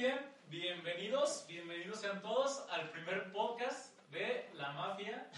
bien, 0.00 0.18
bienvenidos, 0.48 1.44
bienvenidos 1.46 2.00
sean 2.00 2.22
todos 2.22 2.64
al 2.70 2.88
primer 2.88 3.30
podcast 3.32 3.98
de 4.10 4.48
la 4.54 4.72
mafia 4.72 5.30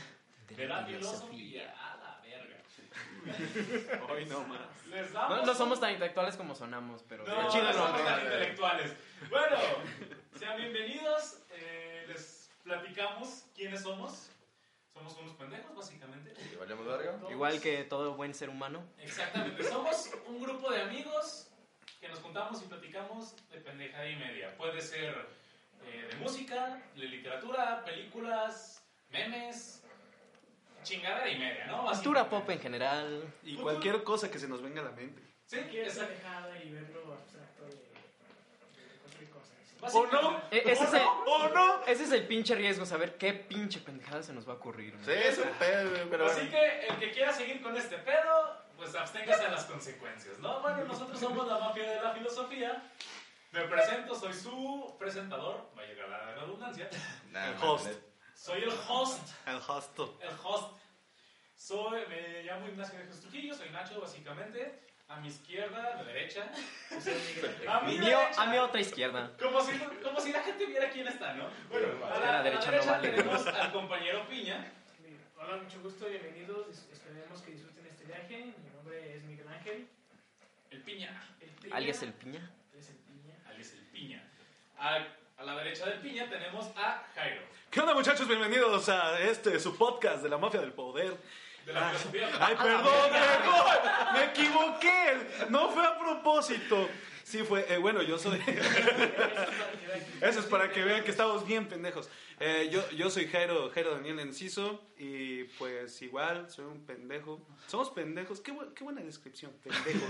de 0.50 0.68
la 0.68 0.86
filosofía. 0.86 1.74
A 1.76 1.96
la 1.96 2.20
verga. 2.22 4.06
Hoy 4.08 4.24
no 4.26 4.44
más. 4.44 4.86
Les 4.86 5.12
damos 5.12 5.38
No, 5.38 5.46
no 5.46 5.54
somos 5.56 5.80
tan 5.80 5.90
intelectuales 5.90 6.36
como 6.36 6.54
sonamos, 6.54 7.02
pero... 7.08 7.26
No, 7.26 7.50
chido 7.50 7.64
no 7.64 7.72
somos 7.72 8.04
tan 8.04 8.20
intelectuales. 8.22 8.94
Bueno, 9.28 9.56
sean 10.38 10.56
bienvenidos. 10.56 11.38
eh, 11.50 12.04
les 12.06 12.48
platicamos 12.62 13.46
quiénes 13.56 13.82
somos. 13.82 14.30
Somos 14.94 15.18
unos 15.18 15.34
pendejos, 15.34 15.74
básicamente. 15.74 16.34
¿Y 16.52 16.54
valemos 16.54 16.86
verga? 16.86 17.18
Igual 17.32 17.60
que 17.60 17.82
todo 17.82 18.14
buen 18.14 18.32
ser 18.32 18.48
humano. 18.48 18.84
Exactamente. 18.98 19.64
Somos 19.64 20.08
un 20.28 20.40
grupo 20.40 20.70
de 20.70 20.82
amigos 20.82 21.51
que 22.02 22.08
nos 22.08 22.18
juntamos 22.18 22.60
y 22.60 22.66
platicamos 22.66 23.36
de 23.52 23.58
pendejada 23.60 24.08
y 24.08 24.16
media. 24.16 24.56
Puede 24.56 24.80
ser 24.82 25.14
eh, 25.86 26.08
de 26.10 26.16
música, 26.16 26.82
de 26.96 27.04
literatura, 27.04 27.84
películas, 27.84 28.82
memes, 29.10 29.84
chingada 30.82 31.28
y 31.28 31.38
media, 31.38 31.66
¿no? 31.66 31.84
Cultura 31.86 32.28
pop 32.28 32.50
en 32.50 32.58
general. 32.58 33.32
Y 33.44 33.54
cualquier 33.54 34.02
cosa 34.02 34.28
que 34.28 34.40
se 34.40 34.48
nos 34.48 34.60
venga 34.60 34.80
a 34.80 34.86
la 34.86 34.90
mente. 34.90 35.22
Sí, 35.46 35.58
exacto. 35.58 36.12
alejada 36.12 36.58
y 36.64 36.70
verlo 36.70 37.12
abstracto 37.12 37.64
de, 37.66 37.70
de 37.70 38.98
cualquier 38.98 39.30
cosa. 39.30 39.96
¿O 39.96 40.06
no? 40.08 40.42
E- 40.50 40.72
ese, 40.72 40.82
es 40.84 40.94
el, 40.94 41.02
¿O 41.02 41.48
no? 41.50 41.84
ese 41.86 42.02
es 42.02 42.10
el 42.10 42.26
pinche 42.26 42.56
riesgo, 42.56 42.84
saber 42.84 43.16
qué 43.16 43.32
pinche 43.32 43.78
pendejada 43.78 44.24
se 44.24 44.32
nos 44.32 44.48
va 44.48 44.54
a 44.54 44.56
ocurrir. 44.56 44.92
Sí, 45.04 45.12
es 45.12 45.38
un 45.38 45.50
pedo, 45.50 46.10
pero 46.10 46.26
Así 46.26 46.48
que 46.48 46.86
el 46.88 46.96
que 46.98 47.12
quiera 47.12 47.32
seguir 47.32 47.62
con 47.62 47.76
este 47.76 47.98
pedo, 47.98 48.56
pues 48.82 48.96
absténgase 48.96 49.44
a 49.46 49.50
las 49.52 49.64
consecuencias, 49.66 50.38
¿no? 50.40 50.60
Bueno, 50.60 50.84
nosotros 50.84 51.18
somos 51.20 51.46
la 51.46 51.56
mafia 51.58 51.88
de 51.88 52.00
la 52.02 52.10
filosofía. 52.10 52.82
Me 53.52 53.60
presento, 53.62 54.12
soy 54.16 54.32
su 54.34 54.96
presentador, 54.98 55.70
va 55.78 55.82
a 55.82 55.86
llegar 55.86 56.08
la 56.08 56.34
redundancia. 56.34 56.90
Nah, 57.30 57.46
El 57.50 57.54
host. 57.62 57.86
Soy 58.34 58.62
el 58.64 58.72
host, 58.88 59.20
El 59.46 59.56
hosto. 59.68 60.18
el 60.20 60.34
host. 60.42 60.72
Soy, 61.54 62.00
me 62.08 62.42
llamo 62.42 62.66
Ignacio 62.66 62.98
de 62.98 63.04
Trujillo, 63.04 63.54
soy 63.54 63.70
Nacho 63.70 64.00
básicamente. 64.00 64.80
A 65.08 65.16
mi 65.20 65.28
izquierda, 65.28 65.92
a 65.92 65.96
mi 66.02 66.06
derecha. 66.06 66.50
A 67.68 67.80
mi 67.82 67.98
Mío, 67.98 68.18
derecha. 68.18 68.42
a 68.42 68.46
mi 68.46 68.58
otra 68.58 68.80
izquierda. 68.80 69.30
Como 69.40 69.60
si, 69.60 69.78
como 69.78 70.20
si 70.20 70.32
la 70.32 70.40
gente 70.42 70.66
viera 70.66 70.90
quién 70.90 71.06
está, 71.06 71.34
¿no? 71.34 71.48
Bueno, 71.70 72.04
a 72.04 72.08
A 72.08 72.18
la, 72.18 72.18
la 72.18 72.28
a 72.28 72.32
la 72.32 72.42
derecha 72.42 72.70
derecha, 72.70 72.86
no 72.86 72.92
vale. 72.92 73.10
tenemos 73.10 73.46
al 73.46 73.72
compañero 73.72 74.26
Piña. 74.28 74.72
Hola, 75.38 75.56
mucho 75.62 75.80
gusto, 75.82 76.06
bienvenidos. 76.08 76.66
Es- 76.68 76.88
Esperemos 76.92 77.42
que 77.42 77.50
disfruten 77.52 77.86
este 77.86 78.04
viaje. 78.06 78.54
Nombre 78.92 79.16
es 79.16 79.24
Miguel 79.24 79.48
Ángel. 79.48 79.88
El 80.70 80.82
Piña. 80.82 81.22
El 81.40 81.48
Piña. 81.48 81.76
Alias 81.76 82.02
el 82.02 82.12
piña. 82.12 82.50
Alias 82.72 82.90
el 82.90 82.96
Piña. 82.96 83.34
alias 83.48 83.72
el 83.72 83.80
Piña. 83.86 84.22
A, 84.76 85.06
a 85.38 85.44
la 85.44 85.56
derecha 85.56 85.86
del 85.86 86.00
Piña 86.00 86.28
tenemos 86.28 86.66
a 86.76 87.02
Jairo, 87.14 87.40
¿Qué 87.70 87.80
onda, 87.80 87.94
muchachos? 87.94 88.28
Bienvenidos 88.28 88.90
a 88.90 89.18
este, 89.20 89.58
su 89.60 89.78
podcast 89.78 90.22
de 90.22 90.28
la 90.28 90.36
mafia 90.36 90.60
del 90.60 90.74
poder. 90.74 91.16
de 91.64 91.72
la 91.72 91.88
Ay. 91.88 91.96
Ay, 92.38 92.54
perdón, 92.56 93.10
perdón, 93.12 94.12
me 94.12 94.24
equivoqué. 94.24 95.46
No 95.48 95.70
fue 95.70 95.86
a 95.86 95.98
propósito. 95.98 96.86
Sí, 97.24 97.38
fue. 97.44 97.64
eh, 97.72 97.78
bueno, 97.78 98.02
yo 98.02 98.18
soy. 98.18 98.40
Eso 100.20 100.40
es 100.40 100.46
para 100.46 100.70
que 100.70 100.82
vean 100.84 101.02
que 101.04 101.10
estamos 101.10 101.46
bien 101.46 101.66
pendejos. 101.68 102.08
Eh, 102.40 102.68
yo, 102.72 102.88
yo 102.90 103.08
soy 103.10 103.26
Jairo, 103.28 103.70
Jairo 103.70 103.92
Daniel 103.94 104.18
Enciso 104.20 104.80
y 104.98 105.44
pues 105.58 106.00
igual 106.02 106.50
soy 106.50 106.64
un 106.64 106.84
pendejo. 106.84 107.40
Somos 107.68 107.90
pendejos. 107.90 108.40
Qué, 108.40 108.52
bu- 108.52 108.72
qué 108.74 108.82
buena 108.84 109.00
descripción. 109.02 109.52
Pendejo. 109.62 110.06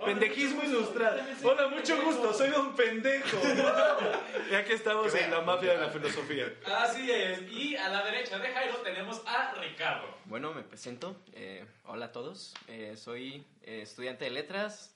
Pendejismo 0.04 0.62
ilustrado. 0.64 1.20
Hola, 1.44 1.68
mucho 1.68 2.00
gusto. 2.02 2.32
Soy 2.32 2.50
un 2.50 2.74
pendejo. 2.74 3.36
Y 4.50 4.54
aquí 4.54 4.72
estamos 4.72 5.12
en 5.14 5.30
la 5.30 5.40
mafia 5.40 5.72
de 5.72 5.78
la 5.78 5.88
filosofía. 5.88 6.52
Así 6.66 7.10
es. 7.10 7.42
Y 7.50 7.74
a 7.76 7.88
la 7.88 8.04
derecha 8.04 8.38
de 8.38 8.48
Jairo 8.48 8.76
tenemos 8.78 9.22
a 9.26 9.54
Ricardo. 9.54 10.06
Bueno, 10.26 10.52
me 10.54 10.62
presento. 10.62 11.16
Eh, 11.32 11.64
hola 11.86 12.06
a 12.06 12.12
todos. 12.12 12.54
Eh, 12.68 12.94
soy 12.96 13.44
eh, 13.62 13.80
estudiante 13.82 14.24
de 14.26 14.30
letras, 14.30 14.94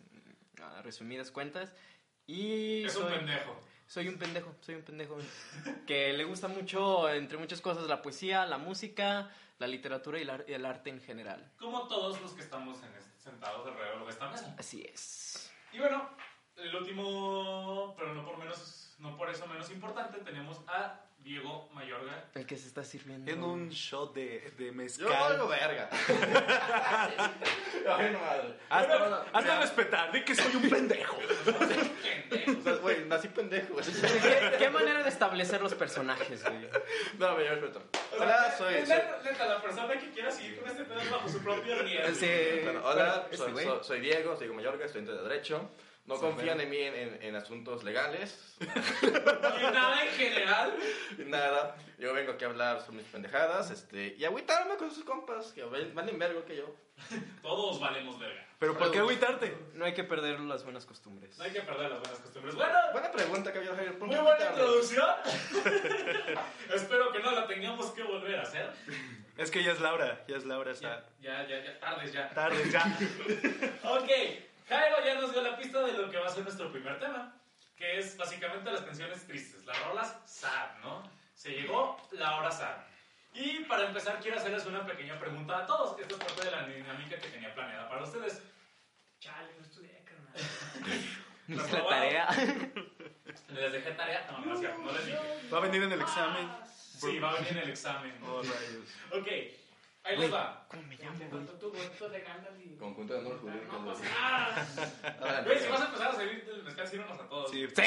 a 0.62 0.82
resumidas 0.82 1.30
cuentas. 1.30 1.72
Y 2.26 2.84
Es 2.84 2.96
un 2.96 3.02
soy, 3.08 3.16
pendejo. 3.18 3.60
soy 3.86 4.08
un 4.08 4.18
pendejo, 4.18 4.54
soy 4.60 4.74
un 4.76 4.82
pendejo. 4.82 5.18
Que 5.86 6.12
le 6.12 6.24
gusta 6.24 6.48
mucho, 6.48 7.08
entre 7.10 7.38
muchas 7.38 7.60
cosas, 7.60 7.84
la 7.88 8.02
poesía, 8.02 8.46
la 8.46 8.58
música, 8.58 9.30
la 9.58 9.66
literatura 9.66 10.18
y, 10.20 10.24
la- 10.24 10.44
y 10.46 10.52
el 10.52 10.64
arte 10.64 10.90
en 10.90 11.00
general. 11.00 11.50
Como 11.58 11.86
todos 11.88 12.20
los 12.20 12.32
que 12.32 12.42
estamos 12.42 12.78
en 12.82 12.94
este- 12.94 13.10
sentados 13.22 13.66
alrededor 13.66 14.04
de 14.06 14.10
esta 14.12 14.28
mesa. 14.30 14.54
Así 14.58 14.82
es. 14.82 15.50
Y 15.72 15.78
bueno, 15.78 16.08
el 16.62 16.74
último, 16.76 17.94
pero 17.98 18.14
no 18.14 18.24
por 18.24 18.38
menos, 18.38 18.94
no 18.98 19.16
por 19.16 19.30
eso 19.30 19.46
menos 19.46 19.70
importante, 19.70 20.18
tenemos 20.20 20.60
a 20.68 21.00
Diego 21.20 21.68
Mayorga. 21.74 22.24
El 22.34 22.46
que 22.46 22.56
se 22.56 22.66
está 22.68 22.82
sirviendo. 22.82 23.30
En 23.30 23.42
un 23.44 23.68
shot 23.70 24.14
de, 24.14 24.52
de 24.56 24.66
Yo 24.66 24.72
mezcal. 24.72 25.08
valgo 25.08 25.48
verga. 25.48 25.90
Ay, 27.88 28.10
no 28.12 28.20
madre. 28.20 28.54
Hazte, 28.70 28.88
No, 28.92 28.98
no, 29.00 29.10
no. 29.10 29.24
hazte 29.32 29.56
respetar, 29.60 30.12
di 30.12 30.22
que 30.24 30.34
soy 30.40 30.54
un 30.56 30.68
pendejo. 30.70 31.16
O 31.16 32.62
sea, 32.62 32.72
güey, 32.76 33.04
nací 33.06 33.28
pendejo. 33.28 33.74
güey. 33.74 33.84
¿Qué, 34.22 34.56
qué 34.58 34.70
manera 34.70 35.02
de 35.02 35.08
establecer 35.08 35.60
los 35.60 35.74
personajes, 35.74 36.42
güey? 36.44 36.68
No, 37.18 37.36
me 37.36 37.44
respeto. 37.48 37.82
O 38.12 38.16
sea, 38.16 38.24
Hola, 38.26 38.54
soy. 38.56 38.74
soy- 38.74 38.88
neta, 38.88 39.20
neta, 39.22 39.46
la 39.46 39.60
persona 39.62 39.98
que 39.98 40.10
quiera 40.10 40.30
seguir 40.30 40.58
con 40.60 40.70
este 40.70 40.84
tema 40.84 41.02
es 41.02 41.10
bajo 41.10 41.28
su 41.28 41.42
propio 41.42 41.82
riesgo. 41.82 42.14
Sí. 42.14 42.60
bueno, 42.64 42.80
hola, 42.84 43.24
Este 43.30 43.36
soy, 43.36 43.52
güey. 43.52 43.66
soy- 43.66 43.84
soy 43.84 44.00
Diego, 44.00 44.30
soy 44.32 44.40
Diego 44.46 44.54
Mayorga, 44.54 44.86
estudiante 44.86 45.12
de 45.12 45.22
Derecho. 45.22 45.70
No 46.06 46.16
Sí, 46.16 46.22
confían 46.22 46.60
en 46.60 46.70
mí 46.70 46.78
en, 46.78 46.94
en- 46.94 47.22
en 47.22 47.36
asuntos 47.36 47.84
legales. 47.84 48.56
Y 48.60 49.62
nada 49.72 50.02
en 50.04 50.10
general. 50.12 50.74
Nada. 51.26 51.76
Yo 51.98 52.12
vengo 52.14 52.32
aquí 52.32 52.44
a 52.44 52.48
hablar 52.48 52.80
sobre 52.80 52.98
mis 52.98 53.06
pendejadas 53.06 53.70
este, 53.70 54.14
y 54.18 54.24
agüitarme 54.24 54.76
con 54.76 54.90
sus 54.90 55.04
compas 55.04 55.52
que 55.52 55.62
valen 55.62 56.18
vergo 56.18 56.44
que 56.44 56.56
yo. 56.56 56.74
Todos 57.42 57.78
valemos 57.78 58.18
verga. 58.18 58.44
Pero 58.58 58.76
¿por 58.76 58.90
qué 58.90 58.98
agüitarte? 58.98 59.56
No 59.74 59.84
hay 59.84 59.94
que 59.94 60.04
perder 60.04 60.40
las 60.40 60.64
buenas 60.64 60.84
costumbres. 60.84 61.38
No 61.38 61.44
hay 61.44 61.50
que 61.52 61.60
perder 61.62 61.90
las 61.90 62.00
buenas 62.00 62.18
costumbres. 62.18 62.54
Bueno, 62.56 62.78
Buena 62.92 63.12
pregunta, 63.12 63.52
Caballero 63.52 63.76
Javier. 63.76 63.98
¿por 63.98 64.08
muy 64.08 64.16
qué 64.16 64.22
buena 64.22 64.44
introducción. 64.50 65.06
Espero 66.74 67.12
que 67.12 67.20
no 67.20 67.30
la 67.32 67.46
tengamos 67.46 67.90
que 67.92 68.02
volver 68.02 68.38
a 68.38 68.42
hacer. 68.42 68.70
Es 69.36 69.50
que 69.50 69.62
ya 69.62 69.72
es 69.72 69.80
Laura, 69.80 70.22
ya 70.28 70.36
es 70.36 70.44
Laura, 70.44 70.72
Ya, 70.72 70.94
está 70.98 71.04
ya, 71.20 71.46
ya, 71.46 71.64
ya, 71.64 71.80
tardes 71.80 72.12
ya. 72.12 72.28
tarde 72.30 72.70
ya. 72.70 72.98
Ok, 73.90 74.10
Jairo 74.70 75.04
ya 75.04 75.16
nos 75.16 75.32
dio 75.32 75.42
la 75.42 75.56
pista 75.56 75.82
de 75.82 75.92
lo 75.94 76.08
que 76.08 76.16
va 76.16 76.28
a 76.28 76.30
ser 76.30 76.44
nuestro 76.44 76.70
primer 76.70 77.00
tema, 77.00 77.34
que 77.76 77.98
es 77.98 78.16
básicamente 78.16 78.70
las 78.70 78.82
canciones 78.82 79.26
tristes, 79.26 79.64
las 79.66 79.76
rolas 79.84 80.16
sad, 80.24 80.78
¿no? 80.80 81.02
Se 81.34 81.50
llegó 81.50 82.00
la 82.12 82.36
hora 82.36 82.52
sad. 82.52 82.76
Y 83.34 83.64
para 83.64 83.88
empezar 83.88 84.20
quiero 84.20 84.38
hacerles 84.38 84.64
una 84.66 84.86
pequeña 84.86 85.18
pregunta 85.18 85.58
a 85.58 85.66
todos. 85.66 85.98
Esta 85.98 86.14
es 86.14 86.20
parte 86.20 86.44
de 86.44 86.50
la 86.52 86.68
dinámica 86.68 87.16
que 87.16 87.28
tenía 87.30 87.52
planeada 87.52 87.88
para 87.88 88.04
ustedes. 88.04 88.42
Chale, 89.18 89.48
no 89.58 89.64
estudié, 89.64 90.04
carnal. 90.04 90.34
No 91.48 91.64
es 91.64 91.72
la 91.72 91.88
tarea. 91.88 92.28
¿Les 93.48 93.72
dejé 93.72 93.90
tarea? 93.90 94.24
No, 94.30 94.38
no 94.38 94.54
no 94.54 94.92
les 94.92 95.04
dije. 95.04 95.18
Va 95.52 95.58
a 95.58 95.60
venir 95.62 95.82
en 95.82 95.90
el 95.90 96.00
examen. 96.00 96.48
Sí, 96.72 97.18
va 97.18 97.30
a 97.30 97.34
venir 97.34 97.50
en 97.50 97.58
el 97.58 97.70
examen. 97.70 98.14
Oh, 98.22 98.40
rayos. 98.40 98.86
Ok, 99.10 99.26
ahí 100.10 100.16
les 100.18 100.32
va. 100.32 100.66
¿Cómo 100.68 100.82
me 100.82 100.96
llamo, 100.96 101.18
güey? 101.18 101.30
faltó 101.30 101.52
tu 101.54 101.72
voto 101.72 102.08
de 102.08 102.20
Gandalf 102.20 102.60
y... 102.60 102.76
Conjunto 102.76 103.12
de 103.14 103.18
honor 103.20 103.40
jurídico. 103.40 103.72
No, 103.72 103.84
pues, 103.84 103.98
güey. 103.98 104.10
ah, 104.18 105.42
Güey, 105.44 105.58
si 105.58 105.68
vas 105.68 105.80
a 105.80 105.84
empezar 105.86 106.08
a 106.10 106.14
servir 106.14 106.44
del 106.44 106.62
mezcal, 106.62 106.86
síranos 106.88 107.20
a 107.20 107.28
todos. 107.28 107.50
Sí. 107.50 107.66
¡Sí! 107.68 107.82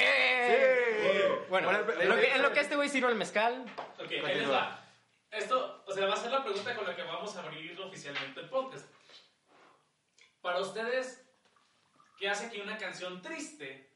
Bueno, 1.49 1.71
en 1.71 2.09
lo, 2.09 2.15
que, 2.15 2.31
en 2.35 2.41
lo 2.41 2.51
que 2.53 2.59
este 2.59 2.75
güey 2.75 2.89
sirve 2.89 3.09
el 3.09 3.15
mezcal, 3.15 3.65
Ok, 3.99 4.11
ahí 4.11 4.39
les 4.39 4.49
va. 4.51 4.79
Esto, 5.31 5.83
o 5.87 5.91
sea, 5.93 6.05
va 6.05 6.13
a 6.13 6.17
ser 6.17 6.31
la 6.31 6.43
pregunta 6.43 6.75
con 6.75 6.85
la 6.85 6.95
que 6.95 7.03
vamos 7.03 7.35
a 7.35 7.41
abrir 7.43 7.79
oficialmente 7.81 8.39
el 8.39 8.49
podcast. 8.49 8.85
Para 10.41 10.59
ustedes, 10.59 11.25
¿qué 12.19 12.29
hace 12.29 12.49
que 12.51 12.61
una 12.61 12.77
canción 12.77 13.21
triste 13.21 13.89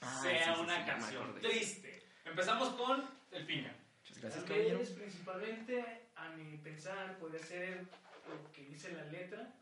Ah, 0.00 0.20
sea 0.22 0.44
sí, 0.46 0.52
sí, 0.54 0.60
una 0.60 0.76
sí, 0.84 0.90
canción 0.90 1.34
triste? 1.40 2.06
Empezamos 2.24 2.68
con 2.70 3.08
el 3.32 3.46
piña. 3.46 3.74
Muchas 4.02 4.18
gracias, 4.20 4.44
Tal 4.44 4.52
caballero. 4.54 4.78
vez, 4.78 4.90
principalmente, 4.90 6.03
a 6.16 6.30
mi 6.30 6.56
pensar, 6.58 7.18
puede 7.18 7.38
ser 7.38 7.86
lo 8.28 8.52
que 8.52 8.62
dice 8.64 8.92
la 8.92 9.04
letra, 9.04 9.52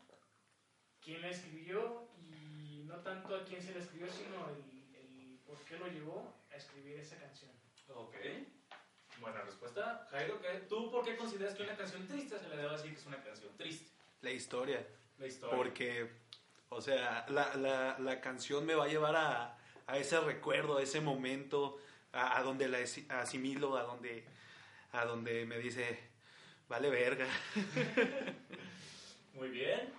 quién 1.01 1.21
la 1.21 1.29
escribió 1.29 2.07
y 2.17 2.83
no 2.87 2.95
tanto 2.97 3.35
a 3.35 3.43
quién 3.43 3.61
se 3.61 3.73
la 3.73 3.79
escribió, 3.79 4.07
sino 4.11 4.49
el, 4.49 4.95
el 4.95 5.39
por 5.45 5.57
qué 5.65 5.77
lo 5.77 5.87
llevó 5.87 6.33
a 6.51 6.55
escribir 6.55 6.99
esa 6.99 7.17
canción. 7.17 7.51
Ok. 7.89 8.15
Buena 9.19 9.41
respuesta. 9.41 10.07
Jairo. 10.11 10.39
¿tú 10.67 10.91
por 10.91 11.05
qué 11.05 11.15
consideras 11.15 11.55
que 11.55 11.63
una 11.63 11.75
canción 11.77 12.07
triste 12.07 12.39
se 12.39 12.49
le 12.49 12.57
debe 12.57 12.71
decir 12.71 12.91
que 12.93 12.99
es 12.99 13.05
una 13.05 13.23
canción 13.23 13.55
triste? 13.57 13.89
La 14.21 14.31
historia. 14.31 14.85
La 15.17 15.27
historia. 15.27 15.55
Porque, 15.55 16.09
o 16.69 16.81
sea, 16.81 17.25
la, 17.29 17.55
la, 17.55 17.97
la 17.99 18.21
canción 18.21 18.65
me 18.65 18.75
va 18.75 18.85
a 18.85 18.87
llevar 18.87 19.15
a, 19.15 19.57
a 19.87 19.97
ese 19.97 20.19
recuerdo, 20.19 20.77
a 20.77 20.83
ese 20.83 21.01
momento, 21.01 21.77
a, 22.11 22.37
a 22.37 22.43
donde 22.43 22.67
la 22.67 22.79
asimilo, 23.09 23.77
a 23.77 23.83
donde, 23.83 24.25
a 24.91 25.05
donde 25.05 25.45
me 25.45 25.57
dice, 25.59 26.12
vale 26.73 26.89
verga. 26.89 27.27
Muy 29.35 29.49
bien. 29.49 29.93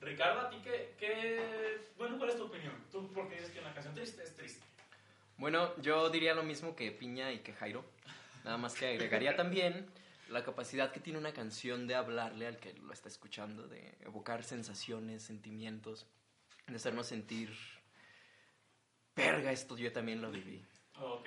Ricardo, 0.00 0.42
¿a 0.42 0.50
ti 0.50 0.58
qué, 0.62 0.94
qué- 0.96 1.88
Bueno, 1.98 2.18
¿cuál 2.18 2.30
es 2.30 2.36
tu 2.36 2.44
opinión? 2.44 2.72
¿Tú 2.92 3.12
por 3.12 3.28
qué 3.28 3.34
dices 3.34 3.50
que 3.50 3.58
una 3.58 3.74
canción 3.74 3.94
triste 3.96 4.22
es 4.22 4.36
triste? 4.36 4.64
Bueno, 5.38 5.74
yo 5.82 6.08
diría 6.08 6.34
lo 6.34 6.44
mismo 6.44 6.76
que 6.76 6.92
Piña 6.92 7.32
y 7.32 7.40
que 7.40 7.52
Jairo. 7.52 7.84
Nada 8.44 8.58
más 8.58 8.74
que 8.76 8.86
agregaría 8.86 9.34
también 9.34 9.90
la 10.28 10.44
capacidad 10.44 10.92
que 10.92 11.00
tiene 11.00 11.18
una 11.18 11.32
canción 11.32 11.88
de 11.88 11.96
hablarle 11.96 12.46
al 12.46 12.58
que 12.58 12.74
lo 12.74 12.92
está 12.92 13.08
escuchando, 13.08 13.66
de 13.66 13.92
evocar 14.02 14.44
sensaciones, 14.44 15.24
sentimientos, 15.24 16.06
de 16.68 16.76
hacernos 16.76 17.08
sentir. 17.08 17.50
Verga, 19.16 19.50
esto 19.50 19.76
yo 19.76 19.90
también 19.90 20.22
lo 20.22 20.30
viví. 20.30 20.64
Ok. 21.00 21.26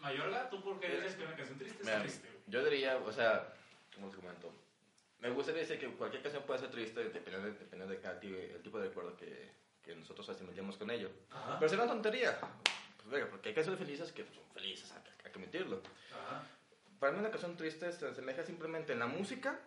Mayorga, 0.00 0.50
¿tú 0.50 0.60
por 0.60 0.80
qué 0.80 0.88
dices 0.88 1.14
que 1.14 1.22
una 1.22 1.36
canción 1.36 1.56
triste 1.56 1.78
es 1.78 1.84
Mira, 1.86 2.00
triste? 2.02 2.28
yo 2.48 2.64
diría, 2.64 2.96
o 2.96 3.12
sea, 3.12 3.54
¿cómo 3.94 4.08
te 4.10 4.16
comento? 4.16 4.52
Me 5.20 5.30
gustaría 5.30 5.62
decir 5.62 5.78
que 5.78 5.88
cualquier 5.94 6.22
canción 6.22 6.42
puede 6.44 6.60
ser 6.60 6.70
triste 6.70 7.02
dependiendo 7.04 7.46
de, 7.46 7.52
dependiendo 7.52 7.94
de 7.94 8.00
cada 8.00 8.20
ti- 8.20 8.34
el 8.34 8.62
tipo 8.62 8.78
de 8.78 8.88
recuerdo 8.88 9.16
que, 9.16 9.50
que 9.82 9.94
nosotros 9.94 10.28
asimilemos 10.28 10.76
con 10.76 10.90
ello. 10.90 11.10
Ajá. 11.30 11.58
Pero 11.58 11.66
es 11.66 11.72
una 11.78 11.86
tontería. 11.86 12.38
Pues 12.96 13.08
venga, 13.08 13.28
porque 13.30 13.48
hay 13.50 13.54
canciones 13.54 13.78
felices 13.80 14.12
que 14.12 14.24
pues, 14.24 14.36
son 14.36 14.44
felices, 14.52 14.92
hay, 14.92 15.02
que- 15.02 15.10
hay 15.26 15.32
que 15.32 15.38
admitirlo. 15.38 15.80
Para 16.98 17.12
mí 17.12 17.18
una 17.20 17.30
canción 17.30 17.56
triste 17.56 17.90
se 17.92 18.06
asemeja 18.06 18.42
simplemente 18.44 18.92
en 18.92 18.98
la 18.98 19.06
música 19.06 19.58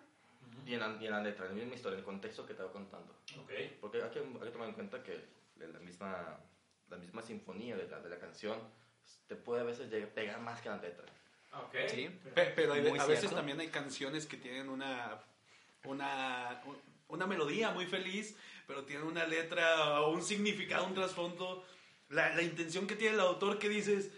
y 0.66 0.74
en 0.74 0.80
la, 0.80 0.98
y 1.00 1.06
en 1.06 1.12
la 1.12 1.22
letra, 1.22 1.46
en 1.46 1.52
la 1.52 1.58
misma 1.58 1.76
historia, 1.76 1.96
en 1.96 2.00
el 2.00 2.06
contexto 2.06 2.46
que 2.46 2.54
te 2.54 2.64
va 2.64 2.72
contando. 2.72 3.14
Ok. 3.42 3.52
Porque 3.82 4.02
hay 4.02 4.10
que, 4.10 4.20
hay 4.20 4.26
que 4.44 4.50
tomar 4.52 4.68
en 4.70 4.74
cuenta 4.76 5.02
que 5.04 5.22
la 5.58 5.80
misma, 5.80 6.40
la 6.90 6.98
misma 6.98 7.22
sinfonía 7.22 7.76
de 7.76 7.88
la, 7.88 8.00
de 8.00 8.10
la 8.10 8.18
canción 8.20 8.60
te 9.28 9.36
puede 9.36 9.62
a 9.62 9.66
veces 9.66 9.90
llegar, 9.90 10.10
pegar 10.10 10.40
más 10.40 10.62
que 10.62 10.70
la 10.70 10.78
letra. 10.78 11.06
Ok. 11.54 11.76
¿Sí? 11.90 12.10
Pe- 12.36 12.54
Pero 12.56 12.74
hay- 12.74 12.82
Muy 12.82 13.00
a 13.00 13.06
veces 13.06 13.32
también 13.32 13.60
hay 13.60 13.68
canciones 13.70 14.26
que 14.26 14.38
tienen 14.38 14.70
una, 14.70 15.20
una, 15.86 16.62
una 17.08 17.26
melodía 17.28 17.72
muy 17.72 17.86
feliz, 17.86 18.36
pero 18.68 18.84
tienen 18.86 19.08
una 19.08 19.26
letra 19.26 20.02
o 20.02 20.12
un 20.12 20.22
significado, 20.24 20.86
un 20.86 20.94
trasfondo. 20.94 21.66
La, 22.10 22.34
la 22.36 22.42
intención 22.42 22.88
que 22.88 22.96
tiene 22.96 23.16
el 23.16 23.20
autor 23.22 23.60
que 23.60 23.68
dices, 23.70 24.12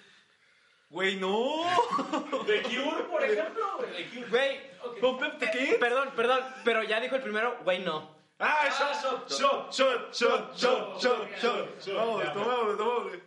güey, 0.89 1.15
no. 1.17 1.63
The 2.45 2.61
Cure, 2.63 3.03
por 3.09 3.23
ejemplo, 3.23 3.77
güey. 3.77 3.91
The 3.95 4.09
Cure. 4.15 4.29
Güey, 4.29 4.69
Ok. 4.81 4.99
¿Con 5.01 5.17
Pepte 5.19 5.49
qué? 5.51 5.77
perdón, 5.79 6.11
perdón, 6.15 6.41
pero 6.63 6.83
ya 6.83 6.99
dijo 7.01 7.15
el 7.15 7.21
primero, 7.21 7.59
güey, 7.63 7.79
no. 7.79 8.17
Ah, 8.39 8.57
Ah, 8.61 8.69
shot, 8.69 9.29
shot, 9.29 9.71
shot, 9.73 10.13
shot, 10.13 10.13
shot, 10.15 10.55
shot, 10.55 11.41
shot, 11.41 11.81
shot. 11.85 11.95
Vamos, 11.95 12.33
tomámosle. 12.33 13.23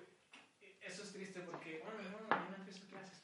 Eso 0.80 1.02
es 1.02 1.12
triste 1.12 1.40
porque, 1.40 1.82
bueno, 1.84 1.98
bueno, 2.10 2.26
mañana 2.30 2.56
empiezo 2.56 2.80
clases, 2.88 3.20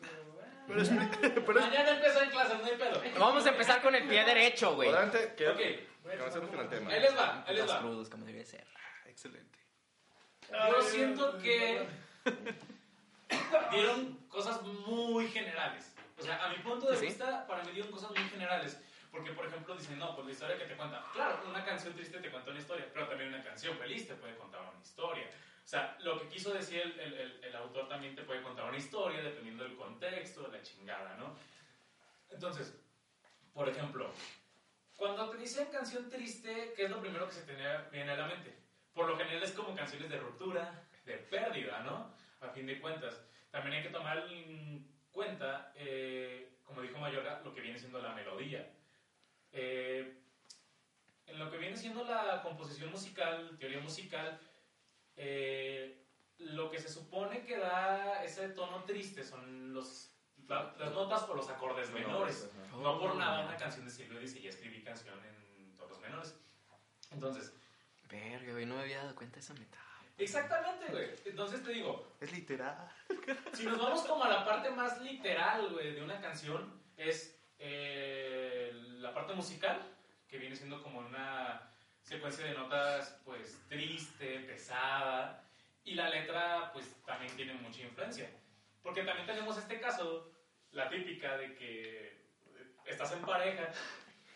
pero... 0.68 0.80
ah, 0.80 0.82
es- 0.82 1.30
pero 1.46 1.58
es- 1.58 1.66
Mañana 1.66 1.90
empezó 1.90 2.22
en 2.22 2.30
clase, 2.30 2.56
no 2.58 2.64
hay 2.64 2.76
pedo. 2.76 3.02
Vamos 3.18 3.44
a 3.46 3.48
empezar 3.48 3.82
con 3.82 3.94
el 3.94 4.06
pie 4.06 4.24
derecho, 4.24 4.74
güey. 4.74 4.88
Adelante, 4.90 5.34
que, 5.36 5.88
avancemos 6.18 6.50
con 6.50 6.60
el 6.60 6.68
tema. 6.68 6.90
Ahí 6.92 7.00
les 7.00 7.16
va, 7.16 7.44
ahí 7.46 7.56
les 7.56 7.68
va. 7.68 7.80
crudos, 7.80 8.08
como 8.08 8.24
debe 8.24 8.44
ser. 8.44 8.66
Excelente. 9.06 9.58
Yo 10.50 10.82
siento 10.82 11.38
que 11.38 11.86
dieron 13.72 14.14
cosas 14.28 14.62
muy 14.62 15.28
generales. 15.28 15.94
O 16.18 16.22
sea, 16.22 16.44
a 16.44 16.48
mi 16.48 16.56
punto 16.58 16.90
de 16.90 16.96
¿Sí? 16.96 17.06
vista, 17.06 17.46
para 17.46 17.62
mí 17.64 17.72
dieron 17.72 17.90
cosas 17.92 18.10
muy 18.10 18.28
generales. 18.28 18.80
Porque, 19.10 19.32
por 19.32 19.46
ejemplo, 19.46 19.74
dicen, 19.74 19.98
no, 19.98 20.14
pues 20.14 20.26
la 20.26 20.32
historia 20.32 20.58
que 20.58 20.64
te 20.64 20.76
cuenta. 20.76 21.04
Claro, 21.14 21.40
una 21.48 21.64
canción 21.64 21.94
triste 21.94 22.18
te 22.18 22.30
cuenta 22.30 22.50
una 22.50 22.60
historia, 22.60 22.86
pero 22.92 23.08
también 23.08 23.32
una 23.32 23.42
canción 23.42 23.76
feliz 23.78 24.06
te 24.06 24.14
puede 24.14 24.36
contar 24.36 24.60
una 24.60 24.82
historia. 24.82 25.28
O 25.68 25.70
sea, 25.70 25.98
lo 26.00 26.18
que 26.18 26.28
quiso 26.28 26.54
decir 26.54 26.80
el, 26.80 26.98
el- 26.98 27.12
el- 27.12 27.44
el 27.44 27.56
autor 27.56 27.90
también 27.90 28.14
te 28.14 28.22
puede 28.22 28.40
contar 28.42 28.64
una 28.70 28.78
historia 28.78 29.20
dependiendo 29.20 29.64
del 29.64 29.76
contexto, 29.76 30.44
de 30.44 30.56
la 30.56 30.62
chingada, 30.62 31.14
¿no? 31.16 31.36
Entonces, 32.30 32.74
por 33.52 33.68
ejemplo, 33.68 34.10
cuando 34.96 35.28
te 35.28 35.36
dicen 35.36 35.66
canción 35.70 36.08
triste, 36.08 36.72
¿qué 36.74 36.84
es 36.84 36.90
lo 36.90 37.02
primero 37.02 37.26
que 37.26 37.34
se 37.34 37.42
te 37.42 37.54
viene 37.92 38.12
a 38.12 38.16
la 38.16 38.28
mente? 38.28 38.56
Por 38.94 39.08
lo 39.10 39.18
general 39.18 39.42
es 39.42 39.52
como 39.52 39.74
canciones 39.76 40.08
de 40.08 40.16
ruptura, 40.18 40.88
de 41.04 41.18
pérdida, 41.18 41.80
¿no? 41.82 42.14
A 42.40 42.48
fin 42.48 42.64
de 42.66 42.80
cuentas. 42.80 43.20
También 43.50 43.76
hay 43.76 43.82
que 43.82 43.90
tomar 43.90 44.26
en 44.32 44.90
cuenta, 45.12 45.70
eh, 45.74 46.60
como 46.64 46.80
dijo 46.80 46.96
Mayorga, 46.98 47.42
lo 47.44 47.52
que 47.52 47.60
viene 47.60 47.78
siendo 47.78 48.00
la 48.00 48.14
melodía. 48.14 48.72
Eh, 49.52 50.18
en 51.26 51.38
lo 51.38 51.50
que 51.50 51.58
viene 51.58 51.76
siendo 51.76 52.04
la 52.04 52.40
composición 52.40 52.90
musical, 52.90 53.54
teoría 53.58 53.80
musical, 53.80 54.40
eh, 55.18 56.06
lo 56.38 56.70
que 56.70 56.78
se 56.78 56.88
supone 56.88 57.44
que 57.44 57.58
da 57.58 58.22
ese 58.24 58.48
tono 58.50 58.84
triste 58.84 59.22
son 59.24 59.72
los, 59.74 60.12
la- 60.46 60.74
las 60.78 60.92
notas 60.92 61.28
o 61.28 61.34
los 61.34 61.48
acordes 61.50 61.90
menores. 61.90 62.48
Ajá. 62.68 62.76
No 62.76 62.98
por 62.98 63.16
nada 63.16 63.44
una 63.44 63.56
canción 63.56 63.84
de 63.84 63.90
Silvio 63.90 64.18
dice, 64.20 64.40
ya 64.40 64.50
escribí 64.50 64.82
canción 64.82 65.14
en 65.24 65.74
tonos 65.76 66.00
menores. 66.00 66.34
Entonces, 67.10 67.52
Verga, 68.08 68.52
güey, 68.52 68.64
no 68.64 68.76
me 68.76 68.82
había 68.82 68.98
dado 69.02 69.14
cuenta 69.14 69.34
de 69.34 69.40
esa 69.40 69.52
metáfora. 69.54 70.08
exactamente, 70.16 70.86
güey. 70.90 71.10
Entonces 71.26 71.62
te 71.62 71.72
digo, 71.72 72.16
Es 72.20 72.32
literal. 72.32 72.90
si 73.52 73.64
nos 73.66 73.78
vamos 73.78 74.02
como 74.02 74.24
a 74.24 74.28
la 74.28 74.44
parte 74.46 74.70
más 74.70 75.00
literal, 75.02 75.68
güey, 75.72 75.92
de 75.94 76.02
una 76.02 76.18
canción, 76.20 76.80
es 76.96 77.38
eh, 77.58 78.70
la 79.00 79.12
parte 79.12 79.34
musical, 79.34 79.80
que 80.28 80.38
viene 80.38 80.54
siendo 80.56 80.82
como 80.82 81.00
una 81.00 81.70
secuencia 82.08 82.44
de 82.46 82.54
notas, 82.54 83.20
pues, 83.24 83.58
triste, 83.68 84.40
pesada, 84.40 85.44
y 85.84 85.94
la 85.94 86.08
letra, 86.08 86.70
pues, 86.72 86.86
también 87.04 87.34
tiene 87.36 87.54
mucha 87.54 87.82
influencia. 87.82 88.30
Porque 88.82 89.02
también 89.02 89.26
tenemos 89.26 89.58
este 89.58 89.78
caso, 89.80 90.30
la 90.72 90.88
típica 90.88 91.36
de 91.36 91.54
que 91.54 92.18
estás 92.86 93.12
en 93.12 93.20
pareja 93.22 93.70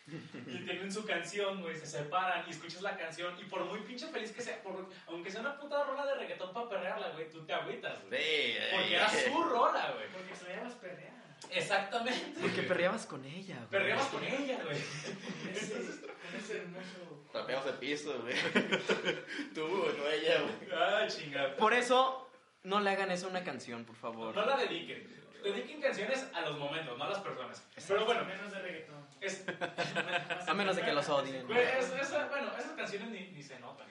y 0.06 0.58
tienen 0.64 0.92
su 0.92 1.06
canción, 1.06 1.62
güey, 1.62 1.76
se 1.76 1.86
separan 1.86 2.44
y 2.46 2.50
escuchas 2.50 2.82
la 2.82 2.96
canción 2.96 3.38
y 3.40 3.44
por 3.44 3.64
muy 3.64 3.80
pinche 3.80 4.06
feliz 4.08 4.32
que 4.32 4.42
sea, 4.42 4.62
por- 4.62 4.90
aunque 5.06 5.30
sea 5.30 5.40
una 5.40 5.56
puta 5.58 5.84
rola 5.84 6.04
de 6.06 6.14
reggaetón 6.16 6.52
para 6.52 6.68
perrearla, 6.68 7.10
güey, 7.10 7.30
tú 7.30 7.44
te 7.46 7.54
agüitas, 7.54 8.02
güey. 8.04 8.20
Sí, 8.20 8.54
Porque 8.72 8.94
era 8.96 9.08
su 9.08 9.42
rola, 9.44 9.92
güey. 9.94 10.08
Porque 10.08 10.34
se 10.36 10.54
llamas 10.56 10.74
perrear. 10.74 11.21
Exactamente. 11.54 12.40
Porque 12.40 12.62
perreabas 12.62 13.06
con 13.06 13.24
ella, 13.24 13.56
güey. 13.56 13.70
Perreabas 13.70 14.06
con 14.06 14.24
ella, 14.24 14.58
güey. 14.64 14.78
Con 14.78 15.50
ese, 15.54 15.74
con 15.74 16.36
ese 16.36 16.56
hermoso... 16.58 17.26
Trapeamos 17.32 17.66
el 17.66 17.74
piso, 17.74 18.20
güey. 18.22 18.34
Tú, 19.54 19.66
no 19.66 20.08
ella, 20.08 20.42
güey. 20.42 20.80
Ay, 20.80 21.08
chingada. 21.08 21.56
Por 21.56 21.72
eso, 21.72 22.30
no 22.62 22.80
le 22.80 22.90
hagan 22.90 23.10
eso 23.10 23.26
a 23.26 23.30
una 23.30 23.44
canción, 23.44 23.84
por 23.84 23.96
favor. 23.96 24.34
No 24.34 24.44
la 24.44 24.56
dediquen. 24.56 25.22
Dediquen 25.42 25.80
canciones 25.80 26.28
a 26.34 26.42
los 26.42 26.58
momentos, 26.58 26.96
no 26.96 27.04
a 27.04 27.10
las 27.10 27.20
personas. 27.20 27.62
Pero 27.88 28.04
bueno, 28.04 28.24
Menos 28.24 28.52
de 28.52 28.58
reggaetón. 28.60 28.91
Es, 29.26 29.44
A 30.48 30.54
menos 30.54 30.76
de 30.76 30.82
que 30.82 30.92
los 30.92 31.08
odien. 31.08 31.46
güey, 31.46 31.58
es- 31.60 31.90
esa- 31.92 32.28
bueno, 32.28 32.48
esas 32.58 32.72
canciones 32.72 33.08
ni, 33.10 33.30
ni 33.30 33.42
se 33.42 33.58
notan. 33.60 33.86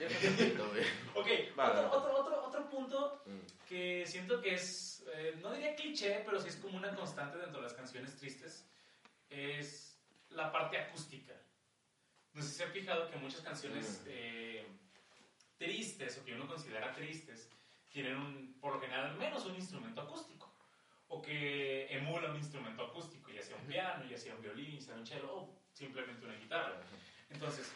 Ok, 1.15 1.27
Vale. 1.55 1.79
otro, 1.79 1.97
otro, 1.97 2.19
otro, 2.19 2.45
otro 2.45 2.69
punto 2.69 3.21
Mm. 3.25 3.39
que 3.67 4.03
siento 4.07 4.41
que 4.41 4.55
es, 4.55 5.03
eh, 5.13 5.37
no 5.41 5.51
diría 5.51 5.75
cliché, 5.75 6.21
pero 6.25 6.39
sí 6.39 6.49
es 6.49 6.55
como 6.57 6.77
una 6.77 6.93
constante 6.95 7.37
dentro 7.37 7.57
de 7.61 7.63
las 7.67 7.73
canciones 7.73 8.15
tristes, 8.17 8.65
es 9.29 9.97
la 10.29 10.51
parte 10.51 10.77
acústica. 10.77 11.33
No 12.33 12.41
sé 12.41 12.47
si 12.49 12.55
se 12.55 12.63
han 12.63 12.71
fijado 12.71 13.09
que 13.09 13.17
muchas 13.17 13.41
canciones 13.41 14.01
Mm. 14.03 14.07
eh, 14.09 14.65
tristes 15.57 16.17
o 16.17 16.25
que 16.25 16.33
uno 16.33 16.47
considera 16.47 16.91
tristes 16.93 17.49
tienen 17.89 18.15
un, 18.17 18.57
por 18.59 18.73
lo 18.73 18.81
general 18.81 19.05
al 19.11 19.17
menos 19.17 19.45
un 19.45 19.55
instrumento 19.55 20.01
acústico 20.01 20.50
o 21.13 21.21
que 21.21 21.93
emula 21.93 22.29
un 22.29 22.37
instrumento 22.37 22.85
acústico, 22.85 23.29
ya 23.31 23.41
sea 23.41 23.57
un 23.57 23.67
piano, 23.67 24.05
ya 24.05 24.17
sea 24.17 24.33
un 24.33 24.41
violín, 24.41 24.79
ya 24.79 24.81
sea 24.81 24.95
un 24.95 25.05
cello 25.05 25.35
o 25.35 25.59
simplemente 25.73 26.25
una 26.25 26.35
guitarra. 26.35 26.79
Entonces, 27.29 27.69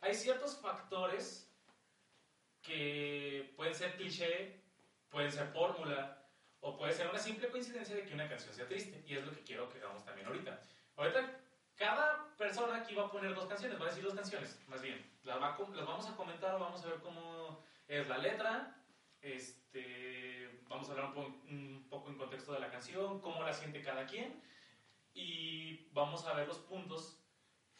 hay 0.00 0.12
ciertos 0.12 0.58
factores 0.58 1.48
que 2.60 3.52
pueden 3.56 3.74
ser 3.74 3.94
cliché, 3.94 4.60
pueden 5.08 5.30
ser 5.30 5.46
fórmula, 5.48 6.26
o 6.60 6.76
puede 6.76 6.92
ser 6.92 7.08
una 7.08 7.20
simple 7.20 7.48
coincidencia 7.48 7.94
de 7.94 8.04
que 8.04 8.14
una 8.14 8.28
canción 8.28 8.52
sea 8.52 8.66
triste. 8.66 9.04
Y 9.06 9.14
es 9.14 9.24
lo 9.24 9.30
que 9.30 9.44
quiero 9.44 9.68
que 9.68 9.78
hagamos 9.78 10.04
también 10.04 10.26
ahorita. 10.26 10.60
Ahorita, 10.96 11.40
cada 11.76 12.36
persona 12.36 12.78
aquí 12.78 12.92
va 12.96 13.06
a 13.06 13.10
poner 13.12 13.36
dos 13.36 13.46
canciones, 13.46 13.80
va 13.80 13.84
a 13.84 13.88
decir 13.90 14.02
dos 14.02 14.14
canciones, 14.14 14.58
más 14.66 14.82
bien. 14.82 15.08
Las, 15.22 15.40
va 15.40 15.56
las 15.56 15.86
vamos 15.86 16.08
a 16.08 16.16
comentar, 16.16 16.58
vamos 16.58 16.84
a 16.84 16.88
ver 16.88 16.98
cómo 16.98 17.62
es 17.86 18.06
la 18.08 18.18
letra, 18.18 18.77
este, 19.22 20.60
vamos 20.68 20.88
a 20.88 20.92
hablar 20.92 21.06
un, 21.06 21.14
po- 21.14 21.40
un 21.48 21.86
poco 21.90 22.10
en 22.10 22.16
contexto 22.18 22.52
de 22.52 22.60
la 22.60 22.70
canción, 22.70 23.20
cómo 23.20 23.42
la 23.42 23.52
siente 23.52 23.82
cada 23.82 24.06
quien, 24.06 24.40
y 25.14 25.88
vamos 25.92 26.24
a 26.26 26.34
ver 26.34 26.46
los 26.46 26.58
puntos 26.58 27.18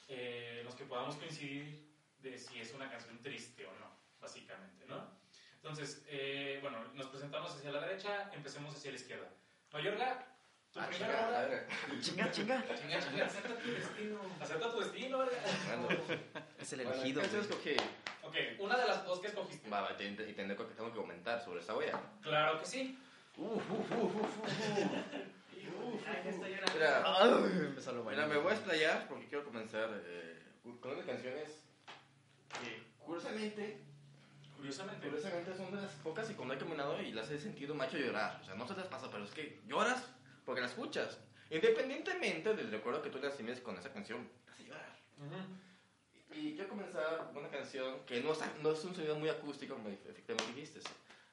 eh, 0.09 0.57
en 0.61 0.65
los 0.67 0.75
que 0.75 0.85
podamos 0.85 1.17
coincidir 1.17 1.87
de 2.21 2.39
si 2.39 2.59
es 2.61 2.73
una 2.75 2.91
canción 2.91 3.19
triste 3.23 3.67
o 3.67 3.73
no, 3.79 3.91
básicamente, 4.21 4.85
¿no? 4.87 5.17
Entonces, 5.57 6.03
eh, 6.09 6.59
bueno, 6.63 6.79
nos 6.95 7.07
presentamos 7.09 7.55
hacia 7.55 7.71
la 7.73 7.81
derecha, 7.87 8.31
empecemos 8.33 8.75
hacia 8.75 8.91
la 8.93 8.97
izquierda. 8.97 9.29
Mayorga, 9.73 10.35
tu 10.73 10.81
Ah, 10.81 10.87
primera 10.89 11.31
verga. 11.31 11.67
Chinga, 12.01 12.31
chinga. 12.31 12.65
Chinga, 12.77 13.01
chinga. 13.01 13.27
Acepta 13.27 13.59
tu 13.59 13.71
destino. 13.71 14.21
Acepta 14.41 14.71
tu 14.73 14.79
destino. 14.81 15.19
Bueno, 15.19 15.31
Es 16.59 16.73
el 16.73 16.81
bueno, 16.85 16.95
elegido, 16.95 17.23
¿qué 17.23 17.29
güey. 17.29 17.41
escogí? 17.41 17.77
Ok, 18.29 18.37
una 18.61 18.77
de 18.77 18.87
las 18.87 19.05
dos 19.05 19.21
que 19.21 19.29
escogiste. 19.29 19.69
Va, 19.71 19.81
va, 19.83 19.93
y 19.93 19.97
te- 20.15 20.31
y 20.31 20.33
tengo 20.35 20.57
que 20.57 20.75
tengo 20.75 20.91
que 20.93 20.97
comentar 20.99 21.43
sobre 21.43 21.61
esta 21.61 21.75
wea. 21.77 21.99
Claro 22.23 22.59
que 22.61 22.67
sí. 22.67 22.99
Ay, 26.07 26.23
ya 26.25 26.31
está 26.31 26.49
llorando. 26.49 26.73
Mira, 26.75 27.03
Ay, 27.05 27.67
empezó 27.67 27.93
lo 27.93 28.03
bueno. 28.03 28.21
Mira, 28.23 28.35
me 28.35 28.41
voy 28.41 28.53
a 28.53 28.55
explayar 28.57 29.09
porque 29.09 29.27
quiero 29.27 29.45
comenzar 29.45 29.89
eh, 30.05 30.43
con 30.81 30.93
unas 30.93 31.07
canciones 31.07 31.61
que, 32.63 32.83
curiosamente, 33.05 33.83
Curiosamente. 34.57 35.07
Curiosamente 35.07 35.57
son 35.57 35.71
de 35.75 35.81
las 35.83 35.93
pocas 36.03 36.29
y 36.31 36.35
cuando 36.35 36.55
he 36.55 36.59
caminado 36.59 37.01
y 37.01 37.13
las 37.13 37.31
he 37.31 37.39
sentido 37.39 37.75
hecho 37.85 37.97
llorar. 37.97 38.41
O 38.43 38.45
sea, 38.45 38.55
no 38.57 38.67
se 38.67 38.75
les 38.75 38.87
pasa, 38.87 39.09
pero 39.11 39.23
es 39.25 39.31
que 39.31 39.61
lloras 39.69 40.05
porque 40.45 40.61
la 40.61 40.67
escuchas. 40.67 41.19
Independientemente 41.51 42.55
del 42.55 42.71
recuerdo 42.73 43.01
que 43.01 43.11
tú 43.11 43.19
le 43.21 43.29
asimes 43.29 43.61
con 43.61 43.79
esa 43.79 43.93
canción, 43.93 44.29
te 44.45 44.51
hace 44.51 44.65
llorar. 44.65 44.97
Ujú. 45.19 45.37
Y 46.31 46.55
quiero 46.55 46.69
comenzar 46.69 47.29
con 47.33 47.39
una 47.39 47.49
canción 47.51 48.05
que 48.07 48.21
no 48.21 48.33
es, 48.33 48.39
no 48.63 48.73
es 48.73 48.85
un 48.85 48.95
sonido 48.95 49.17
muy 49.17 49.29
acústico, 49.29 49.75
como 49.75 49.89
efectivamente 49.89 50.53
dijiste. 50.55 50.81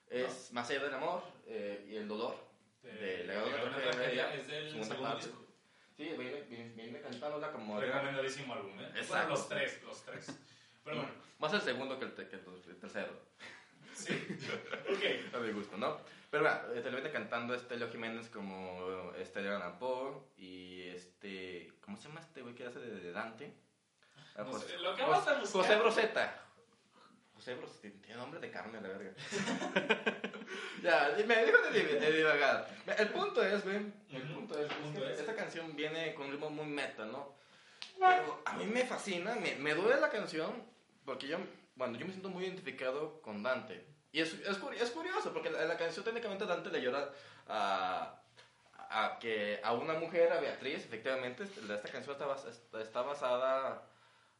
Es 0.10 0.52
Más 0.54 0.70
allá 0.70 0.84
del 0.84 0.94
amor 0.94 1.24
eh, 1.48 1.86
y 1.90 1.96
el 1.96 2.08
dolor. 2.08 2.36
De, 2.82 2.92
De 2.92 3.24
la 3.26 3.44
una 3.44 3.76
Tragedia, 3.92 4.34
es 4.36 4.48
del 4.48 4.68
segunda 4.70 4.88
segundo 4.88 5.10
parte. 5.12 5.26
disco. 5.28 5.42
Sí, 5.98 6.04
viene, 6.18 6.42
viene, 6.44 6.70
viene 6.76 7.02
cantándola 7.02 7.52
como... 7.52 7.80
Recomendadísimo 7.80 8.54
álbum, 8.54 8.80
¿eh? 8.80 8.90
Exacto. 8.96 9.08
Bueno, 9.14 9.30
los 9.30 9.50
tres, 9.50 9.84
los 9.84 10.04
tres. 10.06 10.28
Pero 10.84 10.98
bueno, 10.98 11.12
Más 11.40 11.54
el 11.54 11.62
segundo 11.62 11.98
que 12.00 12.06
el, 12.06 12.14
te- 12.14 12.28
que 12.28 12.36
el 12.36 12.78
tercero. 12.80 13.12
sí. 13.94 14.14
ok. 14.90 15.36
A 15.36 15.40
mi 15.40 15.52
gusto, 15.52 15.78
¿no? 15.78 15.98
Pero 16.30 16.44
bueno, 16.44 16.60
eh, 16.74 16.82
te 16.82 16.90
lo 16.92 16.98
viene 16.98 17.12
cantando 17.12 17.54
este 17.56 17.78
Leo 17.78 17.90
Jiménez 17.90 18.30
como 18.30 19.12
este 19.18 19.40
Allan 19.40 19.80
Poe 19.80 20.14
y 20.38 20.84
este... 20.84 21.72
¿Cómo 21.82 21.98
se 21.98 22.08
llama 22.08 22.22
este 22.22 22.42
güey 22.42 22.54
que 22.56 22.66
hace 22.66 22.80
de, 22.80 23.00
de 23.00 23.12
Dante? 23.12 23.54
Ah, 24.36 24.44
No 24.44 24.52
José- 24.52 24.68
sé, 24.68 24.78
lo 24.80 24.96
que 24.96 25.04
vas 25.04 25.28
a 25.28 25.36
José- 25.36 25.42
buscar. 25.42 25.62
José 25.62 25.76
Broseta. 25.78 26.42
José 27.36 27.56
Broseta, 27.56 28.02
tiene 28.02 28.16
nombre 28.20 28.40
de 28.40 28.50
carne, 28.52 28.82
la 28.82 28.88
verga. 28.88 29.12
ya, 30.84 31.14
me 31.26 31.36
dejo 31.36 31.62
de, 31.70 31.72
div- 31.84 32.00
de 32.00 32.12
divagar. 32.12 32.68
El 32.98 33.10
punto 33.10 33.44
es, 33.44 33.64
güey, 33.64 33.78
el 34.12 34.22
punto 34.34 34.58
es, 34.60 34.72
que 34.72 35.14
esta 35.14 35.36
canción 35.36 35.76
viene 35.76 36.14
con 36.16 36.26
un 36.28 36.32
ritmo 36.32 36.50
muy 36.50 36.66
meta, 36.66 37.06
¿no? 37.06 37.36
Pero 38.00 38.42
a 38.46 38.54
mí 38.54 38.66
me 38.66 38.86
fascina, 38.86 39.36
me, 39.36 39.56
me 39.56 39.74
duele 39.74 40.00
la 40.02 40.10
canción 40.10 40.64
porque 41.06 41.28
yo, 41.28 41.38
bueno, 41.76 41.98
yo 41.98 42.06
me 42.06 42.12
siento 42.12 42.30
muy 42.30 42.46
identificado 42.46 43.22
con 43.22 43.44
Dante. 43.44 43.86
Y 44.12 44.22
es, 44.22 44.34
es, 44.34 44.58
es 44.80 44.92
curioso 44.92 45.34
porque 45.34 45.50
la, 45.50 45.66
la 45.66 45.78
canción 45.78 46.04
técnicamente 46.06 46.46
Dante 46.46 46.70
le 46.72 46.82
llora 46.82 47.10
a, 47.48 48.22
a, 48.90 49.18
que, 49.20 49.60
a 49.64 49.74
una 49.74 49.94
mujer, 49.94 50.32
a 50.32 50.40
Beatriz, 50.40 50.86
efectivamente. 50.86 51.44
Esta 51.44 51.76
esta 51.76 51.92
canción 51.92 52.14
está, 52.14 52.26
bas- 52.28 52.80
está 52.82 53.02
basada 53.02 53.84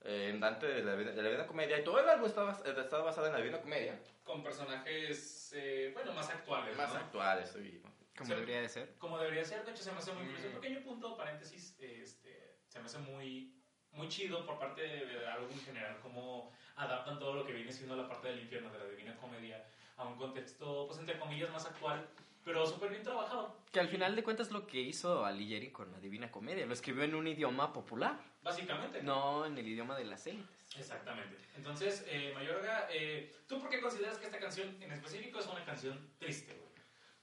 eh, 0.06 0.30
en 0.30 0.40
Dante 0.40 0.68
de 0.68 0.84
la, 0.84 0.96
de 0.96 1.06
la 1.16 1.24
Divina 1.30 1.48
Comedia 1.48 1.80
y 1.80 1.84
todo 1.84 2.00
el 2.00 2.08
álbum 2.08 2.28
está, 2.28 2.52
está 2.52 3.00
basado 3.00 3.28
en 3.28 3.34
la 3.34 3.40
Divina 3.40 3.60
Comedia. 3.60 4.00
Con 4.24 4.44
personajes, 4.44 5.52
eh, 5.56 5.92
bueno, 5.94 6.14
más 6.14 6.30
actuales, 6.30 6.78
Más 6.78 6.94
¿no? 6.94 7.00
actuales. 7.00 7.56
y- 7.58 7.82
Como 8.18 8.30
Sí. 8.30 8.34
debería 8.36 8.62
de 8.62 8.70
ser. 8.70 8.94
Como 8.98 9.18
debería 9.20 9.44
ser, 9.44 9.66
de 9.66 9.72
hecho 9.72 9.84
se 9.84 9.92
me 9.92 9.98
hace 9.98 10.14
muy 10.14 10.24
Mm. 10.24 10.28
curioso. 10.28 10.48
Un 10.48 10.54
pequeño 10.62 10.80
punto, 10.84 11.18
paréntesis, 11.18 11.76
este, 11.82 12.60
se 12.70 12.80
me 12.80 12.86
hace 12.86 13.00
muy, 13.00 13.62
muy 13.92 14.08
chido 14.08 14.46
por 14.46 14.58
parte 14.58 14.82
de- 14.84 15.06
del 15.06 15.26
álbum 15.28 15.52
en 15.52 15.60
general, 15.60 15.98
cómo 16.02 16.54
adaptan 16.78 17.20
todo 17.20 17.34
lo 17.34 17.46
que 17.46 17.52
viene 17.54 17.74
siendo 17.74 17.96
la 17.96 18.08
parte 18.08 18.30
del 18.30 18.40
infierno 18.42 18.72
de 18.72 18.80
la 18.80 18.86
Divina 18.86 19.18
Comedia 19.18 19.66
a 19.98 20.06
un 20.06 20.18
contexto, 20.18 20.86
pues 20.88 20.98
entre 21.00 21.20
comillas, 21.20 21.50
más 21.52 21.66
actual, 21.66 22.08
pero 22.46 22.66
súper 22.66 22.92
bien 22.92 23.04
trabajado. 23.04 23.58
Que 23.72 23.80
al 23.82 23.90
final 23.90 24.16
de 24.16 24.24
cuentas 24.24 24.52
lo 24.52 24.66
que 24.68 24.80
hizo 24.80 25.26
Alighieri 25.26 25.72
con 25.72 25.92
la 25.92 26.00
Divina 26.00 26.32
Comedia. 26.32 26.66
Lo 26.66 26.74
escribió 26.74 27.04
en 27.04 27.16
un 27.16 27.28
idioma 27.28 27.74
popular, 27.74 28.18
Básicamente. 28.44 29.02
no 29.04 29.46
en 29.46 29.58
el 29.58 29.68
idioma 29.68 29.98
de 29.98 30.06
las 30.06 30.26
élites. 30.28 30.78
Exactamente. 30.78 31.36
Entonces, 31.58 32.06
eh, 32.08 32.32
Mayorga, 32.36 32.88
eh, 32.92 33.36
¿tú 33.48 33.60
por 33.60 33.70
qué 33.70 33.82
consideras 33.82 34.18
que 34.20 34.28
esta 34.28 34.40
canción 34.40 34.82
en 34.82 34.92
específico 34.92 35.40
es 35.40 35.48
una 35.48 35.66
canción 35.66 36.00
triste, 36.20 36.54
güey? 36.54 36.70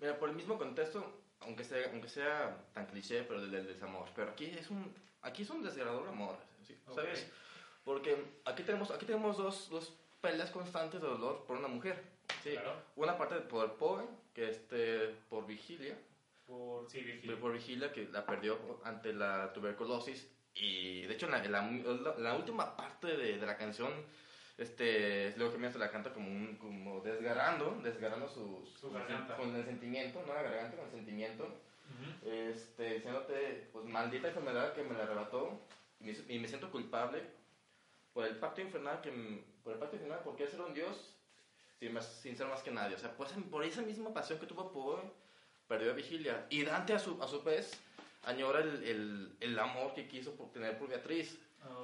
Mira, 0.01 0.19
por 0.19 0.29
el 0.29 0.35
mismo 0.35 0.59
contexto, 0.59 1.23
aunque 1.41 1.63
sea, 1.65 1.89
aunque 1.93 2.09
sea 2.09 2.65
tan 2.73 2.87
cliché, 2.87 3.23
pero 3.23 3.41
del, 3.41 3.53
del 3.53 3.67
desamor. 3.69 4.09
Pero 4.17 4.33
aquí 4.33 4.47
es 4.47 4.69
un, 4.71 4.93
aquí 5.23 5.43
es 5.43 5.51
un 5.51 5.63
desgarrador 5.63 6.09
amor, 6.09 6.37
¿sí? 6.67 6.77
¿sabes? 6.93 7.23
Ok. 7.23 7.35
Porque 7.85 8.25
aquí 8.45 8.65
tenemos, 8.65 8.91
aquí 8.91 9.07
tenemos 9.07 9.37
dos, 9.37 9.69
dos 9.71 9.95
peleas 10.21 10.51
constantes 10.51 11.01
de 11.01 11.07
dolor 11.09 11.45
por 11.47 11.57
una 11.57 11.69
mujer. 11.69 12.12
¿Sí? 12.43 12.51
Claro. 12.53 12.75
Una 12.97 13.17
parte 13.17 13.37
por 13.37 13.75
Poe, 13.75 14.05
que 14.35 14.49
este, 14.51 15.15
por 15.29 15.47
Vigilia, 15.47 15.97
Por, 16.47 16.89
sí, 16.91 17.01
Virgilio. 17.01 17.39
por 17.41 17.53
Vigilia, 17.53 17.93
que 17.93 18.09
la 18.09 18.25
perdió 18.27 18.59
ante 18.85 19.13
la 19.13 19.53
tuberculosis. 19.53 20.29
Y 20.55 21.03
de 21.03 21.15
hecho, 21.15 21.27
en 21.27 21.33
la, 21.33 21.45
en 21.45 21.53
la, 21.53 21.67
en 21.69 22.05
la- 22.05 22.35
última 22.37 22.77
parte 22.77 23.07
de, 23.17 23.39
de 23.39 23.47
la 23.47 23.57
canción, 23.57 23.91
este, 24.59 25.35
luego 25.37 25.53
que 25.53 25.59
me 25.59 25.71
la 25.79 25.91
canta 25.91 26.13
como, 26.13 26.29
un, 26.29 26.57
como 26.57 27.01
desgarrando, 27.01 27.81
desgarrando 27.83 28.29
su, 28.29 28.69
Su 28.79 28.91
garganta. 28.91 29.37
con 29.37 29.55
el 29.57 29.65
sentimiento, 29.65 30.23
no 30.27 30.35
la 30.35 30.43
garganta, 30.43 30.77
con 30.77 30.87
el 30.87 30.91
sentimiento, 30.93 31.45
Ujú. 31.45 32.29
este, 32.31 32.95
diciéndote, 32.95 33.69
pues 33.73 33.85
maldita 33.87 34.29
enfermedad 34.29 34.75
que 34.75 34.83
me 34.83 34.95
la 34.95 35.05
arrebató 35.05 35.59
y 36.01 36.05
me, 36.05 36.13
y 36.29 36.39
me 36.39 36.49
siento 36.49 36.71
culpable 36.71 37.23
por 38.13 38.27
el 38.27 38.37
pacto 38.37 38.61
infernal 38.61 39.01
que, 39.01 39.43
por 39.65 39.73
el 39.73 39.79
pacto 39.79 39.97
infernal, 39.97 40.21
porque 40.23 40.47
ser 40.49 40.61
un 40.61 40.75
dios 40.75 41.12
sin, 41.83 41.93
más- 41.95 42.21
sin 42.23 42.37
ser 42.37 42.47
más 42.47 42.63
que 42.63 42.71
nadie, 42.71 42.95
o 42.95 42.99
sea, 42.99 43.11
pues, 43.17 43.33
por 43.51 43.65
esa 43.65 43.83
misma 43.83 44.15
pasión 44.15 44.39
que 44.39 44.47
tuvo 44.47 44.71
Poe, 44.71 45.01
perdió 45.67 45.91
a 45.91 45.95
Vigilia, 45.95 46.47
y 46.49 46.63
Dante 46.63 46.93
a 46.93 46.99
su, 47.01 47.21
a 47.21 47.27
su 47.27 47.43
vez 47.43 47.73
añora 48.23 48.61
el, 48.61 48.85
el, 48.85 49.37
el 49.41 49.59
amor 49.59 49.93
que 49.93 50.07
quiso 50.07 50.33
por 50.37 50.53
tener 50.53 50.79
por 50.79 50.89
Beatriz, 50.89 51.37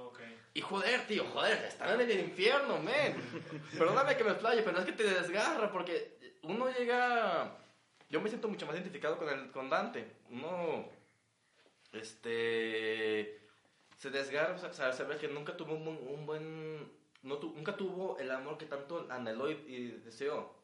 Ok. 0.07 0.21
y 0.55 0.61
joder, 0.61 1.05
tío, 1.09 1.25
joder, 1.33 1.65
están 1.65 2.01
en 2.01 2.09
el 2.09 2.21
infierno, 2.21 2.79
men. 2.81 3.17
Perdóname 3.77 4.17
que 4.17 4.23
me 4.23 4.31
explaye, 4.31 4.63
pero 4.63 4.79
es 4.79 4.85
que 4.85 4.93
te 4.93 5.03
desgarra 5.05 5.71
porque 5.73 6.17
uno 6.43 6.71
llega... 6.71 7.57
Yo 8.09 8.21
me 8.21 8.29
siento 8.29 8.49
mucho 8.49 8.67
más 8.67 8.75
identificado 8.77 9.19
con, 9.19 9.29
el, 9.29 9.51
con 9.51 9.69
Dante. 9.69 10.05
Uno, 10.31 10.89
este... 11.93 13.41
Se 13.99 14.11
desgarra, 14.11 14.55
o 14.55 14.73
sea, 14.73 14.93
saber 14.93 15.19
que 15.19 15.27
nunca 15.29 15.57
tuvo 15.57 15.75
un, 15.75 15.87
un 15.89 16.25
buen... 16.27 16.93
No 17.23 17.37
tu- 17.39 17.53
nunca 17.55 17.77
tuvo 17.77 18.19
el 18.19 18.31
amor 18.31 18.59
que 18.59 18.67
tanto 18.67 19.07
anheló 19.11 19.51
y, 19.51 19.55
y 19.67 19.87
deseó. 20.05 20.57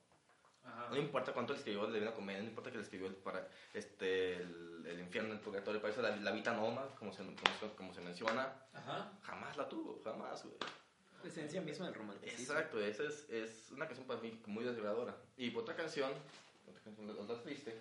Ajá. 0.64 0.88
No 0.90 0.96
importa 0.96 1.32
cuánto 1.32 1.52
le 1.52 1.58
escribió 1.58 1.87
de 1.88 2.00
una 2.00 2.12
comedia, 2.14 2.40
no 2.40 2.49
importa 2.49 2.70
que 2.70 2.78
le 2.78 2.84
escribió 2.84 3.06
el, 3.08 3.14
para, 3.16 3.46
este, 3.75 4.37
el, 4.37 4.84
el 4.87 5.00
infierno, 5.00 5.32
el 5.34 5.40
purgatorio, 5.40 5.80
para 5.80 5.92
eso 5.92 6.00
la, 6.00 6.16
la 6.16 6.30
vita 6.30 6.54
noma, 6.54 6.87
como 6.99 7.12
se, 7.12 7.18
como, 7.23 7.37
se- 7.61 7.76
como 7.76 7.92
se 7.92 8.00
menciona. 8.00 8.52
Ajá. 8.73 9.12
Jamás 9.23 9.56
la 9.56 9.68
tuvo, 9.68 10.00
jamás, 10.04 10.42
güey. 10.44 10.56
La 11.23 11.28
esencia 11.28 11.61
misma 11.61 11.87
del 11.87 11.94
romanticismo. 11.94 12.54
Exacto, 12.54 12.80
esa 12.80 13.02
es, 13.04 13.28
es 13.30 13.70
una 13.73 13.87
canción 13.87 14.06
para 14.06 14.20
mí 14.20 14.40
muy 14.46 14.64
desgarradora. 14.64 15.16
Y 15.37 15.54
otra 15.56 15.75
canción, 15.75 16.12
otra 16.68 16.82
canción, 16.82 17.11
otra 17.11 17.42
triste, 17.42 17.78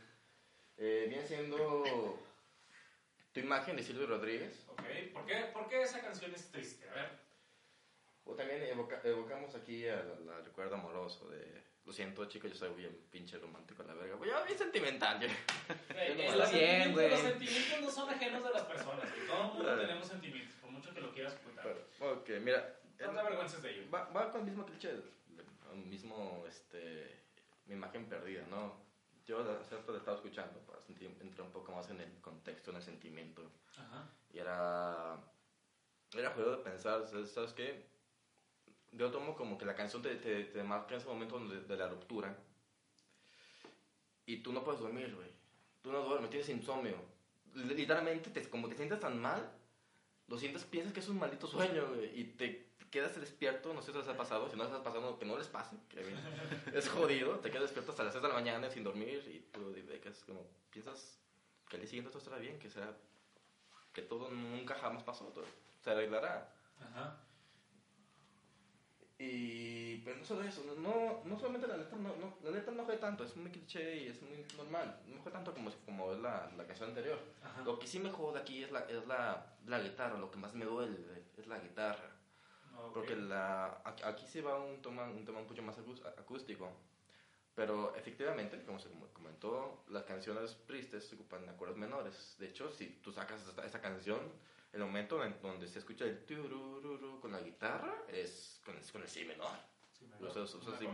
eh, 0.77 1.05
viene 1.09 1.25
siendo 1.27 1.83
Tu 3.33 3.39
imagen 3.41 3.75
de 3.75 3.83
Silvio 3.83 4.07
Rodríguez. 4.07 4.63
Ok. 4.69 4.81
¿Por 5.13 5.25
qué, 5.25 5.35
¿Por 5.53 5.67
qué 5.67 5.81
esa 5.83 6.01
canción 6.01 6.33
es 6.33 6.51
triste? 6.51 6.89
A 6.89 6.93
ver. 6.95 7.22
O 8.25 8.35
también 8.35 8.63
evoca- 8.63 9.01
evocamos 9.03 9.53
aquí 9.55 9.87
al 9.87 10.29
al 10.29 10.45
recuerdo 10.45 10.75
amoroso 10.75 11.29
de... 11.29 11.61
Lo 11.85 11.91
siento, 11.91 12.23
chicos, 12.25 12.49
yo 12.51 12.55
soy 12.57 12.73
bien 12.75 12.97
pinche 13.11 13.37
romántico 13.37 13.83
a 13.83 13.87
la 13.87 13.93
verga. 13.95 14.15
Pues 14.17 14.31
yo 14.31 14.45
bien 14.45 14.57
sentimental, 14.57 15.19
yo. 15.19 15.27
Está 15.27 15.93
bien, 16.13 16.37
los, 16.37 16.49
sentimientos, 16.49 16.93
güey. 16.93 17.09
los 17.09 17.19
sentimientos 17.19 17.81
no 17.81 17.91
son 17.91 18.09
ajenos 18.09 18.43
de 18.45 18.49
las 18.51 18.61
personas. 18.63 19.09
güey. 19.13 19.27
Todo 19.27 19.41
el 19.41 19.47
mundo 19.53 19.81
tenemos 19.81 20.07
sentimientos, 20.07 20.55
por 20.61 20.71
mucho 20.71 20.93
que 20.93 21.01
lo 21.01 21.11
quieras 21.13 21.35
ocultar. 21.41 21.75
Ok, 21.99 22.29
mira. 22.41 22.79
No 23.01 23.11
te 23.11 23.19
avergüences 23.19 23.61
de 23.61 23.71
ello. 23.71 23.91
Va, 23.91 24.05
va 24.11 24.31
con 24.31 24.39
el 24.41 24.47
mismo 24.47 24.65
cliché, 24.65 24.91
el 24.91 25.77
mismo, 25.79 26.45
este, 26.47 27.19
mi 27.65 27.73
imagen 27.73 28.07
perdida, 28.07 28.45
¿no? 28.49 28.81
Yo 29.25 29.39
rato 29.43 29.91
la 29.91 29.97
estaba 29.97 30.15
escuchando 30.15 30.59
para 30.61 30.79
sentir, 30.81 31.13
entrar 31.19 31.45
un 31.47 31.51
poco 31.51 31.73
más 31.73 31.89
en 31.89 31.99
el 31.99 32.21
contexto, 32.21 32.71
en 32.71 32.77
el 32.77 32.83
sentimiento. 32.83 33.51
Ajá. 33.77 34.07
Y 34.31 34.39
era, 34.39 35.17
era 36.13 36.29
juego 36.31 36.51
de 36.51 36.57
pensar, 36.63 37.05
¿sabes, 37.07 37.31
¿sabes 37.31 37.51
qué? 37.51 37.91
Yo 38.93 39.11
tomo 39.11 39.35
como 39.35 39.57
que 39.57 39.65
la 39.65 39.75
canción 39.75 40.01
te, 40.01 40.15
te, 40.15 40.45
te 40.45 40.63
marca 40.63 40.93
en 40.93 41.01
ese 41.01 41.09
momento 41.09 41.39
de, 41.39 41.61
de 41.61 41.77
la 41.77 41.87
ruptura. 41.87 42.35
Y 44.25 44.37
tú 44.37 44.53
no 44.53 44.63
puedes 44.63 44.81
dormir, 44.81 45.13
güey. 45.15 45.29
Tú 45.81 45.91
no 45.91 46.01
duermes, 46.01 46.29
tienes 46.29 46.49
insomnio. 46.49 46.95
Literalmente, 47.55 48.29
te, 48.29 48.49
como 48.49 48.69
te 48.69 48.75
sientes 48.75 48.99
tan 48.99 49.19
mal, 49.21 49.51
lo 50.27 50.37
sientes, 50.37 50.63
piensas 50.63 50.93
que 50.93 51.01
es 51.01 51.09
un 51.09 51.19
maldito 51.19 51.47
sueño, 51.47 51.87
güey. 51.93 52.19
Y 52.19 52.23
te 52.23 52.73
quedas 52.89 53.19
despierto, 53.19 53.73
no 53.73 53.81
sé 53.81 53.91
si 53.91 53.97
les 53.97 54.07
ha 54.07 54.15
pasado, 54.15 54.49
si 54.49 54.55
no 54.55 54.63
les 54.63 54.73
ha 54.73 54.83
pasado, 54.83 55.17
que 55.17 55.25
no 55.25 55.37
les 55.37 55.47
pase, 55.47 55.75
que 55.89 56.03
bien, 56.03 56.17
es 56.73 56.87
jodido. 56.87 57.39
Te 57.39 57.49
quedas 57.49 57.63
despierto 57.63 57.91
hasta 57.91 58.03
las 58.03 58.13
6 58.13 58.21
de 58.21 58.29
la 58.29 58.35
mañana 58.35 58.69
sin 58.69 58.83
dormir 58.83 59.23
y 59.27 59.39
tú 59.51 59.73
que 59.73 60.09
es 60.09 60.23
como, 60.25 60.45
piensas 60.69 61.19
que 61.67 61.77
al 61.77 61.81
día 61.81 61.89
siguiente 61.89 62.11
todo 62.11 62.19
estará 62.19 62.37
bien, 62.37 62.59
que 62.59 62.69
será 62.69 62.95
que 63.93 64.01
todo 64.01 64.29
nunca 64.29 64.75
jamás 64.75 65.03
pasó, 65.03 65.25
todo 65.25 65.45
se 65.83 65.91
arreglará. 65.91 66.53
Ajá. 66.79 67.17
Pero 70.13 70.19
no 70.21 70.25
solo 70.25 70.43
eso, 70.43 70.63
no, 70.77 71.21
no 71.25 71.39
solamente 71.39 71.67
la 71.67 71.77
letra 71.77 71.97
no, 71.97 72.15
no, 72.17 72.37
la 72.43 72.51
letra 72.51 72.71
no 72.73 72.85
fue 72.85 72.97
tanto, 72.97 73.23
es 73.23 73.35
muy 73.35 73.49
cliché 73.51 73.97
y 74.03 74.07
es 74.09 74.21
muy 74.21 74.45
normal, 74.55 74.99
no 75.07 75.19
fue 75.21 75.31
tanto 75.31 75.53
como, 75.53 75.71
como 75.85 76.13
es 76.13 76.19
la, 76.19 76.51
la 76.55 76.67
canción 76.67 76.89
anterior. 76.89 77.19
Ajá. 77.43 77.63
Lo 77.63 77.79
que 77.79 77.87
sí 77.87 77.99
me 77.99 78.11
jode 78.11 78.39
aquí 78.39 78.63
es 78.63 78.71
la, 78.71 78.81
es 78.81 79.05
la, 79.07 79.55
la 79.65 79.79
guitarra, 79.79 80.17
lo 80.19 80.29
que 80.29 80.37
más 80.37 80.53
me 80.53 80.65
duele 80.65 80.97
es 81.37 81.47
la 81.47 81.57
guitarra. 81.59 82.11
Ok. 82.77 82.93
Porque 82.93 83.15
la, 83.15 83.81
aquí- 83.85 84.27
se 84.27 84.41
va 84.41 84.59
un 84.59 84.81
tema 84.81 85.03
un, 85.05 85.25
tema 85.25 85.39
un 85.39 85.47
poco 85.47 85.61
más 85.63 85.77
acús- 85.79 86.05
acústico. 86.05 86.71
Pero 87.55 87.95
efectivamente, 87.95 88.63
como 88.65 88.79
se 88.79 88.89
com- 88.89 89.07
comentó, 89.13 89.83
las 89.89 90.03
canciones 90.03 90.57
tristes 90.65 91.07
se 91.07 91.15
ocupan 91.15 91.45
de 91.45 91.51
acordes 91.51 91.77
menores. 91.77 92.35
De 92.39 92.47
hecho, 92.47 92.71
si 92.71 92.87
tú 93.03 93.11
sacas 93.11 93.47
esta, 93.47 93.65
esta 93.65 93.79
canción, 93.81 94.19
el 94.73 94.79
momento 94.81 95.23
en 95.23 95.39
donde 95.41 95.67
se 95.67 95.79
escucha 95.79 96.05
el 96.05 96.25
turururu 96.25 97.19
con 97.19 97.31
la 97.31 97.41
guitarra 97.41 97.93
es 98.07 98.59
con, 98.65 98.75
es 98.77 98.91
con 98.91 99.01
el 99.03 99.07
si 99.07 99.23
menor. 99.25 99.51
Sí, 100.33 100.77
Sí. 100.79 100.87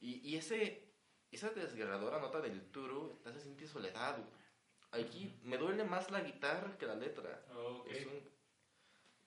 Y, 0.00 0.30
y 0.30 0.36
ese, 0.36 0.92
esa 1.30 1.50
desgarradora 1.50 2.18
nota 2.18 2.40
del 2.40 2.70
Turu 2.70 3.18
te 3.22 3.30
hace 3.30 3.40
sentir 3.40 3.68
soledad, 3.68 4.18
güey. 4.18 5.04
Aquí 5.04 5.34
me 5.42 5.56
duele 5.58 5.84
más 5.84 6.10
la 6.10 6.20
guitarra 6.20 6.76
que 6.78 6.86
la 6.86 6.94
letra. 6.94 7.44
Ok. 7.56 7.86
Es 7.88 8.06
un- 8.06 8.28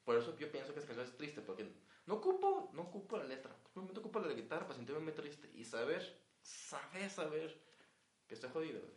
Por 0.06 0.16
eso 0.18 0.36
yo 0.38 0.52
pienso 0.52 0.74
que 0.74 0.80
esta 0.80 0.88
canción 0.94 1.08
es 1.08 1.18
triste, 1.18 1.42
porque 1.42 1.72
no 2.06 2.16
ocupo, 2.16 2.70
no 2.74 2.84
ocupo 2.84 3.18
la 3.18 3.26
letra, 3.26 3.56
simplemente 3.66 4.00
ocupo 4.00 4.20
la 4.20 4.34
guitarra 4.34 4.64
para 4.66 4.76
sentirme 4.76 5.02
muy 5.02 5.14
triste 5.14 5.50
y 5.54 5.64
saber, 5.66 6.02
saber, 6.42 7.10
saber 7.12 7.62
que 8.28 8.34
estoy 8.34 8.50
jodido, 8.50 8.80
güey, 8.82 8.94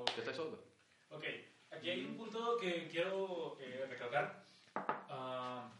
Ok. 0.00 0.10
que 0.14 0.20
estoy 0.20 0.34
solo. 0.34 0.58
Ok, 1.10 1.24
aquí 1.70 1.90
hay 1.90 2.04
un 2.06 2.16
punto 2.16 2.56
que 2.58 2.88
quiero 2.88 3.56
eh, 3.60 3.86
recalcar. 3.88 4.44
Ah, 4.74 5.70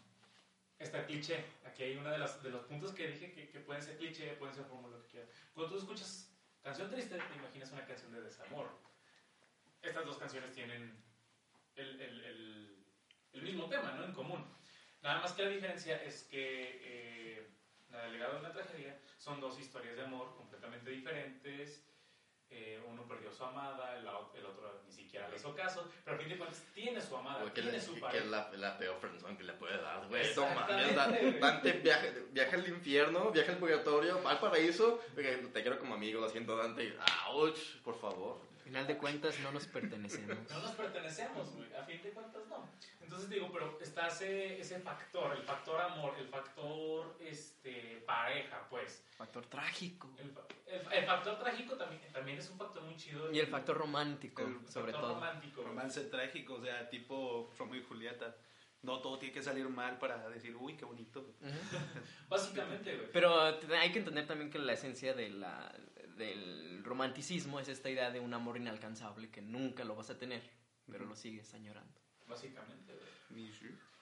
está 0.79 1.07
cliché. 1.07 1.45
Aquí 1.65 1.83
hay 1.83 1.97
uno 1.97 2.11
de, 2.11 2.19
de 2.19 2.51
los 2.51 2.65
puntos 2.67 2.93
que 2.93 3.09
dije 3.09 3.33
que, 3.33 3.49
que 3.49 3.61
pueden 3.61 3.83
ser 3.83 3.97
cliché, 3.99 4.35
pueden 4.35 4.55
ser 4.55 4.67
como 4.67 4.89
lo 4.89 5.03
que 5.03 5.09
quieras. 5.09 5.31
Cuando 5.55 5.73
tú 5.73 5.79
escuchas 5.79 6.33
canción 6.63 6.91
triste, 6.91 7.17
te 7.19 7.35
imaginas 7.37 7.73
una 7.73 7.87
canción 7.87 8.13
de 8.13 8.23
desamor. 8.23 8.69
Estas 9.83 10.05
dos 10.05 10.19
canciones 10.19 10.53
tienen 10.53 11.03
el, 11.77 12.01
el, 12.01 12.25
el, 12.25 12.87
el 13.33 13.43
mismo 13.43 13.69
tema, 13.69 13.93
¿no? 13.93 14.05
En 14.05 14.13
común. 14.13 14.45
Nada 15.03 15.21
más 15.21 15.33
que 15.33 15.45
la 15.45 15.51
diferencia 15.51 16.03
es 16.03 16.25
que 16.25 16.81
eh, 16.83 17.49
la 17.91 18.03
del 18.03 18.15
legado 18.15 18.35
de 18.35 18.41
una 18.41 18.53
tragedia 18.53 19.01
son 19.17 19.41
dos 19.41 19.59
historias 19.59 19.97
de 19.97 20.03
amor 20.03 20.37
completamente 20.37 20.91
diferentes. 20.91 21.88
Eh, 22.51 22.83
uno 22.87 23.03
perdió 23.07 23.29
a 23.31 23.33
su 23.33 23.45
amada, 23.45 23.97
el, 23.99 24.07
ot- 24.07 24.35
el 24.35 24.47
otro 24.47 24.81
ni 24.87 24.93
siquiera 24.93 25.29
le 25.29 25.37
hizo 25.37 25.55
caso, 25.55 25.87
pero 26.05 26.17
a 26.17 26.19
fin 26.21 26.29
de 26.31 26.39
cuentas 26.39 26.63
tiene 26.75 27.01
su 27.01 27.15
amada, 27.17 27.45
que, 27.45 27.51
tiene 27.61 27.73
le- 27.73 27.81
su 27.81 27.95
que 27.95 28.01
pareja. 28.01 28.25
es 28.25 28.31
la, 28.31 28.51
la 28.57 28.79
peor 28.79 28.97
friendzone 29.01 29.37
que 29.37 29.45
le 29.45 29.53
puede 29.53 29.77
dar, 29.81 30.07
güey. 30.09 30.35
No 30.35 30.47
mames. 30.55 31.41
Dante 31.41 31.73
viaja, 31.73 32.07
viaja 32.31 32.57
al 32.57 32.69
infierno, 32.69 33.31
viaja 33.31 33.53
al 33.53 33.59
purgatorio, 33.59 34.23
va 34.23 34.31
al 34.33 34.41
paraíso. 34.41 34.99
Te 35.15 35.63
quiero 35.63 35.79
como 35.79 35.95
amigo, 35.95 36.21
lo 36.21 36.29
siento, 36.31 36.57
Dante. 36.57 36.97
¡Auch! 37.27 37.59
Por 37.85 37.99
favor. 38.01 38.41
Al 38.69 38.73
final 38.75 38.87
de 38.87 38.99
cuentas 38.99 39.41
no 39.41 39.51
nos 39.51 39.67
pertenecemos. 39.67 40.37
No 40.51 40.59
nos 40.61 40.73
pertenecemos, 40.73 41.55
güey. 41.55 41.73
A 41.75 41.85
fin 41.85 42.03
de 42.03 42.11
cuentas, 42.11 42.43
no. 42.51 42.69
Entonces 43.01 43.31
digo, 43.31 43.51
pero 43.51 43.79
está 43.81 44.09
ese, 44.09 44.61
ese 44.61 44.79
factor, 44.81 45.35
el 45.35 45.43
factor 45.43 45.81
amor, 45.81 46.15
el 46.19 46.29
factor 46.29 47.17
este, 47.19 48.03
pareja, 48.07 48.67
pues. 48.69 49.03
Factor 49.17 49.47
trágico. 49.47 50.11
El, 50.19 50.31
fa- 50.33 50.43
el- 50.67 50.93
el 50.93 51.07
factor 51.07 51.39
trágico 51.39 51.77
también, 51.77 52.03
también 52.13 52.37
es 52.39 52.51
un 52.51 52.59
factor 52.59 52.83
muy 52.83 52.95
chido. 52.97 53.33
Y 53.33 53.39
el 53.39 53.47
factor 53.47 53.79
romántico, 53.79 54.43
El 54.43 54.69
sobre 54.69 54.93
factor 54.93 55.01
todo. 55.01 55.15
romántico. 55.15 55.63
güey. 55.63 55.69
Romance 55.69 56.05
trágico, 56.05 56.55
o 56.57 56.61
sea, 56.63 56.91
tipo 56.91 57.51
Romeo 57.59 57.81
y 57.81 57.85
Julieta. 57.85 58.37
No 58.83 59.01
todo 59.01 59.19
tiene 59.19 59.35
que 59.35 59.43
salir 59.43 59.69
mal 59.69 59.99
para 59.99 60.29
decir, 60.29 60.55
uy, 60.55 60.77
qué 60.77 60.85
bonito. 60.85 61.21
Ujú. 61.21 61.89
Básicamente, 62.29 62.95
güey. 62.97 63.11
Pero 63.13 63.57
te- 63.59 63.77
hay 63.77 63.91
que 63.93 63.99
entender 63.99 64.27
también 64.27 64.51
que 64.51 64.59
la 64.59 64.73
esencia 64.75 65.15
de 65.15 65.31
la, 65.31 65.75
del 66.17 66.83
romanticismo 66.85 67.59
es 67.61 67.69
esta 67.69 67.91
idea 67.91 68.11
de 68.11 68.21
un 68.21 68.33
amor 68.35 68.57
inalcanzable 68.57 69.31
que 69.31 69.43
nunca 69.43 69.85
lo 69.85 69.97
vas 69.97 70.11
a 70.11 70.19
tener, 70.19 70.43
pero 70.91 71.05
lo 71.07 71.17
sigues 71.17 71.53
añorando. 71.55 72.01
Básicamente, 72.29 72.93
güey. 72.95 73.09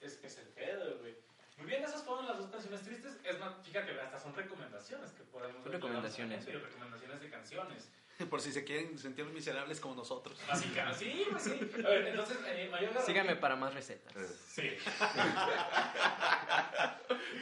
Es 0.00 0.16
que 0.16 0.26
es 0.26 0.38
el 0.38 0.48
pedo, 0.48 0.98
güey. 0.98 1.14
Muy 1.56 1.66
bien, 1.68 1.82
esas 1.82 2.02
fueron 2.02 2.26
las 2.26 2.36
dos 2.36 2.48
canciones 2.50 2.82
tristes. 2.82 3.18
Es 3.24 3.40
más, 3.40 3.54
fíjate, 3.64 3.98
hasta 3.98 4.18
son 4.20 4.34
recomendaciones 4.34 5.10
que 5.12 5.22
podemos 5.24 5.62
Son 5.62 5.72
recomendaciones. 5.72 6.44
Sí, 6.44 6.50
recomendaciones 6.52 7.20
de 7.20 7.30
canciones. 7.30 7.90
Por 8.30 8.40
si 8.40 8.52
se 8.52 8.64
quieren 8.64 8.98
sentir 8.98 9.24
miserables 9.26 9.80
como 9.80 9.94
nosotros. 9.94 10.38
Básicamente, 10.48 10.98
sí, 10.98 11.26
pues 11.30 11.42
sí. 11.42 11.58
A 11.84 11.88
ver, 11.88 12.06
entonces, 12.08 12.38
eh, 12.46 12.70
Síganme 13.04 13.36
para 13.36 13.56
más 13.56 13.74
recetas. 13.74 14.14
Sí. 14.48 14.62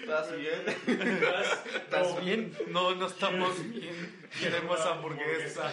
¿Estás 0.01 0.37
bien? 0.37 0.63
¿Estás 0.67 1.67
¿Estás 1.67 2.25
bien? 2.25 2.57
No, 2.69 2.95
no 2.95 3.07
estamos 3.07 3.71
bien. 3.71 4.29
Queremos 4.39 4.81
hamburguesa. 4.81 5.73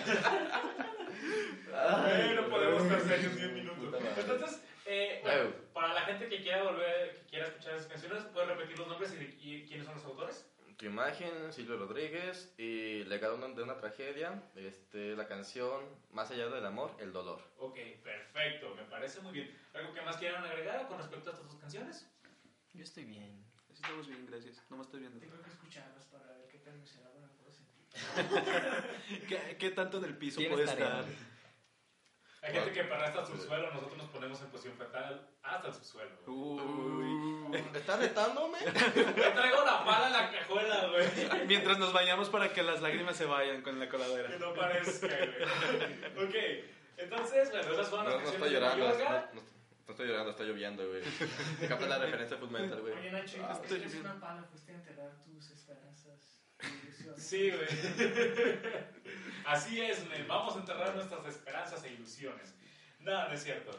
Ay, 1.74 2.34
no 2.36 2.50
podemos 2.50 2.84
estar 2.84 3.02
serios 3.02 3.36
10 3.36 3.52
minutos. 3.54 4.02
Entonces, 4.18 4.62
eh, 4.86 5.20
bueno, 5.24 5.52
para 5.74 5.94
la 5.94 6.02
gente 6.02 6.30
que 6.30 6.42
quiera 6.42 6.64
volver, 6.64 7.14
que 7.14 7.30
quiera 7.30 7.48
escuchar 7.48 7.76
esas 7.76 7.88
canciones, 7.88 8.24
¿puedes 8.34 8.50
repetir 8.50 8.78
los 8.78 8.88
nombres 8.88 9.14
y, 9.14 9.24
y 9.42 9.66
quiénes 9.68 9.86
son 9.86 9.96
los 9.96 10.06
autores? 10.06 10.46
Tu 10.82 10.88
imagen, 10.88 11.54
Silvio 11.54 11.78
Rodríguez 11.78 12.56
y 12.58 13.04
Legado 13.04 13.38
de 13.38 13.62
una 13.62 13.78
tragedia, 13.78 14.42
este, 14.56 15.16
la 15.16 15.28
canción 15.28 15.86
Más 16.12 16.32
allá 16.32 16.50
del 16.50 16.66
amor, 16.66 16.98
el 16.98 17.14
dolor. 17.14 17.40
Ok, 17.60 17.78
perfecto, 18.04 18.74
me 18.74 18.86
parece 18.86 19.22
muy 19.22 19.32
bien. 19.32 19.56
¿Algo 19.76 19.94
que 19.94 20.02
más 20.02 20.18
quieran 20.18 20.44
agregar 20.44 20.88
con 20.88 20.98
respecto 20.98 21.30
a 21.30 21.34
estas 21.34 21.52
dos 21.52 21.62
canciones? 21.62 22.10
Yo 22.74 22.84
estoy 22.84 23.06
bien. 23.06 23.46
Así 23.70 23.80
estamos 23.84 24.08
bien, 24.08 24.26
gracias. 24.26 24.60
No 24.72 24.78
me 24.78 24.82
estoy 24.82 25.02
viendo. 25.02 25.20
Tengo 25.20 25.40
que 25.40 25.50
escucharlas 25.52 26.04
para 26.06 26.26
ver 26.26 26.48
qué 26.48 26.58
tan 26.58 26.82
miserable 26.82 27.20
me 27.20 27.28
puedo 27.28 27.52
sentir. 27.52 29.28
¿Qué, 29.28 29.58
qué 29.58 29.70
tanto 29.70 30.00
en 30.00 30.06
el 30.06 30.18
piso 30.18 30.42
puede 30.50 30.64
estar? 30.64 31.06
Hay 32.44 32.54
gente 32.54 32.72
que 32.72 32.84
perra 32.86 33.06
hasta 33.08 33.20
el 33.22 33.28
subsuelo, 33.28 33.72
nosotros 33.72 33.98
nos 33.98 34.08
ponemos 34.10 34.42
en 34.42 34.48
posición 34.48 34.76
fetal 34.78 35.28
hasta 35.44 35.68
el 35.68 35.74
subsuelo. 35.76 36.12
güey. 36.26 36.38
Uy. 36.38 37.56
¿Estás 37.76 38.00
retándome? 38.00 38.58
Me 38.66 38.72
traigo 39.32 39.64
la 39.64 39.86
pala 39.86 40.08
en 40.08 40.14
la 40.14 40.32
cajuela, 40.32 40.88
güey. 40.88 41.46
Mientras 41.48 41.78
nos 41.78 41.94
bañamos 41.94 42.30
para 42.30 42.52
que 42.52 42.64
las 42.64 42.82
lágrimas 42.82 43.16
se 43.16 43.26
vayan 43.26 43.62
con 43.62 43.80
la 43.80 43.88
coladera. 43.90 44.28
Que 44.30 44.40
no 44.40 44.54
parezca, 44.56 45.08
güey. 45.08 46.28
Ok, 46.28 46.36
entonces, 46.98 47.52
bueno, 47.52 47.74
esas 47.74 47.90
fueron 47.90 48.06
No, 48.08 48.12
las 48.12 48.20
no 48.20 48.32
canciones 48.32 48.34
estoy 48.34 48.50
de 48.50 48.56
llorando, 48.60 48.88
no, 48.88 49.10
no- 49.36 49.52
no 49.88 49.92
estoy 49.92 50.08
llorando, 50.08 50.32
está 50.32 50.44
lloviendo, 50.44 50.88
güey. 50.88 51.02
Capta 51.70 51.88
la 51.88 51.98
referencia 52.00 52.38
de 52.38 52.42
Full 52.42 52.52
Metal, 52.52 52.82
güey. 52.82 52.94
Oye, 52.94 53.12
Nacho, 53.12 53.38
Ah, 53.48 53.52
es 53.54 53.60
estoy 53.62 53.80
que 53.82 53.86
es 53.86 53.94
bien. 53.94 54.06
una 54.06 54.20
pala, 54.20 54.44
fuiste 54.50 54.72
a 54.72 54.76
enterrar 54.76 55.12
tus 55.24 55.50
esperanzas. 55.52 55.91
Sí, 57.18 57.52
güey. 57.52 57.68
Así 59.46 59.82
es. 59.82 60.06
Vamos 60.28 60.56
a 60.56 60.60
enterrar 60.60 60.96
nuestras 60.96 61.26
esperanzas 61.26 61.84
e 61.84 61.94
ilusiones. 61.94 62.54
No, 63.00 63.28
no 63.28 63.34
es 63.34 63.44
cierto. 63.44 63.72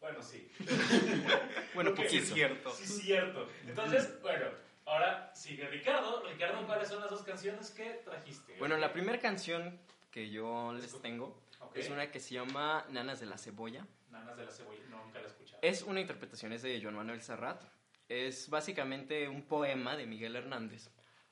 Bueno, 0.00 0.22
sí. 0.22 0.50
Bueno, 1.74 1.90
Ok, 1.90 2.00
Sí, 2.08 2.18
es 2.18 2.32
cierto. 2.32 2.70
Sí, 2.72 2.84
es 2.84 2.98
cierto. 2.98 3.48
Entonces, 3.66 4.20
bueno, 4.22 4.46
ahora 4.84 5.32
sigue 5.34 5.66
Ricardo. 5.68 6.22
Ricardo, 6.28 6.66
¿cuáles 6.66 6.88
son 6.88 7.00
las 7.00 7.10
dos 7.10 7.22
canciones 7.22 7.70
que 7.70 8.00
trajiste? 8.04 8.56
Bueno, 8.58 8.76
la 8.76 8.92
primera 8.92 9.18
canción 9.18 9.78
que 10.10 10.30
yo 10.30 10.72
les 10.72 11.00
tengo 11.00 11.40
es 11.74 11.90
una 11.90 12.10
que 12.10 12.20
se 12.20 12.34
llama 12.34 12.84
Nanas 12.90 13.20
de 13.20 13.26
la 13.26 13.38
Cebolla. 13.38 13.86
Nanas 14.10 14.36
de 14.36 14.44
la 14.44 14.50
cebolla, 14.50 14.80
no, 14.88 15.04
nunca 15.04 15.18
la 15.20 15.26
he 15.26 15.28
escuchado. 15.28 15.58
Es 15.62 15.82
una 15.82 16.00
interpretación, 16.00 16.52
es 16.52 16.62
de 16.62 16.80
Joan 16.82 16.96
Manuel 16.96 17.22
Serrat. 17.22 17.62
Es 18.08 18.48
básicamente 18.48 19.28
un 19.28 19.42
poema 19.42 19.96
de 19.96 20.06
Miguel 20.06 20.34
Hernández. 20.34 20.90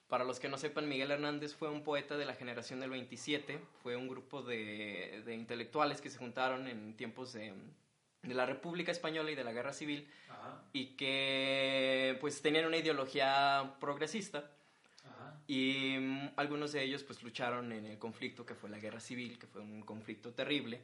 Para 0.08 0.24
los 0.24 0.38
que 0.38 0.48
no 0.48 0.56
sepan, 0.56 0.88
Miguel 0.88 1.10
Hernández 1.10 1.54
fue 1.54 1.68
un 1.68 1.82
poeta 1.82 2.16
de 2.16 2.24
la 2.26 2.34
generación 2.34 2.78
del 2.78 2.90
27. 2.90 3.58
Fue 3.82 3.96
un 3.96 4.06
grupo 4.08 4.42
de, 4.42 5.22
de 5.26 5.34
intelectuales 5.34 6.00
que 6.00 6.10
se 6.10 6.18
juntaron 6.18 6.68
en 6.68 6.94
tiempos 6.96 7.32
de, 7.32 7.52
de 8.22 8.34
la 8.34 8.46
República 8.46 8.92
Española 8.92 9.32
y 9.32 9.34
de 9.34 9.42
la 9.42 9.52
Guerra 9.52 9.72
Civil 9.72 10.08
Ajá, 10.30 10.62
y 10.72 10.94
que 10.96 12.16
pues 12.20 12.40
tenían 12.40 12.66
una 12.66 12.76
ideología 12.76 13.74
progresista 13.80 14.48
ajá. 15.04 15.40
y 15.48 15.96
mm, 15.98 16.30
algunos 16.36 16.70
de 16.70 16.84
ellos 16.84 17.02
pues 17.02 17.24
lucharon 17.24 17.72
en 17.72 17.84
el 17.86 17.98
conflicto 17.98 18.46
que 18.46 18.54
fue 18.54 18.70
la 18.70 18.78
guerra 18.78 19.00
civil, 19.00 19.40
que 19.40 19.48
fue 19.48 19.60
un 19.60 19.82
conflicto 19.82 20.32
terrible. 20.34 20.82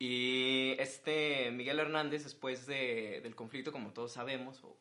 Y 0.00 0.74
este 0.78 1.50
Miguel 1.52 1.78
Hernández, 1.78 2.24
después 2.24 2.66
de- 2.66 3.20
del 3.22 3.36
conflicto, 3.36 3.70
como 3.70 3.92
todos 3.92 4.12
sabemos, 4.12 4.62
o 4.64 4.76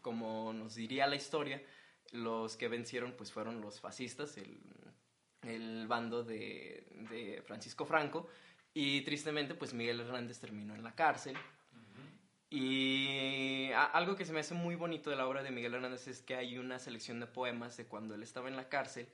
como 0.00 0.52
nos 0.54 0.74
diría 0.74 1.06
la 1.06 1.16
historia, 1.16 1.62
los 2.16 2.56
que 2.56 2.68
vencieron 2.68 3.12
pues 3.12 3.32
fueron 3.32 3.60
los 3.60 3.80
fascistas, 3.80 4.36
el, 4.38 4.58
el 5.42 5.86
bando 5.86 6.24
de, 6.24 6.86
de 7.10 7.42
Francisco 7.46 7.84
Franco. 7.86 8.28
Y 8.74 9.02
tristemente 9.02 9.54
pues 9.54 9.72
Miguel 9.74 10.00
Hernández 10.00 10.38
terminó 10.40 10.74
en 10.74 10.82
la 10.84 10.94
cárcel. 10.94 11.36
Y 12.50 13.70
a- 13.72 13.84
algo 13.84 14.14
que 14.16 14.24
se 14.24 14.32
me 14.32 14.40
hace 14.40 14.54
muy 14.54 14.76
bonito 14.76 15.10
de 15.10 15.16
la 15.16 15.26
obra 15.26 15.42
de 15.42 15.50
Miguel 15.50 15.74
Hernández 15.74 16.06
es 16.08 16.22
que 16.22 16.36
hay 16.36 16.58
una 16.58 16.78
selección 16.78 17.18
de 17.20 17.26
poemas 17.26 17.76
de 17.76 17.86
cuando 17.86 18.14
él 18.14 18.22
estaba 18.22 18.48
en 18.48 18.56
la 18.56 18.68
cárcel 18.68 19.08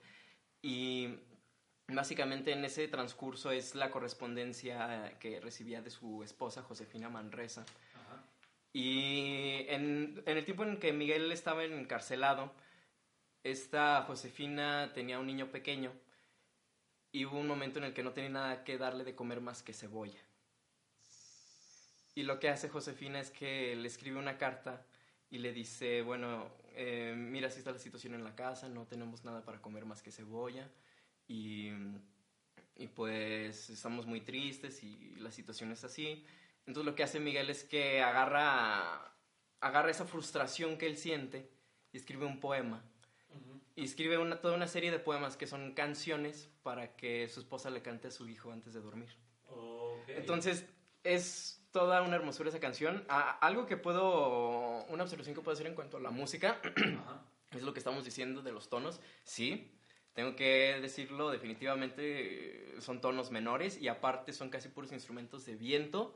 y 0.60 1.16
básicamente 1.88 2.52
en 2.52 2.64
ese 2.64 2.86
transcurso 2.88 3.50
es 3.50 3.74
la 3.74 3.90
correspondencia 3.90 5.16
que 5.18 5.40
recibía 5.40 5.80
de 5.82 5.90
su 5.90 6.22
esposa 6.22 6.62
Josefina 6.62 7.08
Manresa. 7.08 7.64
Y 8.74 9.64
en, 9.68 10.22
en 10.24 10.36
el 10.38 10.44
tiempo 10.44 10.64
en 10.64 10.78
que 10.78 10.92
Miguel 10.92 11.30
estaba 11.32 11.64
encarcelado, 11.64 12.52
esta 13.44 14.02
Josefina 14.02 14.92
tenía 14.94 15.18
un 15.18 15.26
niño 15.26 15.50
pequeño 15.50 15.92
y 17.10 17.24
hubo 17.26 17.38
un 17.38 17.46
momento 17.46 17.78
en 17.78 17.84
el 17.84 17.94
que 17.94 18.02
no 18.02 18.12
tenía 18.12 18.30
nada 18.30 18.64
que 18.64 18.78
darle 18.78 19.04
de 19.04 19.14
comer 19.14 19.40
más 19.40 19.62
que 19.62 19.72
cebolla. 19.72 20.20
Y 22.14 22.24
lo 22.24 22.38
que 22.38 22.48
hace 22.48 22.68
Josefina 22.68 23.20
es 23.20 23.30
que 23.30 23.74
le 23.74 23.88
escribe 23.88 24.18
una 24.18 24.38
carta 24.38 24.84
y 25.30 25.38
le 25.38 25.52
dice, 25.52 26.02
bueno, 26.02 26.50
eh, 26.74 27.14
mira, 27.16 27.48
así 27.48 27.58
está 27.58 27.72
la 27.72 27.78
situación 27.78 28.14
en 28.14 28.24
la 28.24 28.34
casa, 28.34 28.68
no 28.68 28.86
tenemos 28.86 29.24
nada 29.24 29.44
para 29.44 29.60
comer 29.60 29.84
más 29.84 30.02
que 30.02 30.12
cebolla 30.12 30.68
y, 31.26 31.70
y 32.76 32.86
pues 32.88 33.70
estamos 33.70 34.06
muy 34.06 34.20
tristes 34.20 34.82
y 34.82 35.14
la 35.16 35.30
situación 35.30 35.72
es 35.72 35.84
así. 35.84 36.24
Entonces 36.66 36.84
lo 36.84 36.94
que 36.94 37.02
hace 37.02 37.18
Miguel 37.18 37.50
es 37.50 37.64
que 37.64 38.02
agarra, 38.02 39.14
agarra 39.60 39.90
esa 39.90 40.04
frustración 40.04 40.78
que 40.78 40.86
él 40.86 40.96
siente 40.96 41.50
y 41.92 41.96
escribe 41.96 42.26
un 42.26 42.40
poema. 42.40 42.82
Y 43.74 43.84
escribe 43.84 44.18
una, 44.18 44.40
toda 44.40 44.54
una 44.54 44.66
serie 44.66 44.90
de 44.90 44.98
poemas 44.98 45.36
que 45.36 45.46
son 45.46 45.72
canciones 45.72 46.50
para 46.62 46.94
que 46.96 47.28
su 47.28 47.40
esposa 47.40 47.70
le 47.70 47.80
cante 47.82 48.08
a 48.08 48.10
su 48.10 48.28
hijo 48.28 48.52
antes 48.52 48.74
de 48.74 48.80
dormir. 48.80 49.08
Entonces, 50.08 50.66
es 51.04 51.64
toda 51.70 52.02
una 52.02 52.16
hermosura 52.16 52.50
esa 52.50 52.60
canción. 52.60 53.04
Algo 53.08 53.66
que 53.66 53.76
puedo, 53.76 54.84
una 54.86 55.04
observación 55.04 55.34
que 55.34 55.40
puedo 55.40 55.54
hacer 55.54 55.66
en 55.66 55.74
cuanto 55.74 55.96
a 55.96 56.00
la 56.00 56.10
música, 56.10 56.60
Ajá. 56.76 57.24
es 57.52 57.62
lo 57.62 57.72
que 57.72 57.78
estamos 57.78 58.04
diciendo 58.04 58.42
de 58.42 58.52
los 58.52 58.68
tonos. 58.68 59.00
Sí, 59.24 59.70
tengo 60.12 60.36
que 60.36 60.78
decirlo, 60.82 61.30
definitivamente 61.30 62.76
eh, 62.76 62.80
son 62.82 63.00
tonos 63.00 63.30
menores 63.30 63.78
y 63.80 63.88
aparte 63.88 64.32
son 64.34 64.50
casi 64.50 64.68
puros 64.68 64.92
instrumentos 64.92 65.46
de 65.46 65.54
viento 65.56 66.14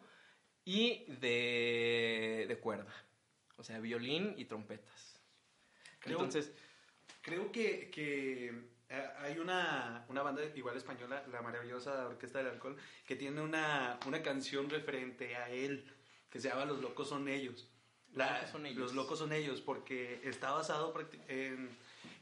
y 0.64 1.04
de, 1.20 2.44
de 2.48 2.58
cuerda. 2.58 2.92
O 3.56 3.62
sea, 3.62 3.78
violín 3.80 4.34
y 4.36 4.44
trompetas. 4.44 5.22
Creo- 6.00 6.18
Entonces, 6.18 6.52
Creo 7.26 7.50
que, 7.50 7.90
que 7.90 8.52
eh, 8.88 9.06
hay 9.18 9.40
una, 9.40 10.06
una 10.08 10.22
banda 10.22 10.42
igual 10.54 10.76
española, 10.76 11.24
la 11.32 11.42
maravillosa 11.42 12.06
Orquesta 12.06 12.38
del 12.38 12.46
Alcohol, 12.52 12.76
que 13.04 13.16
tiene 13.16 13.40
una, 13.40 13.98
una 14.06 14.22
canción 14.22 14.70
referente 14.70 15.34
a 15.34 15.50
él, 15.50 15.92
que 16.30 16.40
se 16.40 16.48
llama 16.48 16.66
Los 16.66 16.80
locos 16.80 17.08
son 17.08 17.26
ellos. 17.26 17.68
La- 18.14 18.34
Locos 18.36 18.50
son 18.52 18.66
ellos. 18.66 18.78
Los 18.78 18.94
locos 18.94 19.18
son 19.18 19.32
ellos, 19.32 19.60
porque 19.60 20.20
está 20.22 20.52
basado 20.52 20.94
en, 21.26 21.68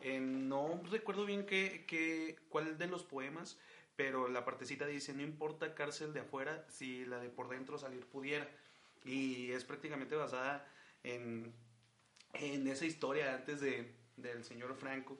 en- 0.00 0.48
no 0.48 0.80
recuerdo 0.90 1.26
bien 1.26 1.44
qué, 1.44 1.84
qué, 1.86 2.36
cuál 2.48 2.78
de 2.78 2.86
los 2.86 3.02
poemas, 3.04 3.58
pero 3.96 4.28
la 4.28 4.46
partecita 4.46 4.86
dice, 4.86 5.12
no 5.12 5.20
importa 5.20 5.74
cárcel 5.74 6.14
de 6.14 6.20
afuera 6.20 6.64
si 6.70 7.04
la 7.04 7.18
de 7.18 7.28
por 7.28 7.50
dentro 7.50 7.76
salir 7.76 8.06
pudiera. 8.06 8.48
Y 9.04 9.50
es 9.52 9.64
prácticamente 9.64 10.16
basada 10.16 10.66
en, 11.02 11.52
en 12.32 12.66
esa 12.68 12.86
historia 12.86 13.34
antes 13.34 13.60
de, 13.60 13.92
del 14.16 14.44
señor 14.44 14.74
Franco, 14.74 15.18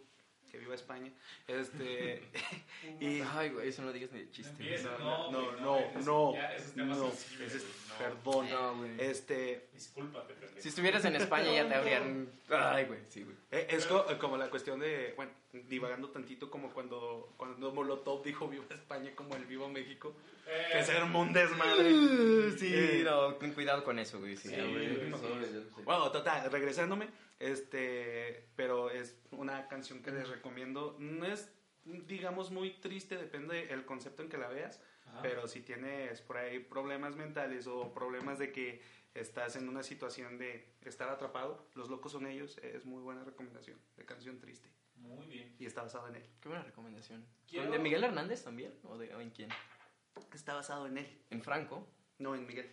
que 0.51 0.59
viva 0.59 0.75
España. 0.75 1.13
Este, 1.49 2.23
y, 3.01 3.21
ay, 3.21 3.51
güey, 3.51 3.69
eso 3.69 3.83
no 3.83 3.89
lo 3.89 3.93
digas 3.93 4.13
ni 4.13 4.21
de 4.21 4.31
chiste. 4.31 4.83
no, 4.83 5.31
no, 5.31 5.53
no, 5.53 5.81
no, 6.01 6.33
no, 6.85 7.13
perdón. 7.99 8.51
No, 8.51 8.77
güey. 8.77 9.01
Este, 9.01 9.69
Discúlpate. 9.73 10.35
Si 10.59 10.69
estuvieras 10.69 11.05
en 11.05 11.17
España 11.17 11.53
ya 11.53 11.69
te 11.69 11.75
habrían... 11.75 12.29
Ay, 12.49 12.85
güey, 12.85 13.01
sí, 13.09 13.23
güey. 13.23 13.37
Eh, 13.57 13.67
es 13.71 13.87
co- 13.87 14.05
como 14.19 14.37
la 14.37 14.51
cuestión 14.51 14.81
de, 14.81 15.13
bueno, 15.17 15.33
divagando 15.53 16.09
tantito 16.11 16.51
como 16.51 16.73
cuando, 16.73 17.33
cuando 17.37 17.73
Molotov 17.73 18.23
dijo 18.25 18.49
viva 18.49 18.65
España 18.71 19.13
como 19.15 19.37
el 19.37 19.45
viva 19.47 19.69
México, 19.69 20.17
Eh, 20.47 20.67
que 20.73 20.85
se 20.85 20.93
armó 20.93 21.23
un 21.23 21.33
desmadre. 21.33 21.91
Sí, 22.59 22.71
Eh, 22.75 23.03
no, 23.05 23.35
ten 23.35 23.53
cuidado 23.55 23.83
con 23.85 23.99
eso, 23.99 24.19
güey. 24.21 24.37
Sí, 24.37 24.49
Sí, 24.49 24.57
güey. 24.57 25.09
güey. 25.11 25.85
Bueno, 25.85 26.11
total, 26.13 26.51
regresándome, 26.51 27.09
este, 27.39 28.47
pero 28.57 28.91
es 28.91 29.17
una 29.31 29.69
canción 29.69 30.03
que 30.03 30.11
les 30.11 30.29
recomiendo. 30.29 30.97
No 30.99 31.25
es, 31.27 31.51
digamos, 31.85 32.51
muy 32.51 32.71
triste, 32.81 33.17
depende 33.17 33.67
del 33.67 33.85
concepto 33.85 34.23
en 34.23 34.29
que 34.29 34.39
la 34.39 34.49
veas, 34.49 34.81
Ajá. 35.07 35.23
pero 35.23 35.47
si 35.49 35.61
tienes 35.61 36.21
por 36.23 36.37
ahí 36.39 36.59
problemas 36.59 37.17
mentales 37.17 37.67
o 37.67 37.93
problemas 37.95 38.39
de 38.39 38.53
que 38.53 38.83
estás 39.15 39.57
en 39.57 39.69
una 39.69 39.83
situación 39.83 40.39
de 40.39 40.75
estar 40.83 41.09
atrapado, 41.09 41.69
Los 41.75 41.89
Locos 41.89 42.13
son 42.13 42.27
ellos, 42.27 42.59
es 42.59 42.85
muy 42.85 43.03
buena 43.03 43.25
recomendación 43.25 43.79
de 43.97 44.05
canción 44.05 44.39
triste 44.41 44.69
Muy 44.97 45.27
bien. 45.27 45.55
y 45.59 45.67
está 45.67 45.83
basado 45.83 46.09
en 46.09 46.17
él. 46.17 46.27
Qué 46.41 46.49
buena 46.49 46.65
recomendación. 46.65 47.25
Quiero- 47.47 47.71
¿De 47.71 47.79
Miguel 47.79 48.05
Hernández 48.05 48.43
también? 48.45 48.75
¿O, 48.85 48.99
de, 48.99 49.15
o 49.15 49.21
en 49.21 49.31
quién? 49.31 49.49
Está 50.33 50.55
basado 50.55 50.87
en 50.87 50.99
él, 50.99 51.23
¿En 51.31 51.43
Franco? 51.43 51.87
no 52.19 52.35
en 52.35 52.47
Miguel, 52.47 52.71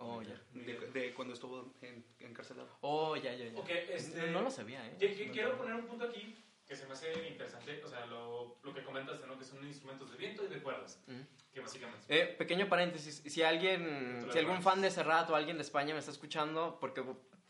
Oh, 0.00 0.22
ya. 0.22 0.40
de, 0.52 0.74
de 0.92 1.12
cuando 1.14 1.34
estuvo 1.34 1.74
en, 1.82 2.04
encarcelado. 2.20 2.68
Oh, 2.82 3.16
ya, 3.16 3.34
ya, 3.34 3.46
ya. 3.48 3.58
Ok, 3.58 3.68
este- 3.68 4.26
No, 4.26 4.32
no 4.32 4.42
lo 4.42 4.50
sabía, 4.50 4.86
¿eh? 4.86 4.96
Yo- 5.00 5.08
yo 5.08 5.32
quiero 5.32 5.58
poner 5.58 5.74
un 5.74 5.86
punto 5.86 6.04
aquí 6.04 6.36
que 6.68 6.76
se 6.76 6.86
me 6.86 6.92
hace 6.92 7.28
interesante, 7.28 7.82
o 7.82 7.88
sea, 7.88 8.04
lo, 8.06 8.58
lo 8.62 8.74
que 8.74 8.82
comentaste, 8.84 9.26
¿no? 9.26 9.38
Que 9.38 9.44
son 9.44 9.66
instrumentos 9.66 10.10
de 10.10 10.16
viento 10.18 10.44
y 10.44 10.48
de 10.48 10.62
cuerdas, 10.62 11.00
Mm. 11.06 11.20
que 11.52 11.60
básicamente... 11.60 12.04
Eh, 12.08 12.26
pequeño 12.36 12.68
paréntesis, 12.68 13.22
si 13.24 13.42
alguien, 13.42 14.28
si 14.30 14.38
algún 14.38 14.62
fan 14.62 14.82
de 14.82 14.90
Serrat 14.90 15.30
o 15.30 15.34
alguien 15.36 15.56
de 15.56 15.62
España 15.62 15.94
me 15.94 16.00
está 16.00 16.10
escuchando, 16.12 16.76
porque 16.78 17.02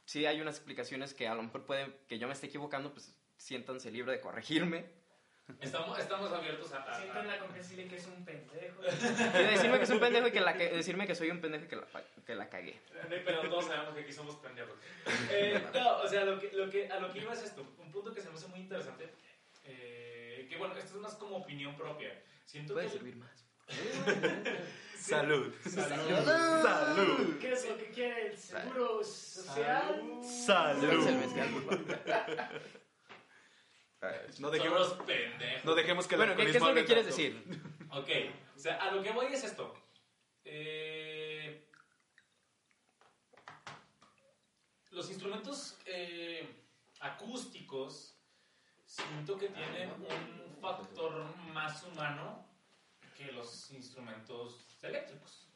sí 0.05 0.25
hay 0.25 0.41
unas 0.41 0.55
explicaciones 0.57 1.15
que 1.15 1.27
a 1.27 1.35
lo 1.35 1.43
mejor 1.43 1.67
puede 1.67 1.99
que 2.07 2.19
yo 2.19 2.29
me 2.29 2.33
esté 2.35 2.47
equivocando, 2.47 2.93
pues 2.93 3.13
siéntanse 3.37 3.91
libre 3.91 4.13
de 4.13 4.21
corregirme 4.21 4.87
Estamos, 5.61 5.99
estamos 5.99 6.31
abiertos 6.33 6.73
a... 6.73 6.79
a- 6.83 6.95
Siento 7.01 7.19
en 7.21 7.27
la 7.27 7.39
confianza 7.39 7.75
de 7.75 7.89
que 7.89 7.97
es 7.97 8.07
un 8.07 8.25
pendejo. 8.25 8.83
y 8.83 9.39
de 9.39 9.51
decirme 9.51 9.79
que 9.81 9.87
soy 9.87 9.95
un 9.97 10.01
pendejo 10.03 10.29
y 10.29 10.31
que 10.33 10.41
la, 10.41 10.55
que- 10.55 10.69
decirme 10.71 11.07
que 11.07 11.15
soy 11.15 11.31
un 11.31 11.41
pendejo 11.41 11.65
y 11.65 11.69
que 11.69 11.77
la, 11.77 11.87
que 12.27 12.35
la 12.35 12.49
cagué. 12.49 12.79
Pero 13.09 13.41
todos 13.49 13.65
sabemos 13.67 13.95
que 13.95 14.01
aquí 14.03 14.13
somos 14.13 14.37
pendejos. 14.37 14.75
Eh, 15.31 15.63
no, 15.75 15.99
o 15.99 16.09
sea, 16.09 16.25
lo 16.25 16.39
que, 16.39 16.53
lo 16.53 16.69
que, 16.71 16.89
a 16.89 17.01
lo 17.01 17.13
que 17.13 17.21
iba 17.21 17.33
es 17.33 17.43
esto. 17.43 17.67
Un 17.79 17.91
punto 17.91 18.13
que 18.13 18.21
se 18.21 18.29
me 18.29 18.35
hace 18.37 18.47
muy 18.49 18.61
interesante. 18.61 19.11
eh, 19.65 20.47
que 20.49 20.57
bueno, 20.57 20.75
esto 20.77 20.95
es 20.97 21.01
más 21.01 21.15
como 21.15 21.37
opinión 21.39 21.77
propia. 21.77 22.23
Siento 22.45 22.75
Puede 22.75 22.87
que... 22.87 22.93
servir 22.93 23.17
más. 23.17 23.45
Salud. 24.99 25.55
Salud. 25.65 26.25
Salud. 26.63 27.39
¿Qué 27.41 27.53
es 27.53 27.69
lo 27.69 27.77
que 27.79 27.91
quiere 27.91 28.27
el 28.29 28.37
seguro 28.39 29.03
social? 29.05 30.03
Súbanse 30.23 30.91
el 30.93 31.31
Salud. 31.31 31.93
Favor. 34.01 34.17
No 34.39 34.49
Son 34.49 34.53
dejemos, 34.53 34.81
los 34.81 34.93
pendejos. 35.07 35.65
no 35.65 35.75
dejemos 35.75 36.07
que 36.07 36.15
el 36.15 36.19
Bueno, 36.21 36.37
¿qué, 36.37 36.45
qué 36.45 36.57
es 36.57 36.61
lo 36.63 36.75
que 36.75 36.85
quieres 36.85 37.05
tanto. 37.07 37.17
decir? 37.17 37.45
Ok, 37.91 38.09
o 38.55 38.59
sea, 38.59 38.77
a 38.77 38.91
lo 38.93 39.03
que 39.03 39.11
voy 39.13 39.27
es 39.33 39.45
esto. 39.45 39.75
Eh, 40.45 41.67
los 44.91 45.09
instrumentos 45.09 45.79
eh, 45.87 46.47
acústicos 47.01 48.15
siento 48.85 49.39
que 49.39 49.49
tienen 49.49 49.91
un 49.91 50.57
factor 50.61 51.35
más 51.53 51.83
humano 51.85 52.47
que 53.17 53.33
los 53.33 53.71
instrumentos 53.71 54.79
eléctricos. 54.83 55.49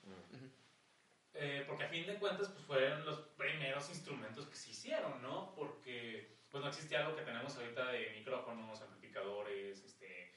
Eh, 1.34 1.64
porque 1.66 1.84
a 1.84 1.88
fin 1.88 2.06
de 2.06 2.16
cuentas 2.16 2.48
pues 2.48 2.64
fueron 2.64 3.04
los 3.06 3.18
primeros 3.36 3.88
instrumentos 3.88 4.46
que 4.48 4.56
se 4.56 4.70
hicieron, 4.70 5.20
¿no? 5.22 5.54
Porque 5.54 6.36
pues 6.52 6.62
no 6.62 6.68
existía 6.68 7.00
algo 7.00 7.16
que 7.16 7.22
tenemos 7.22 7.56
ahorita 7.56 7.86
de 7.86 8.10
micrófonos, 8.10 8.80
amplificadores, 8.82 9.82
este, 9.84 10.34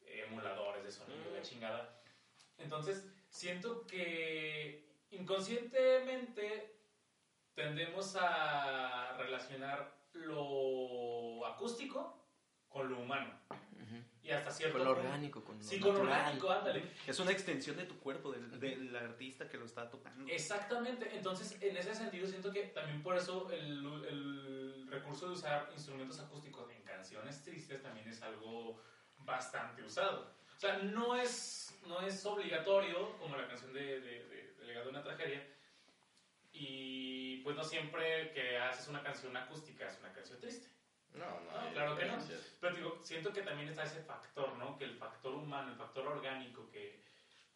emuladores 0.00 0.84
de 0.84 0.92
sonido, 0.92 1.34
la 1.34 1.42
chingada. 1.42 2.00
Entonces, 2.56 3.04
siento 3.28 3.84
que 3.84 4.88
inconscientemente 5.10 6.78
tendemos 7.54 8.16
a 8.16 9.16
relacionar 9.18 9.92
lo 10.12 11.44
acústico 11.44 12.24
con 12.68 12.88
lo 12.88 13.00
humano. 13.00 13.36
Y 14.26 14.30
hasta 14.32 14.50
cierto 14.50 14.78
Con 14.78 14.84
lo 14.86 14.90
orgánico, 14.92 15.44
con 15.44 15.56
lo 15.56 15.62
Sí, 15.62 15.78
con 15.78 15.94
lo 15.94 16.00
orgánico, 16.00 16.50
ándale. 16.50 16.82
Es 17.06 17.20
una 17.20 17.30
extensión 17.30 17.76
de 17.76 17.84
tu 17.84 17.96
cuerpo, 18.00 18.32
del, 18.32 18.58
del 18.58 18.96
artista 18.96 19.48
que 19.48 19.56
lo 19.56 19.66
está 19.66 19.88
tocando. 19.88 20.26
Exactamente, 20.28 21.08
entonces 21.14 21.56
en 21.60 21.76
ese 21.76 21.94
sentido 21.94 22.26
siento 22.26 22.50
que 22.52 22.62
también 22.64 23.02
por 23.04 23.16
eso 23.16 23.48
el, 23.52 23.84
el 24.08 24.86
recurso 24.90 25.26
de 25.28 25.32
usar 25.34 25.70
instrumentos 25.72 26.18
acústicos 26.18 26.68
en 26.72 26.82
canciones 26.82 27.40
tristes 27.44 27.80
también 27.82 28.08
es 28.08 28.20
algo 28.22 28.82
bastante 29.18 29.82
usado. 29.84 30.34
O 30.56 30.58
sea, 30.58 30.78
no 30.78 31.14
es, 31.14 31.78
no 31.86 32.00
es 32.00 32.24
obligatorio 32.26 33.16
como 33.18 33.36
la 33.36 33.46
canción 33.46 33.72
de, 33.72 34.00
de, 34.00 34.24
de- 34.24 34.54
de 34.58 34.64
Legado 34.66 34.86
de 34.86 34.90
una 34.90 35.02
tragedia 35.04 35.46
y 36.52 37.38
pues 37.42 37.54
no 37.56 37.62
siempre 37.62 38.32
que 38.32 38.58
haces 38.58 38.88
una 38.88 39.02
canción 39.02 39.36
acústica 39.36 39.86
es 39.86 39.98
una 40.00 40.12
canción 40.12 40.40
triste. 40.40 40.68
No, 41.16 41.24
no, 41.24 41.66
No, 41.66 41.72
claro 41.72 41.96
que 41.96 42.04
no. 42.04 42.18
Pero 42.60 42.76
digo, 42.76 42.98
siento 43.02 43.32
que 43.32 43.42
también 43.42 43.68
está 43.68 43.84
ese 43.84 44.02
factor, 44.02 44.56
¿no? 44.58 44.76
Que 44.76 44.84
el 44.84 44.96
factor 44.96 45.34
humano, 45.34 45.70
el 45.70 45.76
factor 45.76 46.06
orgánico, 46.06 46.68
que 46.70 47.02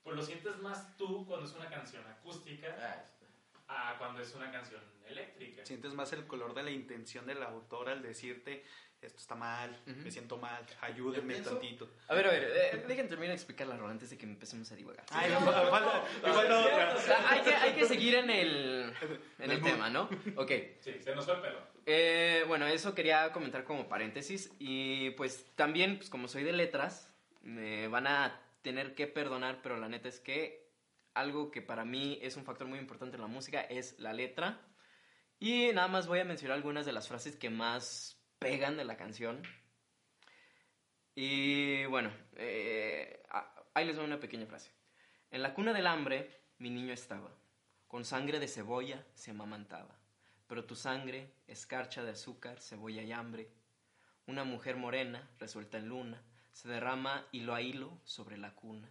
pues 0.02 0.16
lo 0.16 0.22
sientes 0.22 0.56
más 0.58 0.96
tú 0.96 1.26
cuando 1.26 1.46
es 1.46 1.52
una 1.54 1.68
canción 1.68 2.06
acústica 2.06 2.74
Ah, 2.80 3.04
a 3.70 3.96
cuando 3.98 4.20
es 4.20 4.34
una 4.34 4.50
canción 4.50 4.80
eléctrica. 5.08 5.64
Sientes 5.64 5.94
más 5.94 6.12
el 6.12 6.26
color 6.26 6.54
de 6.54 6.62
la 6.62 6.70
intención 6.70 7.26
del 7.26 7.42
autor 7.42 7.88
al 7.88 8.02
decirte, 8.02 8.64
esto 9.00 9.18
está 9.18 9.34
mal, 9.34 9.80
me 9.86 10.10
siento 10.10 10.36
mal, 10.36 10.64
ayúdenme 10.82 11.40
tantito. 11.40 11.88
A 12.08 12.14
ver, 12.14 12.26
a 12.26 12.30
ver, 12.30 12.52
eh, 12.54 12.84
dejen 12.86 13.08
terminar 13.08 13.30
de 13.30 13.36
explicar 13.36 13.66
la 13.66 13.76
rola 13.76 13.92
antes 13.92 14.10
de 14.10 14.18
que 14.18 14.26
empecemos 14.26 14.70
a 14.72 14.76
divagar. 14.76 15.06
Ay, 15.10 15.30
me 15.30 15.36
falta, 15.38 16.04
hay, 17.30 17.40
que, 17.40 17.54
hay 17.54 17.72
que 17.74 17.84
seguir 17.86 18.16
en 18.16 18.28
el, 18.28 18.92
en 19.38 19.50
el 19.50 19.62
tema, 19.62 19.88
¿no? 19.88 20.08
Ok. 20.36 20.52
Sí, 20.80 21.00
se 21.00 21.14
nos 21.14 21.24
fue 21.24 21.34
el 21.36 21.40
pelo. 21.40 21.60
Eh, 21.86 22.44
bueno, 22.46 22.66
eso 22.66 22.94
quería 22.94 23.32
comentar 23.32 23.64
como 23.64 23.88
paréntesis. 23.88 24.52
Y 24.58 25.10
pues 25.10 25.46
también, 25.54 25.96
pues 25.96 26.10
como 26.10 26.28
soy 26.28 26.44
de 26.44 26.52
letras, 26.52 27.10
me 27.42 27.88
van 27.88 28.06
a 28.06 28.38
tener 28.60 28.94
que 28.94 29.06
perdonar, 29.06 29.60
pero 29.62 29.78
la 29.78 29.88
neta 29.88 30.08
es 30.08 30.20
que 30.20 30.69
algo 31.14 31.50
que 31.50 31.62
para 31.62 31.84
mí 31.84 32.18
es 32.22 32.36
un 32.36 32.44
factor 32.44 32.66
muy 32.66 32.78
importante 32.78 33.16
en 33.16 33.22
la 33.22 33.28
música 33.28 33.60
es 33.60 33.98
la 33.98 34.12
letra. 34.12 34.60
Y 35.38 35.72
nada 35.72 35.88
más 35.88 36.06
voy 36.06 36.20
a 36.20 36.24
mencionar 36.24 36.56
algunas 36.56 36.86
de 36.86 36.92
las 36.92 37.08
frases 37.08 37.36
que 37.36 37.50
más 37.50 38.22
pegan 38.38 38.76
de 38.76 38.84
la 38.84 38.96
canción. 38.96 39.42
Y 41.14 41.84
bueno, 41.86 42.12
eh, 42.36 43.22
ah, 43.30 43.54
ahí 43.74 43.86
les 43.86 43.96
doy 43.96 44.04
una 44.04 44.20
pequeña 44.20 44.46
frase. 44.46 44.70
En 45.30 45.42
la 45.42 45.54
cuna 45.54 45.72
del 45.72 45.86
hambre 45.86 46.40
mi 46.58 46.68
niño 46.68 46.92
estaba, 46.92 47.30
con 47.88 48.04
sangre 48.04 48.38
de 48.38 48.46
cebolla 48.46 49.06
se 49.14 49.30
amamantaba, 49.30 49.98
pero 50.46 50.66
tu 50.66 50.76
sangre, 50.76 51.32
escarcha 51.46 52.04
de 52.04 52.10
azúcar, 52.10 52.60
cebolla 52.60 53.02
y 53.02 53.12
hambre, 53.12 53.48
Una 54.26 54.44
mujer 54.44 54.76
morena, 54.76 55.28
resuelta 55.38 55.78
en 55.78 55.88
luna, 55.88 56.22
se 56.52 56.68
derrama 56.68 57.26
hilo 57.32 57.54
a 57.54 57.62
hilo 57.62 57.98
sobre 58.04 58.36
la 58.36 58.54
cuna. 58.54 58.88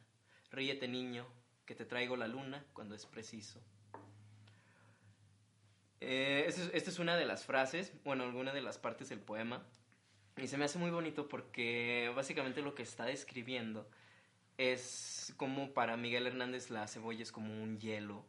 Ríete, 0.51 0.87
niño, 0.87 1.27
que 1.69 1.75
te 1.75 1.85
traigo 1.85 2.17
la 2.17 2.27
luna 2.27 2.65
cuando 2.73 2.95
es 2.95 3.05
preciso. 3.05 3.61
Eh, 5.99 6.45
esta 6.47 6.63
es, 6.63 6.71
esta 6.73 6.89
es 6.89 6.97
una 6.97 7.15
de 7.15 7.25
las 7.25 7.45
frases, 7.45 7.93
bueno, 8.03 8.23
alguna 8.23 8.53
de 8.53 8.61
las 8.61 8.79
partes 8.79 9.09
del 9.09 9.19
poema. 9.19 9.63
Y 10.35 10.47
se 10.47 10.57
me 10.57 10.65
hace 10.65 10.79
muy 10.79 10.89
bonito 10.89 11.29
porque 11.29 12.11
básicamente 12.15 12.63
lo 12.63 12.73
que 12.73 12.81
está 12.81 13.05
describiendo 13.05 13.87
es 14.57 15.31
como 15.37 15.71
para 15.71 15.95
Miguel 15.95 16.25
Hernández 16.25 16.71
la 16.71 16.87
cebolla 16.87 17.21
es 17.21 17.31
como 17.31 17.61
un 17.61 17.79
hielo, 17.79 18.25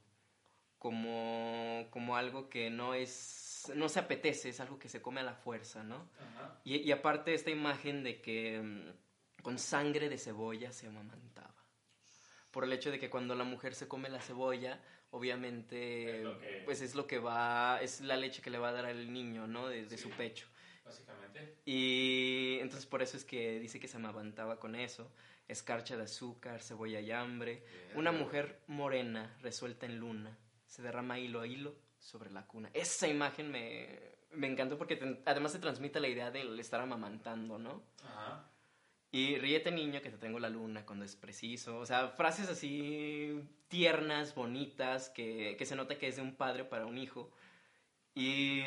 como, 0.79 1.87
como 1.89 2.17
algo 2.17 2.51
que 2.51 2.69
no 2.69 2.93
es, 2.93 3.73
no 3.75 3.89
se 3.89 4.01
apetece, 4.01 4.51
es 4.51 4.61
algo 4.61 4.79
que 4.79 4.91
se 4.91 5.01
come 5.01 5.21
a 5.21 5.25
la 5.25 5.35
fuerza, 5.35 5.83
¿no? 5.83 6.11
Y, 6.63 6.77
y 6.77 6.93
aparte 6.93 7.33
esta 7.33 7.49
imagen 7.49 8.05
de 8.05 8.21
que 8.21 8.61
mm, 8.61 9.43
con 9.43 9.59
sangre 9.59 10.11
de 10.11 10.19
cebolla 10.19 10.73
se 10.73 10.89
amamantaba. 10.89 11.60
Por 12.51 12.65
el 12.65 12.73
hecho 12.73 12.91
de 12.91 12.99
que 12.99 13.11
cuando 13.11 13.35
la 13.35 13.45
mujer 13.45 13.75
se 13.75 13.87
come 13.89 14.09
la 14.09 14.21
cebolla, 14.21 14.81
obviamente, 15.11 16.19
Es 16.19 16.25
lo 16.25 16.39
que- 16.41 16.63
pues 16.65 16.81
es 16.83 16.95
lo 16.95 17.07
que 17.07 17.19
va, 17.19 17.81
es 17.83 18.01
la 18.01 18.17
leche 18.17 18.43
que 18.43 18.51
le 18.51 18.59
va 18.59 18.71
a 18.71 18.73
dar 18.73 18.87
al 18.87 19.13
niño, 19.13 19.47
¿no? 19.47 19.69
De, 19.69 19.85
de 19.87 19.97
Sí. 19.97 20.05
su 20.05 20.11
pecho. 20.11 20.47
Básicamente. 20.85 21.57
Y 21.65 22.59
entonces 22.61 22.87
por 22.87 23.03
eso 23.03 23.17
es 23.17 23.25
que 23.25 23.59
dice 23.61 23.79
que 23.79 23.89
se 23.89 23.97
amamantaba 23.97 24.59
con 24.59 24.75
eso. 24.75 25.11
Escarcha 25.47 25.97
de 25.97 26.05
azúcar, 26.05 26.63
cebolla 26.63 27.01
y 27.01 27.11
hambre. 27.11 27.65
Una 27.95 28.13
mujer 28.13 28.61
morena, 28.67 29.37
resuelta 29.43 29.87
en 29.87 29.99
luna, 29.99 30.37
se 30.67 30.83
derrama 30.83 31.19
hilo 31.19 31.41
a 31.41 31.47
hilo 31.47 31.75
sobre 31.99 32.31
la 32.31 32.47
cuna. 32.47 32.71
Esa 32.73 33.07
imagen 33.09 33.51
me, 33.51 33.99
me 34.33 34.47
encantó 34.47 34.79
porque 34.79 34.97
te- 34.97 35.21
además 35.27 35.53
te 35.53 35.59
transmite 35.59 36.01
la 36.01 36.09
idea 36.09 36.31
del 36.31 36.59
estar 36.59 36.81
amamantando, 36.81 37.59
¿no? 37.59 37.83
Ajá. 38.05 38.50
Y 39.13 39.37
ríete 39.39 39.73
niño 39.73 40.01
que 40.03 40.11
te 40.11 40.19
tengo 40.19 40.39
la 40.39 40.49
luna 40.49 40.87
cuando 40.87 41.05
es 41.05 41.17
preciso. 41.17 41.79
O 41.79 41.87
sea, 41.87 42.09
frases 42.09 42.49
así 42.49 43.41
tiernas, 43.69 44.35
bonitas, 44.35 45.11
que, 45.11 45.57
que 45.59 45.67
se 45.67 45.75
nota 45.77 45.99
que 45.99 46.09
es 46.09 46.17
de 46.17 46.23
un 46.23 46.37
padre 46.37 46.65
para 46.65 46.87
un 46.87 46.97
hijo. 46.97 47.31
Y 48.15 48.63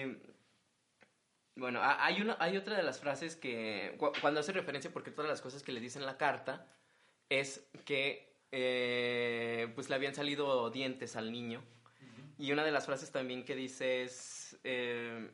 bueno, 1.55 1.81
ha- 1.81 2.03
hay, 2.05 2.21
una, 2.21 2.35
hay 2.39 2.57
otra 2.57 2.75
de 2.75 2.83
las 2.83 2.99
frases 2.99 3.35
que 3.35 3.95
cu- 3.97 4.11
cuando 4.21 4.39
hace 4.39 4.51
referencia, 4.51 4.91
porque 4.91 5.11
todas 5.11 5.29
las 5.29 5.41
cosas 5.41 5.63
que 5.63 5.71
le 5.71 5.79
dicen 5.79 6.01
en 6.01 6.07
la 6.07 6.17
carta 6.17 6.67
es 7.29 7.65
que 7.85 8.33
eh, 8.51 9.71
pues 9.75 9.89
le 9.89 9.95
habían 9.95 10.15
salido 10.15 10.69
dientes 10.71 11.15
al 11.15 11.31
niño. 11.31 11.63
Y 12.37 12.51
una 12.51 12.63
de 12.63 12.71
las 12.71 12.85
frases 12.85 13.11
también 13.11 13.45
que 13.45 13.55
dice 13.55 14.03
es, 14.03 14.57
eh, 14.63 15.29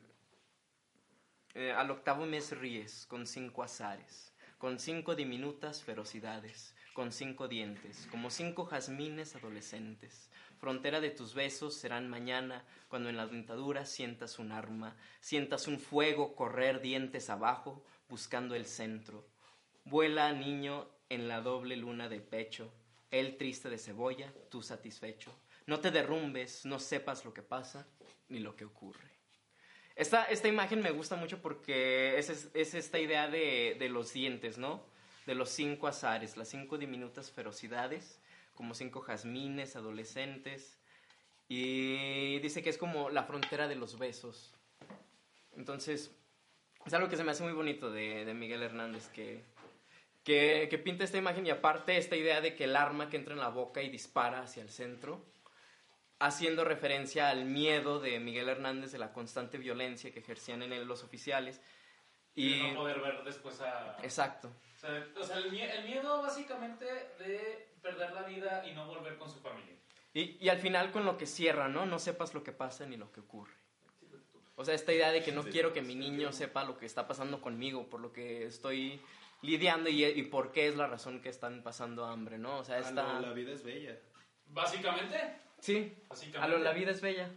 eh, 1.54 1.72
al 1.72 1.90
octavo 1.90 2.26
mes 2.26 2.56
ríes 2.56 3.06
con 3.06 3.26
cinco 3.26 3.62
azares, 3.62 4.32
con 4.60 4.78
cinco 4.78 5.16
diminutas 5.16 5.82
ferocidades, 5.82 6.74
con 6.92 7.12
cinco 7.12 7.48
dientes, 7.48 8.06
como 8.10 8.28
cinco 8.28 8.66
jazmines 8.66 9.34
adolescentes. 9.34 10.28
Frontera 10.58 11.00
de 11.00 11.08
tus 11.08 11.32
besos 11.32 11.74
serán 11.74 12.10
mañana, 12.10 12.62
cuando 12.88 13.08
en 13.08 13.16
la 13.16 13.26
dentadura 13.26 13.86
sientas 13.86 14.38
un 14.38 14.52
arma, 14.52 14.98
sientas 15.18 15.66
un 15.66 15.78
fuego 15.80 16.36
correr 16.36 16.82
dientes 16.82 17.30
abajo, 17.30 17.82
buscando 18.10 18.54
el 18.54 18.66
centro. 18.66 19.26
Vuela, 19.86 20.30
niño, 20.34 20.90
en 21.08 21.26
la 21.26 21.40
doble 21.40 21.76
luna 21.76 22.10
de 22.10 22.20
pecho, 22.20 22.70
él 23.10 23.38
triste 23.38 23.70
de 23.70 23.78
cebolla, 23.78 24.30
tú 24.50 24.62
satisfecho. 24.62 25.32
No 25.64 25.80
te 25.80 25.90
derrumbes, 25.90 26.66
no 26.66 26.78
sepas 26.78 27.24
lo 27.24 27.32
que 27.32 27.42
pasa 27.42 27.86
ni 28.28 28.40
lo 28.40 28.54
que 28.56 28.66
ocurre. 28.66 29.09
Esta, 30.00 30.24
esta 30.24 30.48
imagen 30.48 30.80
me 30.80 30.92
gusta 30.92 31.14
mucho 31.16 31.42
porque 31.42 32.18
es, 32.18 32.30
es- 32.30 32.48
es 32.54 32.72
esta 32.74 32.98
idea 32.98 33.28
de, 33.28 33.76
de 33.78 33.88
los 33.90 34.14
dientes, 34.14 34.56
¿no? 34.56 34.82
De 35.26 35.34
los 35.34 35.50
cinco 35.50 35.88
azares, 35.88 36.38
las 36.38 36.48
cinco 36.48 36.78
diminutas 36.78 37.30
ferocidades, 37.30 38.18
como 38.54 38.72
cinco 38.72 39.02
jazmines 39.02 39.76
adolescentes. 39.76 40.78
Y 41.48 42.38
dice 42.38 42.62
que 42.62 42.70
es 42.70 42.78
como 42.78 43.10
la 43.10 43.24
frontera 43.24 43.68
de 43.68 43.74
los 43.74 43.98
besos. 43.98 44.54
Entonces, 45.54 46.10
es 46.86 46.94
algo 46.94 47.10
que 47.10 47.18
se 47.18 47.24
me 47.24 47.32
hace 47.32 47.42
muy 47.42 47.52
bonito 47.52 47.90
de, 47.90 48.24
de 48.24 48.32
Miguel 48.32 48.62
Hernández, 48.62 49.08
que, 49.08 49.42
que, 50.24 50.68
que 50.70 50.78
pinta 50.78 51.04
esta 51.04 51.18
imagen 51.18 51.46
y 51.46 51.50
aparte 51.50 51.98
esta 51.98 52.16
idea 52.16 52.40
de 52.40 52.54
que 52.54 52.64
el 52.64 52.74
arma 52.74 53.10
que 53.10 53.18
entra 53.18 53.34
en 53.34 53.40
la 53.40 53.48
boca 53.50 53.82
y 53.82 53.90
dispara 53.90 54.40
hacia 54.40 54.62
el 54.62 54.70
centro, 54.70 55.22
haciendo 56.20 56.64
referencia 56.64 57.30
al 57.30 57.46
miedo 57.46 57.98
de 57.98 58.20
Miguel 58.20 58.48
Hernández 58.48 58.92
de 58.92 58.98
la 58.98 59.12
constante 59.12 59.58
violencia 59.58 60.12
que 60.12 60.20
ejercían 60.20 60.62
en 60.62 60.72
él 60.72 60.84
los 60.86 61.02
oficiales. 61.02 61.60
Y 62.34 62.54
Y, 62.54 62.62
no 62.72 62.80
poder 62.80 63.00
ver 63.00 63.24
después 63.24 63.60
a... 63.60 63.96
exacto. 64.02 64.52
O 64.76 64.78
sea, 64.78 65.06
o 65.18 65.24
sea, 65.24 65.38
el, 65.38 65.52
el 65.58 65.84
miedo 65.84 66.22
básicamente 66.22 66.84
de 67.18 67.68
perder 67.82 68.12
la 68.12 68.22
vida 68.22 68.64
y 68.66 68.72
no 68.72 68.86
volver 68.86 69.16
con 69.18 69.28
su 69.30 69.40
familia. 69.40 69.74
Y, 70.12 70.36
y 70.44 70.48
al 70.48 70.58
final 70.58 70.90
con 70.92 71.04
lo 71.04 71.16
que 71.18 71.26
cierra, 71.26 71.68
¿no? 71.68 71.86
No 71.86 71.98
sepas 71.98 72.34
lo 72.34 72.42
que 72.44 72.52
pasa 72.52 72.86
ni 72.86 72.96
lo 72.96 73.10
que 73.12 73.20
ocurre. 73.20 73.54
O 74.56 74.64
sea, 74.64 74.74
esta 74.74 74.92
idea 74.92 75.10
de 75.10 75.22
que 75.22 75.32
no 75.32 75.42
quiero 75.44 75.72
que 75.72 75.80
mi 75.80 75.94
niño 75.94 76.32
sepa 76.32 76.64
lo 76.64 76.76
que 76.76 76.84
está 76.84 77.08
pasando 77.08 77.40
conmigo, 77.40 77.88
por 77.88 78.00
lo 78.00 78.12
que 78.12 78.44
estoy 78.44 79.00
lidiando 79.40 79.88
y, 79.88 80.04
y 80.04 80.22
por 80.24 80.52
qué 80.52 80.68
es 80.68 80.76
la 80.76 80.86
razón 80.86 81.22
que 81.22 81.30
están 81.30 81.62
pasando 81.62 82.04
hambre, 82.04 82.36
¿no? 82.36 82.58
O 82.58 82.64
sea, 82.64 82.76
Ah, 82.76 82.80
esta... 82.80 83.14
no, 83.14 83.20
la 83.20 83.32
vida 83.32 83.52
es 83.52 83.62
bella. 83.64 83.98
Básicamente, 84.48 85.16
Sí, 85.60 85.94
a 86.38 86.48
lo, 86.48 86.58
la 86.58 86.72
vida 86.72 86.90
es 86.90 87.00
bella, 87.00 87.30